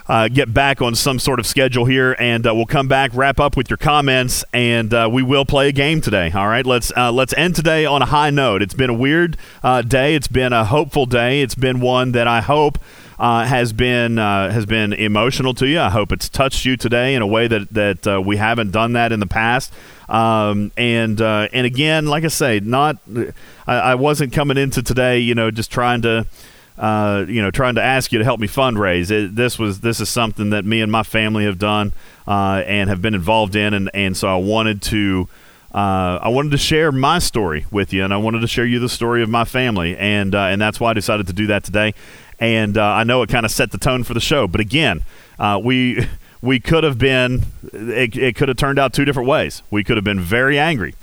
uh, 0.08 0.28
get 0.28 0.52
back 0.52 0.82
on 0.82 0.94
some 0.94 1.18
sort 1.18 1.38
of 1.38 1.46
schedule 1.46 1.84
here, 1.84 2.16
and 2.18 2.46
uh, 2.46 2.54
we'll 2.54 2.66
come 2.66 2.88
back, 2.88 3.10
wrap 3.14 3.38
up 3.38 3.56
with 3.56 3.70
your 3.70 3.76
comments, 3.76 4.44
and 4.52 4.92
uh, 4.92 5.08
we 5.10 5.22
will 5.22 5.44
play 5.44 5.68
a 5.68 5.72
game 5.72 6.00
today. 6.00 6.30
All 6.32 6.48
right, 6.48 6.66
let's 6.66 6.92
uh, 6.96 7.12
let's 7.12 7.32
end 7.34 7.54
today 7.54 7.84
on 7.84 8.02
a 8.02 8.06
high 8.06 8.30
note. 8.30 8.62
It's 8.62 8.74
been 8.74 8.90
a 8.90 8.94
weird 8.94 9.36
uh, 9.62 9.82
day. 9.82 10.14
It's 10.14 10.28
been 10.28 10.52
a 10.52 10.64
hopeful 10.64 11.06
day. 11.06 11.42
It's 11.42 11.54
been 11.54 11.80
one 11.80 12.12
that 12.12 12.26
I 12.26 12.40
hope. 12.40 12.78
Uh, 13.18 13.44
has 13.44 13.72
been 13.72 14.16
has 14.16 14.66
been 14.66 14.92
emotional 14.92 15.54
to 15.54 15.68
you. 15.68 15.78
I 15.78 15.90
hope 15.90 16.10
it's 16.10 16.28
touched 16.28 16.64
you 16.64 16.76
today 16.76 17.14
in 17.14 17.22
a 17.22 17.26
way 17.26 17.46
that 17.46 17.68
that 17.70 18.24
we 18.24 18.36
haven't 18.36 18.72
done 18.72 18.94
that 18.94 19.12
in 19.12 19.20
the 19.20 19.28
past. 19.28 19.72
Um, 20.08 20.72
and 20.76 21.20
and 21.20 21.64
again, 21.64 22.06
like 22.06 22.24
I 22.24 22.28
say, 22.28 22.58
not 22.58 22.96
I, 23.66 23.74
I 23.74 23.94
wasn't 23.94 24.32
coming 24.32 24.56
into 24.56 24.82
today, 24.82 25.20
you 25.20 25.36
know, 25.36 25.52
just 25.52 25.70
trying 25.70 26.02
to 26.02 26.26
uh, 26.78 27.24
you 27.28 27.42
know, 27.42 27.50
trying 27.50 27.74
to 27.74 27.82
ask 27.82 28.12
you 28.12 28.18
to 28.18 28.24
help 28.24 28.40
me 28.40 28.48
fundraise. 28.48 29.10
It, 29.10 29.36
this 29.36 29.58
was 29.58 29.80
this 29.80 30.00
is 30.00 30.08
something 30.08 30.50
that 30.50 30.64
me 30.64 30.80
and 30.80 30.90
my 30.90 31.02
family 31.02 31.44
have 31.44 31.58
done 31.58 31.92
uh, 32.26 32.62
and 32.66 32.88
have 32.88 33.02
been 33.02 33.14
involved 33.14 33.56
in, 33.56 33.74
and, 33.74 33.90
and 33.94 34.16
so 34.16 34.28
I 34.28 34.36
wanted 34.36 34.82
to. 34.82 35.28
Uh, 35.74 36.18
I 36.20 36.28
wanted 36.28 36.50
to 36.50 36.58
share 36.58 36.92
my 36.92 37.18
story 37.18 37.64
with 37.70 37.94
you, 37.94 38.04
and 38.04 38.12
I 38.12 38.18
wanted 38.18 38.40
to 38.40 38.46
share 38.46 38.66
you 38.66 38.78
the 38.78 38.90
story 38.90 39.22
of 39.22 39.30
my 39.30 39.44
family, 39.44 39.96
and 39.96 40.34
uh, 40.34 40.44
and 40.44 40.60
that's 40.60 40.78
why 40.78 40.90
I 40.90 40.94
decided 40.94 41.26
to 41.28 41.32
do 41.32 41.46
that 41.48 41.64
today. 41.64 41.94
And 42.38 42.76
uh, 42.76 42.84
I 42.84 43.04
know 43.04 43.22
it 43.22 43.30
kind 43.30 43.46
of 43.46 43.52
set 43.52 43.70
the 43.70 43.78
tone 43.78 44.04
for 44.04 44.14
the 44.14 44.20
show, 44.20 44.46
but 44.46 44.60
again, 44.60 45.02
uh, 45.38 45.60
we 45.62 46.06
we 46.42 46.60
could 46.60 46.84
have 46.84 46.98
been 46.98 47.44
it, 47.72 48.16
it 48.16 48.36
could 48.36 48.48
have 48.48 48.58
turned 48.58 48.78
out 48.78 48.92
two 48.92 49.04
different 49.04 49.28
ways. 49.28 49.62
We 49.70 49.82
could 49.84 49.96
have 49.96 50.04
been 50.04 50.20
very 50.20 50.58
angry 50.58 50.94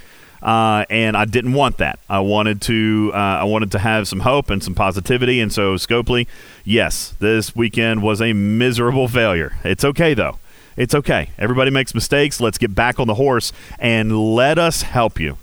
uh, 0.41 0.85
and 0.89 1.17
I 1.17 1.25
didn't 1.25 1.53
want 1.53 1.77
that. 1.77 1.99
I 2.09 2.19
wanted 2.19 2.61
to 2.63 3.11
uh, 3.13 3.17
I 3.17 3.43
wanted 3.43 3.71
to 3.73 3.79
have 3.79 4.07
some 4.07 4.21
hope 4.21 4.49
and 4.49 4.63
some 4.63 4.75
positivity, 4.75 5.39
and 5.39 5.51
so 5.51 5.75
Scopely, 5.75 6.27
yes, 6.63 7.13
this 7.19 7.55
weekend 7.55 8.01
was 8.01 8.21
a 8.21 8.33
miserable 8.33 9.07
failure. 9.07 9.57
It's 9.63 9.83
okay 9.83 10.13
though. 10.13 10.39
It's 10.77 10.95
okay. 10.95 11.31
Everybody 11.37 11.71
makes 11.71 11.93
mistakes. 11.93 12.39
Let's 12.39 12.57
get 12.57 12.73
back 12.73 12.99
on 12.99 13.07
the 13.07 13.15
horse 13.15 13.51
and 13.79 14.35
let 14.35 14.57
us 14.57 14.83
help 14.83 15.19
you. 15.19 15.37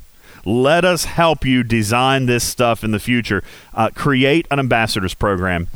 Let 0.47 0.85
us 0.85 1.05
help 1.05 1.44
you 1.44 1.62
design 1.62 2.27
this 2.27 2.44
stuff 2.44 2.85
in 2.85 2.93
the 2.93 3.01
future. 3.01 3.43
Uh, 3.74 3.90
create 3.94 4.47
an 4.51 4.59
ambassadors 4.59 5.12
program. 5.12 5.66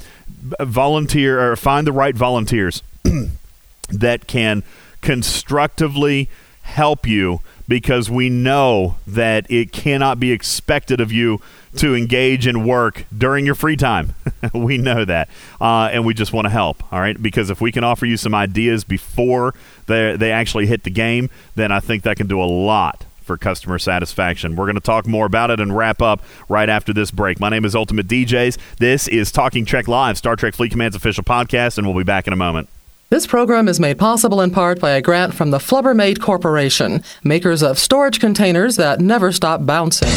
Volunteer 0.61 1.53
or 1.53 1.57
find 1.57 1.87
the 1.87 1.93
right 1.93 2.15
volunteers 2.15 2.83
that 3.91 4.27
can 4.27 4.63
constructively 5.03 6.29
help 6.63 7.07
you 7.07 7.41
because 7.71 8.11
we 8.11 8.29
know 8.29 8.97
that 9.07 9.49
it 9.49 9.71
cannot 9.71 10.19
be 10.19 10.33
expected 10.33 11.01
of 11.01 11.13
you 11.13 11.41
to 11.77 11.95
engage 11.95 12.49
in 12.49 12.67
work 12.67 13.05
during 13.17 13.47
your 13.47 13.55
free 13.55 13.77
time. 13.77 14.13
we 14.53 14.77
know 14.77 15.05
that. 15.05 15.29
Uh, 15.61 15.89
and 15.93 16.05
we 16.05 16.13
just 16.13 16.33
want 16.33 16.47
to 16.47 16.51
help, 16.51 16.83
all 16.93 17.01
right? 17.01 17.23
Because 17.23 17.49
if 17.49 17.61
we 17.61 17.71
can 17.71 17.85
offer 17.85 18.07
you 18.07 18.17
some 18.17 18.35
ideas 18.35 18.83
before 18.83 19.55
they, 19.87 20.17
they 20.17 20.33
actually 20.33 20.67
hit 20.67 20.83
the 20.83 20.91
game, 20.91 21.31
then 21.55 21.71
I 21.71 21.79
think 21.79 22.03
that 22.03 22.17
can 22.17 22.27
do 22.27 22.43
a 22.43 22.45
lot 22.45 23.07
for 23.23 23.37
customer 23.37 23.79
satisfaction. 23.79 24.57
We're 24.57 24.67
going 24.67 24.75
to 24.75 24.81
talk 24.81 25.07
more 25.07 25.27
about 25.27 25.53
it 25.53 25.61
and 25.61 25.77
wrap 25.77 26.03
up 26.03 26.25
right 26.49 26.69
after 26.69 26.93
this 26.93 27.13
break. 27.13 27.39
My 27.39 27.51
name 27.51 27.65
is 27.65 27.77
Ultimate 27.77 28.09
DJs. 28.09 28.59
This 28.79 29.07
is 29.07 29.31
Talking 29.31 29.65
Trek 29.65 29.87
Live, 29.87 30.19
Star 30.19 30.35
Trek 30.35 30.55
Fleet 30.55 30.73
Command's 30.73 30.97
official 30.97 31.23
podcast, 31.23 31.79
and 31.79 31.87
we'll 31.87 31.97
be 31.97 32.03
back 32.03 32.27
in 32.27 32.33
a 32.33 32.37
moment. 32.37 32.69
This 33.11 33.27
program 33.27 33.67
is 33.67 33.81
made 33.81 33.99
possible 33.99 34.41
in 34.41 34.53
part 34.53 34.79
by 34.79 34.93
a 34.93 35.03
grant 35.03 35.35
from 35.35 35.51
the 35.51 35.59
Flubbermaid 35.59 36.21
Corporation, 36.21 37.03
makers 37.25 37.61
of 37.61 37.77
storage 37.77 38.21
containers 38.21 38.77
that 38.77 39.01
never 39.01 39.33
stop 39.33 39.67
bouncing. 39.67 40.09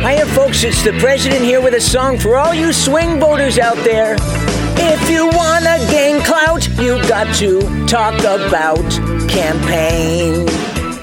Hiya, 0.00 0.26
folks, 0.34 0.64
it's 0.64 0.82
the 0.82 0.98
president 0.98 1.44
here 1.44 1.60
with 1.60 1.74
a 1.74 1.80
song 1.80 2.18
for 2.18 2.34
all 2.34 2.52
you 2.52 2.72
swing 2.72 3.20
voters 3.20 3.60
out 3.60 3.76
there. 3.84 4.16
If 4.74 5.08
you 5.08 5.28
wanna 5.28 5.78
gain 5.88 6.20
clout, 6.22 6.68
you 6.80 7.00
got 7.06 7.32
to 7.36 7.86
talk 7.86 8.18
about 8.18 8.90
campaign. 9.30 10.48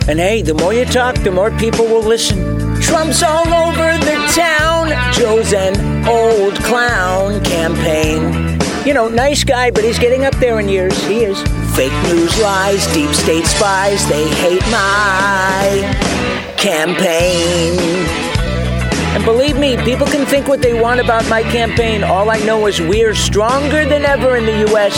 And 0.10 0.20
hey, 0.20 0.42
the 0.42 0.56
more 0.56 0.74
you 0.74 0.84
talk, 0.84 1.16
the 1.24 1.32
more 1.32 1.52
people 1.52 1.86
will 1.86 2.04
listen. 2.04 2.59
Trump's 2.82 3.24
all 3.24 3.48
over 3.48 3.98
the 3.98 4.32
town. 4.36 4.92
Joe's 5.14 5.54
an 5.54 6.08
old 6.08 6.56
clown 6.64 7.44
campaign. 7.44 8.60
You 8.86 8.94
know, 8.94 9.08
nice 9.08 9.44
guy, 9.44 9.72
but 9.72 9.84
he's 9.84 10.00
getting 10.00 10.26
up 10.26 10.36
there 10.38 10.60
in 10.60 10.70
years. 10.70 10.98
He 11.06 11.24
is. 11.24 11.42
Fake 11.76 11.94
news 12.04 12.38
lies, 12.42 12.86
deep 12.94 13.12
state 13.12 13.46
spies, 13.46 14.08
they 14.08 14.28
hate 14.28 14.62
my 14.72 16.56
campaign. 16.58 17.78
And 19.16 19.26
believe 19.26 19.58
me, 19.58 19.76
people 19.84 20.08
can 20.08 20.26
think 20.26 20.48
what 20.48 20.62
they 20.62 20.80
want 20.80 21.00
about 21.00 21.28
my 21.30 21.44
campaign. 21.44 22.04
All 22.04 22.30
I 22.30 22.40
know 22.40 22.68
is 22.68 22.80
we're 22.80 23.16
stronger 23.16 23.86
than 23.86 24.06
ever 24.06 24.38
in 24.38 24.46
the 24.46 24.60
U.S. 24.72 24.96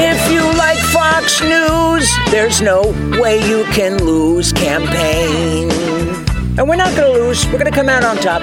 If 0.00 0.32
you 0.32 0.42
like 0.56 0.78
Fox 0.78 1.40
News, 1.42 2.08
there's 2.30 2.60
no 2.60 2.82
way 3.20 3.38
you 3.48 3.64
can 3.72 4.02
lose 4.04 4.52
campaign. 4.52 6.17
And 6.58 6.68
we're 6.68 6.74
not 6.74 6.94
going 6.96 7.14
to 7.14 7.20
lose. 7.20 7.46
We're 7.46 7.52
going 7.52 7.70
to 7.70 7.70
come 7.70 7.88
out 7.88 8.02
on 8.02 8.16
top. 8.16 8.42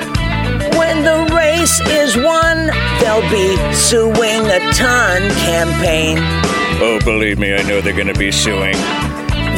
When 0.77 1.03
the 1.03 1.29
race 1.35 1.81
is 1.81 2.15
won, 2.15 2.67
they'll 3.01 3.29
be 3.29 3.57
suing 3.73 4.47
a 4.47 4.59
ton 4.71 5.29
campaign. 5.43 6.17
Oh, 6.79 6.97
believe 7.03 7.39
me, 7.39 7.53
I 7.53 7.61
know 7.63 7.81
they're 7.81 7.93
going 7.93 8.07
to 8.07 8.17
be 8.17 8.31
suing. 8.31 8.75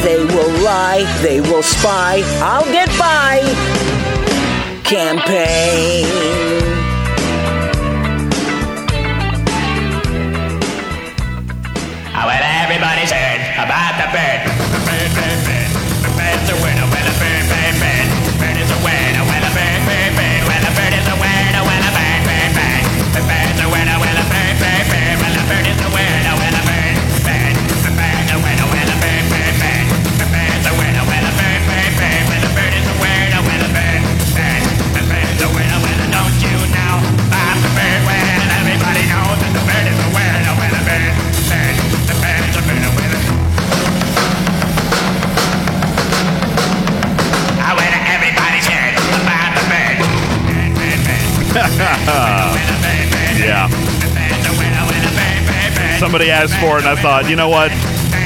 They 0.02 0.24
will 0.24 0.50
lie, 0.62 1.06
they 1.22 1.40
will 1.40 1.62
spy. 1.62 2.22
I'll 2.42 2.64
get 2.72 2.88
by. 2.98 3.40
Campaign. 4.82 6.06
Well, 12.12 12.42
everybody's 12.64 13.12
heard 13.12 13.40
about. 13.54 13.94
The 13.98 14.06
bird, 14.14 14.47
Somebody 56.18 56.32
asked 56.32 56.58
for 56.58 56.78
it, 56.78 56.84
and 56.84 56.88
I 56.88 57.00
thought, 57.00 57.30
you 57.30 57.36
know 57.36 57.48
what? 57.48 57.70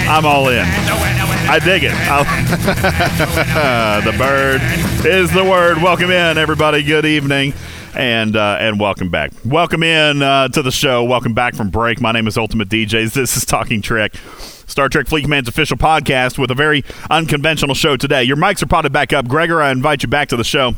I'm 0.09 0.25
all 0.25 0.49
in. 0.49 0.65
I 0.65 1.61
dig 1.63 1.85
it. 1.85 1.93
The 4.03 4.17
bird 4.17 4.63
is 5.05 5.31
the 5.31 5.45
word. 5.45 5.77
Welcome 5.77 6.11
in, 6.11 6.39
everybody. 6.39 6.83
Good 6.83 7.05
evening. 7.05 7.53
And 7.95 8.35
uh, 8.35 8.57
and 8.59 8.81
welcome 8.81 9.11
back. 9.11 9.33
Welcome 9.45 9.83
in 9.83 10.23
uh, 10.23 10.49
to 10.49 10.63
the 10.63 10.73
show. 10.73 11.05
Welcome 11.05 11.35
back 11.35 11.55
from 11.55 11.69
break. 11.69 12.01
My 12.01 12.13
name 12.13 12.27
is 12.27 12.39
Ultimate 12.39 12.71
DJs. 12.71 13.13
This 13.13 13.37
is 13.37 13.45
Talking 13.45 13.83
Trek, 13.83 14.15
Star 14.39 14.89
Trek 14.89 15.07
Fleet 15.07 15.25
Command's 15.25 15.51
official 15.51 15.77
podcast 15.77 16.39
with 16.39 16.51
a 16.51 16.55
very 16.55 16.87
unconventional 17.11 17.75
show 17.75 17.99
today. 17.99 18.23
Your 18.23 18.39
mics 18.39 18.63
are 18.63 18.67
potted 18.67 18.95
back 18.95 19.13
up. 19.13 19.29
Gregor, 19.29 19.61
I 19.61 19.71
invite 19.71 20.03
you 20.03 20.09
back 20.09 20.31
to 20.31 20.37
the 20.39 20.45
show. 20.45 20.77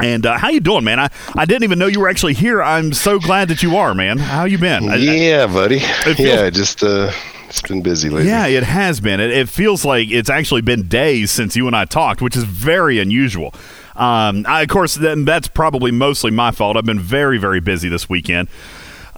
And 0.00 0.24
uh, 0.26 0.38
how 0.38 0.48
you 0.50 0.60
doing, 0.60 0.84
man? 0.84 1.00
I, 1.00 1.08
I 1.34 1.44
didn't 1.44 1.64
even 1.64 1.78
know 1.78 1.86
you 1.86 2.00
were 2.00 2.08
actually 2.08 2.34
here. 2.34 2.62
I'm 2.62 2.92
so 2.92 3.18
glad 3.18 3.48
that 3.48 3.62
you 3.62 3.76
are, 3.76 3.94
man. 3.94 4.18
How 4.18 4.44
you 4.44 4.58
been? 4.58 4.88
I- 4.88 4.92
I- 4.94 4.96
Yeah, 4.96 5.46
buddy. 5.46 5.80
feels- 5.80 6.18
yeah, 6.20 6.50
just 6.50 6.82
uh, 6.84 7.10
it's 7.48 7.62
been 7.62 7.82
busy 7.82 8.08
lately. 8.08 8.28
Yeah, 8.28 8.46
it 8.46 8.62
has 8.62 9.00
been. 9.00 9.18
It, 9.20 9.30
it 9.30 9.48
feels 9.48 9.84
like 9.84 10.08
it's 10.10 10.30
actually 10.30 10.60
been 10.60 10.86
days 10.86 11.30
since 11.30 11.56
you 11.56 11.66
and 11.66 11.74
I 11.74 11.84
talked, 11.84 12.22
which 12.22 12.36
is 12.36 12.44
very 12.44 12.98
unusual. 13.00 13.54
Um, 13.96 14.44
I, 14.46 14.62
of 14.62 14.68
course, 14.68 14.94
then 14.94 15.24
that's 15.24 15.48
probably 15.48 15.90
mostly 15.90 16.30
my 16.30 16.52
fault. 16.52 16.76
I've 16.76 16.84
been 16.84 17.00
very, 17.00 17.38
very 17.38 17.58
busy 17.58 17.88
this 17.88 18.08
weekend. 18.08 18.48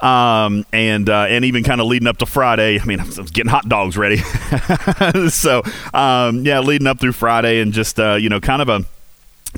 Um, 0.01 0.65
and 0.73 1.11
uh, 1.11 1.27
and 1.29 1.45
even 1.45 1.63
kind 1.63 1.83
of 1.83 1.87
leading 1.89 2.09
up 2.09 2.17
to 2.19 2.27
Friday. 2.27 2.81
I 2.81 2.85
mean, 2.87 3.01
I 3.01 3.05
was 3.05 3.31
getting 3.31 3.51
hot 3.51 3.69
dogs 3.69 3.99
ready. 3.99 4.17
so 5.29 5.63
um, 5.93 6.47
yeah, 6.47 6.61
leading 6.61 6.87
up 6.87 6.99
through 7.01 7.13
Friday, 7.13 7.61
and 7.61 7.71
just 7.75 8.01
uh, 8.01 8.15
you 8.15 8.31
know, 8.31 8.41
kind 8.41 8.63
of 8.63 8.71
a 8.71 8.87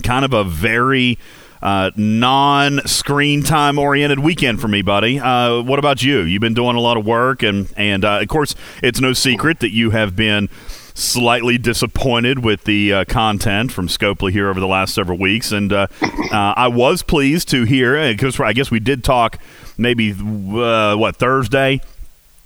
kind 0.02 0.24
of 0.24 0.32
a 0.32 0.44
very 0.44 1.19
uh, 1.62 1.90
non-screen 1.97 3.43
time 3.43 3.78
oriented 3.78 4.19
weekend 4.19 4.60
for 4.60 4.69
me, 4.69 4.82
buddy. 4.82 5.20
Uh, 5.20 5.62
what 5.62 5.78
about 5.78 6.02
you? 6.02 6.20
You've 6.20 6.40
been 6.40 6.55
doing 6.55 6.77
a 6.77 6.81
lot 6.81 6.97
of 6.97 7.06
work, 7.06 7.43
and 7.43 7.73
and 7.77 8.05
uh, 8.05 8.20
of 8.20 8.28
course, 8.28 8.55
it's 8.82 9.01
no 9.01 9.12
secret 9.12 9.60
that 9.60 9.70
you 9.70 9.90
have 9.90 10.16
been 10.16 10.48
slightly 10.94 11.56
disappointed 11.56 12.44
with 12.44 12.64
the 12.64 12.93
uh, 12.93 13.05
content 13.06 13.73
from 13.73 13.89
Scopely 13.89 14.31
here 14.31 14.48
over 14.48 14.60
the 14.60 14.66
last 14.66 14.94
several 14.94 15.19
weeks, 15.19 15.52
and 15.52 15.73
uh, 15.73 15.86
uh, 16.02 16.55
I 16.56 16.69
was 16.69 17.02
pleased 17.02 17.48
to 17.51 17.64
hear 17.64 18.12
because 18.12 18.39
I 18.40 18.52
guess 18.52 18.70
we 18.70 18.81
did 18.81 19.05
talk 19.05 19.39
maybe 19.78 20.12
what 20.12 21.16
Thursday 21.16 21.81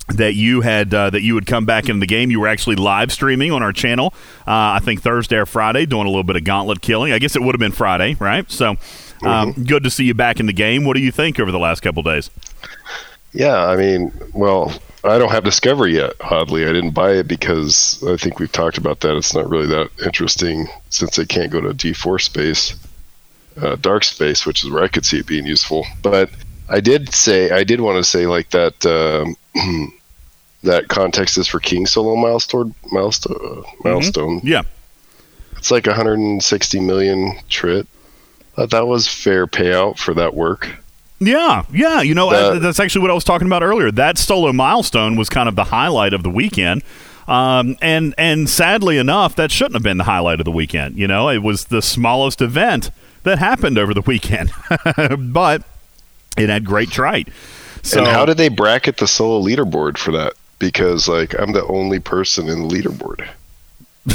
that 0.09 0.35
you 0.35 0.61
had 0.61 0.95
uh, 0.95 1.11
that 1.11 1.23
you 1.23 1.35
would 1.35 1.47
come 1.47 1.65
back 1.65 1.89
in 1.89 1.99
the 1.99 2.07
game. 2.07 2.31
You 2.31 2.41
were 2.41 2.49
actually 2.49 2.77
live 2.77 3.13
streaming 3.13 3.53
on 3.53 3.63
our 3.63 3.73
channel. 3.73 4.15
Uh, 4.41 4.77
I 4.77 4.81
think 4.81 5.03
Thursday 5.03 5.37
or 5.37 5.47
Friday, 5.47 5.87
doing 5.87 6.07
a 6.07 6.09
little 6.09 6.25
bit 6.25 6.37
of 6.37 6.45
gauntlet 6.45 6.81
killing. 6.81 7.13
I 7.13 7.19
guess 7.19 7.37
it 7.37 7.43
would 7.43 7.55
have 7.55 7.61
been 7.61 7.73
Friday, 7.73 8.15
right? 8.15 8.51
So, 8.51 8.77
um, 9.23 9.53
good 9.53 9.83
to 9.85 9.91
see 9.91 10.05
you 10.05 10.15
back 10.15 10.41
in 10.41 10.47
the 10.47 10.53
game. 10.53 10.85
What 10.85 10.95
do 10.95 11.03
you 11.03 11.11
think 11.11 11.41
over 11.41 11.51
the 11.51 11.59
last 11.59 11.81
couple 11.81 12.03
days? 12.03 12.31
Yeah, 13.33 13.67
I 13.67 13.77
mean, 13.77 14.13
well, 14.33 14.73
I 15.05 15.19
don't 15.19 15.31
have 15.31 15.45
Discovery 15.45 15.95
yet. 15.95 16.15
Oddly, 16.21 16.65
I 16.65 16.73
didn't 16.73 16.93
buy 16.93 17.13
it 17.13 17.29
because 17.29 18.03
I 18.07 18.17
think 18.17 18.39
we've 18.39 18.51
talked 18.51 18.79
about 18.79 19.01
that. 19.01 19.17
It's 19.17 19.35
not 19.35 19.49
really 19.49 19.67
that 19.67 19.91
interesting 20.05 20.69
since 20.91 21.17
they 21.17 21.27
can't 21.27 21.53
go 21.53 21.61
to 21.61 21.71
D4 21.71 22.21
space, 22.21 22.77
uh, 23.61 23.77
dark 23.77 24.05
space, 24.05 24.47
which 24.47 24.65
is 24.65 24.71
where 24.71 24.83
I 24.83 24.89
could 24.89 25.05
see 25.05 25.19
it 25.19 25.27
being 25.27 25.47
useful. 25.47 25.87
But 26.03 26.31
I 26.69 26.81
did 26.81 27.13
say 27.15 27.51
I 27.51 27.63
did 27.63 27.81
want 27.81 27.99
to 27.99 28.05
say 28.05 28.27
like 28.27 28.51
that 28.51 28.85
um, 28.87 29.37
that 30.67 30.89
context 30.89 31.39
is 31.39 31.49
for 31.49 31.59
King 31.61 31.87
Solo 31.87 32.15
milestone 32.17 32.75
milestone 32.93 33.65
milestone. 33.85 34.41
Yeah, 34.45 34.63
it's 35.57 35.71
like 35.71 35.87
160 35.87 36.81
million 36.81 37.33
trit. 37.49 37.87
Thought 38.55 38.71
that 38.71 38.87
was 38.87 39.07
fair 39.09 39.47
payout 39.47 39.99
for 39.99 40.15
that 40.15 40.35
work. 40.35 40.69
Yeah, 41.19 41.65
yeah. 41.73 42.03
You 42.03 42.15
know, 42.15 42.31
That- 42.31 42.53
uh, 42.53 42.59
that's 42.59 42.79
actually 42.81 43.03
what 43.03 43.11
I 43.11 43.15
was 43.15 43.25
talking 43.25 43.47
about 43.47 43.63
earlier. 43.63 43.91
That 43.91 44.19
solo 44.19 44.53
milestone 44.53 45.17
was 45.17 45.29
kind 45.29 45.49
of 45.49 45.57
the 45.57 45.65
highlight 45.65 46.13
of 46.13 46.23
the 46.23 46.31
weekend. 46.31 46.83
Um, 47.29 47.77
and 47.83 48.15
and 48.17 48.49
sadly 48.49 48.99
enough, 48.99 49.35
that 49.37 49.51
shouldn't 49.51 49.75
have 49.75 49.83
been 49.83 49.97
the 49.97 50.05
highlight 50.05 50.41
of 50.41 50.45
the 50.45 50.53
weekend. 50.53 50.97
You 50.97 51.09
know, 51.09 51.29
it 51.29 51.43
was 51.43 51.65
the 51.67 51.83
smallest 51.83 52.41
event 52.41 52.91
that 53.25 53.39
happened 53.39 53.79
over 53.79 53.93
the 53.93 54.03
weekend, 54.03 54.53
but 55.19 55.63
it 56.37 56.49
had 56.49 56.65
great 56.65 56.91
trite. 56.91 57.29
So 57.83 57.99
and 57.99 58.07
how 58.09 58.25
did 58.27 58.37
they 58.37 58.49
bracket 58.49 58.99
the 58.99 59.09
solo 59.09 59.45
leaderboard 59.45 59.99
for 59.99 60.13
that? 60.13 60.35
Because 60.59 61.09
like 61.09 61.39
I'm 61.39 61.53
the 61.53 61.65
only 61.67 62.01
person 62.01 62.49
in 62.49 62.63
the 62.63 62.69
leaderboard. 62.69 63.29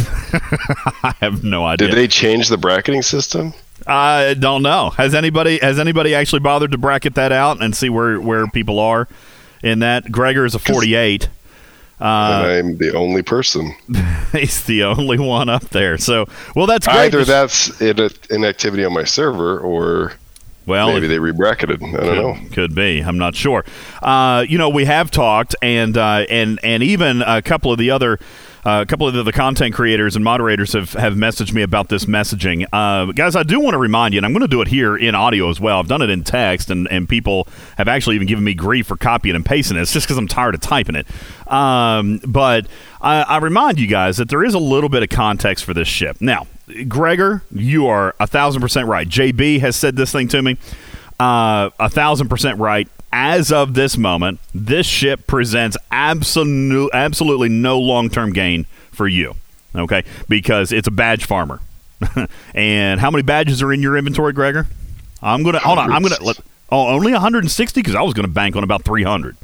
I 1.03 1.13
have 1.19 1.43
no 1.43 1.65
idea. 1.65 1.89
Did 1.89 1.97
they 1.97 2.07
change 2.07 2.47
the 2.47 2.57
bracketing 2.57 3.01
system? 3.01 3.53
I 3.87 4.35
don't 4.39 4.63
know. 4.63 4.91
Has 4.91 5.13
anybody 5.13 5.59
has 5.59 5.79
anybody 5.79 6.15
actually 6.15 6.39
bothered 6.39 6.71
to 6.71 6.77
bracket 6.77 7.15
that 7.15 7.31
out 7.31 7.61
and 7.61 7.75
see 7.75 7.89
where 7.89 8.19
where 8.19 8.47
people 8.47 8.79
are 8.79 9.07
in 9.63 9.79
that? 9.79 10.11
Gregor 10.11 10.45
is 10.45 10.55
a 10.55 10.59
48. 10.59 11.29
Uh, 11.99 12.03
I'm 12.03 12.77
the 12.77 12.95
only 12.95 13.21
person. 13.21 13.75
he's 14.31 14.63
the 14.63 14.83
only 14.83 15.19
one 15.19 15.49
up 15.49 15.69
there. 15.69 15.99
So, 15.99 16.25
well, 16.55 16.65
that's 16.65 16.87
great. 16.87 17.13
Either 17.13 17.23
that's 17.23 17.79
in 17.79 17.99
an 18.31 18.43
activity 18.43 18.83
on 18.83 18.93
my 18.93 19.03
server, 19.03 19.59
or 19.59 20.13
well, 20.65 20.93
maybe 20.93 21.07
they 21.07 21.17
rebracketed. 21.17 21.83
I 21.83 21.91
don't 21.91 21.91
could, 21.91 22.15
know. 22.15 22.49
Could 22.51 22.75
be. 22.75 22.99
I'm 22.99 23.17
not 23.17 23.35
sure. 23.35 23.65
Uh, 24.01 24.45
you 24.47 24.57
know, 24.57 24.69
we 24.69 24.85
have 24.85 25.11
talked, 25.11 25.55
and 25.61 25.97
uh, 25.97 26.25
and 26.29 26.59
and 26.63 26.83
even 26.83 27.21
a 27.21 27.41
couple 27.41 27.71
of 27.71 27.77
the 27.77 27.91
other. 27.91 28.19
Uh, 28.63 28.83
a 28.83 28.85
couple 28.85 29.07
of 29.07 29.15
the, 29.15 29.23
the 29.23 29.31
content 29.31 29.73
creators 29.73 30.15
and 30.15 30.23
moderators 30.23 30.73
have, 30.73 30.93
have 30.93 31.13
messaged 31.13 31.51
me 31.51 31.63
about 31.63 31.89
this 31.89 32.05
messaging. 32.05 32.63
Uh, 32.71 33.11
guys, 33.11 33.35
I 33.35 33.41
do 33.41 33.59
want 33.59 33.73
to 33.73 33.79
remind 33.79 34.13
you, 34.13 34.19
and 34.19 34.25
I'm 34.25 34.33
going 34.33 34.41
to 34.41 34.47
do 34.47 34.61
it 34.61 34.67
here 34.67 34.95
in 34.95 35.15
audio 35.15 35.49
as 35.49 35.59
well. 35.59 35.79
I've 35.79 35.87
done 35.87 36.03
it 36.03 36.11
in 36.11 36.23
text, 36.23 36.69
and, 36.69 36.87
and 36.91 37.09
people 37.09 37.47
have 37.77 37.87
actually 37.87 38.17
even 38.17 38.27
given 38.27 38.43
me 38.43 38.53
grief 38.53 38.85
for 38.85 38.97
copying 38.97 39.35
and 39.35 39.43
pasting 39.43 39.77
it. 39.77 39.81
It's 39.81 39.91
just 39.91 40.05
because 40.05 40.19
I'm 40.19 40.27
tired 40.27 40.53
of 40.53 40.61
typing 40.61 40.95
it. 40.95 41.07
Um, 41.51 42.21
but 42.23 42.67
I, 43.01 43.23
I 43.23 43.37
remind 43.37 43.79
you 43.79 43.87
guys 43.87 44.17
that 44.17 44.29
there 44.29 44.43
is 44.43 44.53
a 44.53 44.59
little 44.59 44.89
bit 44.89 45.01
of 45.01 45.09
context 45.09 45.65
for 45.65 45.73
this 45.73 45.87
ship. 45.87 46.17
Now, 46.21 46.45
Gregor, 46.87 47.43
you 47.51 47.87
are 47.87 48.15
a 48.19 48.27
thousand 48.27 48.61
percent 48.61 48.87
right. 48.87 49.07
JB 49.07 49.59
has 49.59 49.75
said 49.75 49.95
this 49.95 50.11
thing 50.11 50.27
to 50.29 50.41
me. 50.41 50.57
Uh, 51.19 51.69
a 51.79 51.89
thousand 51.89 52.29
percent 52.29 52.59
right. 52.59 52.87
As 53.13 53.51
of 53.51 53.73
this 53.73 53.97
moment, 53.97 54.39
this 54.53 54.87
ship 54.87 55.27
presents 55.27 55.75
absolute, 55.91 56.91
absolutely 56.93 57.49
no 57.49 57.77
long 57.77 58.09
term 58.09 58.31
gain 58.31 58.65
for 58.91 59.07
you. 59.07 59.35
Okay, 59.75 60.03
because 60.29 60.71
it's 60.71 60.87
a 60.87 60.91
badge 60.91 61.25
farmer. 61.25 61.59
and 62.55 62.99
how 62.99 63.11
many 63.11 63.21
badges 63.21 63.61
are 63.61 63.71
in 63.71 63.81
your 63.81 63.97
inventory, 63.97 64.33
Gregor? 64.33 64.67
I'm 65.21 65.43
gonna 65.43 65.59
hold 65.59 65.77
on. 65.77 65.91
I'm 65.91 66.01
gonna 66.01 66.21
let. 66.21 66.39
Oh, 66.71 66.87
only 66.87 67.11
160 67.11 67.79
because 67.79 67.95
I 67.95 68.01
was 68.01 68.13
gonna 68.13 68.27
bank 68.29 68.55
on 68.55 68.63
about 68.63 68.83
300. 68.83 69.35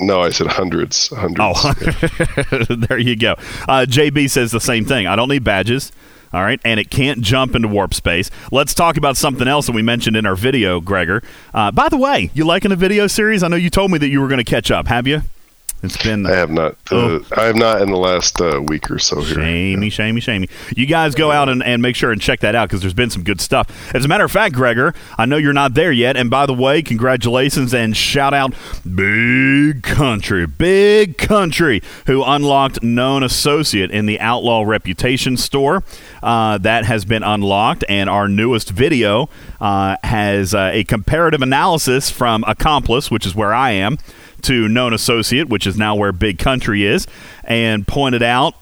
No, 0.00 0.20
I 0.20 0.30
said 0.30 0.48
hundreds. 0.48 1.08
Hundreds. 1.08 1.38
Oh, 1.40 2.74
there 2.88 2.98
you 2.98 3.16
go. 3.16 3.32
Uh, 3.68 3.86
JB 3.88 4.28
says 4.28 4.50
the 4.50 4.60
same 4.60 4.84
thing. 4.84 5.06
I 5.06 5.14
don't 5.14 5.28
need 5.28 5.44
badges. 5.44 5.92
All 6.34 6.42
right, 6.42 6.60
and 6.64 6.80
it 6.80 6.90
can't 6.90 7.20
jump 7.20 7.54
into 7.54 7.68
warp 7.68 7.94
space. 7.94 8.28
Let's 8.50 8.74
talk 8.74 8.96
about 8.96 9.16
something 9.16 9.46
else 9.46 9.66
that 9.66 9.72
we 9.72 9.82
mentioned 9.82 10.16
in 10.16 10.26
our 10.26 10.34
video, 10.34 10.80
Gregor. 10.80 11.22
Uh, 11.54 11.70
by 11.70 11.88
the 11.88 11.96
way, 11.96 12.32
you 12.34 12.44
liking 12.44 12.72
a 12.72 12.76
video 12.76 13.06
series? 13.06 13.44
I 13.44 13.48
know 13.48 13.54
you 13.54 13.70
told 13.70 13.92
me 13.92 13.98
that 13.98 14.08
you 14.08 14.20
were 14.20 14.26
going 14.26 14.38
to 14.38 14.44
catch 14.44 14.72
up. 14.72 14.88
Have 14.88 15.06
you? 15.06 15.22
It's 15.84 16.02
been. 16.02 16.26
I 16.26 16.34
have 16.34 16.50
not. 16.50 16.72
Uh, 16.90 17.04
Oh. 17.04 17.24
I 17.36 17.44
have 17.44 17.56
not 17.56 17.82
in 17.82 17.90
the 17.90 17.98
last 17.98 18.40
uh, 18.40 18.60
week 18.62 18.90
or 18.90 18.98
so 18.98 19.20
here. 19.20 19.34
Shamey, 19.34 19.90
shamey, 19.90 20.20
shamey. 20.20 20.48
You 20.74 20.86
guys 20.86 21.14
go 21.14 21.30
out 21.30 21.48
and, 21.48 21.62
and 21.62 21.82
make 21.82 21.96
sure 21.96 22.12
and 22.12 22.20
check 22.20 22.40
that 22.40 22.54
out 22.54 22.68
because 22.68 22.80
there's 22.80 22.94
been 22.94 23.10
some 23.10 23.22
good 23.22 23.40
stuff. 23.40 23.68
As 23.94 24.04
a 24.04 24.08
matter 24.08 24.24
of 24.24 24.32
fact, 24.32 24.54
Gregor, 24.54 24.94
I 25.18 25.26
know 25.26 25.36
you're 25.36 25.52
not 25.52 25.74
there 25.74 25.92
yet. 25.92 26.16
And 26.16 26.30
by 26.30 26.46
the 26.46 26.54
way, 26.54 26.82
congratulations 26.82 27.74
and 27.74 27.96
shout 27.96 28.32
out 28.32 28.54
Big 28.94 29.82
Country, 29.82 30.46
Big 30.46 31.18
Country, 31.18 31.82
who 32.06 32.22
unlocked 32.24 32.82
Known 32.82 33.22
Associate 33.22 33.90
in 33.90 34.06
the 34.06 34.18
Outlaw 34.20 34.62
Reputation 34.62 35.36
store. 35.36 35.82
Uh, 36.22 36.58
that 36.58 36.84
has 36.84 37.04
been 37.04 37.22
unlocked. 37.22 37.84
And 37.88 38.08
our 38.08 38.28
newest 38.28 38.70
video 38.70 39.28
uh, 39.60 39.96
has 40.04 40.54
uh, 40.54 40.70
a 40.72 40.84
comparative 40.84 41.42
analysis 41.42 42.08
from 42.10 42.44
Accomplice, 42.46 43.10
which 43.10 43.26
is 43.26 43.34
where 43.34 43.52
I 43.52 43.72
am 43.72 43.98
to 44.44 44.68
known 44.68 44.92
associate, 44.92 45.48
which 45.48 45.66
is 45.66 45.76
now 45.76 45.94
where 45.94 46.12
Big 46.12 46.38
Country 46.38 46.84
is, 46.84 47.06
and 47.44 47.86
pointed 47.86 48.22
out 48.22 48.54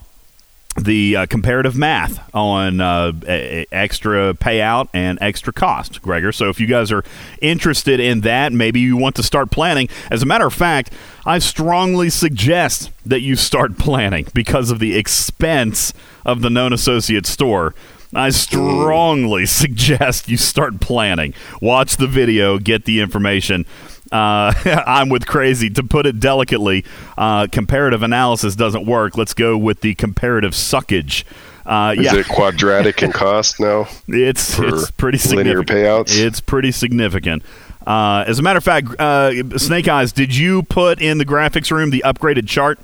the 0.77 1.17
uh, 1.17 1.27
comparative 1.27 1.77
math 1.77 2.35
on 2.35 2.81
uh, 2.81 3.13
a- 3.29 3.67
extra 3.71 4.33
payout 4.35 4.89
and 4.95 5.19
extra 5.21 5.53
cost, 5.53 6.01
Gregor. 6.01 6.33
So 6.33 6.49
if 6.49 6.61
you 6.61 6.67
guys 6.67 6.91
are 6.91 7.05
interested 7.41 8.01
in 8.01 8.23
that, 8.23 8.53
maybe 8.53 8.81
you 8.81 8.97
want 8.97 9.15
to 9.17 9.23
start 9.23 9.51
planning. 9.51 9.89
As 10.11 10.23
a 10.23 10.27
matter 10.27 10.47
of 10.47 10.55
fact, 10.55 10.93
I 11.27 11.41
strongly 11.41 12.09
suggest 12.09 12.91
that 13.05 13.21
you 13.21 13.37
start 13.37 13.77
planning 13.79 14.27
because 14.33 14.71
of 14.71 14.79
the 14.79 14.97
expense 14.97 15.93
of 16.25 16.41
the 16.41 16.51
known 16.51 16.73
associate 16.73 17.27
store. 17.27 17.75
I 18.15 18.31
strongly 18.31 19.47
suggest 19.47 20.29
you 20.29 20.37
start 20.37 20.81
planning. 20.81 21.35
Watch 21.61 21.97
the 21.97 22.07
video, 22.07 22.59
get 22.59 22.85
the 22.87 23.01
information. 23.01 23.67
Uh, 24.11 24.53
I'm 24.87 25.09
with 25.09 25.27
crazy. 25.27 25.71
To 25.71 25.83
put 25.83 26.07
it 26.07 26.19
delicately, 26.21 26.85
uh, 27.17 27.47
comparative 27.51 28.03
analysis 28.03 28.57
doesn't 28.57 28.87
work. 28.87 29.17
Let's 29.17 29.35
go 29.35 29.57
with 29.57 29.81
the 29.81 29.95
comparative 29.95 30.53
suckage. 30.53 31.25
Uh, 31.65 31.95
Is 31.97 32.05
yeah. 32.07 32.17
it 32.17 32.27
quadratic 32.29 33.03
in 33.03 33.13
cost 33.13 33.61
now? 33.61 33.87
It's 34.09 34.59
it's 34.59 34.91
pretty 34.91 35.19
linear 35.29 35.59
significant. 35.59 35.69
payouts? 35.69 36.19
It's 36.19 36.41
pretty 36.41 36.73
significant. 36.73 37.45
Uh, 37.87 38.25
as 38.27 38.39
a 38.39 38.43
matter 38.43 38.59
of 38.59 38.65
fact, 38.65 38.89
uh, 39.01 39.57
Snake 39.59 39.87
Eyes, 39.89 40.13
did 40.13 40.35
you 40.37 40.63
put 40.65 41.01
in 41.01 41.19
the 41.19 41.25
graphics 41.25 41.71
room 41.71 41.91
the 41.91 42.03
upgraded 42.05 42.49
chart? 42.49 42.81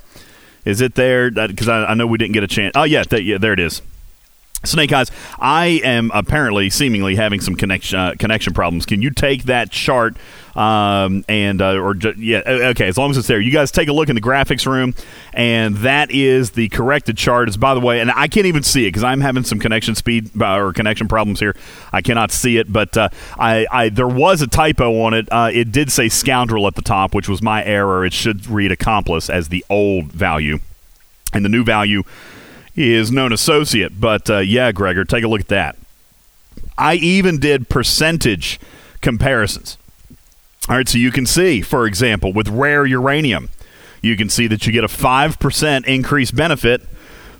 Is 0.65 0.81
it 0.81 0.95
there? 0.95 1.31
Because 1.31 1.69
I, 1.69 1.87
I 1.87 1.95
know 1.95 2.07
we 2.07 2.19
didn't 2.19 2.35
get 2.35 2.45
a 2.45 2.49
chance. 2.49 2.73
Oh 2.77 2.85
yeah, 2.85 3.03
th- 3.03 3.23
yeah, 3.25 3.39
there 3.39 3.53
it 3.53 3.61
is. 3.61 3.83
Snake 4.65 4.93
Eyes, 4.93 5.11
I 5.39 5.81
am 5.85 6.11
apparently, 6.13 6.69
seemingly 6.69 7.15
having 7.15 7.41
some 7.41 7.55
connection 7.55 7.99
uh, 7.99 8.15
connection 8.19 8.55
problems. 8.55 8.87
Can 8.87 9.03
you 9.03 9.11
take 9.11 9.45
that 9.45 9.71
chart 9.71 10.17
um, 10.57 11.25
and 11.29 11.63
uh, 11.63 11.79
or 11.79 11.95
ju- 11.95 12.15
yeah, 12.19 12.43
okay, 12.47 12.89
as 12.89 12.99
long 12.99 13.11
as 13.11 13.17
it's 13.17 13.29
there, 13.29 13.39
you 13.39 13.53
guys 13.53 13.71
take 13.71 13.87
a 13.87 13.93
look 13.93 14.09
in 14.09 14.17
the 14.17 14.21
graphics 14.21 14.67
room, 14.67 14.95
and 15.33 15.77
that 15.77 16.11
is 16.11 16.51
the 16.51 16.69
corrected 16.71 17.17
chart. 17.17 17.49
Is 17.49 17.57
by 17.57 17.75
the 17.75 17.81
way, 17.81 18.01
and 18.01 18.11
I 18.11 18.27
can't 18.27 18.47
even 18.47 18.65
see 18.65 18.85
it 18.85 18.89
because 18.89 19.05
I'm 19.05 19.21
having 19.21 19.45
some 19.45 19.61
connection 19.61 19.95
speed 19.95 20.31
uh, 20.41 20.57
or 20.57 20.73
connection 20.73 21.07
problems 21.07 21.39
here. 21.39 21.55
I 21.93 22.03
cannot 22.03 22.33
see 22.33 22.57
it, 22.57 22.73
but 22.73 22.97
uh, 22.97 23.11
I, 23.39 23.65
I 23.71 23.89
there 23.91 24.09
was 24.09 24.43
a 24.43 24.49
typo 24.49 25.03
on 25.03 25.15
it. 25.15 25.29
Uh, 25.31 25.51
it 25.53 25.71
did 25.71 25.93
say 25.93 26.09
scoundrel 26.09 26.67
at 26.67 26.75
the 26.75 26.83
top, 26.83 27.15
which 27.15 27.29
was 27.29 27.41
my 27.41 27.65
error. 27.65 28.05
It 28.05 28.13
should 28.13 28.49
read 28.49 28.73
accomplice 28.73 29.31
as 29.31 29.51
the 29.51 29.65
old 29.71 30.07
value, 30.07 30.59
and 31.33 31.45
the 31.45 31.49
new 31.49 31.63
value 31.63 32.03
is 32.79 33.11
known 33.11 33.33
associate. 33.33 34.01
But 34.01 34.29
uh, 34.31 34.39
yeah, 34.39 34.73
Gregor, 34.73 35.05
take 35.05 35.25
a 35.25 35.29
look 35.29 35.41
at 35.41 35.49
that. 35.49 35.77
I 36.77 36.95
even 36.95 37.39
did 37.39 37.69
percentage 37.69 38.61
comparisons. 39.01 39.77
All 40.69 40.77
right, 40.77 40.89
so 40.89 40.99
you 40.99 41.11
can 41.11 41.27
see, 41.27 41.63
for 41.63 41.87
example, 41.87 42.33
with 42.33 42.49
rare 42.49 42.85
uranium, 42.85 43.49
you 44.03 44.17
can 44.17 44.29
see 44.29 44.47
that 44.49 44.67
you 44.67 44.73
get 44.73 44.85
a 44.85 44.89
5% 44.89 45.87
increased 45.87 46.37
benefit 46.37 46.83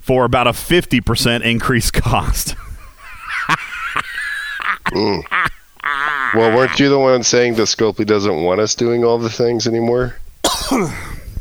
for 0.01 0.25
about 0.25 0.47
a 0.47 0.53
50% 0.53 1.43
increased 1.43 1.93
cost. 1.93 2.57
Mm. 4.87 5.23
Well, 6.35 6.57
weren't 6.57 6.79
you 6.81 6.89
the 6.89 6.99
one 6.99 7.23
saying 7.23 7.55
that 7.55 7.63
Scopely 7.65 8.07
doesn't 8.07 8.43
want 8.43 8.61
us 8.61 8.75
doing 8.75 9.05
all 9.05 9.19
the 9.19 9.31
things 9.31 9.67
anymore? 9.67 10.17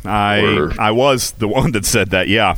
I 0.05 0.41
Or- 0.41 0.73
I 0.81 0.91
was 0.91 1.31
the 1.31 1.47
one 1.47 1.71
that 1.71 1.85
said 1.85 2.09
that, 2.11 2.27
yeah. 2.27 2.57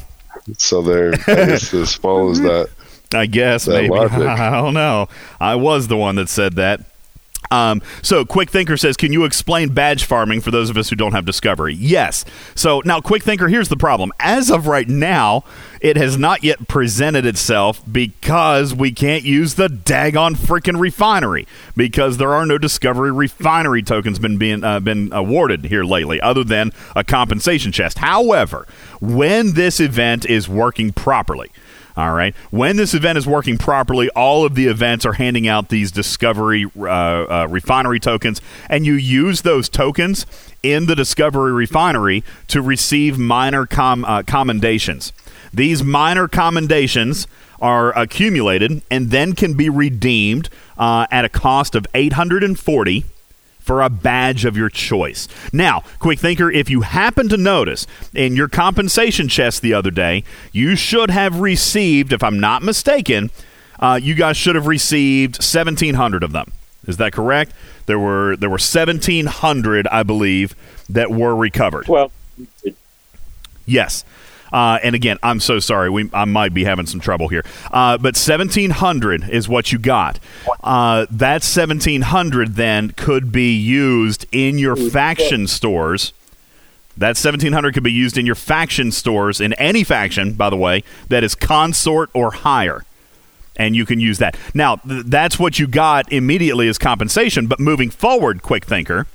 So 0.57 0.81
there, 0.81 1.13
I 1.27 1.35
guess 1.45 1.71
this 1.71 1.95
follows 1.95 2.41
that. 2.41 2.69
I 3.13 3.25
guess 3.25 3.65
That 3.65 3.73
maybe. 3.73 3.89
logic. 3.89 4.13
I 4.19 4.51
don't 4.51 4.73
know. 4.73 5.07
I 5.39 5.55
was 5.55 5.87
the 5.87 5.97
one 5.97 6.15
that 6.15 6.29
said 6.29 6.53
that. 6.55 6.81
Um, 7.51 7.81
so, 8.01 8.25
Quick 8.25 8.49
Thinker 8.49 8.77
says, 8.77 8.95
Can 8.95 9.11
you 9.11 9.25
explain 9.25 9.69
badge 9.69 10.03
farming 10.03 10.41
for 10.41 10.51
those 10.51 10.69
of 10.69 10.77
us 10.77 10.89
who 10.89 10.95
don't 10.95 11.13
have 11.13 11.25
Discovery? 11.25 11.73
Yes. 11.73 12.25
So, 12.55 12.81
now, 12.85 13.01
Quick 13.01 13.23
Thinker, 13.23 13.47
here's 13.47 13.69
the 13.69 13.77
problem. 13.77 14.11
As 14.19 14.51
of 14.51 14.67
right 14.67 14.87
now, 14.87 15.43
it 15.81 15.97
has 15.97 16.17
not 16.17 16.43
yet 16.43 16.67
presented 16.67 17.25
itself 17.25 17.81
because 17.91 18.75
we 18.75 18.91
can't 18.91 19.23
use 19.23 19.55
the 19.55 19.67
daggone 19.67 20.35
freaking 20.35 20.79
refinery 20.79 21.47
because 21.75 22.17
there 22.17 22.33
are 22.33 22.45
no 22.45 22.57
Discovery 22.57 23.11
refinery 23.11 23.81
tokens 23.81 24.19
been 24.19 24.37
being 24.37 24.63
uh, 24.63 24.79
been 24.79 25.09
awarded 25.11 25.65
here 25.65 25.83
lately, 25.83 26.21
other 26.21 26.43
than 26.43 26.71
a 26.95 27.03
compensation 27.03 27.71
chest. 27.71 27.99
However, 27.99 28.67
when 28.99 29.53
this 29.53 29.79
event 29.79 30.25
is 30.25 30.49
working 30.49 30.91
properly, 30.91 31.49
all 31.97 32.13
right. 32.13 32.35
When 32.51 32.77
this 32.77 32.93
event 32.93 33.17
is 33.17 33.27
working 33.27 33.57
properly, 33.57 34.09
all 34.11 34.45
of 34.45 34.55
the 34.55 34.67
events 34.67 35.05
are 35.05 35.13
handing 35.13 35.47
out 35.47 35.69
these 35.69 35.91
Discovery 35.91 36.65
uh, 36.77 36.83
uh, 36.83 37.47
refinery 37.49 37.99
tokens, 37.99 38.41
and 38.69 38.85
you 38.85 38.93
use 38.93 39.41
those 39.41 39.69
tokens 39.69 40.25
in 40.63 40.85
the 40.85 40.95
Discovery 40.95 41.51
refinery 41.51 42.23
to 42.47 42.61
receive 42.61 43.17
minor 43.17 43.65
com- 43.65 44.05
uh, 44.05 44.23
commendations. 44.23 45.13
These 45.53 45.83
minor 45.83 46.27
commendations 46.27 47.27
are 47.59 47.97
accumulated 47.97 48.81
and 48.89 49.09
then 49.09 49.33
can 49.33 49.55
be 49.55 49.69
redeemed 49.69 50.49
uh, 50.77 51.07
at 51.11 51.25
a 51.25 51.29
cost 51.29 51.75
of 51.75 51.85
840 51.93 53.03
for 53.69 53.83
a 53.83 53.89
badge 53.89 54.45
of 54.45 54.57
your 54.57 54.67
choice. 54.67 55.27
Now, 55.53 55.83
quick 55.99 56.17
thinker, 56.17 56.49
if 56.49 56.71
you 56.71 56.81
happen 56.81 57.29
to 57.29 57.37
notice 57.37 57.85
in 58.15 58.35
your 58.35 58.47
compensation 58.47 59.27
chest 59.27 59.61
the 59.61 59.75
other 59.75 59.91
day, 59.91 60.23
you 60.51 60.75
should 60.75 61.11
have 61.11 61.39
received, 61.39 62.11
if 62.11 62.23
I'm 62.23 62.39
not 62.39 62.63
mistaken, 62.63 63.29
uh, 63.79 63.99
you 64.01 64.15
guys 64.15 64.37
should 64.37 64.55
have 64.55 64.65
received 64.65 65.37
1,700 65.37 66.23
of 66.23 66.31
them. 66.31 66.51
Is 66.87 66.97
that 66.97 67.13
correct? 67.13 67.51
There 67.85 67.99
were 67.99 68.35
there 68.37 68.49
were 68.49 68.53
1,700, 68.53 69.87
I 69.89 70.01
believe, 70.01 70.55
that 70.89 71.11
were 71.11 71.35
recovered. 71.35 71.87
Well, 71.87 72.11
Yes. 73.67 74.03
Uh, 74.51 74.79
and 74.83 74.95
again, 74.95 75.17
I'm 75.23 75.39
so 75.39 75.59
sorry. 75.59 75.89
We 75.89 76.09
I 76.13 76.25
might 76.25 76.53
be 76.53 76.63
having 76.63 76.85
some 76.85 76.99
trouble 76.99 77.27
here. 77.27 77.43
Uh, 77.71 77.97
but 77.97 78.15
1700 78.15 79.29
is 79.29 79.47
what 79.47 79.71
you 79.71 79.79
got. 79.79 80.19
Uh, 80.63 81.05
that 81.11 81.43
1700 81.43 82.55
then 82.55 82.91
could 82.91 83.31
be 83.31 83.55
used 83.55 84.25
in 84.31 84.57
your 84.57 84.75
faction 84.75 85.47
stores. 85.47 86.13
That 86.97 87.15
1700 87.15 87.73
could 87.73 87.83
be 87.83 87.91
used 87.91 88.17
in 88.17 88.25
your 88.25 88.35
faction 88.35 88.91
stores 88.91 89.39
in 89.39 89.53
any 89.53 89.83
faction, 89.85 90.33
by 90.33 90.49
the 90.49 90.57
way, 90.57 90.83
that 91.07 91.23
is 91.23 91.33
consort 91.33 92.09
or 92.13 92.31
higher. 92.31 92.83
And 93.55 93.75
you 93.75 93.85
can 93.85 93.99
use 93.99 94.17
that. 94.19 94.37
Now, 94.53 94.77
th- 94.77 95.03
that's 95.05 95.39
what 95.39 95.59
you 95.59 95.67
got 95.67 96.11
immediately 96.11 96.67
as 96.67 96.77
compensation, 96.77 97.47
but 97.47 97.59
moving 97.59 97.89
forward, 97.89 98.41
quick 98.41 98.65
thinker, 98.65 99.07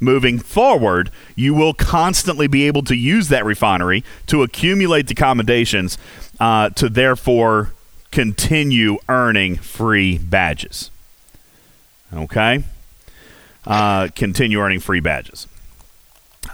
moving 0.00 0.38
forward, 0.38 1.10
you 1.36 1.54
will 1.54 1.74
constantly 1.74 2.46
be 2.46 2.66
able 2.66 2.82
to 2.82 2.96
use 2.96 3.28
that 3.28 3.44
refinery 3.44 4.02
to 4.26 4.42
accumulate 4.42 5.06
the 5.06 5.14
commendations 5.14 5.98
uh, 6.40 6.70
to 6.70 6.88
therefore 6.88 7.72
continue 8.10 8.98
earning 9.08 9.56
free 9.56 10.18
badges. 10.18 10.90
Okay? 12.12 12.64
Uh, 13.66 14.08
continue 14.16 14.58
earning 14.58 14.80
free 14.80 15.00
badges. 15.00 15.46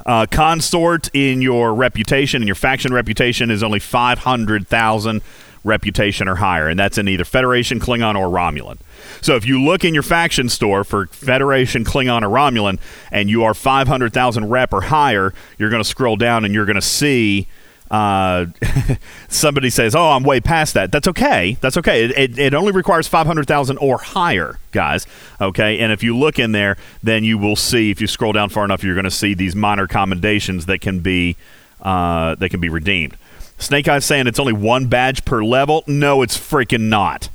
Uh, 0.04 0.26
consort 0.26 1.08
in 1.14 1.40
your 1.40 1.72
reputation, 1.72 2.42
in 2.42 2.48
your 2.48 2.54
faction 2.54 2.92
reputation, 2.92 3.50
is 3.50 3.62
only 3.62 3.78
500,000 3.78 5.22
reputation 5.66 6.28
or 6.28 6.36
higher, 6.36 6.68
and 6.68 6.78
that's 6.78 6.96
in 6.96 7.08
either 7.08 7.24
Federation, 7.24 7.80
Klingon, 7.80 8.14
or 8.14 8.28
Romulan. 8.28 8.78
So 9.20 9.36
if 9.36 9.44
you 9.44 9.62
look 9.62 9.84
in 9.84 9.92
your 9.92 10.02
faction 10.02 10.48
store 10.48 10.84
for 10.84 11.06
Federation, 11.08 11.84
Klingon, 11.84 12.22
or 12.22 12.28
Romulan, 12.28 12.78
and 13.10 13.28
you 13.28 13.44
are 13.44 13.54
500,000 13.54 14.48
rep 14.48 14.72
or 14.72 14.82
higher, 14.82 15.34
you're 15.58 15.70
going 15.70 15.82
to 15.82 15.88
scroll 15.88 16.16
down 16.16 16.44
and 16.44 16.54
you're 16.54 16.66
going 16.66 16.76
to 16.76 16.82
see 16.82 17.48
uh, 17.90 18.46
somebody 19.28 19.70
says, 19.70 19.94
"Oh, 19.94 20.10
I'm 20.10 20.24
way 20.24 20.40
past 20.40 20.74
that." 20.74 20.90
That's 20.90 21.06
okay. 21.08 21.56
That's 21.60 21.76
okay. 21.76 22.04
It, 22.04 22.10
it, 22.18 22.38
it 22.38 22.54
only 22.54 22.72
requires 22.72 23.06
five 23.06 23.26
hundred 23.26 23.46
thousand 23.46 23.78
or 23.78 23.98
higher, 23.98 24.58
guys. 24.72 25.06
Okay, 25.40 25.78
and 25.78 25.92
if 25.92 26.02
you 26.02 26.16
look 26.16 26.38
in 26.38 26.52
there, 26.52 26.76
then 27.02 27.22
you 27.22 27.38
will 27.38 27.56
see. 27.56 27.90
If 27.90 28.00
you 28.00 28.08
scroll 28.08 28.32
down 28.32 28.48
far 28.48 28.64
enough, 28.64 28.82
you're 28.82 28.94
going 28.96 29.04
to 29.04 29.10
see 29.10 29.34
these 29.34 29.54
minor 29.54 29.86
commendations 29.86 30.66
that 30.66 30.80
can 30.80 30.98
be 30.98 31.36
uh, 31.80 32.34
that 32.36 32.48
can 32.48 32.60
be 32.60 32.68
redeemed. 32.68 33.16
Snake 33.58 33.88
Eyes 33.88 34.04
saying 34.04 34.26
it's 34.26 34.38
only 34.38 34.52
one 34.52 34.86
badge 34.86 35.24
per 35.24 35.42
level. 35.42 35.82
No, 35.86 36.22
it's 36.22 36.36
freaking 36.36 36.88
not. 36.88 37.28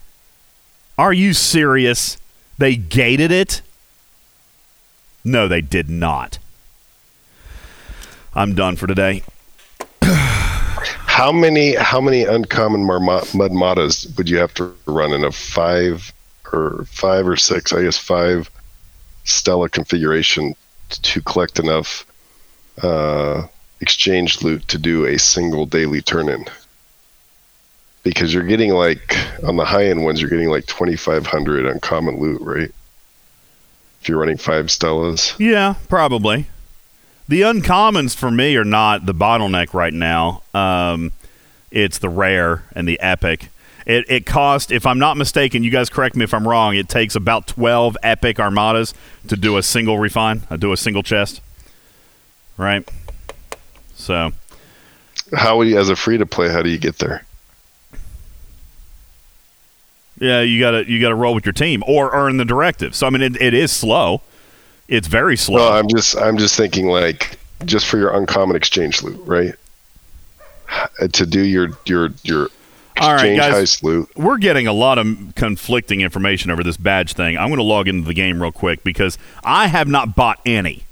Are 0.98 1.14
you 1.14 1.34
serious? 1.34 2.18
They 2.58 2.76
gated 2.76 3.32
it? 3.32 3.62
No, 5.24 5.48
they 5.48 5.62
did 5.62 5.90
not. 5.90 6.38
I'm 8.34 8.56
done 8.56 8.76
for 8.76 8.88
today. 8.88 9.24
How 10.02 11.32
many 11.32 11.76
how 11.76 12.02
many 12.02 12.24
uncommon 12.24 12.90
armadas 12.90 14.08
would 14.18 14.30
you 14.30 14.38
have 14.38 14.54
to 14.56 14.74
run 14.86 15.12
in 15.12 15.24
a 15.24 15.32
five 15.32 16.12
or 16.52 16.86
five 16.86 17.28
or 17.28 17.36
six? 17.36 17.74
I 17.74 17.84
guess 17.84 17.98
five 17.98 18.50
Stella 19.24 19.70
configuration 19.70 20.56
to 20.90 21.22
collect 21.22 21.60
enough 21.60 22.06
uh, 22.82 23.44
exchange 23.82 24.42
loot 24.42 24.68
to 24.70 24.78
do 24.78 25.06
a 25.06 25.18
single 25.18 25.66
daily 25.66 26.02
turn 26.02 26.30
in. 26.30 26.46
Because 28.04 28.34
you're 28.34 28.44
getting 28.44 28.72
like 28.72 29.18
on 29.44 29.58
the 29.58 29.66
high 29.66 29.86
end 29.86 30.04
ones, 30.04 30.22
you're 30.22 30.30
getting 30.30 30.50
like 30.50 30.66
2,500 30.66 31.66
uncommon 31.66 32.20
loot, 32.20 32.42
right? 32.42 32.72
If 34.02 34.10
you're 34.10 34.18
running 34.18 34.38
five 34.38 34.68
Stellas. 34.68 35.38
Yeah, 35.38 35.76
probably. 35.88 36.48
The 37.28 37.42
uncommons 37.42 38.16
for 38.16 38.32
me 38.32 38.56
are 38.56 38.64
not 38.64 39.06
the 39.06 39.14
bottleneck 39.14 39.74
right 39.74 39.94
now. 39.94 40.42
Um, 40.54 41.12
it's 41.70 42.00
the 42.00 42.10
rare 42.10 42.64
and 42.74 42.88
the 42.88 43.00
epic. 43.00 43.50
It, 43.86 44.06
it 44.10 44.26
cost, 44.26 44.72
if 44.72 44.86
I'm 44.86 45.00
not 45.00 45.18
mistaken, 45.18 45.64
you 45.64 45.72
guys 45.72 45.90
correct 45.90 46.16
me 46.16 46.24
if 46.24 46.34
I'm 46.34 46.48
wrong, 46.48 46.76
it 46.76 46.90
takes 46.90 47.16
about 47.16 47.48
12 47.48 47.98
epic 48.04 48.40
armadas 48.40 48.94
to 49.28 49.38
do 49.38 49.58
a 49.58 49.64
single 49.64 49.98
refine, 49.98 50.44
uh, 50.50 50.58
do 50.58 50.72
a 50.72 50.78
single 50.78 51.04
chest. 51.04 51.42
Right? 52.58 52.88
So. 54.02 54.32
How 55.36 55.58
would 55.58 55.68
you, 55.68 55.80
as 55.80 55.90
a 55.90 55.96
free 55.96 56.18
to 56.18 56.26
play, 56.26 56.50
how 56.50 56.62
do 56.62 56.70
you 56.70 56.78
get 56.78 56.98
there? 57.00 57.24
Yeah, 60.20 60.42
you 60.42 60.60
gotta 60.60 60.88
you 60.90 61.00
gotta 61.02 61.16
roll 61.16 61.34
with 61.34 61.46
your 61.46 61.54
team 61.54 61.84
or 61.88 62.12
earn 62.14 62.38
the 62.38 62.46
directive. 62.46 62.96
So 62.96 63.08
I 63.08 63.10
mean, 63.10 63.22
it, 63.22 63.42
it 63.42 63.54
is 63.54 63.72
slow. 63.72 64.22
It's 64.88 65.08
very 65.08 65.36
slow. 65.38 65.70
No, 65.70 65.78
I'm 65.78 65.88
just 65.88 66.16
I'm 66.18 66.38
just 66.38 66.56
thinking 66.56 66.88
like 66.88 67.40
just 67.66 67.88
for 67.88 67.98
your 67.98 68.16
uncommon 68.16 68.56
exchange 68.56 69.02
loot, 69.02 69.20
right? 69.26 69.56
Uh, 71.00 71.08
To 71.08 71.26
do 71.26 71.42
your 71.42 71.70
your 71.86 72.10
your 72.24 72.50
All 73.00 73.14
right, 73.14 73.32
exchange 73.32 73.40
guys. 73.40 73.54
heist 73.54 73.84
loot. 73.84 74.10
We're 74.16 74.38
getting 74.38 74.68
a 74.68 74.74
lot 74.74 74.98
of 75.00 75.08
conflicting 75.36 76.02
information 76.02 76.52
over 76.52 76.64
this 76.64 76.78
badge 76.78 77.14
thing. 77.14 77.38
I'm 77.38 77.48
going 77.50 77.58
to 77.58 77.64
log 77.64 77.88
into 77.88 78.06
the 78.08 78.14
game 78.14 78.42
real 78.42 78.52
quick 78.52 78.84
because 78.84 79.18
I 79.44 79.68
have 79.68 79.88
not 79.88 80.16
bought 80.16 80.40
any. 80.46 80.84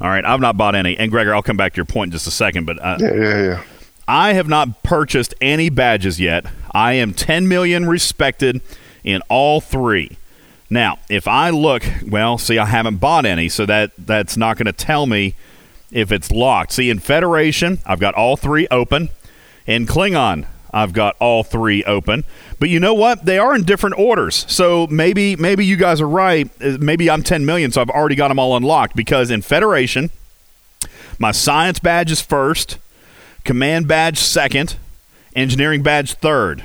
All 0.00 0.08
right, 0.08 0.24
I've 0.24 0.40
not 0.40 0.56
bought 0.56 0.74
any. 0.74 0.96
And 0.96 1.10
Gregor, 1.10 1.34
I'll 1.34 1.42
come 1.42 1.56
back 1.56 1.74
to 1.74 1.76
your 1.76 1.84
point 1.84 2.08
in 2.08 2.12
just 2.12 2.26
a 2.26 2.30
second, 2.32 2.64
but 2.66 2.78
uh, 2.82 2.98
Yeah, 3.00 3.14
yeah, 3.14 3.42
yeah. 3.42 3.62
I 4.06 4.34
have 4.34 4.48
not 4.48 4.82
purchased 4.82 5.34
any 5.40 5.70
badges 5.70 6.20
yet. 6.20 6.44
I 6.74 6.94
am 6.94 7.14
10 7.14 7.48
million 7.48 7.86
respected 7.86 8.60
in 9.02 9.22
all 9.28 9.60
three. 9.60 10.18
Now, 10.68 10.98
if 11.08 11.28
I 11.28 11.50
look, 11.50 11.84
well, 12.06 12.36
see, 12.36 12.58
I 12.58 12.66
haven't 12.66 12.96
bought 12.96 13.24
any, 13.24 13.48
so 13.48 13.64
that 13.66 13.92
that's 13.96 14.36
not 14.36 14.56
going 14.56 14.66
to 14.66 14.72
tell 14.72 15.06
me 15.06 15.34
if 15.92 16.10
it's 16.10 16.30
locked. 16.30 16.72
See, 16.72 16.90
in 16.90 16.98
Federation, 16.98 17.78
I've 17.86 18.00
got 18.00 18.14
all 18.14 18.36
three 18.36 18.66
open. 18.70 19.08
In 19.66 19.86
Klingon, 19.86 20.46
I've 20.74 20.92
got 20.92 21.14
all 21.20 21.44
three 21.44 21.84
open. 21.84 22.24
But 22.58 22.68
you 22.68 22.80
know 22.80 22.94
what? 22.94 23.24
They 23.24 23.38
are 23.38 23.54
in 23.54 23.62
different 23.62 23.96
orders. 23.96 24.44
So 24.52 24.88
maybe 24.88 25.36
maybe 25.36 25.64
you 25.64 25.76
guys 25.76 26.00
are 26.00 26.08
right. 26.08 26.50
Uh, 26.60 26.76
Maybe 26.80 27.08
I'm 27.08 27.22
10 27.22 27.46
million, 27.46 27.70
so 27.70 27.80
I've 27.80 27.90
already 27.90 28.16
got 28.16 28.28
them 28.28 28.40
all 28.40 28.56
unlocked 28.56 28.96
because 28.96 29.30
in 29.30 29.40
Federation, 29.40 30.10
my 31.18 31.30
science 31.30 31.78
badge 31.78 32.10
is 32.10 32.20
first, 32.20 32.78
command 33.44 33.86
badge 33.86 34.18
second, 34.18 34.76
engineering 35.36 35.82
badge 35.82 36.14
third. 36.14 36.64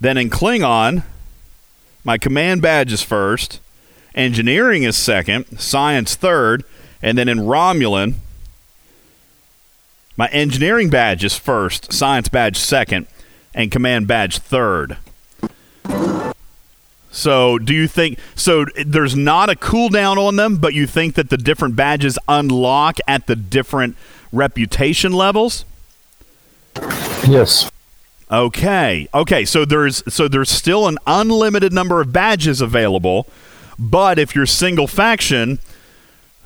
Then 0.00 0.16
in 0.16 0.30
Klingon, 0.30 1.02
my 2.04 2.18
command 2.18 2.62
badge 2.62 2.92
is 2.92 3.02
first, 3.02 3.58
engineering 4.14 4.84
is 4.84 4.96
second, 4.96 5.58
science 5.58 6.14
third, 6.14 6.62
and 7.02 7.18
then 7.18 7.28
in 7.28 7.38
Romulan, 7.38 8.14
my 10.16 10.28
engineering 10.28 10.90
badge 10.90 11.24
is 11.24 11.36
first, 11.36 11.92
science 11.92 12.28
badge 12.28 12.56
second, 12.56 13.08
and 13.56 13.72
command 13.72 14.06
badge 14.06 14.38
third. 14.38 14.98
So, 17.10 17.58
do 17.58 17.72
you 17.72 17.88
think 17.88 18.18
so? 18.34 18.66
There's 18.84 19.16
not 19.16 19.48
a 19.48 19.54
cooldown 19.54 20.18
on 20.18 20.36
them, 20.36 20.58
but 20.58 20.74
you 20.74 20.86
think 20.86 21.14
that 21.14 21.30
the 21.30 21.38
different 21.38 21.74
badges 21.74 22.18
unlock 22.28 22.98
at 23.08 23.26
the 23.26 23.34
different 23.34 23.96
reputation 24.30 25.12
levels? 25.12 25.64
Yes. 27.26 27.70
Okay. 28.30 29.08
Okay. 29.14 29.44
So 29.46 29.64
there's 29.64 30.02
so 30.12 30.28
there's 30.28 30.50
still 30.50 30.88
an 30.88 30.98
unlimited 31.06 31.72
number 31.72 32.02
of 32.02 32.12
badges 32.12 32.60
available, 32.60 33.26
but 33.78 34.18
if 34.18 34.34
you're 34.34 34.46
single 34.46 34.86
faction, 34.86 35.58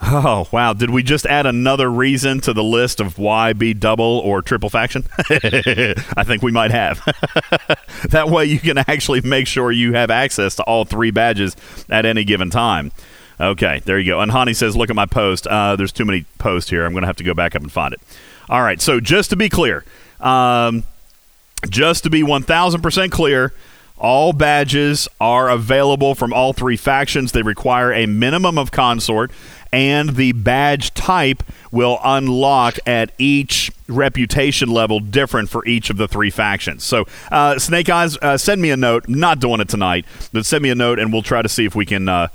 oh 0.03 0.49
wow, 0.51 0.73
did 0.73 0.91
we 0.91 1.03
just 1.03 1.27
add 1.27 1.47
another 1.47 1.91
reason 1.91 2.41
to 2.41 2.53
the 2.53 2.63
list 2.63 3.01
of 3.01 3.19
why 3.19 3.53
be 3.53 3.75
double 3.75 4.19
or 4.21 4.43
triple 4.43 4.71
faction? 4.71 5.05
I 5.19 6.25
think 6.25 6.43
we 6.43 6.53
might 6.53 6.71
have. 6.71 6.99
that 8.11 8.29
way 8.29 8.47
you 8.47 8.59
can 8.59 8.79
actually 8.79 9.21
make 9.23 9.47
sure 9.47 9.71
you 9.71 9.93
have 9.95 10.11
access 10.11 10.55
to 10.57 10.63
all 10.65 10.85
three 10.85 11.11
badges 11.11 11.57
at 11.89 12.07
any 12.07 12.25
given 12.25 12.51
time. 12.51 12.93
Okay, 13.39 13.81
there 13.85 13.99
you 13.99 14.13
go. 14.13 14.21
And 14.21 14.31
Hani 14.33 14.55
says, 14.55 14.77
"Look 14.77 14.91
at 14.91 14.97
my 14.97 15.07
post. 15.07 15.47
Uh, 15.47 15.77
there's 15.77 15.93
too 15.93 16.05
many 16.05 16.25
posts 16.39 16.71
here. 16.71 16.85
I'm 16.85 16.93
going 16.93 17.03
to 17.03 17.07
have 17.07 17.17
to 17.17 17.25
go 17.25 17.35
back 17.35 17.55
up 17.55 17.63
and 17.63 17.73
find 17.73 17.95
it." 17.95 18.01
All 18.49 18.63
right. 18.63 18.81
So 18.81 19.01
just 19.01 19.31
to 19.31 19.37
be 19.37 19.49
clear, 19.49 19.85
um, 20.19 20.83
just 21.69 22.03
to 22.05 22.11
be 22.11 22.23
1000% 22.23 23.11
clear, 23.11 23.53
all 23.97 24.33
badges 24.33 25.09
are 25.21 25.51
available 25.51 26.15
from 26.15 26.33
all 26.33 26.53
three 26.53 26.77
factions. 26.77 27.33
They 27.33 27.43
require 27.43 27.93
a 27.93 28.07
minimum 28.07 28.59
of 28.59 28.73
consort, 28.73 29.31
and 29.73 30.11
the 30.17 30.33
badge 30.33 30.93
type 30.95 31.43
will 31.71 32.01
unlock 32.03 32.79
at 32.87 33.13
each 33.19 33.71
reputation 33.89 34.69
level 34.69 35.01
different 35.01 35.49
for 35.49 35.65
each 35.67 35.91
of 35.91 35.97
the 35.97 36.09
three 36.09 36.31
factions. 36.31 36.85
So, 36.85 37.07
uh, 37.31 37.59
Snake 37.59 37.89
Eyes, 37.89 38.17
uh, 38.19 38.37
send 38.37 38.61
me 38.61 38.71
a 38.71 38.77
note. 38.77 39.09
Not 39.09 39.41
doing 39.41 39.61
it 39.61 39.69
tonight, 39.69 40.05
but 40.33 40.47
send 40.47 40.63
me 40.63 40.71
a 40.71 40.75
note, 40.75 40.99
and 40.99 41.13
we'll 41.13 41.23
try 41.23 41.43
to 41.43 41.49
see 41.49 41.65
if 41.65 41.75
we 41.75 41.87
can 41.87 42.09
uh, 42.09 42.29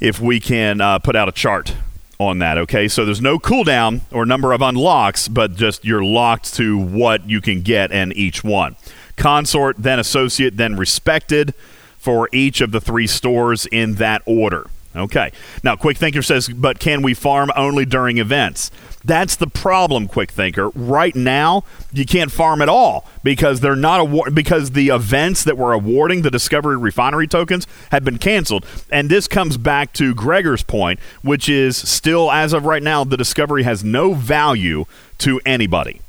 if 0.00 0.20
we 0.20 0.40
can 0.40 0.80
uh, 0.80 0.98
put 0.98 1.16
out 1.16 1.28
a 1.28 1.32
chart 1.32 1.74
on 2.18 2.38
that. 2.38 2.58
Okay, 2.58 2.88
so 2.88 3.04
there's 3.04 3.20
no 3.20 3.38
cooldown 3.38 4.00
or 4.10 4.26
number 4.26 4.52
of 4.52 4.62
unlocks, 4.62 5.28
but 5.28 5.56
just 5.56 5.84
you're 5.84 6.04
locked 6.04 6.54
to 6.54 6.78
what 6.78 7.28
you 7.28 7.40
can 7.40 7.62
get 7.62 7.90
in 7.90 8.12
each 8.12 8.44
one. 8.44 8.76
Consort, 9.16 9.76
then 9.78 9.98
associate, 9.98 10.56
then 10.56 10.76
respected 10.76 11.54
for 11.98 12.28
each 12.32 12.60
of 12.60 12.70
the 12.72 12.80
three 12.80 13.06
stores 13.06 13.66
in 13.66 13.94
that 13.94 14.22
order. 14.26 14.66
Okay. 14.96 15.32
Now, 15.64 15.74
Quick 15.74 15.96
Thinker 15.96 16.22
says, 16.22 16.48
but 16.48 16.78
can 16.78 17.02
we 17.02 17.14
farm 17.14 17.50
only 17.56 17.84
during 17.84 18.18
events? 18.18 18.70
That's 19.04 19.36
the 19.36 19.48
problem, 19.48 20.06
Quick 20.06 20.30
Thinker. 20.30 20.70
Right 20.70 21.14
now, 21.14 21.64
you 21.92 22.06
can't 22.06 22.30
farm 22.30 22.62
at 22.62 22.68
all 22.68 23.06
because 23.22 23.60
they're 23.60 23.76
not 23.76 24.00
award 24.00 24.34
because 24.34 24.70
the 24.70 24.88
events 24.88 25.44
that 25.44 25.58
were 25.58 25.72
awarding 25.72 26.22
the 26.22 26.30
Discovery 26.30 26.76
Refinery 26.76 27.26
tokens 27.26 27.66
have 27.90 28.04
been 28.04 28.18
canceled. 28.18 28.64
And 28.90 29.10
this 29.10 29.28
comes 29.28 29.58
back 29.58 29.92
to 29.94 30.14
Gregor's 30.14 30.62
point, 30.62 31.00
which 31.22 31.48
is 31.48 31.76
still 31.76 32.30
as 32.30 32.52
of 32.52 32.64
right 32.64 32.82
now, 32.82 33.04
the 33.04 33.16
Discovery 33.16 33.64
has 33.64 33.84
no 33.84 34.14
value 34.14 34.86
to 35.18 35.40
anybody. 35.44 36.00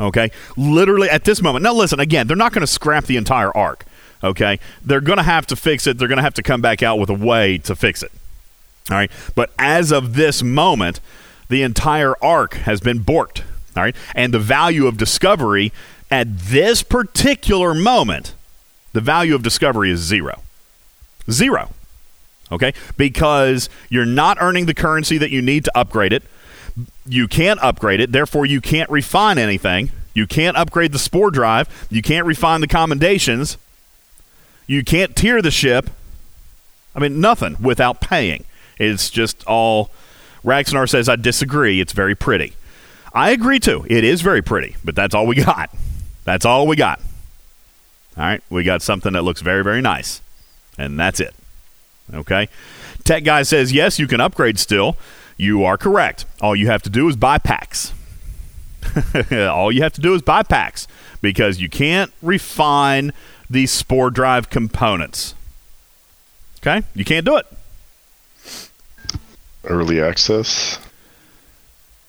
Okay, 0.00 0.30
literally 0.56 1.10
at 1.10 1.24
this 1.24 1.42
moment. 1.42 1.64
Now, 1.64 1.74
listen 1.74 1.98
again. 1.98 2.28
They're 2.28 2.36
not 2.36 2.52
going 2.52 2.62
to 2.62 2.72
scrap 2.72 3.06
the 3.06 3.16
entire 3.16 3.54
arc. 3.56 3.84
Okay, 4.22 4.58
they're 4.84 5.00
going 5.00 5.18
to 5.18 5.22
have 5.22 5.46
to 5.46 5.56
fix 5.56 5.86
it. 5.86 5.98
They're 5.98 6.08
going 6.08 6.16
to 6.16 6.22
have 6.22 6.34
to 6.34 6.42
come 6.42 6.60
back 6.60 6.82
out 6.82 6.98
with 6.98 7.08
a 7.10 7.14
way 7.14 7.58
to 7.58 7.76
fix 7.76 8.02
it. 8.02 8.10
All 8.90 8.96
right, 8.96 9.10
but 9.34 9.50
as 9.58 9.92
of 9.92 10.14
this 10.14 10.42
moment, 10.42 11.00
the 11.48 11.62
entire 11.62 12.14
arc 12.22 12.54
has 12.54 12.80
been 12.80 13.00
borked. 13.00 13.42
All 13.76 13.82
right, 13.82 13.96
and 14.14 14.34
the 14.34 14.38
value 14.38 14.86
of 14.86 14.96
discovery 14.96 15.72
at 16.10 16.38
this 16.38 16.82
particular 16.82 17.74
moment, 17.74 18.34
the 18.92 19.00
value 19.00 19.34
of 19.34 19.42
discovery 19.42 19.90
is 19.90 20.00
zero. 20.00 20.42
Zero. 21.30 21.70
Okay, 22.50 22.72
because 22.96 23.68
you're 23.90 24.06
not 24.06 24.38
earning 24.40 24.66
the 24.66 24.74
currency 24.74 25.18
that 25.18 25.30
you 25.30 25.42
need 25.42 25.64
to 25.64 25.78
upgrade 25.78 26.12
it 26.12 26.22
you 27.06 27.28
can't 27.28 27.60
upgrade 27.60 28.00
it, 28.00 28.12
therefore 28.12 28.46
you 28.46 28.60
can't 28.60 28.88
refine 28.90 29.38
anything. 29.38 29.90
You 30.14 30.26
can't 30.26 30.56
upgrade 30.56 30.92
the 30.92 30.98
spore 30.98 31.30
drive. 31.30 31.68
You 31.90 32.02
can't 32.02 32.26
refine 32.26 32.60
the 32.60 32.66
commendations. 32.66 33.56
You 34.68 34.84
can't 34.84 35.16
tier 35.16 35.42
the 35.42 35.50
ship. 35.50 35.90
I 36.94 37.00
mean, 37.00 37.20
nothing 37.20 37.56
without 37.60 38.00
paying. 38.00 38.44
It's 38.78 39.10
just 39.10 39.44
all. 39.46 39.90
Raxnar 40.44 40.88
says, 40.88 41.08
I 41.08 41.16
disagree. 41.16 41.80
It's 41.80 41.92
very 41.92 42.14
pretty. 42.14 42.54
I 43.12 43.30
agree 43.30 43.58
too. 43.58 43.84
It 43.88 44.04
is 44.04 44.20
very 44.20 44.42
pretty, 44.42 44.76
but 44.84 44.94
that's 44.94 45.14
all 45.14 45.26
we 45.26 45.34
got. 45.34 45.70
That's 46.24 46.44
all 46.44 46.66
we 46.66 46.76
got. 46.76 47.00
All 48.16 48.24
right, 48.24 48.42
we 48.50 48.62
got 48.62 48.82
something 48.82 49.12
that 49.14 49.22
looks 49.22 49.40
very, 49.40 49.64
very 49.64 49.80
nice, 49.80 50.20
and 50.76 50.98
that's 50.98 51.18
it. 51.20 51.34
Okay. 52.12 52.48
Tech 53.04 53.24
guy 53.24 53.42
says, 53.42 53.72
yes, 53.72 53.98
you 53.98 54.06
can 54.06 54.20
upgrade 54.20 54.58
still. 54.58 54.96
You 55.36 55.64
are 55.64 55.78
correct. 55.78 56.26
All 56.40 56.56
you 56.56 56.66
have 56.66 56.82
to 56.82 56.90
do 56.90 57.08
is 57.08 57.16
buy 57.16 57.38
packs. 57.38 57.92
All 59.32 59.70
you 59.70 59.82
have 59.82 59.92
to 59.94 60.00
do 60.00 60.14
is 60.14 60.22
buy 60.22 60.42
packs 60.42 60.88
because 61.20 61.60
you 61.60 61.68
can't 61.68 62.12
refine 62.22 63.12
the 63.50 63.66
spore 63.66 64.10
drive 64.10 64.50
components. 64.50 65.34
Okay? 66.60 66.86
You 66.94 67.04
can't 67.04 67.24
do 67.24 67.36
it. 67.36 67.46
Early 69.64 70.00
access. 70.00 70.78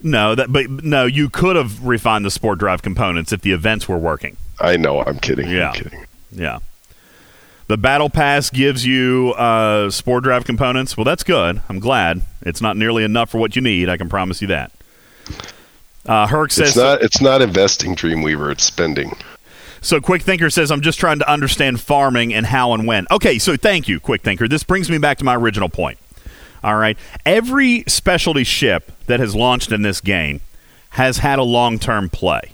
No, 0.01 0.33
that 0.35 0.51
but 0.51 0.69
no, 0.69 1.05
you 1.05 1.29
could 1.29 1.55
have 1.55 1.85
refined 1.85 2.23
the 2.23 2.31
spore 2.31 2.55
drive 2.55 2.81
components 2.81 3.33
if 3.33 3.41
the 3.41 3.51
events 3.51 3.89
were 3.89 3.97
working. 3.97 4.37
I 4.59 4.77
know. 4.77 5.01
I'm 5.01 5.19
kidding. 5.19 5.49
Yeah. 5.49 5.69
I'm 5.69 5.73
kidding. 5.73 6.05
Yeah. 6.31 6.59
The 7.67 7.77
battle 7.77 8.09
pass 8.09 8.49
gives 8.49 8.85
you 8.85 9.33
uh, 9.37 9.89
spore 9.89 10.21
drive 10.21 10.45
components. 10.45 10.97
Well, 10.97 11.03
that's 11.03 11.23
good. 11.23 11.61
I'm 11.69 11.79
glad. 11.79 12.21
It's 12.41 12.61
not 12.61 12.77
nearly 12.77 13.03
enough 13.03 13.29
for 13.29 13.37
what 13.37 13.55
you 13.55 13.61
need. 13.61 13.89
I 13.89 13.97
can 13.97 14.09
promise 14.09 14.41
you 14.41 14.47
that. 14.47 14.71
Uh, 16.05 16.25
Herc 16.25 16.51
says 16.51 16.69
It's 16.69 16.77
not. 16.77 17.01
It's 17.03 17.21
not 17.21 17.41
investing, 17.41 17.95
Dreamweaver. 17.95 18.51
It's 18.51 18.63
spending. 18.63 19.15
So 19.81 20.01
Quick 20.01 20.21
Thinker 20.21 20.49
says, 20.49 20.71
I'm 20.71 20.81
just 20.81 20.99
trying 20.99 21.19
to 21.19 21.31
understand 21.31 21.79
farming 21.79 22.33
and 22.33 22.45
how 22.45 22.73
and 22.73 22.85
when. 22.85 23.07
Okay, 23.11 23.39
so 23.39 23.55
thank 23.55 23.87
you, 23.87 23.99
Quick 23.99 24.21
Thinker. 24.21 24.47
This 24.47 24.63
brings 24.63 24.89
me 24.89 24.97
back 24.97 25.17
to 25.19 25.25
my 25.25 25.35
original 25.35 25.69
point. 25.69 25.97
All 26.63 26.75
right. 26.75 26.97
Every 27.25 27.83
specialty 27.87 28.43
ship 28.43 28.91
that 29.07 29.19
has 29.19 29.35
launched 29.35 29.71
in 29.71 29.81
this 29.81 30.01
game 30.01 30.41
has 30.91 31.19
had 31.19 31.39
a 31.39 31.43
long 31.43 31.79
term 31.79 32.09
play. 32.09 32.51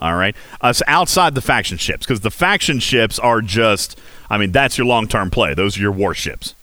All 0.00 0.14
right. 0.14 0.36
Us 0.60 0.82
outside 0.86 1.34
the 1.34 1.40
faction 1.40 1.76
ships, 1.78 2.06
because 2.06 2.20
the 2.20 2.30
faction 2.30 2.78
ships 2.78 3.18
are 3.18 3.40
just, 3.40 3.98
I 4.30 4.38
mean, 4.38 4.52
that's 4.52 4.78
your 4.78 4.86
long 4.86 5.08
term 5.08 5.30
play. 5.30 5.54
Those 5.54 5.76
are 5.76 5.80
your 5.80 5.92
warships. 5.92 6.54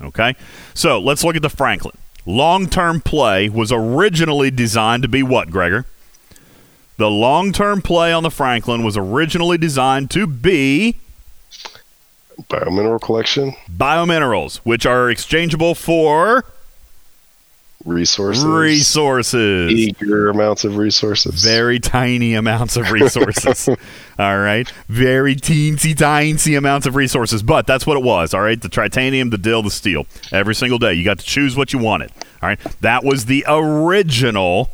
Okay. 0.00 0.36
So 0.74 1.00
let's 1.00 1.24
look 1.24 1.36
at 1.36 1.42
the 1.42 1.50
Franklin. 1.50 1.96
Long 2.26 2.68
term 2.68 3.00
play 3.00 3.48
was 3.48 3.72
originally 3.72 4.50
designed 4.50 5.02
to 5.02 5.08
be 5.08 5.22
what, 5.22 5.50
Gregor? 5.50 5.86
The 6.96 7.10
long 7.10 7.52
term 7.52 7.82
play 7.82 8.12
on 8.12 8.22
the 8.22 8.30
Franklin 8.30 8.84
was 8.84 8.96
originally 8.96 9.58
designed 9.58 10.10
to 10.12 10.26
be 10.26 10.96
Biomineral 12.48 13.00
collection, 13.00 13.54
biominerals, 13.70 14.56
which 14.58 14.86
are 14.86 15.08
exchangeable 15.08 15.74
for 15.74 16.44
resources, 17.84 18.44
resources. 18.44 19.72
eager 19.72 20.30
amounts 20.30 20.64
of 20.64 20.76
resources. 20.76 21.44
Very 21.44 21.78
tiny 21.78 22.34
amounts 22.34 22.76
of 22.76 22.90
resources. 22.90 23.68
all 24.18 24.38
right. 24.38 24.70
Very 24.88 25.36
teensy 25.36 25.96
tiny 25.96 26.56
amounts 26.56 26.86
of 26.86 26.96
resources. 26.96 27.42
But 27.42 27.66
that's 27.66 27.86
what 27.86 27.96
it 27.96 28.02
was. 28.02 28.34
All 28.34 28.42
right. 28.42 28.60
The 28.60 28.68
titanium, 28.68 29.30
the 29.30 29.38
dill, 29.38 29.62
the 29.62 29.70
steel. 29.70 30.06
Every 30.32 30.54
single 30.54 30.78
day. 30.78 30.94
You 30.94 31.04
got 31.04 31.20
to 31.20 31.24
choose 31.24 31.56
what 31.56 31.72
you 31.72 31.78
wanted. 31.78 32.10
All 32.42 32.48
right. 32.48 32.58
That 32.80 33.04
was 33.04 33.26
the 33.26 33.44
original 33.46 34.70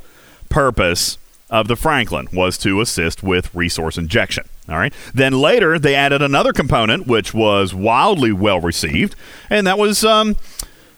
purpose 0.49 1.19
of 1.51 1.69
the 1.69 1.77
Franklin 1.77 2.29
was 2.33 2.57
to 2.59 2.81
assist 2.81 3.23
with 3.23 3.55
resource 3.55 3.99
injection. 3.99 4.45
All 4.69 4.77
right. 4.79 4.95
Then 5.13 5.33
later 5.33 5.79
they 5.79 5.95
added 5.95 6.23
another 6.23 6.53
component 6.53 7.07
which 7.07 7.35
was 7.35 7.75
wildly 7.75 8.33
well 8.33 8.61
received, 8.61 9.17
and 9.51 9.67
that 9.67 9.79
was 9.79 10.05
um 10.05 10.37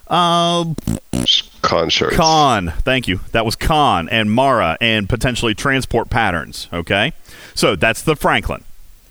uh 0.08 0.74
con 1.62 1.88
shards. 1.88 2.16
Con. 2.16 2.72
Thank 2.80 3.08
you. 3.08 3.20
That 3.32 3.44
was 3.44 3.56
con 3.56 4.08
and 4.10 4.30
Mara 4.30 4.76
and 4.80 5.08
potentially 5.08 5.54
transport 5.54 6.10
patterns. 6.10 6.68
Okay. 6.72 7.12
So 7.54 7.76
that's 7.76 8.02
the 8.02 8.16
Franklin. 8.16 8.64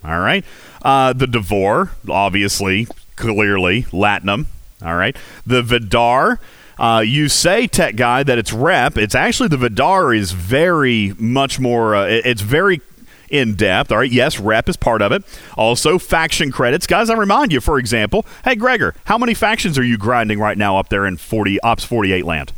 All 0.03 0.19
right. 0.19 0.43
Uh, 0.81 1.13
the 1.13 1.27
D'Vor, 1.27 1.91
obviously, 2.09 2.87
clearly, 3.15 3.83
Latinum. 3.91 4.47
All 4.83 4.95
right. 4.95 5.15
The 5.45 5.61
Vidar. 5.61 6.39
Uh, 6.79 7.03
you 7.05 7.27
say, 7.29 7.67
tech 7.67 7.95
guy, 7.95 8.23
that 8.23 8.37
it's 8.37 8.51
rep. 8.53 8.97
It's 8.97 9.15
actually 9.15 9.49
the 9.49 9.57
Vidar 9.57 10.13
is 10.13 10.31
very 10.31 11.13
much 11.19 11.59
more. 11.59 11.95
Uh, 11.95 12.05
it- 12.07 12.25
it's 12.25 12.41
very 12.41 12.81
in 13.29 13.55
depth. 13.55 13.91
All 13.91 13.99
right. 13.99 14.11
Yes, 14.11 14.39
rep 14.39 14.67
is 14.67 14.75
part 14.75 15.01
of 15.01 15.11
it. 15.13 15.23
Also, 15.57 15.97
faction 15.97 16.51
credits, 16.51 16.85
guys. 16.85 17.09
I 17.09 17.13
remind 17.13 17.53
you, 17.53 17.61
for 17.61 17.79
example, 17.79 18.25
hey 18.43 18.55
Gregor, 18.55 18.93
how 19.05 19.17
many 19.17 19.33
factions 19.33 19.77
are 19.77 19.83
you 19.83 19.97
grinding 19.97 20.37
right 20.39 20.57
now 20.57 20.77
up 20.77 20.89
there 20.89 21.05
in 21.05 21.15
forty 21.17 21.57
Ops 21.61 21.85
forty 21.85 22.11
eight 22.11 22.25
land? 22.25 22.51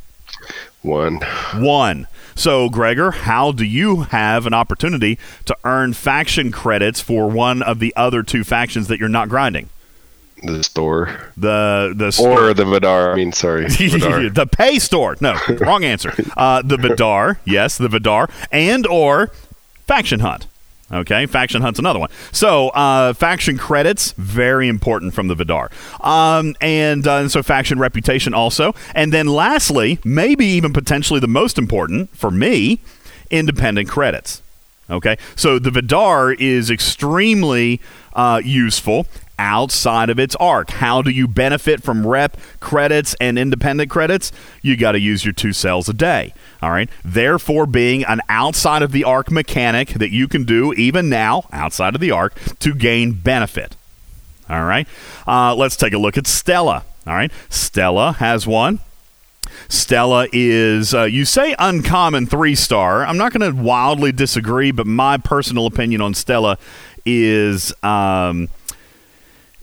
One. 0.81 1.19
One. 1.55 2.07
So, 2.35 2.67
Gregor, 2.69 3.11
how 3.11 3.51
do 3.51 3.63
you 3.63 4.01
have 4.01 4.47
an 4.47 4.53
opportunity 4.55 5.19
to 5.45 5.55
earn 5.63 5.93
faction 5.93 6.51
credits 6.51 6.99
for 6.99 7.29
one 7.29 7.61
of 7.61 7.77
the 7.77 7.93
other 7.95 8.23
two 8.23 8.43
factions 8.43 8.87
that 8.87 8.99
you're 8.99 9.07
not 9.07 9.29
grinding? 9.29 9.69
The 10.43 10.63
store. 10.63 11.31
The 11.37 11.93
the 11.95 12.21
Or 12.21 12.53
the 12.53 12.65
Vidar. 12.65 13.13
I 13.13 13.15
mean, 13.15 13.31
sorry. 13.31 13.65
The 13.69 14.47
pay 14.51 14.77
store. 14.79 15.15
No, 15.21 15.37
wrong 15.59 15.83
answer. 15.83 16.13
Uh, 16.35 16.61
the 16.61 16.77
Vidar, 16.83 17.39
yes, 17.45 17.77
the 17.77 17.87
Vidar, 17.87 18.29
and 18.51 18.85
or 18.87 19.31
faction 19.85 20.19
hunt. 20.19 20.47
Okay, 20.91 21.25
faction 21.25 21.61
hunt's 21.61 21.79
another 21.79 21.97
one. 21.97 22.09
So, 22.31 22.69
uh, 22.69 23.13
faction 23.13 23.57
credits 23.57 24.11
very 24.17 24.67
important 24.67 25.13
from 25.13 25.27
the 25.27 25.33
Vidar, 25.33 25.71
um, 26.01 26.55
and, 26.61 27.07
uh, 27.07 27.15
and 27.15 27.31
so 27.31 27.41
faction 27.41 27.79
reputation 27.79 28.33
also, 28.33 28.75
and 28.93 29.11
then 29.11 29.25
lastly, 29.27 29.97
maybe 30.03 30.45
even 30.45 30.71
potentially 30.71 31.19
the 31.19 31.27
most 31.27 31.57
important 31.57 32.15
for 32.15 32.29
me, 32.29 32.79
independent 33.31 33.89
credits. 33.89 34.41
Okay, 34.89 35.17
so 35.35 35.57
the 35.57 35.71
Vidar 35.71 36.33
is 36.33 36.69
extremely 36.69 37.79
uh, 38.13 38.41
useful 38.43 39.07
outside 39.37 40.09
of 40.09 40.19
its 40.19 40.35
arc. 40.37 40.71
How 40.71 41.01
do 41.01 41.09
you 41.11 41.27
benefit 41.27 41.83
from 41.83 42.05
rep 42.05 42.37
credits 42.59 43.15
and 43.19 43.37
independent 43.37 43.89
credits? 43.89 44.31
You 44.61 44.77
got 44.77 44.93
to 44.93 44.99
use 44.99 45.25
your 45.25 45.33
two 45.33 45.53
cells 45.53 45.89
a 45.89 45.93
day. 45.93 46.33
All 46.61 46.71
right, 46.71 46.89
therefore, 47.03 47.65
being 47.65 48.03
an 48.05 48.21
outside 48.29 48.81
of 48.81 48.91
the 48.91 49.03
arc 49.03 49.29
mechanic 49.31 49.89
that 49.89 50.11
you 50.11 50.27
can 50.27 50.43
do 50.43 50.73
even 50.73 51.09
now 51.09 51.47
outside 51.51 51.95
of 51.95 52.01
the 52.01 52.11
arc 52.11 52.33
to 52.59 52.73
gain 52.73 53.13
benefit. 53.13 53.75
All 54.49 54.63
right, 54.63 54.87
uh, 55.27 55.55
let's 55.55 55.75
take 55.75 55.93
a 55.93 55.97
look 55.97 56.17
at 56.17 56.27
Stella. 56.27 56.85
All 57.05 57.13
right, 57.13 57.31
Stella 57.49 58.13
has 58.13 58.47
one. 58.47 58.79
Stella 59.67 60.27
is, 60.31 60.93
uh, 60.93 61.03
you 61.03 61.25
say 61.25 61.55
uncommon 61.59 62.27
three 62.27 62.55
star. 62.55 63.05
I'm 63.05 63.17
not 63.17 63.33
going 63.33 63.55
to 63.55 63.61
wildly 63.61 64.11
disagree, 64.11 64.71
but 64.71 64.87
my 64.87 65.17
personal 65.17 65.65
opinion 65.65 66.01
on 66.01 66.13
Stella 66.13 66.57
is 67.05 67.73
um, 67.83 68.49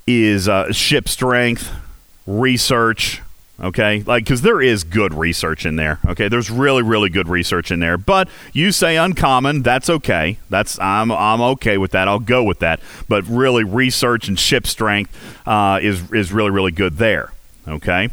is 0.07 0.49
uh, 0.49 0.73
ship 0.73 1.09
strength, 1.09 1.71
research. 2.27 3.23
Okay, 3.63 4.03
like 4.07 4.25
because 4.25 4.41
there 4.41 4.63
is 4.63 4.85
good 4.85 5.13
research 5.13 5.67
in 5.67 5.77
there. 5.77 5.99
Okay, 6.07 6.29
there's 6.29 6.51
really 6.51 6.83
really 6.83 7.11
good 7.11 7.29
research 7.29 7.71
in 7.71 7.81
there. 7.81 7.99
But 7.99 8.29
you 8.55 8.73
say 8.73 8.97
uncommon, 8.97 9.63
that's 9.63 9.91
okay. 9.91 10.39
That's 10.49 10.79
I'm 10.81 11.13
I'm 11.13 11.43
okay 11.43 11.77
with 11.77 11.91
that. 11.91 12.09
I'll 12.09 12.21
go 12.21 12.43
with 12.43 12.61
that. 12.61 12.81
But 13.07 13.25
really, 13.25 13.63
research 13.63 14.29
and 14.29 14.39
ship 14.39 14.67
strength 14.67 15.15
uh, 15.47 15.79
is 15.83 16.11
is 16.11 16.33
really 16.33 16.51
really 16.51 16.73
good 16.73 16.97
there. 16.97 17.33
Okay. 17.69 18.09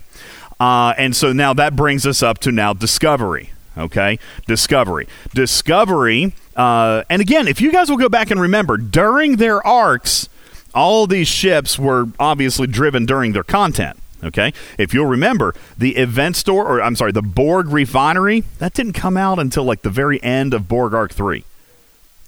Uh, 0.59 0.93
and 0.97 1.15
so 1.15 1.31
now 1.31 1.53
that 1.53 1.75
brings 1.75 2.05
us 2.05 2.21
up 2.21 2.39
to 2.39 2.51
now 2.51 2.73
Discovery. 2.73 3.51
Okay, 3.77 4.19
Discovery. 4.47 5.07
Discovery. 5.33 6.33
Uh, 6.55 7.03
and 7.09 7.21
again, 7.21 7.47
if 7.47 7.61
you 7.61 7.71
guys 7.71 7.89
will 7.89 7.97
go 7.97 8.09
back 8.09 8.31
and 8.31 8.41
remember, 8.41 8.75
during 8.75 9.35
their 9.35 9.65
arcs, 9.65 10.27
all 10.73 11.07
these 11.07 11.27
ships 11.27 11.77
were 11.79 12.07
obviously 12.19 12.67
driven 12.67 13.05
during 13.05 13.33
their 13.33 13.43
content. 13.43 13.97
Okay, 14.23 14.51
if 14.79 14.95
you'll 14.95 15.05
remember, 15.05 15.53
the 15.77 15.95
event 15.95 16.35
store, 16.35 16.65
or 16.65 16.81
I'm 16.81 16.95
sorry, 16.95 17.11
the 17.11 17.21
Borg 17.21 17.67
refinery, 17.67 18.41
that 18.57 18.73
didn't 18.73 18.93
come 18.93 19.15
out 19.15 19.37
until 19.37 19.63
like 19.63 19.83
the 19.83 19.91
very 19.91 20.21
end 20.23 20.55
of 20.55 20.67
Borg 20.67 20.95
Arc 20.95 21.13
3. 21.13 21.43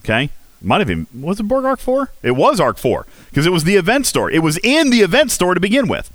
Okay, 0.02 0.30
might 0.61 0.82
have 0.82 0.90
even, 0.91 1.07
was 1.20 1.40
it 1.40 1.44
Borg 1.44 1.66
Arc 1.66 1.80
4? 1.80 2.11
It 2.22 2.32
was 2.32 2.60
Arc 2.60 2.78
4, 2.78 3.07
because 3.30 3.48
it 3.48 3.52
was 3.52 3.64
the 3.64 3.76
event 3.76 4.06
store. 4.06 4.30
It 4.30 4.44
was 4.44 4.60
in 4.60 4.91
the 4.91 4.99
event 4.99 5.32
store 5.32 5.56
to 5.56 5.60
begin 5.60 5.88
with. 5.88 6.14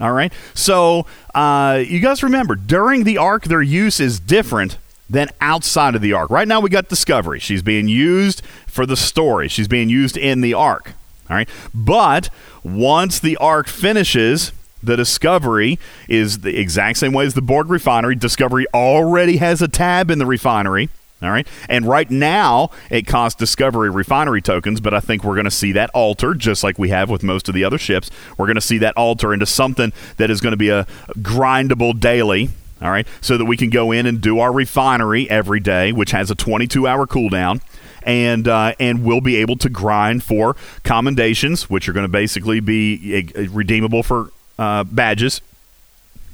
All 0.00 0.12
right, 0.12 0.32
so 0.54 1.06
uh, 1.34 1.82
you 1.86 2.00
guys 2.00 2.22
remember, 2.22 2.54
during 2.54 3.04
the 3.04 3.18
arc, 3.18 3.44
their 3.44 3.62
use 3.62 4.00
is 4.00 4.18
different 4.18 4.78
than 5.10 5.28
outside 5.42 5.94
of 5.94 6.00
the 6.00 6.14
arc. 6.14 6.30
Right 6.30 6.48
now, 6.48 6.60
we 6.60 6.70
got 6.70 6.88
Discovery. 6.88 7.38
She's 7.38 7.62
being 7.62 7.86
used 7.86 8.42
for 8.66 8.86
the 8.86 8.96
story, 8.96 9.48
she's 9.48 9.68
being 9.68 9.90
used 9.90 10.16
in 10.16 10.40
the 10.40 10.54
arc. 10.54 10.94
All 11.28 11.36
right, 11.36 11.48
but 11.74 12.30
once 12.62 13.18
the 13.18 13.36
arc 13.38 13.68
finishes, 13.68 14.52
the 14.82 14.96
Discovery 14.96 15.78
is 16.08 16.40
the 16.40 16.58
exact 16.58 16.98
same 16.98 17.12
way 17.12 17.26
as 17.26 17.34
the 17.34 17.42
Borg 17.42 17.68
refinery. 17.68 18.14
Discovery 18.14 18.66
already 18.72 19.38
has 19.38 19.60
a 19.60 19.68
tab 19.68 20.10
in 20.10 20.18
the 20.18 20.26
refinery. 20.26 20.88
All 21.22 21.30
right. 21.30 21.48
And 21.68 21.86
right 21.86 22.10
now, 22.10 22.70
it 22.90 23.06
costs 23.06 23.38
Discovery 23.38 23.88
refinery 23.88 24.42
tokens, 24.42 24.82
but 24.82 24.92
I 24.92 25.00
think 25.00 25.24
we're 25.24 25.34
going 25.34 25.46
to 25.46 25.50
see 25.50 25.72
that 25.72 25.88
alter, 25.94 26.34
just 26.34 26.62
like 26.62 26.78
we 26.78 26.90
have 26.90 27.08
with 27.08 27.22
most 27.22 27.48
of 27.48 27.54
the 27.54 27.64
other 27.64 27.78
ships. 27.78 28.10
We're 28.36 28.46
going 28.46 28.56
to 28.56 28.60
see 28.60 28.78
that 28.78 28.94
alter 28.98 29.32
into 29.32 29.46
something 29.46 29.94
that 30.18 30.30
is 30.30 30.42
going 30.42 30.52
to 30.52 30.58
be 30.58 30.68
a 30.68 30.86
grindable 31.14 31.98
daily. 31.98 32.50
All 32.82 32.90
right. 32.90 33.06
So 33.22 33.38
that 33.38 33.46
we 33.46 33.56
can 33.56 33.70
go 33.70 33.92
in 33.92 34.04
and 34.04 34.20
do 34.20 34.40
our 34.40 34.52
refinery 34.52 35.28
every 35.30 35.58
day, 35.58 35.90
which 35.90 36.10
has 36.10 36.30
a 36.30 36.34
22 36.34 36.86
hour 36.86 37.06
cooldown. 37.06 37.62
And, 38.06 38.46
uh, 38.46 38.74
and 38.78 39.04
we'll 39.04 39.20
be 39.20 39.36
able 39.36 39.56
to 39.56 39.68
grind 39.68 40.22
for 40.22 40.56
commendations, 40.84 41.68
which 41.68 41.88
are 41.88 41.92
going 41.92 42.04
to 42.04 42.08
basically 42.08 42.60
be 42.60 43.30
uh, 43.36 43.48
redeemable 43.50 44.02
for 44.02 44.30
uh, 44.58 44.84
badges. 44.84 45.42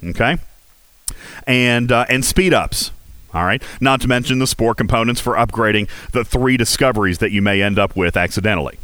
Okay. 0.05 0.37
And, 1.47 1.91
uh, 1.91 2.05
and 2.09 2.25
speed 2.25 2.53
ups. 2.53 2.91
All 3.35 3.45
right. 3.45 3.63
Not 3.81 4.01
to 4.03 4.09
mention 4.09 4.39
the 4.39 4.47
spore 4.47 4.75
components 4.75 5.21
for 5.21 5.35
upgrading 5.35 5.89
the 6.13 6.25
three 6.25 6.57
discoveries 6.57 7.19
that 7.19 7.33
you 7.33 7.41
may 7.41 7.63
end 7.63 7.79
up 7.79 7.97
with 7.97 8.17
accidentally. 8.17 8.79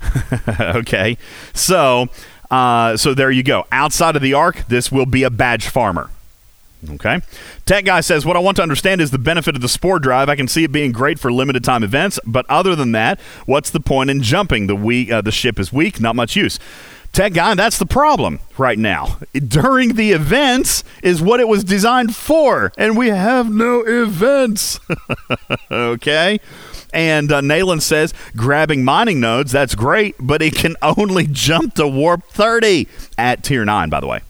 okay. 0.60 1.18
So, 1.52 2.08
uh, 2.50 2.96
so 2.96 3.14
there 3.14 3.30
you 3.30 3.42
go. 3.42 3.66
Outside 3.70 4.16
of 4.16 4.22
the 4.22 4.34
arc, 4.34 4.66
this 4.68 4.90
will 4.90 5.06
be 5.06 5.22
a 5.22 5.30
badge 5.30 5.68
farmer. 5.68 6.10
Okay. 6.90 7.20
Tech 7.64 7.84
Guy 7.84 8.00
says, 8.00 8.26
What 8.26 8.36
I 8.36 8.40
want 8.40 8.56
to 8.56 8.62
understand 8.62 9.00
is 9.00 9.10
the 9.10 9.18
benefit 9.18 9.54
of 9.54 9.62
the 9.62 9.68
Spore 9.68 10.00
Drive. 10.00 10.28
I 10.28 10.36
can 10.36 10.48
see 10.48 10.64
it 10.64 10.72
being 10.72 10.92
great 10.92 11.18
for 11.18 11.32
limited 11.32 11.62
time 11.62 11.84
events, 11.84 12.18
but 12.26 12.44
other 12.48 12.74
than 12.74 12.92
that, 12.92 13.20
what's 13.46 13.70
the 13.70 13.80
point 13.80 14.10
in 14.10 14.22
jumping? 14.22 14.66
The, 14.66 14.74
weak, 14.74 15.10
uh, 15.10 15.20
the 15.20 15.32
ship 15.32 15.60
is 15.60 15.72
weak, 15.72 16.00
not 16.00 16.16
much 16.16 16.34
use. 16.34 16.58
Tech 17.12 17.34
Guy, 17.34 17.54
that's 17.54 17.78
the 17.78 17.86
problem 17.86 18.40
right 18.56 18.78
now. 18.78 19.18
During 19.32 19.94
the 19.94 20.12
events 20.12 20.82
is 21.02 21.20
what 21.20 21.40
it 21.40 21.48
was 21.48 21.62
designed 21.62 22.16
for, 22.16 22.72
and 22.78 22.96
we 22.96 23.08
have 23.08 23.52
no 23.52 23.82
events. 23.82 24.80
okay? 25.70 26.40
And 26.92 27.30
uh, 27.30 27.40
Nayland 27.40 27.82
says, 27.82 28.12
grabbing 28.36 28.84
mining 28.84 29.20
nodes, 29.20 29.52
that's 29.52 29.74
great, 29.74 30.14
but 30.20 30.42
it 30.42 30.54
can 30.54 30.76
only 30.82 31.26
jump 31.26 31.74
to 31.74 31.86
warp 31.86 32.24
30 32.30 32.88
at 33.18 33.44
tier 33.44 33.64
9, 33.64 33.90
by 33.90 34.00
the 34.00 34.06
way. 34.06 34.20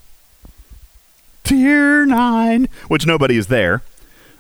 Tier 1.45 2.07
9, 2.07 2.69
which 2.89 3.07
nobody 3.07 3.37
is 3.37 3.49
there. 3.49 3.83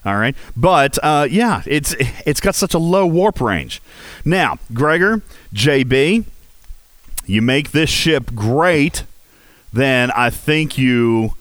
All 0.04 0.16
right, 0.16 0.34
but 0.56 0.98
uh, 1.00 1.28
yeah, 1.30 1.62
it's 1.64 1.94
it's 2.26 2.40
got 2.40 2.56
such 2.56 2.74
a 2.74 2.78
low 2.78 3.06
warp 3.06 3.40
range. 3.40 3.80
Now, 4.24 4.58
Gregor, 4.72 5.22
JB, 5.54 6.24
you 7.24 7.40
make 7.40 7.70
this 7.70 7.88
ship 7.88 8.34
great, 8.34 9.04
then 9.72 10.10
I 10.10 10.30
think 10.30 10.76
you 10.76 11.34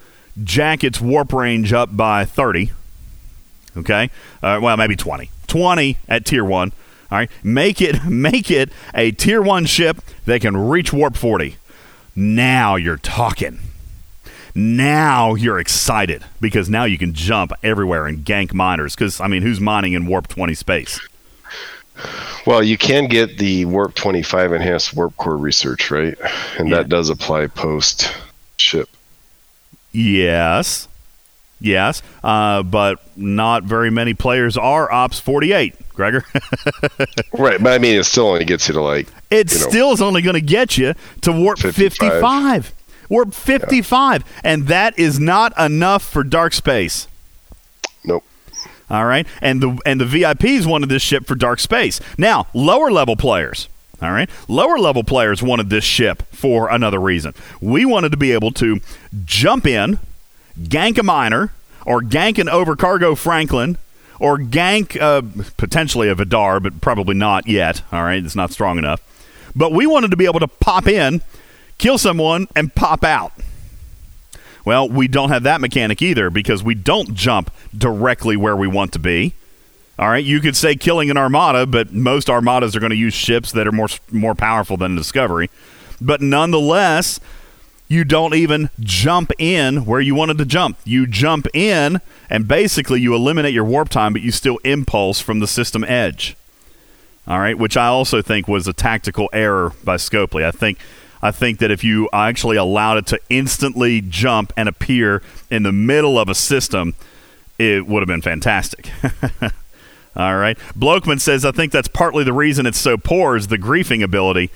jack 0.43 0.83
its 0.83 1.01
warp 1.01 1.33
range 1.33 1.73
up 1.73 1.95
by 1.95 2.25
30. 2.25 2.71
Okay? 3.77 4.09
Uh, 4.41 4.59
well, 4.61 4.77
maybe 4.77 4.95
20. 4.95 5.29
20 5.47 5.97
at 6.07 6.25
tier 6.25 6.45
1. 6.45 6.71
All 7.11 7.17
right? 7.17 7.31
Make 7.43 7.81
it 7.81 8.03
make 8.07 8.51
it 8.51 8.69
a 8.93 9.11
tier 9.11 9.41
1 9.41 9.65
ship 9.65 10.01
that 10.25 10.41
can 10.41 10.55
reach 10.55 10.93
warp 10.93 11.15
40. 11.15 11.57
Now 12.15 12.75
you're 12.75 12.97
talking. 12.97 13.59
Now 14.53 15.35
you're 15.35 15.59
excited 15.59 16.23
because 16.39 16.69
now 16.69 16.83
you 16.83 16.97
can 16.97 17.13
jump 17.13 17.51
everywhere 17.63 18.07
and 18.07 18.25
gank 18.25 18.53
miners 18.53 18.95
cuz 18.95 19.21
I 19.21 19.27
mean, 19.27 19.41
who's 19.41 19.59
mining 19.59 19.93
in 19.93 20.05
warp 20.05 20.27
20 20.27 20.53
space? 20.53 20.99
Well, 22.45 22.63
you 22.63 22.77
can 22.77 23.07
get 23.07 23.37
the 23.37 23.65
Warp 23.65 23.93
25 23.93 24.53
enhanced 24.53 24.95
warp 24.95 25.15
core 25.17 25.37
research, 25.37 25.91
right? 25.91 26.17
And 26.57 26.69
yeah. 26.69 26.77
that 26.77 26.89
does 26.89 27.09
apply 27.09 27.47
post 27.47 28.11
ship. 28.57 28.89
Yes. 29.91 30.87
Yes. 31.59 32.01
Uh, 32.23 32.63
but 32.63 32.99
not 33.15 33.63
very 33.63 33.91
many 33.91 34.13
players 34.15 34.57
are 34.57 34.91
Ops 34.91 35.19
48, 35.19 35.93
Gregor. 35.93 36.25
right. 37.33 37.61
But 37.61 37.73
I 37.73 37.77
mean, 37.77 37.99
it 37.99 38.05
still 38.05 38.27
only 38.27 38.45
gets 38.45 38.67
you 38.67 38.73
to 38.73 38.81
like. 38.81 39.07
It 39.29 39.49
still 39.49 39.87
know, 39.87 39.93
is 39.93 40.01
only 40.01 40.23
going 40.23 40.33
to 40.33 40.41
get 40.41 40.77
you 40.77 40.95
to 41.21 41.31
Warp 41.31 41.59
55. 41.59 41.75
55. 41.75 42.73
Warp 43.11 43.33
55. 43.33 44.23
Yeah. 44.23 44.41
And 44.43 44.67
that 44.67 44.97
is 44.97 45.19
not 45.19 45.57
enough 45.59 46.01
for 46.01 46.23
Dark 46.23 46.53
Space. 46.53 47.07
Nope. 48.05 48.23
All 48.89 49.05
right, 49.05 49.27
and 49.41 49.61
the 49.61 49.79
and 49.85 50.01
the 50.01 50.05
VIPs 50.05 50.65
wanted 50.65 50.89
this 50.89 51.01
ship 51.01 51.25
for 51.25 51.35
dark 51.35 51.59
space. 51.59 52.01
Now, 52.17 52.47
lower 52.53 52.91
level 52.91 53.15
players. 53.15 53.69
All 54.01 54.11
right. 54.11 54.29
Lower 54.47 54.77
level 54.77 55.03
players 55.03 55.43
wanted 55.43 55.69
this 55.69 55.83
ship 55.83 56.23
for 56.31 56.69
another 56.69 56.99
reason. 56.99 57.33
We 57.61 57.85
wanted 57.85 58.11
to 58.11 58.17
be 58.17 58.31
able 58.31 58.51
to 58.53 58.81
jump 59.25 59.67
in, 59.67 59.99
gank 60.59 60.97
a 60.97 61.03
miner, 61.03 61.53
or 61.85 62.01
gank 62.01 62.39
an 62.39 62.47
overcargo 62.47 63.17
Franklin, 63.17 63.77
or 64.19 64.37
gank 64.37 64.99
uh, 64.99 65.21
potentially 65.55 66.09
a 66.09 66.15
Vidar, 66.15 66.59
but 66.59 66.81
probably 66.81 67.15
not 67.15 67.47
yet. 67.47 67.83
All 67.91 68.03
right. 68.03 68.23
It's 68.23 68.35
not 68.35 68.51
strong 68.51 68.77
enough. 68.77 69.01
But 69.55 69.71
we 69.71 69.85
wanted 69.85 70.11
to 70.11 70.17
be 70.17 70.25
able 70.25 70.39
to 70.39 70.47
pop 70.47 70.87
in, 70.87 71.21
kill 71.81 71.97
someone, 71.97 72.47
and 72.55 72.73
pop 72.73 73.03
out. 73.03 73.33
Well, 74.63 74.87
we 74.87 75.07
don't 75.07 75.29
have 75.29 75.43
that 75.43 75.59
mechanic 75.59 76.01
either 76.01 76.29
because 76.29 76.63
we 76.63 76.75
don't 76.75 77.15
jump 77.15 77.51
directly 77.75 78.37
where 78.37 78.55
we 78.55 78.67
want 78.67 78.93
to 78.93 78.99
be. 78.99 79.33
All 79.97 80.07
right, 80.07 80.23
you 80.23 80.39
could 80.39 80.55
say 80.55 80.75
killing 80.75 81.09
an 81.09 81.17
armada, 81.17 81.65
but 81.65 81.91
most 81.91 82.29
armadas 82.29 82.75
are 82.75 82.79
going 82.79 82.91
to 82.91 82.95
use 82.95 83.13
ships 83.13 83.51
that 83.51 83.67
are 83.67 83.71
more 83.71 83.87
more 84.11 84.35
powerful 84.35 84.77
than 84.77 84.95
Discovery. 84.95 85.49
But 85.99 86.21
nonetheless, 86.21 87.19
you 87.87 88.03
don't 88.03 88.35
even 88.35 88.69
jump 88.79 89.31
in 89.37 89.85
where 89.85 90.01
you 90.01 90.15
wanted 90.15 90.37
to 90.37 90.45
jump. 90.45 90.77
You 90.85 91.05
jump 91.05 91.47
in 91.53 91.99
and 92.29 92.47
basically 92.47 93.01
you 93.01 93.13
eliminate 93.13 93.53
your 93.53 93.65
warp 93.65 93.89
time, 93.89 94.13
but 94.13 94.21
you 94.21 94.31
still 94.31 94.57
impulse 94.63 95.19
from 95.19 95.39
the 95.39 95.47
system 95.47 95.83
edge. 95.83 96.35
All 97.27 97.39
right, 97.39 97.57
which 97.57 97.75
I 97.75 97.87
also 97.87 98.21
think 98.21 98.47
was 98.47 98.67
a 98.67 98.73
tactical 98.73 99.29
error 99.33 99.73
by 99.83 99.97
Scopely. 99.97 100.43
I 100.43 100.51
think 100.51 100.79
I 101.21 101.31
think 101.31 101.59
that 101.59 101.71
if 101.71 101.83
you 101.83 102.09
actually 102.11 102.57
allowed 102.57 102.97
it 102.97 103.05
to 103.07 103.19
instantly 103.29 104.01
jump 104.01 104.51
and 104.57 104.67
appear 104.67 105.21
in 105.49 105.63
the 105.63 105.71
middle 105.71 106.17
of 106.17 106.29
a 106.29 106.35
system, 106.35 106.95
it 107.59 107.85
would 107.85 108.01
have 108.01 108.07
been 108.07 108.21
fantastic. 108.21 108.89
All 110.15 110.35
right. 110.35 110.57
Blokeman 110.75 111.21
says, 111.21 111.45
I 111.45 111.51
think 111.51 111.71
that's 111.71 111.87
partly 111.87 112.23
the 112.23 112.33
reason 112.33 112.65
it's 112.65 112.79
so 112.79 112.97
poor 112.97 113.35
is 113.35 113.47
the 113.47 113.57
griefing 113.57 114.03
ability. 114.03 114.49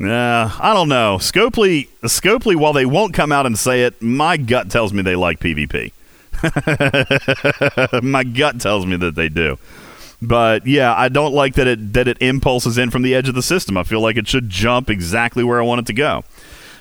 Uh, 0.00 0.56
I 0.60 0.72
don't 0.74 0.88
know. 0.88 1.16
Scopely, 1.18 1.88
Scopely, 2.02 2.54
while 2.54 2.72
they 2.72 2.86
won't 2.86 3.14
come 3.14 3.32
out 3.32 3.46
and 3.46 3.58
say 3.58 3.82
it, 3.82 4.00
my 4.00 4.36
gut 4.36 4.70
tells 4.70 4.92
me 4.92 5.02
they 5.02 5.16
like 5.16 5.40
PvP. 5.40 5.92
my 8.02 8.24
gut 8.24 8.60
tells 8.60 8.86
me 8.86 8.96
that 8.96 9.14
they 9.14 9.28
do. 9.28 9.58
But 10.22 10.66
yeah, 10.66 10.94
I 10.94 11.08
don't 11.08 11.34
like 11.34 11.54
that 11.54 11.66
it 11.66 11.92
that 11.92 12.08
it 12.08 12.16
impulses 12.20 12.78
in 12.78 12.90
from 12.90 13.02
the 13.02 13.14
edge 13.14 13.28
of 13.28 13.34
the 13.34 13.42
system. 13.42 13.76
I 13.76 13.82
feel 13.82 14.00
like 14.00 14.16
it 14.16 14.26
should 14.26 14.48
jump 14.48 14.88
exactly 14.90 15.44
where 15.44 15.60
I 15.60 15.64
want 15.64 15.80
it 15.80 15.86
to 15.86 15.92
go. 15.92 16.24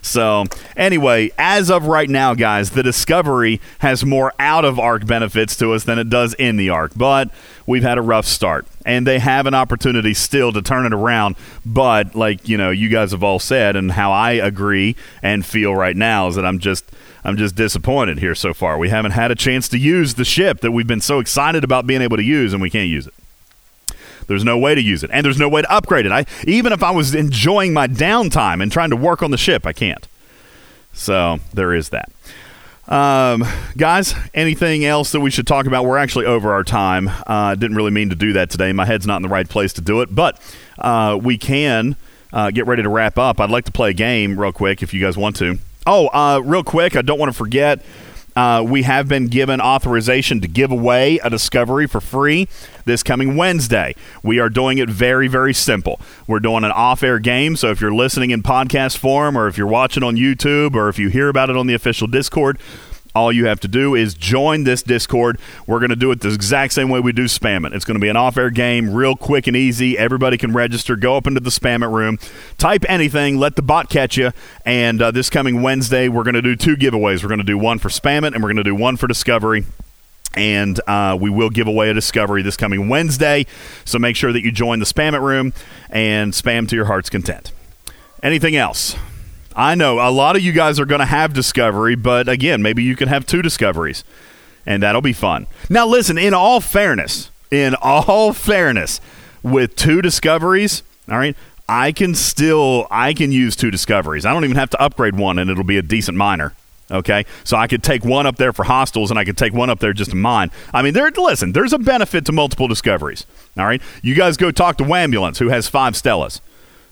So, 0.05 0.45
anyway, 0.77 1.31
as 1.35 1.71
of 1.71 1.87
right 1.87 2.07
now, 2.07 2.35
guys, 2.35 2.69
the 2.69 2.83
Discovery 2.83 3.59
has 3.79 4.05
more 4.05 4.33
out 4.37 4.63
of 4.63 4.77
arc 4.77 5.07
benefits 5.07 5.55
to 5.57 5.73
us 5.73 5.83
than 5.83 5.97
it 5.97 6.11
does 6.11 6.35
in 6.35 6.57
the 6.57 6.69
arc. 6.69 6.91
But 6.95 7.31
we've 7.65 7.81
had 7.81 7.97
a 7.97 8.03
rough 8.03 8.27
start, 8.27 8.67
and 8.85 9.07
they 9.07 9.17
have 9.17 9.47
an 9.47 9.55
opportunity 9.55 10.13
still 10.13 10.51
to 10.51 10.61
turn 10.61 10.85
it 10.85 10.93
around. 10.93 11.37
But, 11.65 12.13
like, 12.13 12.47
you 12.47 12.55
know, 12.55 12.69
you 12.69 12.87
guys 12.87 13.11
have 13.11 13.23
all 13.23 13.39
said, 13.39 13.75
and 13.75 13.93
how 13.93 14.11
I 14.11 14.33
agree 14.33 14.95
and 15.23 15.43
feel 15.43 15.75
right 15.75 15.95
now 15.95 16.27
is 16.27 16.35
that 16.35 16.45
I'm 16.45 16.59
just. 16.59 16.85
I'm 17.27 17.37
just 17.37 17.55
disappointed 17.55 18.19
here 18.19 18.35
so 18.35 18.53
far. 18.53 18.77
We 18.77 18.89
haven't 18.89 19.13
had 19.13 19.31
a 19.31 19.35
chance 19.35 19.67
to 19.69 19.79
use 19.79 20.13
the 20.13 20.23
ship 20.23 20.59
that 20.59 20.69
we've 20.69 20.85
been 20.85 21.01
so 21.01 21.17
excited 21.17 21.63
about 21.63 21.87
being 21.87 22.03
able 22.03 22.17
to 22.17 22.23
use, 22.23 22.53
and 22.53 22.61
we 22.61 22.69
can't 22.69 22.87
use 22.87 23.07
it. 23.07 23.15
There's 24.27 24.43
no 24.43 24.57
way 24.57 24.75
to 24.75 24.81
use 24.81 25.03
it, 25.03 25.09
and 25.13 25.25
there's 25.25 25.39
no 25.39 25.49
way 25.49 25.61
to 25.61 25.71
upgrade 25.71 26.05
it. 26.05 26.11
I 26.11 26.25
even 26.45 26.73
if 26.73 26.83
I 26.83 26.91
was 26.91 27.15
enjoying 27.15 27.73
my 27.73 27.87
downtime 27.87 28.61
and 28.61 28.71
trying 28.71 28.89
to 28.89 28.95
work 28.95 29.21
on 29.23 29.31
the 29.31 29.37
ship, 29.37 29.65
I 29.65 29.73
can't. 29.73 30.07
So 30.93 31.39
there 31.53 31.73
is 31.73 31.89
that. 31.89 32.11
Um, 32.87 33.43
guys, 33.75 34.13
anything 34.33 34.85
else 34.85 35.11
that 35.11 35.19
we 35.19 35.31
should 35.31 35.47
talk 35.47 35.65
about? 35.65 35.85
We're 35.85 35.97
actually 35.97 36.25
over 36.27 36.53
our 36.53 36.63
time. 36.63 37.09
Uh, 37.25 37.55
didn't 37.55 37.75
really 37.75 37.91
mean 37.91 38.09
to 38.09 38.15
do 38.15 38.33
that 38.33 38.49
today. 38.49 38.71
My 38.73 38.85
head's 38.85 39.07
not 39.07 39.17
in 39.17 39.23
the 39.23 39.29
right 39.29 39.49
place 39.49 39.73
to 39.73 39.81
do 39.81 40.01
it, 40.01 40.13
but 40.13 40.39
uh, 40.77 41.17
we 41.21 41.37
can 41.37 41.95
uh, 42.31 42.51
get 42.51 42.67
ready 42.67 42.83
to 42.83 42.89
wrap 42.89 43.17
up. 43.17 43.39
I'd 43.39 43.49
like 43.49 43.65
to 43.65 43.71
play 43.71 43.89
a 43.89 43.93
game 43.93 44.39
real 44.39 44.51
quick 44.51 44.83
if 44.83 44.93
you 44.93 45.01
guys 45.01 45.17
want 45.17 45.35
to. 45.37 45.57
Oh, 45.87 46.07
uh, 46.07 46.41
real 46.43 46.63
quick, 46.63 46.95
I 46.95 47.01
don't 47.01 47.19
want 47.19 47.31
to 47.31 47.37
forget. 47.37 47.83
Uh, 48.35 48.61
we 48.67 48.83
have 48.83 49.07
been 49.07 49.27
given 49.27 49.61
authorization 49.61 50.41
to 50.41 50.47
give 50.47 50.69
away 50.69 51.19
a 51.23 51.29
discovery 51.29 51.87
for 51.87 52.01
free 52.01 52.49
this 52.83 53.01
coming 53.01 53.37
Wednesday. 53.37 53.95
We 54.23 54.39
are 54.39 54.49
doing 54.49 54.77
it 54.77 54.89
very, 54.89 55.29
very 55.29 55.53
simple. 55.53 56.01
We're 56.27 56.41
doing 56.41 56.65
an 56.65 56.71
off 56.71 57.01
air 57.01 57.17
game, 57.19 57.55
so 57.55 57.71
if 57.71 57.79
you're 57.79 57.93
listening 57.93 58.31
in 58.31 58.43
podcast 58.43 58.97
form, 58.97 59.37
or 59.37 59.47
if 59.47 59.57
you're 59.57 59.67
watching 59.67 60.03
on 60.03 60.17
YouTube, 60.17 60.75
or 60.75 60.89
if 60.89 60.99
you 60.99 61.07
hear 61.07 61.29
about 61.29 61.49
it 61.49 61.55
on 61.55 61.67
the 61.67 61.73
official 61.73 62.07
Discord, 62.07 62.59
all 63.15 63.31
you 63.31 63.47
have 63.47 63.59
to 63.61 63.67
do 63.67 63.95
is 63.95 64.13
join 64.13 64.65
this 64.65 64.83
Discord. 64.83 65.39
We're 65.65 65.79
going 65.79 65.89
to 65.89 65.95
do 65.95 66.11
it 66.11 66.19
the 66.19 66.33
exact 66.33 66.73
same 66.73 66.89
way 66.89 66.99
we 66.99 67.13
do 67.13 67.25
Spam 67.25 67.65
It. 67.65 67.73
It's 67.73 67.85
going 67.85 67.95
to 67.95 68.01
be 68.01 68.09
an 68.09 68.17
off 68.17 68.37
air 68.37 68.49
game, 68.49 68.93
real 68.93 69.15
quick 69.15 69.47
and 69.47 69.55
easy. 69.55 69.97
Everybody 69.97 70.37
can 70.37 70.53
register. 70.53 70.95
Go 70.95 71.15
up 71.15 71.25
into 71.25 71.39
the 71.39 71.49
Spam 71.49 71.83
It 71.83 71.87
room, 71.87 72.19
type 72.57 72.83
anything, 72.89 73.37
let 73.37 73.55
the 73.55 73.61
bot 73.61 73.89
catch 73.89 74.17
you. 74.17 74.31
And 74.65 75.01
uh, 75.01 75.11
this 75.11 75.29
coming 75.29 75.61
Wednesday, 75.61 76.09
we're 76.09 76.23
going 76.23 76.35
to 76.35 76.41
do 76.41 76.55
two 76.55 76.75
giveaways. 76.75 77.23
We're 77.23 77.29
going 77.29 77.39
to 77.39 77.45
do 77.45 77.57
one 77.57 77.79
for 77.79 77.89
Spam 77.89 78.27
It, 78.27 78.33
and 78.33 78.43
we're 78.43 78.49
going 78.49 78.57
to 78.57 78.63
do 78.63 78.75
one 78.75 78.97
for 78.97 79.07
Discovery 79.07 79.65
and 80.37 80.81
uh, 80.85 81.17
we 81.19 81.29
will 81.29 81.49
give 81.49 81.65
away 81.65 81.89
a 81.89 81.93
discovery 81.93 82.41
this 82.41 82.57
coming 82.57 82.89
Wednesday. 82.89 83.45
So 83.85 83.97
make 83.97 84.17
sure 84.17 84.33
that 84.33 84.43
you 84.43 84.51
join 84.51 84.79
the 84.79 84.85
Spam 84.85 85.13
It 85.13 85.19
room 85.19 85.53
and 85.89 86.33
spam 86.33 86.67
to 86.67 86.75
your 86.75 86.85
heart's 86.85 87.09
content. 87.09 87.53
Anything 88.21 88.57
else? 88.57 88.97
I 89.55 89.73
know 89.75 89.99
a 89.99 90.11
lot 90.11 90.35
of 90.35 90.41
you 90.41 90.51
guys 90.51 90.79
are 90.79 90.85
going 90.85 90.99
to 90.99 91.05
have 91.05 91.33
discovery, 91.33 91.95
but 91.95 92.27
again, 92.27 92.61
maybe 92.61 92.83
you 92.83 92.95
can 92.95 93.07
have 93.07 93.25
two 93.25 93.41
discoveries, 93.41 94.03
and 94.65 94.83
that'll 94.83 95.01
be 95.01 95.13
fun. 95.13 95.47
Now, 95.69 95.87
listen, 95.87 96.17
in 96.17 96.33
all 96.33 96.59
fairness, 96.59 97.31
in 97.51 97.75
all 97.81 98.33
fairness, 98.33 98.99
with 99.43 99.75
two 99.75 100.01
discoveries, 100.01 100.83
all 101.09 101.17
right, 101.17 101.37
I 101.69 101.91
can 101.91 102.15
still 102.15 102.87
I 102.91 103.13
can 103.13 103.31
use 103.31 103.55
two 103.55 103.71
discoveries. 103.71 104.25
I 104.25 104.33
don't 104.33 104.43
even 104.43 104.57
have 104.57 104.71
to 104.71 104.81
upgrade 104.81 105.15
one, 105.15 105.39
and 105.39 105.49
it'll 105.49 105.63
be 105.63 105.77
a 105.77 105.81
decent 105.83 106.17
miner. 106.17 106.53
Okay, 106.91 107.25
so 107.43 107.57
I 107.57 107.65
could 107.65 107.81
take 107.81 108.05
one 108.05 108.27
up 108.27 108.35
there 108.35 108.53
for 108.53 108.63
hostiles, 108.63 109.09
and 109.09 109.17
I 109.17 109.23
could 109.23 109.37
take 109.37 109.53
one 109.53 109.71
up 109.71 109.79
there 109.79 109.93
just 109.93 110.11
to 110.11 110.17
mine. 110.17 110.51
I 110.73 110.81
mean, 110.81 110.93
there. 110.93 111.09
Listen, 111.09 111.53
there's 111.53 111.73
a 111.73 111.79
benefit 111.79 112.25
to 112.25 112.31
multiple 112.31 112.67
discoveries. 112.67 113.25
All 113.57 113.65
right, 113.65 113.81
you 114.03 114.15
guys 114.15 114.35
go 114.37 114.51
talk 114.51 114.77
to 114.77 114.83
Wambulance, 114.83 115.37
who 115.37 115.47
has 115.49 115.67
five 115.67 115.93
Stellas. 115.93 116.41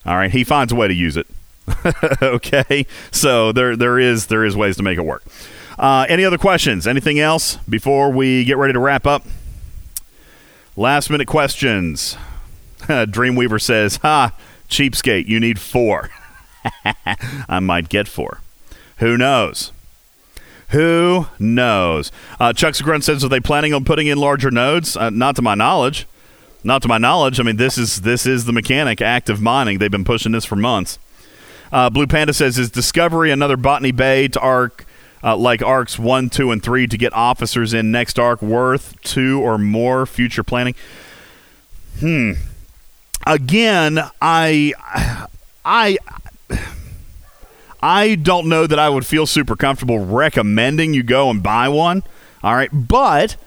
All 0.06 0.16
right, 0.16 0.32
he 0.32 0.44
finds 0.44 0.72
a 0.72 0.76
way 0.76 0.88
to 0.88 0.94
use 0.94 1.18
it. 1.18 1.28
okay, 2.22 2.86
so 3.12 3.52
there 3.52 3.76
there 3.76 3.98
is 3.98 4.28
there 4.28 4.44
is 4.44 4.56
ways 4.56 4.76
to 4.78 4.84
make 4.84 4.98
it 4.98 5.04
work. 5.04 5.24
Uh, 5.78 6.06
any 6.10 6.26
other 6.26 6.38
questions? 6.38 6.86
Anything 6.86 7.20
else 7.20 7.56
before 7.70 8.12
we 8.12 8.44
get 8.44 8.58
ready 8.58 8.74
to 8.74 8.80
wrap 8.80 9.08
up? 9.08 9.24
Last 10.76 11.10
minute 11.10 11.28
questions. 11.28 12.18
Dreamweaver 12.82 13.62
says, 13.62 13.98
"Ha, 13.98 14.32
cheapskate, 14.70 15.28
you 15.28 15.40
need 15.40 15.60
four. 15.60 16.10
I 17.48 17.60
might 17.60 17.90
get 17.90 18.08
four. 18.08 18.42
Who 18.98 19.18
knows? 19.18 19.72
Who 20.70 21.28
knows? 21.40 22.12
Uh, 22.40 22.52
Chuck 22.52 22.76
Grunt 22.80 23.04
says, 23.04 23.24
"Are 23.24 23.30
they 23.30 23.40
planning 23.40 23.74
on 23.74 23.86
putting 23.86 24.08
in 24.08 24.18
larger 24.18 24.52
nodes?" 24.52 24.98
Uh, 24.98 25.10
not 25.10 25.36
to 25.38 25.42
my 25.42 25.56
knowledge. 25.56 26.08
Not 26.64 26.82
to 26.84 26.88
my 26.88 26.98
knowledge. 26.98 27.40
I 27.40 27.44
mean, 27.44 27.58
this 27.58 27.78
is 27.78 28.02
this 28.02 28.26
is 28.26 28.46
the 28.46 28.54
mechanic, 28.54 29.02
active 29.02 29.42
mining. 29.42 29.78
They've 29.78 29.92
been 29.92 30.06
pushing 30.06 30.32
this 30.32 30.46
for 30.46 30.56
months. 30.56 30.98
Uh, 31.74 31.90
Blue 31.90 32.06
Panda 32.06 32.34
says, 32.34 32.60
"Is 32.60 32.70
Discovery 32.70 33.32
another 33.32 33.58
Botany 33.58 33.92
Bay 33.92 34.28
to 34.28 34.40
arc 34.40 34.86
uh, 35.24 35.36
like 35.36 35.64
arcs 35.64 35.98
one, 35.98 36.30
two, 36.30 36.52
and 36.52 36.62
three 36.62 36.86
to 36.86 36.98
get 36.98 37.12
officers 37.14 37.74
in 37.74 37.92
next 37.92 38.20
arc 38.20 38.44
worth 38.44 38.96
two 39.02 39.42
or 39.42 39.58
more 39.58 40.06
future 40.06 40.44
planning?" 40.44 40.76
Hmm. 42.00 42.34
Again, 43.26 44.00
I, 44.22 44.74
I, 45.64 45.98
I 47.82 48.16
don't 48.16 48.50
know 48.50 48.68
that 48.68 48.78
I 48.78 48.90
would 48.90 49.06
feel 49.06 49.26
super 49.26 49.56
comfortable 49.56 50.06
recommending 50.06 50.94
you 50.94 51.04
go 51.04 51.30
and 51.30 51.42
buy 51.42 51.70
one. 51.70 52.04
All 52.44 52.54
right, 52.54 52.70
but 52.72 53.38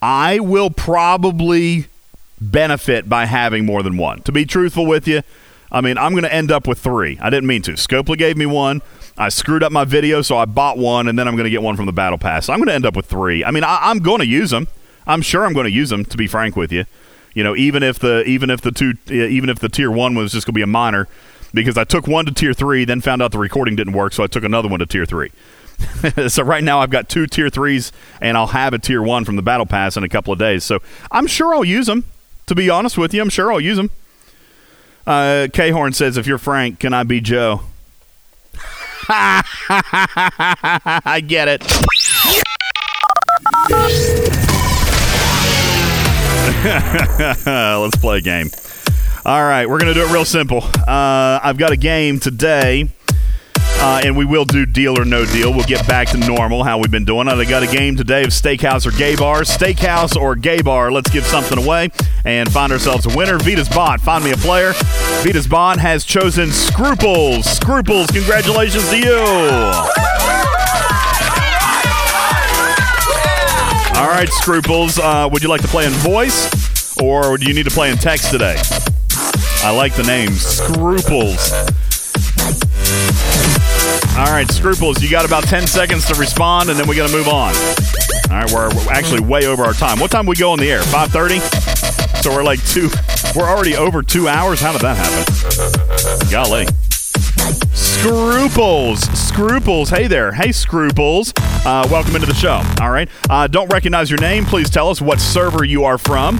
I 0.00 0.40
will 0.40 0.70
probably 0.70 1.86
benefit 2.40 3.08
by 3.08 3.26
having 3.26 3.66
more 3.66 3.82
than 3.82 3.98
one. 3.98 4.22
To 4.22 4.32
be 4.32 4.46
truthful 4.46 4.86
with 4.86 5.06
you, 5.06 5.22
I 5.76 5.82
mean, 5.82 5.98
I'm 5.98 6.12
going 6.12 6.24
to 6.24 6.32
end 6.32 6.50
up 6.50 6.66
with 6.66 6.78
three. 6.78 7.18
I 7.20 7.28
didn't 7.28 7.46
mean 7.46 7.60
to. 7.62 7.72
Scopely 7.72 8.16
gave 8.16 8.38
me 8.38 8.46
one. 8.46 8.80
I 9.18 9.28
screwed 9.28 9.62
up 9.62 9.72
my 9.72 9.84
video, 9.84 10.22
so 10.22 10.38
I 10.38 10.46
bought 10.46 10.78
one, 10.78 11.06
and 11.06 11.18
then 11.18 11.28
I'm 11.28 11.36
going 11.36 11.44
to 11.44 11.50
get 11.50 11.60
one 11.60 11.76
from 11.76 11.84
the 11.84 11.92
Battle 11.92 12.16
Pass. 12.16 12.46
So 12.46 12.54
I'm 12.54 12.58
going 12.58 12.68
to 12.68 12.74
end 12.74 12.86
up 12.86 12.96
with 12.96 13.04
three. 13.04 13.44
I 13.44 13.50
mean, 13.50 13.62
I, 13.62 13.90
am 13.90 13.98
going 13.98 14.20
to 14.20 14.26
use 14.26 14.50
them. 14.50 14.68
I'm 15.06 15.20
sure 15.20 15.44
I'm 15.44 15.52
going 15.52 15.66
to 15.66 15.70
use 15.70 15.90
them. 15.90 16.06
To 16.06 16.16
be 16.16 16.26
frank 16.26 16.56
with 16.56 16.72
you, 16.72 16.86
you 17.34 17.44
know, 17.44 17.54
even 17.54 17.82
if 17.82 17.98
the 17.98 18.24
even 18.24 18.48
if 18.48 18.62
the 18.62 18.72
two 18.72 18.94
even 19.12 19.50
if 19.50 19.58
the 19.58 19.68
tier 19.68 19.90
one 19.90 20.14
was 20.14 20.32
just 20.32 20.46
going 20.46 20.54
to 20.54 20.58
be 20.58 20.62
a 20.62 20.66
miner, 20.66 21.08
because 21.52 21.76
I 21.76 21.84
took 21.84 22.06
one 22.06 22.24
to 22.24 22.32
tier 22.32 22.54
three, 22.54 22.86
then 22.86 23.02
found 23.02 23.20
out 23.20 23.32
the 23.32 23.38
recording 23.38 23.76
didn't 23.76 23.92
work, 23.92 24.14
so 24.14 24.24
I 24.24 24.28
took 24.28 24.44
another 24.44 24.68
one 24.68 24.80
to 24.80 24.86
tier 24.86 25.04
three. 25.04 25.30
so 26.28 26.42
right 26.42 26.64
now 26.64 26.80
I've 26.80 26.90
got 26.90 27.10
two 27.10 27.26
tier 27.26 27.50
threes, 27.50 27.92
and 28.22 28.38
I'll 28.38 28.46
have 28.48 28.72
a 28.72 28.78
tier 28.78 29.02
one 29.02 29.26
from 29.26 29.36
the 29.36 29.42
Battle 29.42 29.66
Pass 29.66 29.98
in 29.98 30.04
a 30.04 30.08
couple 30.08 30.32
of 30.32 30.38
days. 30.38 30.64
So 30.64 30.80
I'm 31.10 31.26
sure 31.26 31.54
I'll 31.54 31.64
use 31.64 31.86
them. 31.86 32.04
To 32.46 32.54
be 32.54 32.70
honest 32.70 32.96
with 32.96 33.12
you, 33.12 33.20
I'm 33.20 33.28
sure 33.28 33.52
I'll 33.52 33.60
use 33.60 33.76
them. 33.76 33.90
Uh, 35.06 35.46
K 35.52 35.70
Horn 35.70 35.92
says, 35.92 36.16
"If 36.16 36.26
you're 36.26 36.38
Frank, 36.38 36.80
can 36.80 36.92
I 36.92 37.04
be 37.04 37.20
Joe?" 37.20 37.62
I 39.08 41.22
get 41.26 41.48
it. 41.48 41.62
Let's 47.46 47.96
play 47.96 48.18
a 48.18 48.20
game. 48.20 48.48
All 49.24 49.42
right, 49.42 49.68
we're 49.68 49.78
to 49.94 50.00
do 50.00 50.06
it 50.06 50.12
real 50.12 50.24
simple. 50.24 50.62
Uh, 50.62 51.40
I've 51.42 51.58
got 51.58 51.72
a 51.72 51.76
game 51.76 52.20
today, 52.20 52.88
uh, 53.78 54.00
and 54.04 54.16
we 54.16 54.24
will 54.24 54.44
do 54.44 54.66
deal 54.66 54.98
or 54.98 55.04
no 55.04 55.24
deal. 55.24 55.52
We'll 55.52 55.66
get 55.66 55.86
back 55.86 56.08
to 56.08 56.18
normal, 56.18 56.64
how 56.64 56.78
we've 56.78 56.90
been 56.90 57.04
doing. 57.04 57.28
I 57.28 57.44
got 57.44 57.62
a 57.62 57.66
game 57.66 57.96
today 57.96 58.22
of 58.22 58.30
steakhouse 58.30 58.86
or 58.86 58.96
gay 58.96 59.16
bar. 59.16 59.42
Steakhouse 59.42 60.16
or 60.16 60.34
gay 60.34 60.62
bar. 60.62 60.90
Let's 60.90 61.10
give 61.10 61.24
something 61.24 61.58
away 61.58 61.90
and 62.24 62.50
find 62.50 62.72
ourselves 62.72 63.06
a 63.06 63.16
winner. 63.16 63.38
Vita's 63.38 63.68
Bond, 63.68 64.00
find 64.00 64.24
me 64.24 64.32
a 64.32 64.36
player. 64.36 64.72
Vita's 65.22 65.46
Bond 65.46 65.80
has 65.80 66.04
chosen 66.04 66.50
Scruples. 66.50 67.44
Scruples, 67.44 68.08
congratulations 68.08 68.88
to 68.90 68.98
you. 68.98 69.20
All 73.96 74.08
right, 74.08 74.28
Scruples, 74.28 74.98
uh, 74.98 75.28
would 75.30 75.42
you 75.42 75.48
like 75.48 75.62
to 75.62 75.68
play 75.68 75.86
in 75.86 75.92
voice 75.92 76.96
or 77.00 77.38
do 77.38 77.46
you 77.46 77.54
need 77.54 77.64
to 77.64 77.70
play 77.70 77.90
in 77.90 77.96
text 77.96 78.30
today? 78.30 78.56
I 79.62 79.72
like 79.74 79.94
the 79.94 80.04
name 80.04 80.32
Scruples. 80.32 81.52
All 84.18 84.32
right, 84.32 84.50
Scruples, 84.50 85.02
you 85.02 85.10
got 85.10 85.26
about 85.26 85.44
10 85.44 85.66
seconds 85.66 86.06
to 86.06 86.14
respond, 86.14 86.70
and 86.70 86.78
then 86.78 86.88
we 86.88 86.96
got 86.96 87.10
to 87.10 87.14
move 87.14 87.28
on. 87.28 87.54
All 88.30 88.40
right, 88.40 88.50
we're, 88.50 88.70
actually 88.90 89.20
way 89.20 89.44
over 89.44 89.62
our 89.62 89.74
time. 89.74 90.00
What 90.00 90.10
time 90.10 90.24
we 90.24 90.34
go 90.36 90.52
on 90.52 90.58
the 90.58 90.70
air? 90.70 90.80
5.30? 90.80 92.22
So 92.22 92.30
we're 92.34 92.42
like 92.42 92.64
two, 92.66 92.88
we're 93.36 93.46
already 93.46 93.76
over 93.76 94.02
two 94.02 94.26
hours? 94.26 94.58
How 94.58 94.72
did 94.72 94.80
that 94.80 94.96
happen? 94.96 96.30
Golly. 96.30 96.66
Scruples. 97.74 99.00
Scruples. 99.00 99.90
Hey 99.90 100.06
there. 100.06 100.32
Hey, 100.32 100.50
Scruples. 100.50 101.34
Uh, 101.36 101.86
welcome 101.90 102.14
into 102.14 102.26
the 102.26 102.34
show. 102.34 102.62
All 102.80 102.90
right. 102.90 103.10
Uh, 103.28 103.46
don't 103.48 103.70
recognize 103.70 104.10
your 104.10 104.20
name. 104.20 104.46
Please 104.46 104.70
tell 104.70 104.88
us 104.88 105.02
what 105.02 105.20
server 105.20 105.62
you 105.62 105.84
are 105.84 105.98
from. 105.98 106.38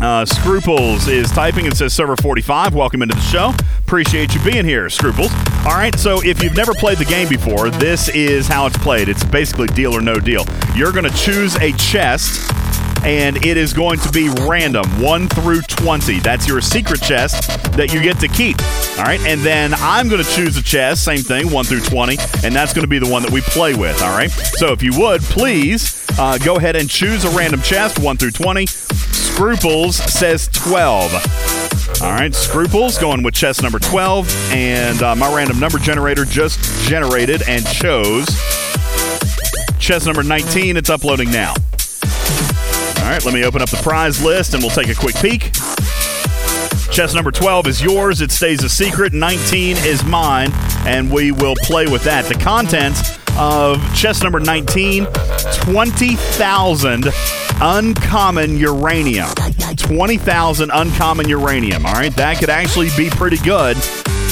Uh, 0.00 0.24
Scruples 0.24 1.08
is 1.08 1.30
typing 1.30 1.66
and 1.66 1.76
says 1.76 1.92
server 1.92 2.16
45. 2.16 2.74
Welcome 2.74 3.02
into 3.02 3.14
the 3.14 3.20
show. 3.20 3.52
Appreciate 3.80 4.34
you 4.34 4.42
being 4.42 4.64
here, 4.64 4.88
Scruples. 4.88 5.30
All 5.66 5.76
right, 5.76 5.94
so 6.00 6.22
if 6.24 6.42
you've 6.42 6.56
never 6.56 6.72
played 6.72 6.96
the 6.96 7.04
game 7.04 7.28
before, 7.28 7.68
this 7.68 8.08
is 8.08 8.48
how 8.48 8.64
it's 8.64 8.78
played. 8.78 9.10
It's 9.10 9.22
basically 9.22 9.66
deal 9.66 9.92
or 9.92 10.00
no 10.00 10.18
deal. 10.18 10.46
You're 10.74 10.90
going 10.90 11.04
to 11.04 11.14
choose 11.14 11.54
a 11.56 11.72
chest 11.72 12.50
and 13.04 13.44
it 13.44 13.56
is 13.56 13.72
going 13.72 13.98
to 14.00 14.10
be 14.10 14.28
random 14.48 14.84
1 15.00 15.28
through 15.28 15.62
20. 15.62 16.20
That's 16.20 16.46
your 16.46 16.60
secret 16.60 17.00
chest 17.00 17.48
that 17.72 17.92
you 17.92 18.02
get 18.02 18.18
to 18.20 18.28
keep. 18.28 18.60
All 18.98 19.04
right, 19.04 19.20
and 19.20 19.40
then 19.40 19.72
I'm 19.74 20.08
going 20.08 20.22
to 20.22 20.30
choose 20.30 20.56
a 20.56 20.62
chest, 20.62 21.04
same 21.04 21.20
thing, 21.20 21.50
1 21.50 21.64
through 21.64 21.80
20, 21.80 22.16
and 22.44 22.54
that's 22.54 22.72
going 22.72 22.82
to 22.82 22.88
be 22.88 22.98
the 22.98 23.08
one 23.08 23.22
that 23.22 23.30
we 23.32 23.40
play 23.40 23.74
with. 23.74 24.02
All 24.02 24.16
right, 24.16 24.30
so 24.30 24.72
if 24.72 24.82
you 24.82 24.98
would, 24.98 25.22
please 25.22 26.04
uh, 26.18 26.38
go 26.38 26.56
ahead 26.56 26.76
and 26.76 26.88
choose 26.88 27.24
a 27.24 27.30
random 27.30 27.62
chest, 27.62 27.98
1 27.98 28.16
through 28.16 28.32
20. 28.32 28.66
Scruples 28.66 29.96
says 29.96 30.48
12. 30.48 31.12
All 32.02 32.10
right, 32.10 32.34
Scruples 32.34 32.98
going 32.98 33.22
with 33.22 33.34
chest 33.34 33.62
number 33.62 33.78
12, 33.78 34.52
and 34.52 35.02
uh, 35.02 35.14
my 35.14 35.34
random 35.34 35.58
number 35.58 35.78
generator 35.78 36.24
just 36.24 36.88
generated 36.88 37.42
and 37.48 37.66
chose 37.66 38.26
chest 39.78 40.06
number 40.06 40.22
19. 40.22 40.76
It's 40.76 40.90
uploading 40.90 41.30
now. 41.30 41.54
All 43.10 43.16
right, 43.16 43.24
let 43.24 43.34
me 43.34 43.42
open 43.42 43.60
up 43.60 43.68
the 43.68 43.76
prize 43.78 44.22
list 44.22 44.54
and 44.54 44.62
we'll 44.62 44.70
take 44.70 44.88
a 44.88 44.94
quick 44.94 45.16
peek. 45.16 45.50
Chest 46.92 47.16
number 47.16 47.32
12 47.32 47.66
is 47.66 47.82
yours. 47.82 48.20
It 48.20 48.30
stays 48.30 48.62
a 48.62 48.68
secret. 48.68 49.12
19 49.12 49.78
is 49.78 50.04
mine, 50.04 50.52
and 50.86 51.10
we 51.10 51.32
will 51.32 51.56
play 51.56 51.88
with 51.88 52.04
that. 52.04 52.26
The 52.26 52.36
contents 52.36 53.18
of 53.36 53.82
chest 53.96 54.22
number 54.22 54.38
19 54.38 55.06
20,000 55.06 57.08
uncommon 57.60 58.56
uranium. 58.56 59.28
20,000 59.76 60.70
uncommon 60.72 61.28
uranium. 61.28 61.86
All 61.86 61.94
right, 61.94 62.14
that 62.14 62.38
could 62.38 62.48
actually 62.48 62.90
be 62.96 63.10
pretty 63.10 63.38
good 63.38 63.76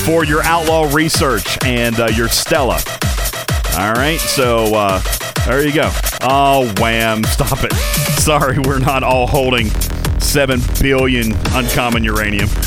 for 0.04 0.24
your 0.24 0.44
outlaw 0.44 0.88
research 0.94 1.58
and 1.64 1.98
uh, 1.98 2.06
your 2.14 2.28
Stella. 2.28 2.78
All 3.76 3.94
right, 3.94 4.20
so 4.20 4.72
uh, 4.76 5.02
there 5.48 5.66
you 5.66 5.72
go. 5.72 5.90
Oh, 6.20 6.70
wham. 6.76 7.24
Stop 7.24 7.64
it. 7.64 7.72
Sorry, 8.20 8.58
we're 8.58 8.78
not 8.78 9.02
all 9.02 9.26
holding 9.26 9.70
7 10.20 10.60
billion 10.78 11.32
uncommon 11.52 12.04
uranium. 12.04 12.50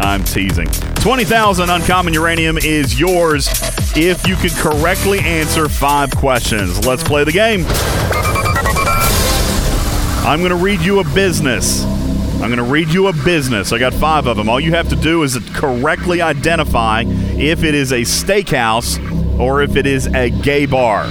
I'm 0.00 0.22
teasing. 0.22 0.66
20,000 0.96 1.70
uncommon 1.70 2.12
uranium 2.12 2.58
is 2.58 3.00
yours 3.00 3.48
if 3.96 4.28
you 4.28 4.36
can 4.36 4.50
correctly 4.50 5.20
answer 5.20 5.66
five 5.66 6.10
questions. 6.14 6.86
Let's 6.86 7.02
play 7.02 7.24
the 7.24 7.32
game. 7.32 7.64
I'm 10.26 10.40
going 10.40 10.50
to 10.50 10.62
read 10.62 10.82
you 10.82 11.00
a 11.00 11.04
business. 11.14 11.84
I'm 12.34 12.54
going 12.54 12.56
to 12.58 12.64
read 12.64 12.88
you 12.88 13.06
a 13.06 13.14
business. 13.14 13.72
I 13.72 13.78
got 13.78 13.94
five 13.94 14.26
of 14.26 14.36
them. 14.36 14.50
All 14.50 14.60
you 14.60 14.72
have 14.72 14.90
to 14.90 14.96
do 14.96 15.22
is 15.22 15.38
correctly 15.54 16.20
identify 16.20 17.04
if 17.06 17.64
it 17.64 17.74
is 17.74 17.92
a 17.92 18.02
steakhouse 18.02 19.13
or 19.38 19.62
if 19.62 19.76
it 19.76 19.86
is 19.86 20.06
a 20.08 20.30
gay 20.30 20.66
bar. 20.66 21.04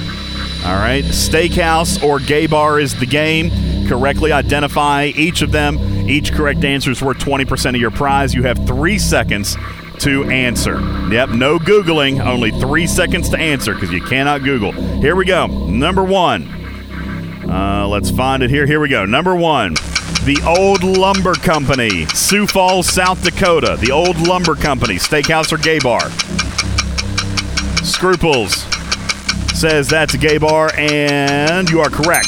All 0.66 0.80
right, 0.80 1.04
steakhouse 1.04 2.02
or 2.02 2.20
gay 2.20 2.48
bar 2.48 2.80
is 2.80 2.98
the 2.98 3.06
game. 3.06 3.52
Correctly 3.88 4.32
identify 4.32 5.06
each 5.08 5.42
of 5.42 5.52
them. 5.52 5.78
Each 6.08 6.32
correct 6.32 6.64
answer 6.64 6.90
is 6.90 7.02
worth 7.02 7.18
20% 7.18 7.70
of 7.70 7.76
your 7.76 7.92
prize. 7.92 8.34
You 8.34 8.44
have 8.44 8.66
three 8.66 8.98
seconds 8.98 9.58
to 10.00 10.24
answer. 10.26 10.80
Yep, 11.12 11.30
no 11.30 11.60
Googling, 11.60 12.26
only 12.26 12.52
three 12.52 12.88
seconds 12.88 13.30
to 13.30 13.38
answer 13.38 13.74
because 13.74 13.92
you 13.92 14.02
cannot 14.02 14.44
Google. 14.44 14.72
Here 14.72 15.16
we 15.16 15.26
go. 15.26 15.48
Number 15.48 16.04
one. 16.04 16.48
Uh, 17.50 17.88
let's 17.88 18.10
find 18.10 18.42
it 18.42 18.50
here. 18.50 18.66
Here 18.66 18.80
we 18.80 18.90
go. 18.90 19.06
Number 19.06 19.36
one. 19.36 19.74
The 20.24 20.42
Old 20.48 20.84
Lumber 20.84 21.34
Company, 21.34 22.06
Sioux 22.14 22.48
Falls, 22.48 22.88
South 22.88 23.22
Dakota. 23.22 23.78
The 23.82 23.92
Old 23.92 24.18
Lumber 24.26 24.56
Company, 24.56 24.96
steakhouse 24.96 25.52
or 25.52 25.58
gay 25.58 25.80
bar? 25.80 26.10
Scruples 27.84 28.66
says 29.54 29.88
that's 29.88 30.14
a 30.14 30.18
gay 30.18 30.38
bar, 30.38 30.72
and 30.78 31.70
you 31.70 31.80
are 31.80 31.90
correct. 31.90 32.28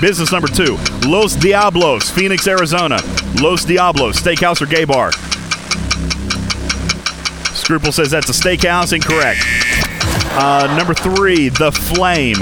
Business 0.00 0.30
number 0.32 0.48
two 0.48 0.76
Los 1.06 1.34
Diablos, 1.34 2.10
Phoenix, 2.10 2.46
Arizona. 2.46 2.98
Los 3.40 3.64
Diablos, 3.64 4.20
steakhouse 4.20 4.60
or 4.60 4.66
gay 4.66 4.84
bar? 4.84 5.12
Scruple 7.54 7.92
says 7.92 8.10
that's 8.10 8.28
a 8.30 8.32
steakhouse, 8.32 8.92
incorrect. 8.92 9.40
Uh, 10.40 10.74
number 10.76 10.94
three, 10.94 11.48
The 11.48 11.72
Flame. 11.72 12.38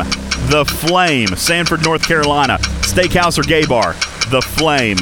The 0.50 0.64
Flame, 0.64 1.28
Sanford, 1.28 1.82
North 1.82 2.06
Carolina. 2.06 2.58
Steakhouse 2.82 3.38
or 3.38 3.42
gay 3.42 3.66
bar? 3.66 3.94
The 4.30 4.40
Flame. 4.40 4.98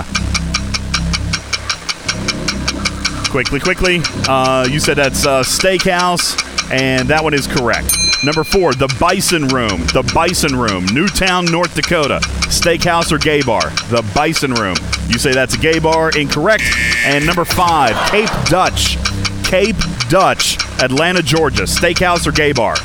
Quickly, 3.30 3.60
quickly. 3.60 4.00
Uh, 4.28 4.66
you 4.70 4.80
said 4.80 4.96
that's 4.96 5.26
uh, 5.26 5.42
steakhouse, 5.42 6.40
and 6.70 7.08
that 7.08 7.22
one 7.22 7.34
is 7.34 7.46
correct. 7.46 7.96
Number 8.24 8.42
four, 8.42 8.72
the 8.72 8.88
Bison 8.98 9.48
Room. 9.48 9.84
The 9.92 10.10
Bison 10.14 10.58
Room, 10.58 10.86
Newtown, 10.86 11.44
North 11.46 11.74
Dakota. 11.74 12.20
Steakhouse 12.48 13.12
or 13.12 13.18
gay 13.18 13.42
bar? 13.42 13.68
The 13.90 14.02
Bison 14.14 14.54
Room. 14.54 14.76
You 15.08 15.18
say 15.18 15.32
that's 15.32 15.54
a 15.54 15.58
gay 15.58 15.78
bar, 15.78 16.10
incorrect. 16.16 16.64
And 17.04 17.26
number 17.26 17.44
five, 17.44 17.94
Cape 18.10 18.30
Dutch. 18.46 18.96
Cape 19.44 19.76
Dutch, 20.08 20.56
Atlanta, 20.82 21.22
Georgia. 21.22 21.64
Steakhouse 21.64 22.26
or 22.26 22.32
gay 22.32 22.52
bar? 22.52 22.76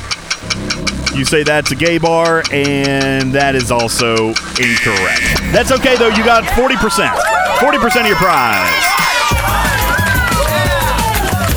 You 1.16 1.24
say 1.24 1.42
that's 1.42 1.72
a 1.72 1.76
gay 1.76 1.98
bar, 1.98 2.42
and 2.52 3.32
that 3.32 3.54
is 3.54 3.70
also 3.70 4.28
incorrect. 4.60 5.22
That's 5.52 5.72
okay, 5.72 5.96
though. 5.96 6.08
You 6.08 6.24
got 6.24 6.44
40%. 6.44 7.08
40% 7.58 8.00
of 8.00 8.06
your 8.06 8.16
prize. 8.16 8.99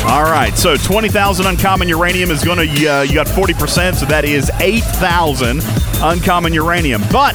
All 0.06 0.24
right, 0.24 0.54
so 0.58 0.76
20,000 0.76 1.46
uncommon 1.46 1.88
uranium 1.88 2.30
is 2.30 2.44
going 2.44 2.58
to, 2.58 2.88
uh, 2.88 3.02
you 3.04 3.14
got 3.14 3.26
40%, 3.26 3.96
so 3.96 4.06
that 4.06 4.26
is 4.26 4.52
8,000 4.60 5.62
uncommon 6.02 6.54
uranium. 6.54 7.02
But, 7.04 7.34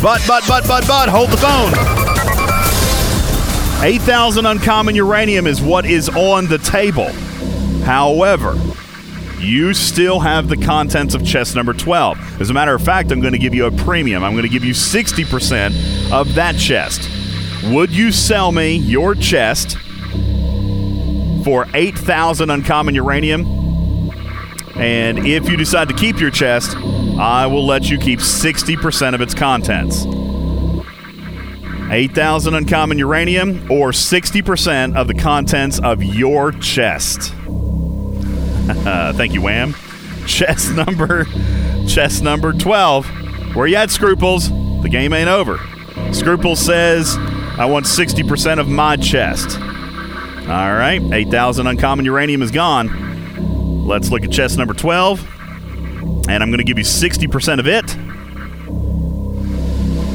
but, 0.00 0.22
but, 0.26 0.44
but, 0.46 0.66
but, 0.68 0.86
but, 0.86 1.08
hold 1.08 1.30
the 1.30 1.36
phone. 1.36 1.72
8,000 3.84 4.46
uncommon 4.46 4.94
uranium 4.94 5.48
is 5.48 5.60
what 5.60 5.84
is 5.84 6.08
on 6.08 6.46
the 6.46 6.58
table. 6.58 7.12
However, 7.82 8.54
you 9.38 9.74
still 9.74 10.20
have 10.20 10.48
the 10.48 10.56
contents 10.56 11.14
of 11.14 11.26
chest 11.26 11.56
number 11.56 11.72
12. 11.72 12.40
As 12.40 12.50
a 12.50 12.54
matter 12.54 12.74
of 12.74 12.82
fact, 12.82 13.10
I'm 13.10 13.20
going 13.20 13.32
to 13.32 13.38
give 13.38 13.54
you 13.54 13.66
a 13.66 13.72
premium. 13.72 14.22
I'm 14.22 14.32
going 14.32 14.44
to 14.44 14.48
give 14.48 14.64
you 14.64 14.74
60% 14.74 16.12
of 16.12 16.34
that 16.36 16.56
chest. 16.56 17.10
Would 17.64 17.90
you 17.90 18.12
sell 18.12 18.52
me 18.52 18.76
your 18.76 19.16
chest 19.16 19.76
for 21.46 21.64
8,000 21.74 22.50
uncommon 22.50 22.96
uranium? 22.96 23.46
And 24.74 25.24
if 25.24 25.48
you 25.48 25.56
decide 25.56 25.88
to 25.88 25.94
keep 25.94 26.18
your 26.18 26.32
chest, 26.32 26.76
I 26.76 27.46
will 27.46 27.64
let 27.64 27.88
you 27.88 27.98
keep 27.98 28.18
60% 28.18 29.14
of 29.14 29.20
its 29.20 29.32
contents. 29.32 30.04
8,000 31.88 32.52
uncommon 32.52 32.98
uranium 32.98 33.70
or 33.70 33.92
60% 33.92 34.96
of 34.96 35.06
the 35.06 35.14
contents 35.14 35.78
of 35.78 36.02
your 36.02 36.50
chest. 36.50 37.30
Thank 39.14 39.32
you, 39.32 39.42
Wham. 39.42 39.76
Chest 40.26 40.72
number, 40.74 41.26
chest 41.86 42.24
number 42.24 42.54
12. 42.54 43.54
Where 43.54 43.68
you 43.68 43.76
at, 43.76 43.92
Scruples? 43.92 44.50
The 44.82 44.88
game 44.90 45.12
ain't 45.12 45.28
over. 45.28 45.60
Scruples 46.10 46.58
says, 46.58 47.16
I 47.16 47.66
want 47.66 47.86
60% 47.86 48.58
of 48.58 48.66
my 48.66 48.96
chest. 48.96 49.60
All 50.48 50.72
right, 50.74 51.02
8,000 51.02 51.66
uncommon 51.66 52.04
uranium 52.04 52.40
is 52.40 52.52
gone. 52.52 53.84
Let's 53.84 54.10
look 54.10 54.22
at 54.22 54.30
chest 54.30 54.58
number 54.58 54.74
12. 54.74 55.26
And 56.28 56.42
I'm 56.42 56.50
going 56.50 56.58
to 56.58 56.64
give 56.64 56.78
you 56.78 56.84
60% 56.84 57.58
of 57.58 57.66
it. 57.66 57.84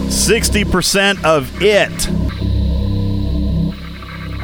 60% 0.10 1.24
of 1.26 1.62
it. 1.62 2.08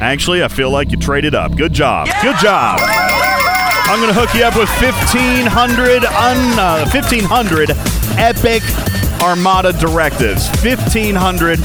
Actually, 0.00 0.42
I 0.44 0.48
feel 0.48 0.70
like 0.70 0.90
you 0.90 0.98
traded 0.98 1.34
up. 1.34 1.56
Good 1.56 1.72
job. 1.72 2.08
Good 2.20 2.36
job. 2.36 2.80
I'm 2.82 3.98
going 3.98 4.12
to 4.12 4.20
hook 4.20 4.34
you 4.34 4.44
up 4.44 4.56
with 4.56 4.68
1,500, 4.68 6.04
un, 6.04 6.58
uh, 6.58 6.86
1,500 6.90 7.70
epic 8.18 8.62
Armada 9.22 9.72
directives. 9.72 10.48
1,500 10.62 11.58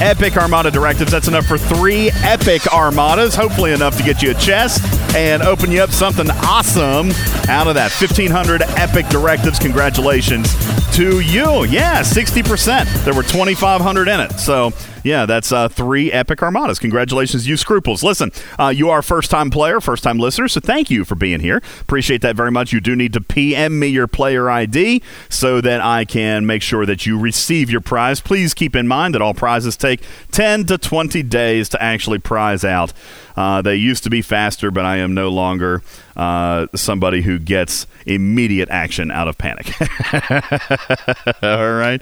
epic 0.00 0.36
Armada 0.36 0.70
directives. 0.70 1.10
That's 1.10 1.28
enough 1.28 1.46
for 1.46 1.58
three 1.58 2.10
epic 2.22 2.62
Armadas. 2.72 3.34
Hopefully, 3.34 3.72
enough 3.72 3.96
to 3.96 4.02
get 4.02 4.22
you 4.22 4.30
a 4.30 4.34
chest 4.34 4.82
and 5.14 5.42
open 5.42 5.70
you 5.70 5.80
up 5.80 5.90
something 5.90 6.30
awesome 6.30 7.10
out 7.48 7.66
of 7.66 7.74
that. 7.74 7.92
1,500 7.92 8.62
epic 8.62 9.06
directives. 9.08 9.58
Congratulations 9.58 10.52
to 10.94 11.20
you. 11.20 11.64
Yeah, 11.64 12.02
60%. 12.02 13.04
There 13.04 13.14
were 13.14 13.22
2,500 13.22 14.08
in 14.08 14.20
it. 14.20 14.32
So, 14.38 14.72
yeah, 15.04 15.26
that's 15.26 15.52
uh, 15.52 15.68
three 15.68 16.10
epic 16.10 16.42
armadas. 16.42 16.78
Congratulations, 16.78 17.46
you 17.46 17.56
scruples. 17.56 18.02
Listen, 18.02 18.32
uh, 18.58 18.68
you 18.68 18.90
are 18.90 18.98
a 18.98 19.02
first 19.02 19.30
time 19.30 19.50
player, 19.50 19.80
first 19.80 20.02
time 20.02 20.18
listener, 20.18 20.48
so 20.48 20.60
thank 20.60 20.90
you 20.90 21.04
for 21.04 21.14
being 21.14 21.40
here. 21.40 21.62
Appreciate 21.80 22.22
that 22.22 22.34
very 22.34 22.50
much. 22.50 22.72
You 22.72 22.80
do 22.80 22.96
need 22.96 23.12
to 23.12 23.20
PM 23.20 23.78
me 23.78 23.88
your 23.88 24.06
player 24.06 24.50
ID 24.50 25.02
so 25.28 25.60
that 25.60 25.80
I 25.80 26.04
can 26.04 26.46
make 26.46 26.62
sure 26.62 26.86
that 26.86 27.06
you 27.06 27.18
receive 27.18 27.70
your 27.70 27.80
prize. 27.82 28.20
Please 28.20 28.54
keep 28.54 28.74
in 28.74 28.88
mind 28.88 29.14
that 29.14 29.22
all 29.22 29.34
prizes 29.34 29.76
take 29.76 30.02
10 30.32 30.64
to 30.66 30.78
20 30.78 31.22
days 31.22 31.68
to 31.68 31.82
actually 31.82 32.18
prize 32.18 32.64
out. 32.64 32.92
Uh, 33.36 33.60
they 33.62 33.74
used 33.74 34.04
to 34.04 34.10
be 34.10 34.22
faster, 34.22 34.70
but 34.70 34.84
I 34.84 34.98
am 34.98 35.12
no 35.12 35.28
longer 35.28 35.82
uh, 36.16 36.66
somebody 36.74 37.22
who 37.22 37.38
gets 37.38 37.86
immediate 38.06 38.68
action 38.70 39.10
out 39.10 39.28
of 39.28 39.36
panic. 39.38 39.72
All 41.42 41.72
right. 41.72 42.00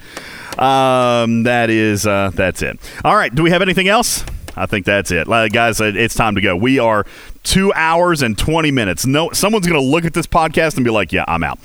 Um, 0.58 1.44
that 1.44 1.70
is 1.70 2.06
uh, 2.06 2.30
that's 2.34 2.62
it. 2.62 2.78
All 3.04 3.16
right. 3.16 3.34
Do 3.34 3.42
we 3.42 3.50
have 3.50 3.62
anything 3.62 3.88
else? 3.88 4.24
I 4.54 4.66
think 4.66 4.84
that's 4.84 5.10
it, 5.10 5.28
uh, 5.28 5.48
guys. 5.48 5.80
It's 5.80 6.14
time 6.14 6.34
to 6.34 6.42
go. 6.42 6.54
We 6.54 6.78
are 6.78 7.06
two 7.42 7.72
hours 7.72 8.20
and 8.20 8.36
twenty 8.36 8.70
minutes. 8.70 9.06
No, 9.06 9.30
someone's 9.32 9.66
going 9.66 9.80
to 9.80 9.86
look 9.86 10.04
at 10.04 10.12
this 10.12 10.26
podcast 10.26 10.76
and 10.76 10.84
be 10.84 10.90
like, 10.90 11.10
"Yeah, 11.10 11.24
I'm 11.26 11.42
out." 11.42 11.58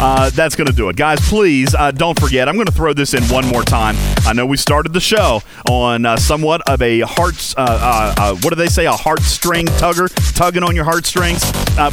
Uh, 0.00 0.30
that's 0.30 0.56
going 0.56 0.66
to 0.66 0.72
do 0.72 0.88
it, 0.88 0.96
guys. 0.96 1.20
Please 1.28 1.74
uh, 1.74 1.90
don't 1.90 2.18
forget. 2.18 2.48
I'm 2.48 2.56
going 2.56 2.66
to 2.66 2.72
throw 2.72 2.92
this 2.92 3.14
in 3.14 3.22
one 3.24 3.46
more 3.46 3.62
time. 3.62 3.94
I 4.26 4.32
know 4.32 4.46
we 4.46 4.56
started 4.56 4.92
the 4.92 5.00
show 5.00 5.42
on 5.70 6.06
uh, 6.06 6.16
somewhat 6.16 6.68
of 6.68 6.82
a 6.82 7.00
heart. 7.00 7.54
Uh, 7.56 8.14
uh, 8.16 8.34
what 8.42 8.50
do 8.50 8.56
they 8.56 8.68
say? 8.68 8.86
A 8.86 8.92
heartstring 8.92 9.66
tugger, 9.78 10.08
tugging 10.34 10.62
on 10.62 10.74
your 10.74 10.84
heartstrings. 10.84 11.42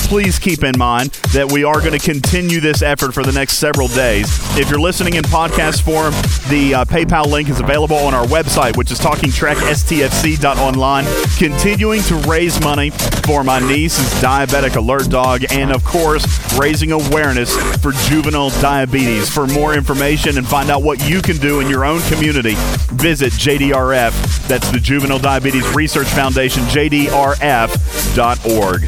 please 0.08 0.40
keep 0.40 0.64
in 0.64 0.78
mind 0.78 1.12
that 1.34 1.52
we 1.52 1.64
are 1.64 1.80
going 1.80 1.98
to 1.98 2.00
continue 2.00 2.60
this 2.60 2.82
effort 2.82 3.14
for 3.14 3.24
the 3.24 3.32
next 3.32 3.60
several 3.60 3.88
days. 3.90 4.28
If 4.58 4.70
you're 4.70 4.80
listening 4.80 5.16
in 5.16 5.24
podcast 5.24 5.84
form, 5.84 6.14
the 6.50 6.72
PayPal 6.88 7.28
link 7.28 7.50
is 7.50 7.60
available 7.60 7.98
on 7.98 8.14
our 8.14 8.26
website, 8.26 8.78
which 8.78 8.92
is 8.92 9.00
talkingtrekstfc.online. 9.00 11.06
Continuing 11.38 12.02
to 12.04 12.16
raise 12.28 12.60
money 12.62 12.90
for 12.90 13.44
my 13.44 13.60
niece's 13.60 14.10
diabetic 14.22 14.76
alert 14.76 15.10
dog, 15.10 15.44
and 15.52 15.72
of 15.72 15.84
course, 15.84 16.26
raising 16.58 16.92
awareness 16.92 17.56
for 17.78 17.89
juvenile 17.92 18.50
diabetes. 18.62 19.30
For 19.30 19.48
more 19.48 19.74
information 19.74 20.38
and 20.38 20.48
find 20.48 20.70
out 20.70 20.84
what 20.84 21.08
you 21.08 21.22
can 21.22 21.38
do 21.38 21.60
in 21.60 21.70
your 21.70 21.86
own 21.86 22.02
community, 22.04 22.56
visit 22.92 23.34
JDRF. 23.34 24.48
That's 24.48 24.70
the 24.72 24.80
Juvenile 24.80 25.20
Diabetes 25.20 25.68
Research 25.76 26.08
Foundation, 26.08 26.64
JDRF.org. 26.64 27.70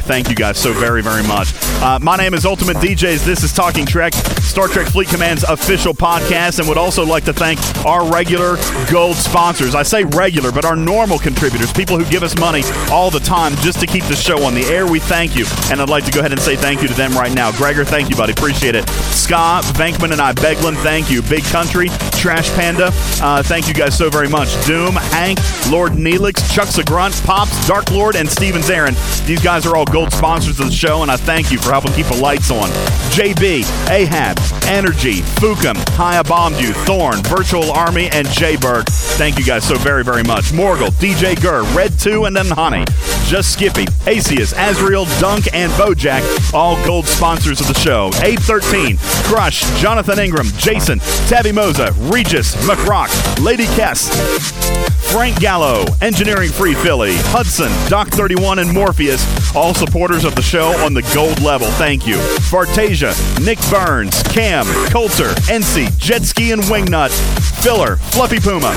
Thank 0.02 0.28
you 0.28 0.34
guys 0.34 0.58
so 0.58 0.72
very, 0.72 1.02
very 1.02 1.22
much. 1.22 1.52
Uh, 1.82 1.98
my 2.00 2.16
name 2.16 2.34
is 2.34 2.46
Ultimate 2.46 2.76
DJs. 2.78 3.24
This 3.24 3.42
is 3.42 3.52
Talking 3.52 3.86
Trek, 3.86 4.14
Star 4.14 4.68
Trek 4.68 4.88
Fleet 4.88 5.08
Command's 5.08 5.44
official 5.44 5.94
podcast, 5.94 6.58
and 6.58 6.68
would 6.68 6.78
also 6.78 7.04
like 7.04 7.24
to 7.24 7.32
thank 7.32 7.58
our 7.84 8.10
regular 8.12 8.56
gold 8.90 9.16
sponsors. 9.16 9.74
I 9.74 9.82
say 9.82 10.04
regular, 10.04 10.52
but 10.52 10.64
our 10.64 10.76
normal 10.76 11.18
contributors, 11.18 11.72
people 11.72 11.98
who 11.98 12.04
give 12.10 12.22
us 12.22 12.38
money 12.38 12.62
all 12.90 13.10
the 13.10 13.20
time 13.20 13.54
just 13.56 13.80
to 13.80 13.86
keep 13.86 14.04
the 14.04 14.16
show 14.16 14.44
on 14.44 14.54
the 14.54 14.64
air. 14.66 14.86
We 14.86 15.00
thank 15.00 15.34
you, 15.36 15.44
and 15.70 15.80
I'd 15.80 15.88
like 15.88 16.04
to 16.04 16.12
go 16.12 16.20
ahead 16.20 16.32
and 16.32 16.40
say 16.40 16.56
thank 16.56 16.82
you 16.82 16.88
to 16.88 16.94
them 16.94 17.12
right 17.12 17.34
now. 17.34 17.50
Gregor, 17.52 17.84
thank 17.84 18.10
you, 18.10 18.16
buddy. 18.16 18.32
Appreciate 18.32 18.74
it. 18.74 18.84
Scott, 18.92 19.64
Bankman, 19.74 20.12
and 20.12 20.20
I, 20.20 20.32
Beglin, 20.32 20.74
thank 20.82 21.10
you. 21.10 21.22
Big 21.22 21.44
Country, 21.44 21.88
Trash 22.12 22.50
Panda, 22.52 22.90
uh, 23.22 23.42
thank 23.42 23.68
you 23.68 23.74
guys 23.74 23.96
so 23.96 24.10
very 24.10 24.28
much. 24.28 24.48
Doom, 24.66 24.94
Hank, 24.94 25.38
Lord 25.70 25.92
Neelix, 25.92 26.42
Chuck 26.52 26.68
Grunt, 26.86 27.14
Pops, 27.24 27.66
Dark 27.66 27.90
Lord, 27.90 28.16
and 28.16 28.28
Steven 28.28 28.62
Zarin. 28.62 28.96
These 29.26 29.42
guys 29.42 29.66
are 29.66 29.76
all 29.76 29.84
gold 29.84 30.12
sponsors 30.12 30.58
of 30.60 30.66
the 30.66 30.72
show, 30.72 31.02
and 31.02 31.10
I 31.10 31.16
thank 31.16 31.52
you 31.52 31.58
for 31.58 31.70
helping 31.70 31.92
keep 31.92 32.06
the 32.06 32.16
lights 32.16 32.50
on. 32.50 32.68
JB, 33.12 33.64
Ahab, 33.90 34.38
Energy, 34.66 35.20
Fukum, 35.20 35.76
Haya 35.90 36.24
Bombed 36.24 36.60
You, 36.60 36.72
Thorn, 36.72 37.22
Virtual 37.24 37.70
Army, 37.72 38.08
and 38.10 38.26
Jayberg. 38.26 38.86
Thank 39.16 39.38
you 39.38 39.44
guys 39.44 39.66
so 39.66 39.76
very, 39.76 40.02
very 40.02 40.22
much. 40.22 40.46
Morgul, 40.46 40.88
DJ 40.92 41.40
Gurr, 41.40 41.62
Red 41.76 41.98
2, 41.98 42.24
and 42.24 42.34
then 42.34 42.46
Honey. 42.46 42.84
Just 43.26 43.52
Skippy, 43.52 43.86
Asius, 44.06 44.52
Azriel, 44.54 45.06
Dunk, 45.20 45.48
and 45.52 45.70
Bojack, 45.72 46.22
all 46.54 46.82
gold 46.84 47.06
sponsors 47.06 47.60
of 47.60 47.68
the 47.68 47.74
show. 47.74 48.08
813, 48.22 48.81
Crush, 49.24 49.62
Jonathan 49.80 50.18
Ingram, 50.18 50.46
Jason, 50.58 50.98
Tabby 51.28 51.50
Moza, 51.50 51.92
Regis, 52.12 52.54
McRock, 52.66 53.10
Lady 53.42 53.66
Kess, 53.66 54.10
Frank 55.12 55.38
Gallo, 55.40 55.84
Engineering 56.00 56.50
Free 56.50 56.74
Philly, 56.74 57.14
Hudson, 57.16 57.70
Doc 57.88 58.08
31, 58.08 58.58
and 58.58 58.72
Morpheus, 58.72 59.24
all 59.54 59.74
supporters 59.74 60.24
of 60.24 60.34
the 60.34 60.42
show 60.42 60.68
on 60.84 60.94
the 60.94 61.02
gold 61.14 61.40
level. 61.42 61.68
Thank 61.72 62.06
you. 62.06 62.16
Fartasia, 62.50 63.14
Nick 63.44 63.58
Burns, 63.70 64.22
Cam, 64.24 64.64
Coulter, 64.90 65.30
NC, 65.48 65.86
Jetski, 65.98 66.52
and 66.52 66.62
Wingnut, 66.62 67.10
Filler, 67.62 67.96
Fluffy 67.96 68.40
Puma, 68.40 68.74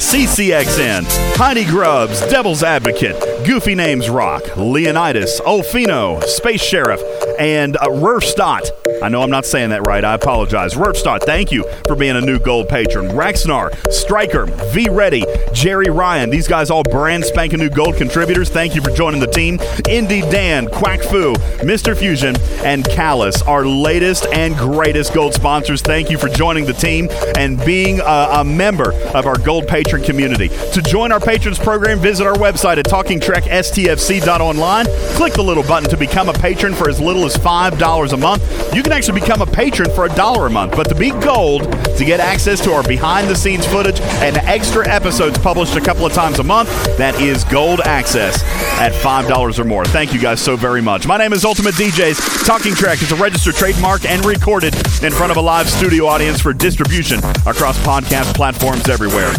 CCXN, 0.00 1.04
Heidi 1.36 1.64
Grubbs, 1.64 2.20
Devil's 2.22 2.62
Advocate, 2.62 3.46
Goofy 3.46 3.74
Names 3.74 4.08
Rock, 4.08 4.56
Leonidas, 4.56 5.40
Olfino, 5.42 6.22
Space 6.24 6.62
Sheriff, 6.62 7.00
and 7.38 7.76
uh, 7.76 7.86
Rurfstott. 7.86 8.70
I 9.02 9.08
know 9.08 9.19
I'm 9.20 9.30
not 9.30 9.46
saying 9.46 9.70
that 9.70 9.86
right. 9.86 10.04
I 10.04 10.14
apologize. 10.14 10.74
Rurfstott, 10.74 11.22
thank 11.22 11.52
you 11.52 11.64
for 11.86 11.96
being 11.96 12.16
a 12.16 12.20
new 12.20 12.38
gold 12.38 12.68
patron. 12.68 13.08
Raxnar, 13.08 13.74
Striker, 13.92 14.46
V 14.72 14.88
Ready, 14.88 15.24
Jerry 15.52 15.90
Ryan. 15.90 16.30
These 16.30 16.48
guys 16.48 16.70
all 16.70 16.82
brand 16.82 17.24
spanking 17.24 17.58
new 17.58 17.70
gold 17.70 17.96
contributors. 17.96 18.48
Thank 18.48 18.74
you 18.74 18.82
for 18.82 18.90
joining 18.90 19.20
the 19.20 19.26
team. 19.26 19.58
Indy 19.88 20.20
Dan, 20.22 20.68
Quack 20.68 21.02
Fu, 21.02 21.34
Mr. 21.64 21.96
Fusion, 21.96 22.36
and 22.64 22.88
Callus, 22.88 23.42
our 23.42 23.66
latest 23.66 24.26
and 24.32 24.56
greatest 24.56 25.14
gold 25.14 25.34
sponsors. 25.34 25.82
Thank 25.82 26.10
you 26.10 26.18
for 26.18 26.28
joining 26.28 26.64
the 26.64 26.72
team 26.72 27.08
and 27.36 27.62
being 27.64 28.00
a, 28.00 28.28
a 28.32 28.44
member 28.44 28.92
of 29.14 29.26
our 29.26 29.38
gold 29.38 29.68
patron 29.68 30.02
community. 30.02 30.48
To 30.72 30.82
join 30.82 31.12
our 31.12 31.20
patrons 31.20 31.58
program, 31.58 31.98
visit 31.98 32.26
our 32.26 32.34
website 32.34 32.78
at 32.78 32.86
talkingtrekstfc.online. 32.86 34.86
Click 35.16 35.34
the 35.34 35.42
little 35.42 35.62
button 35.64 35.88
to 35.90 35.96
become 35.96 36.28
a 36.28 36.32
patron 36.32 36.74
for 36.74 36.88
as 36.88 37.00
little 37.00 37.24
as 37.24 37.36
$5 37.36 38.12
a 38.12 38.16
month. 38.16 38.74
You 38.74 38.82
can 38.82 38.92
actually 38.92 39.09
become 39.12 39.42
a 39.42 39.46
patron 39.46 39.90
for 39.90 40.06
a 40.06 40.08
dollar 40.10 40.46
a 40.46 40.50
month, 40.50 40.76
but 40.76 40.88
to 40.88 40.94
be 40.94 41.10
gold, 41.10 41.62
to 41.96 42.04
get 42.04 42.20
access 42.20 42.62
to 42.64 42.72
our 42.72 42.82
behind 42.82 43.28
the 43.28 43.34
scenes 43.34 43.66
footage 43.66 44.00
and 44.00 44.36
extra 44.38 44.88
episodes 44.88 45.38
published 45.38 45.76
a 45.76 45.80
couple 45.80 46.06
of 46.06 46.12
times 46.12 46.38
a 46.38 46.44
month, 46.44 46.68
that 46.96 47.20
is 47.20 47.44
gold 47.44 47.80
access 47.80 48.42
at 48.80 48.92
$5 48.92 49.58
or 49.58 49.64
more. 49.64 49.84
Thank 49.84 50.12
you 50.12 50.20
guys 50.20 50.40
so 50.40 50.56
very 50.56 50.82
much. 50.82 51.06
My 51.06 51.16
name 51.16 51.32
is 51.32 51.44
Ultimate 51.44 51.74
DJs. 51.74 52.46
Talking 52.46 52.74
Trek 52.74 53.02
is 53.02 53.12
a 53.12 53.16
registered 53.16 53.54
trademark 53.54 54.04
and 54.04 54.24
recorded 54.24 54.74
in 55.02 55.12
front 55.12 55.30
of 55.30 55.36
a 55.36 55.40
live 55.40 55.68
studio 55.68 56.06
audience 56.06 56.40
for 56.40 56.52
distribution 56.52 57.18
across 57.46 57.78
podcast 57.78 58.34
platforms 58.34 58.88
everywhere. 58.88 59.32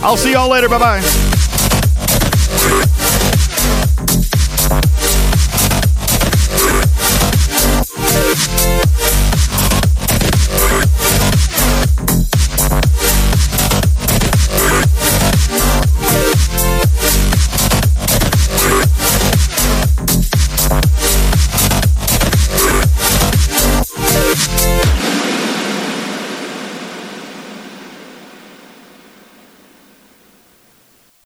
I'll 0.00 0.16
see 0.16 0.32
y'all 0.32 0.50
later. 0.50 0.68
Bye 0.68 0.78
bye. 0.78 1.02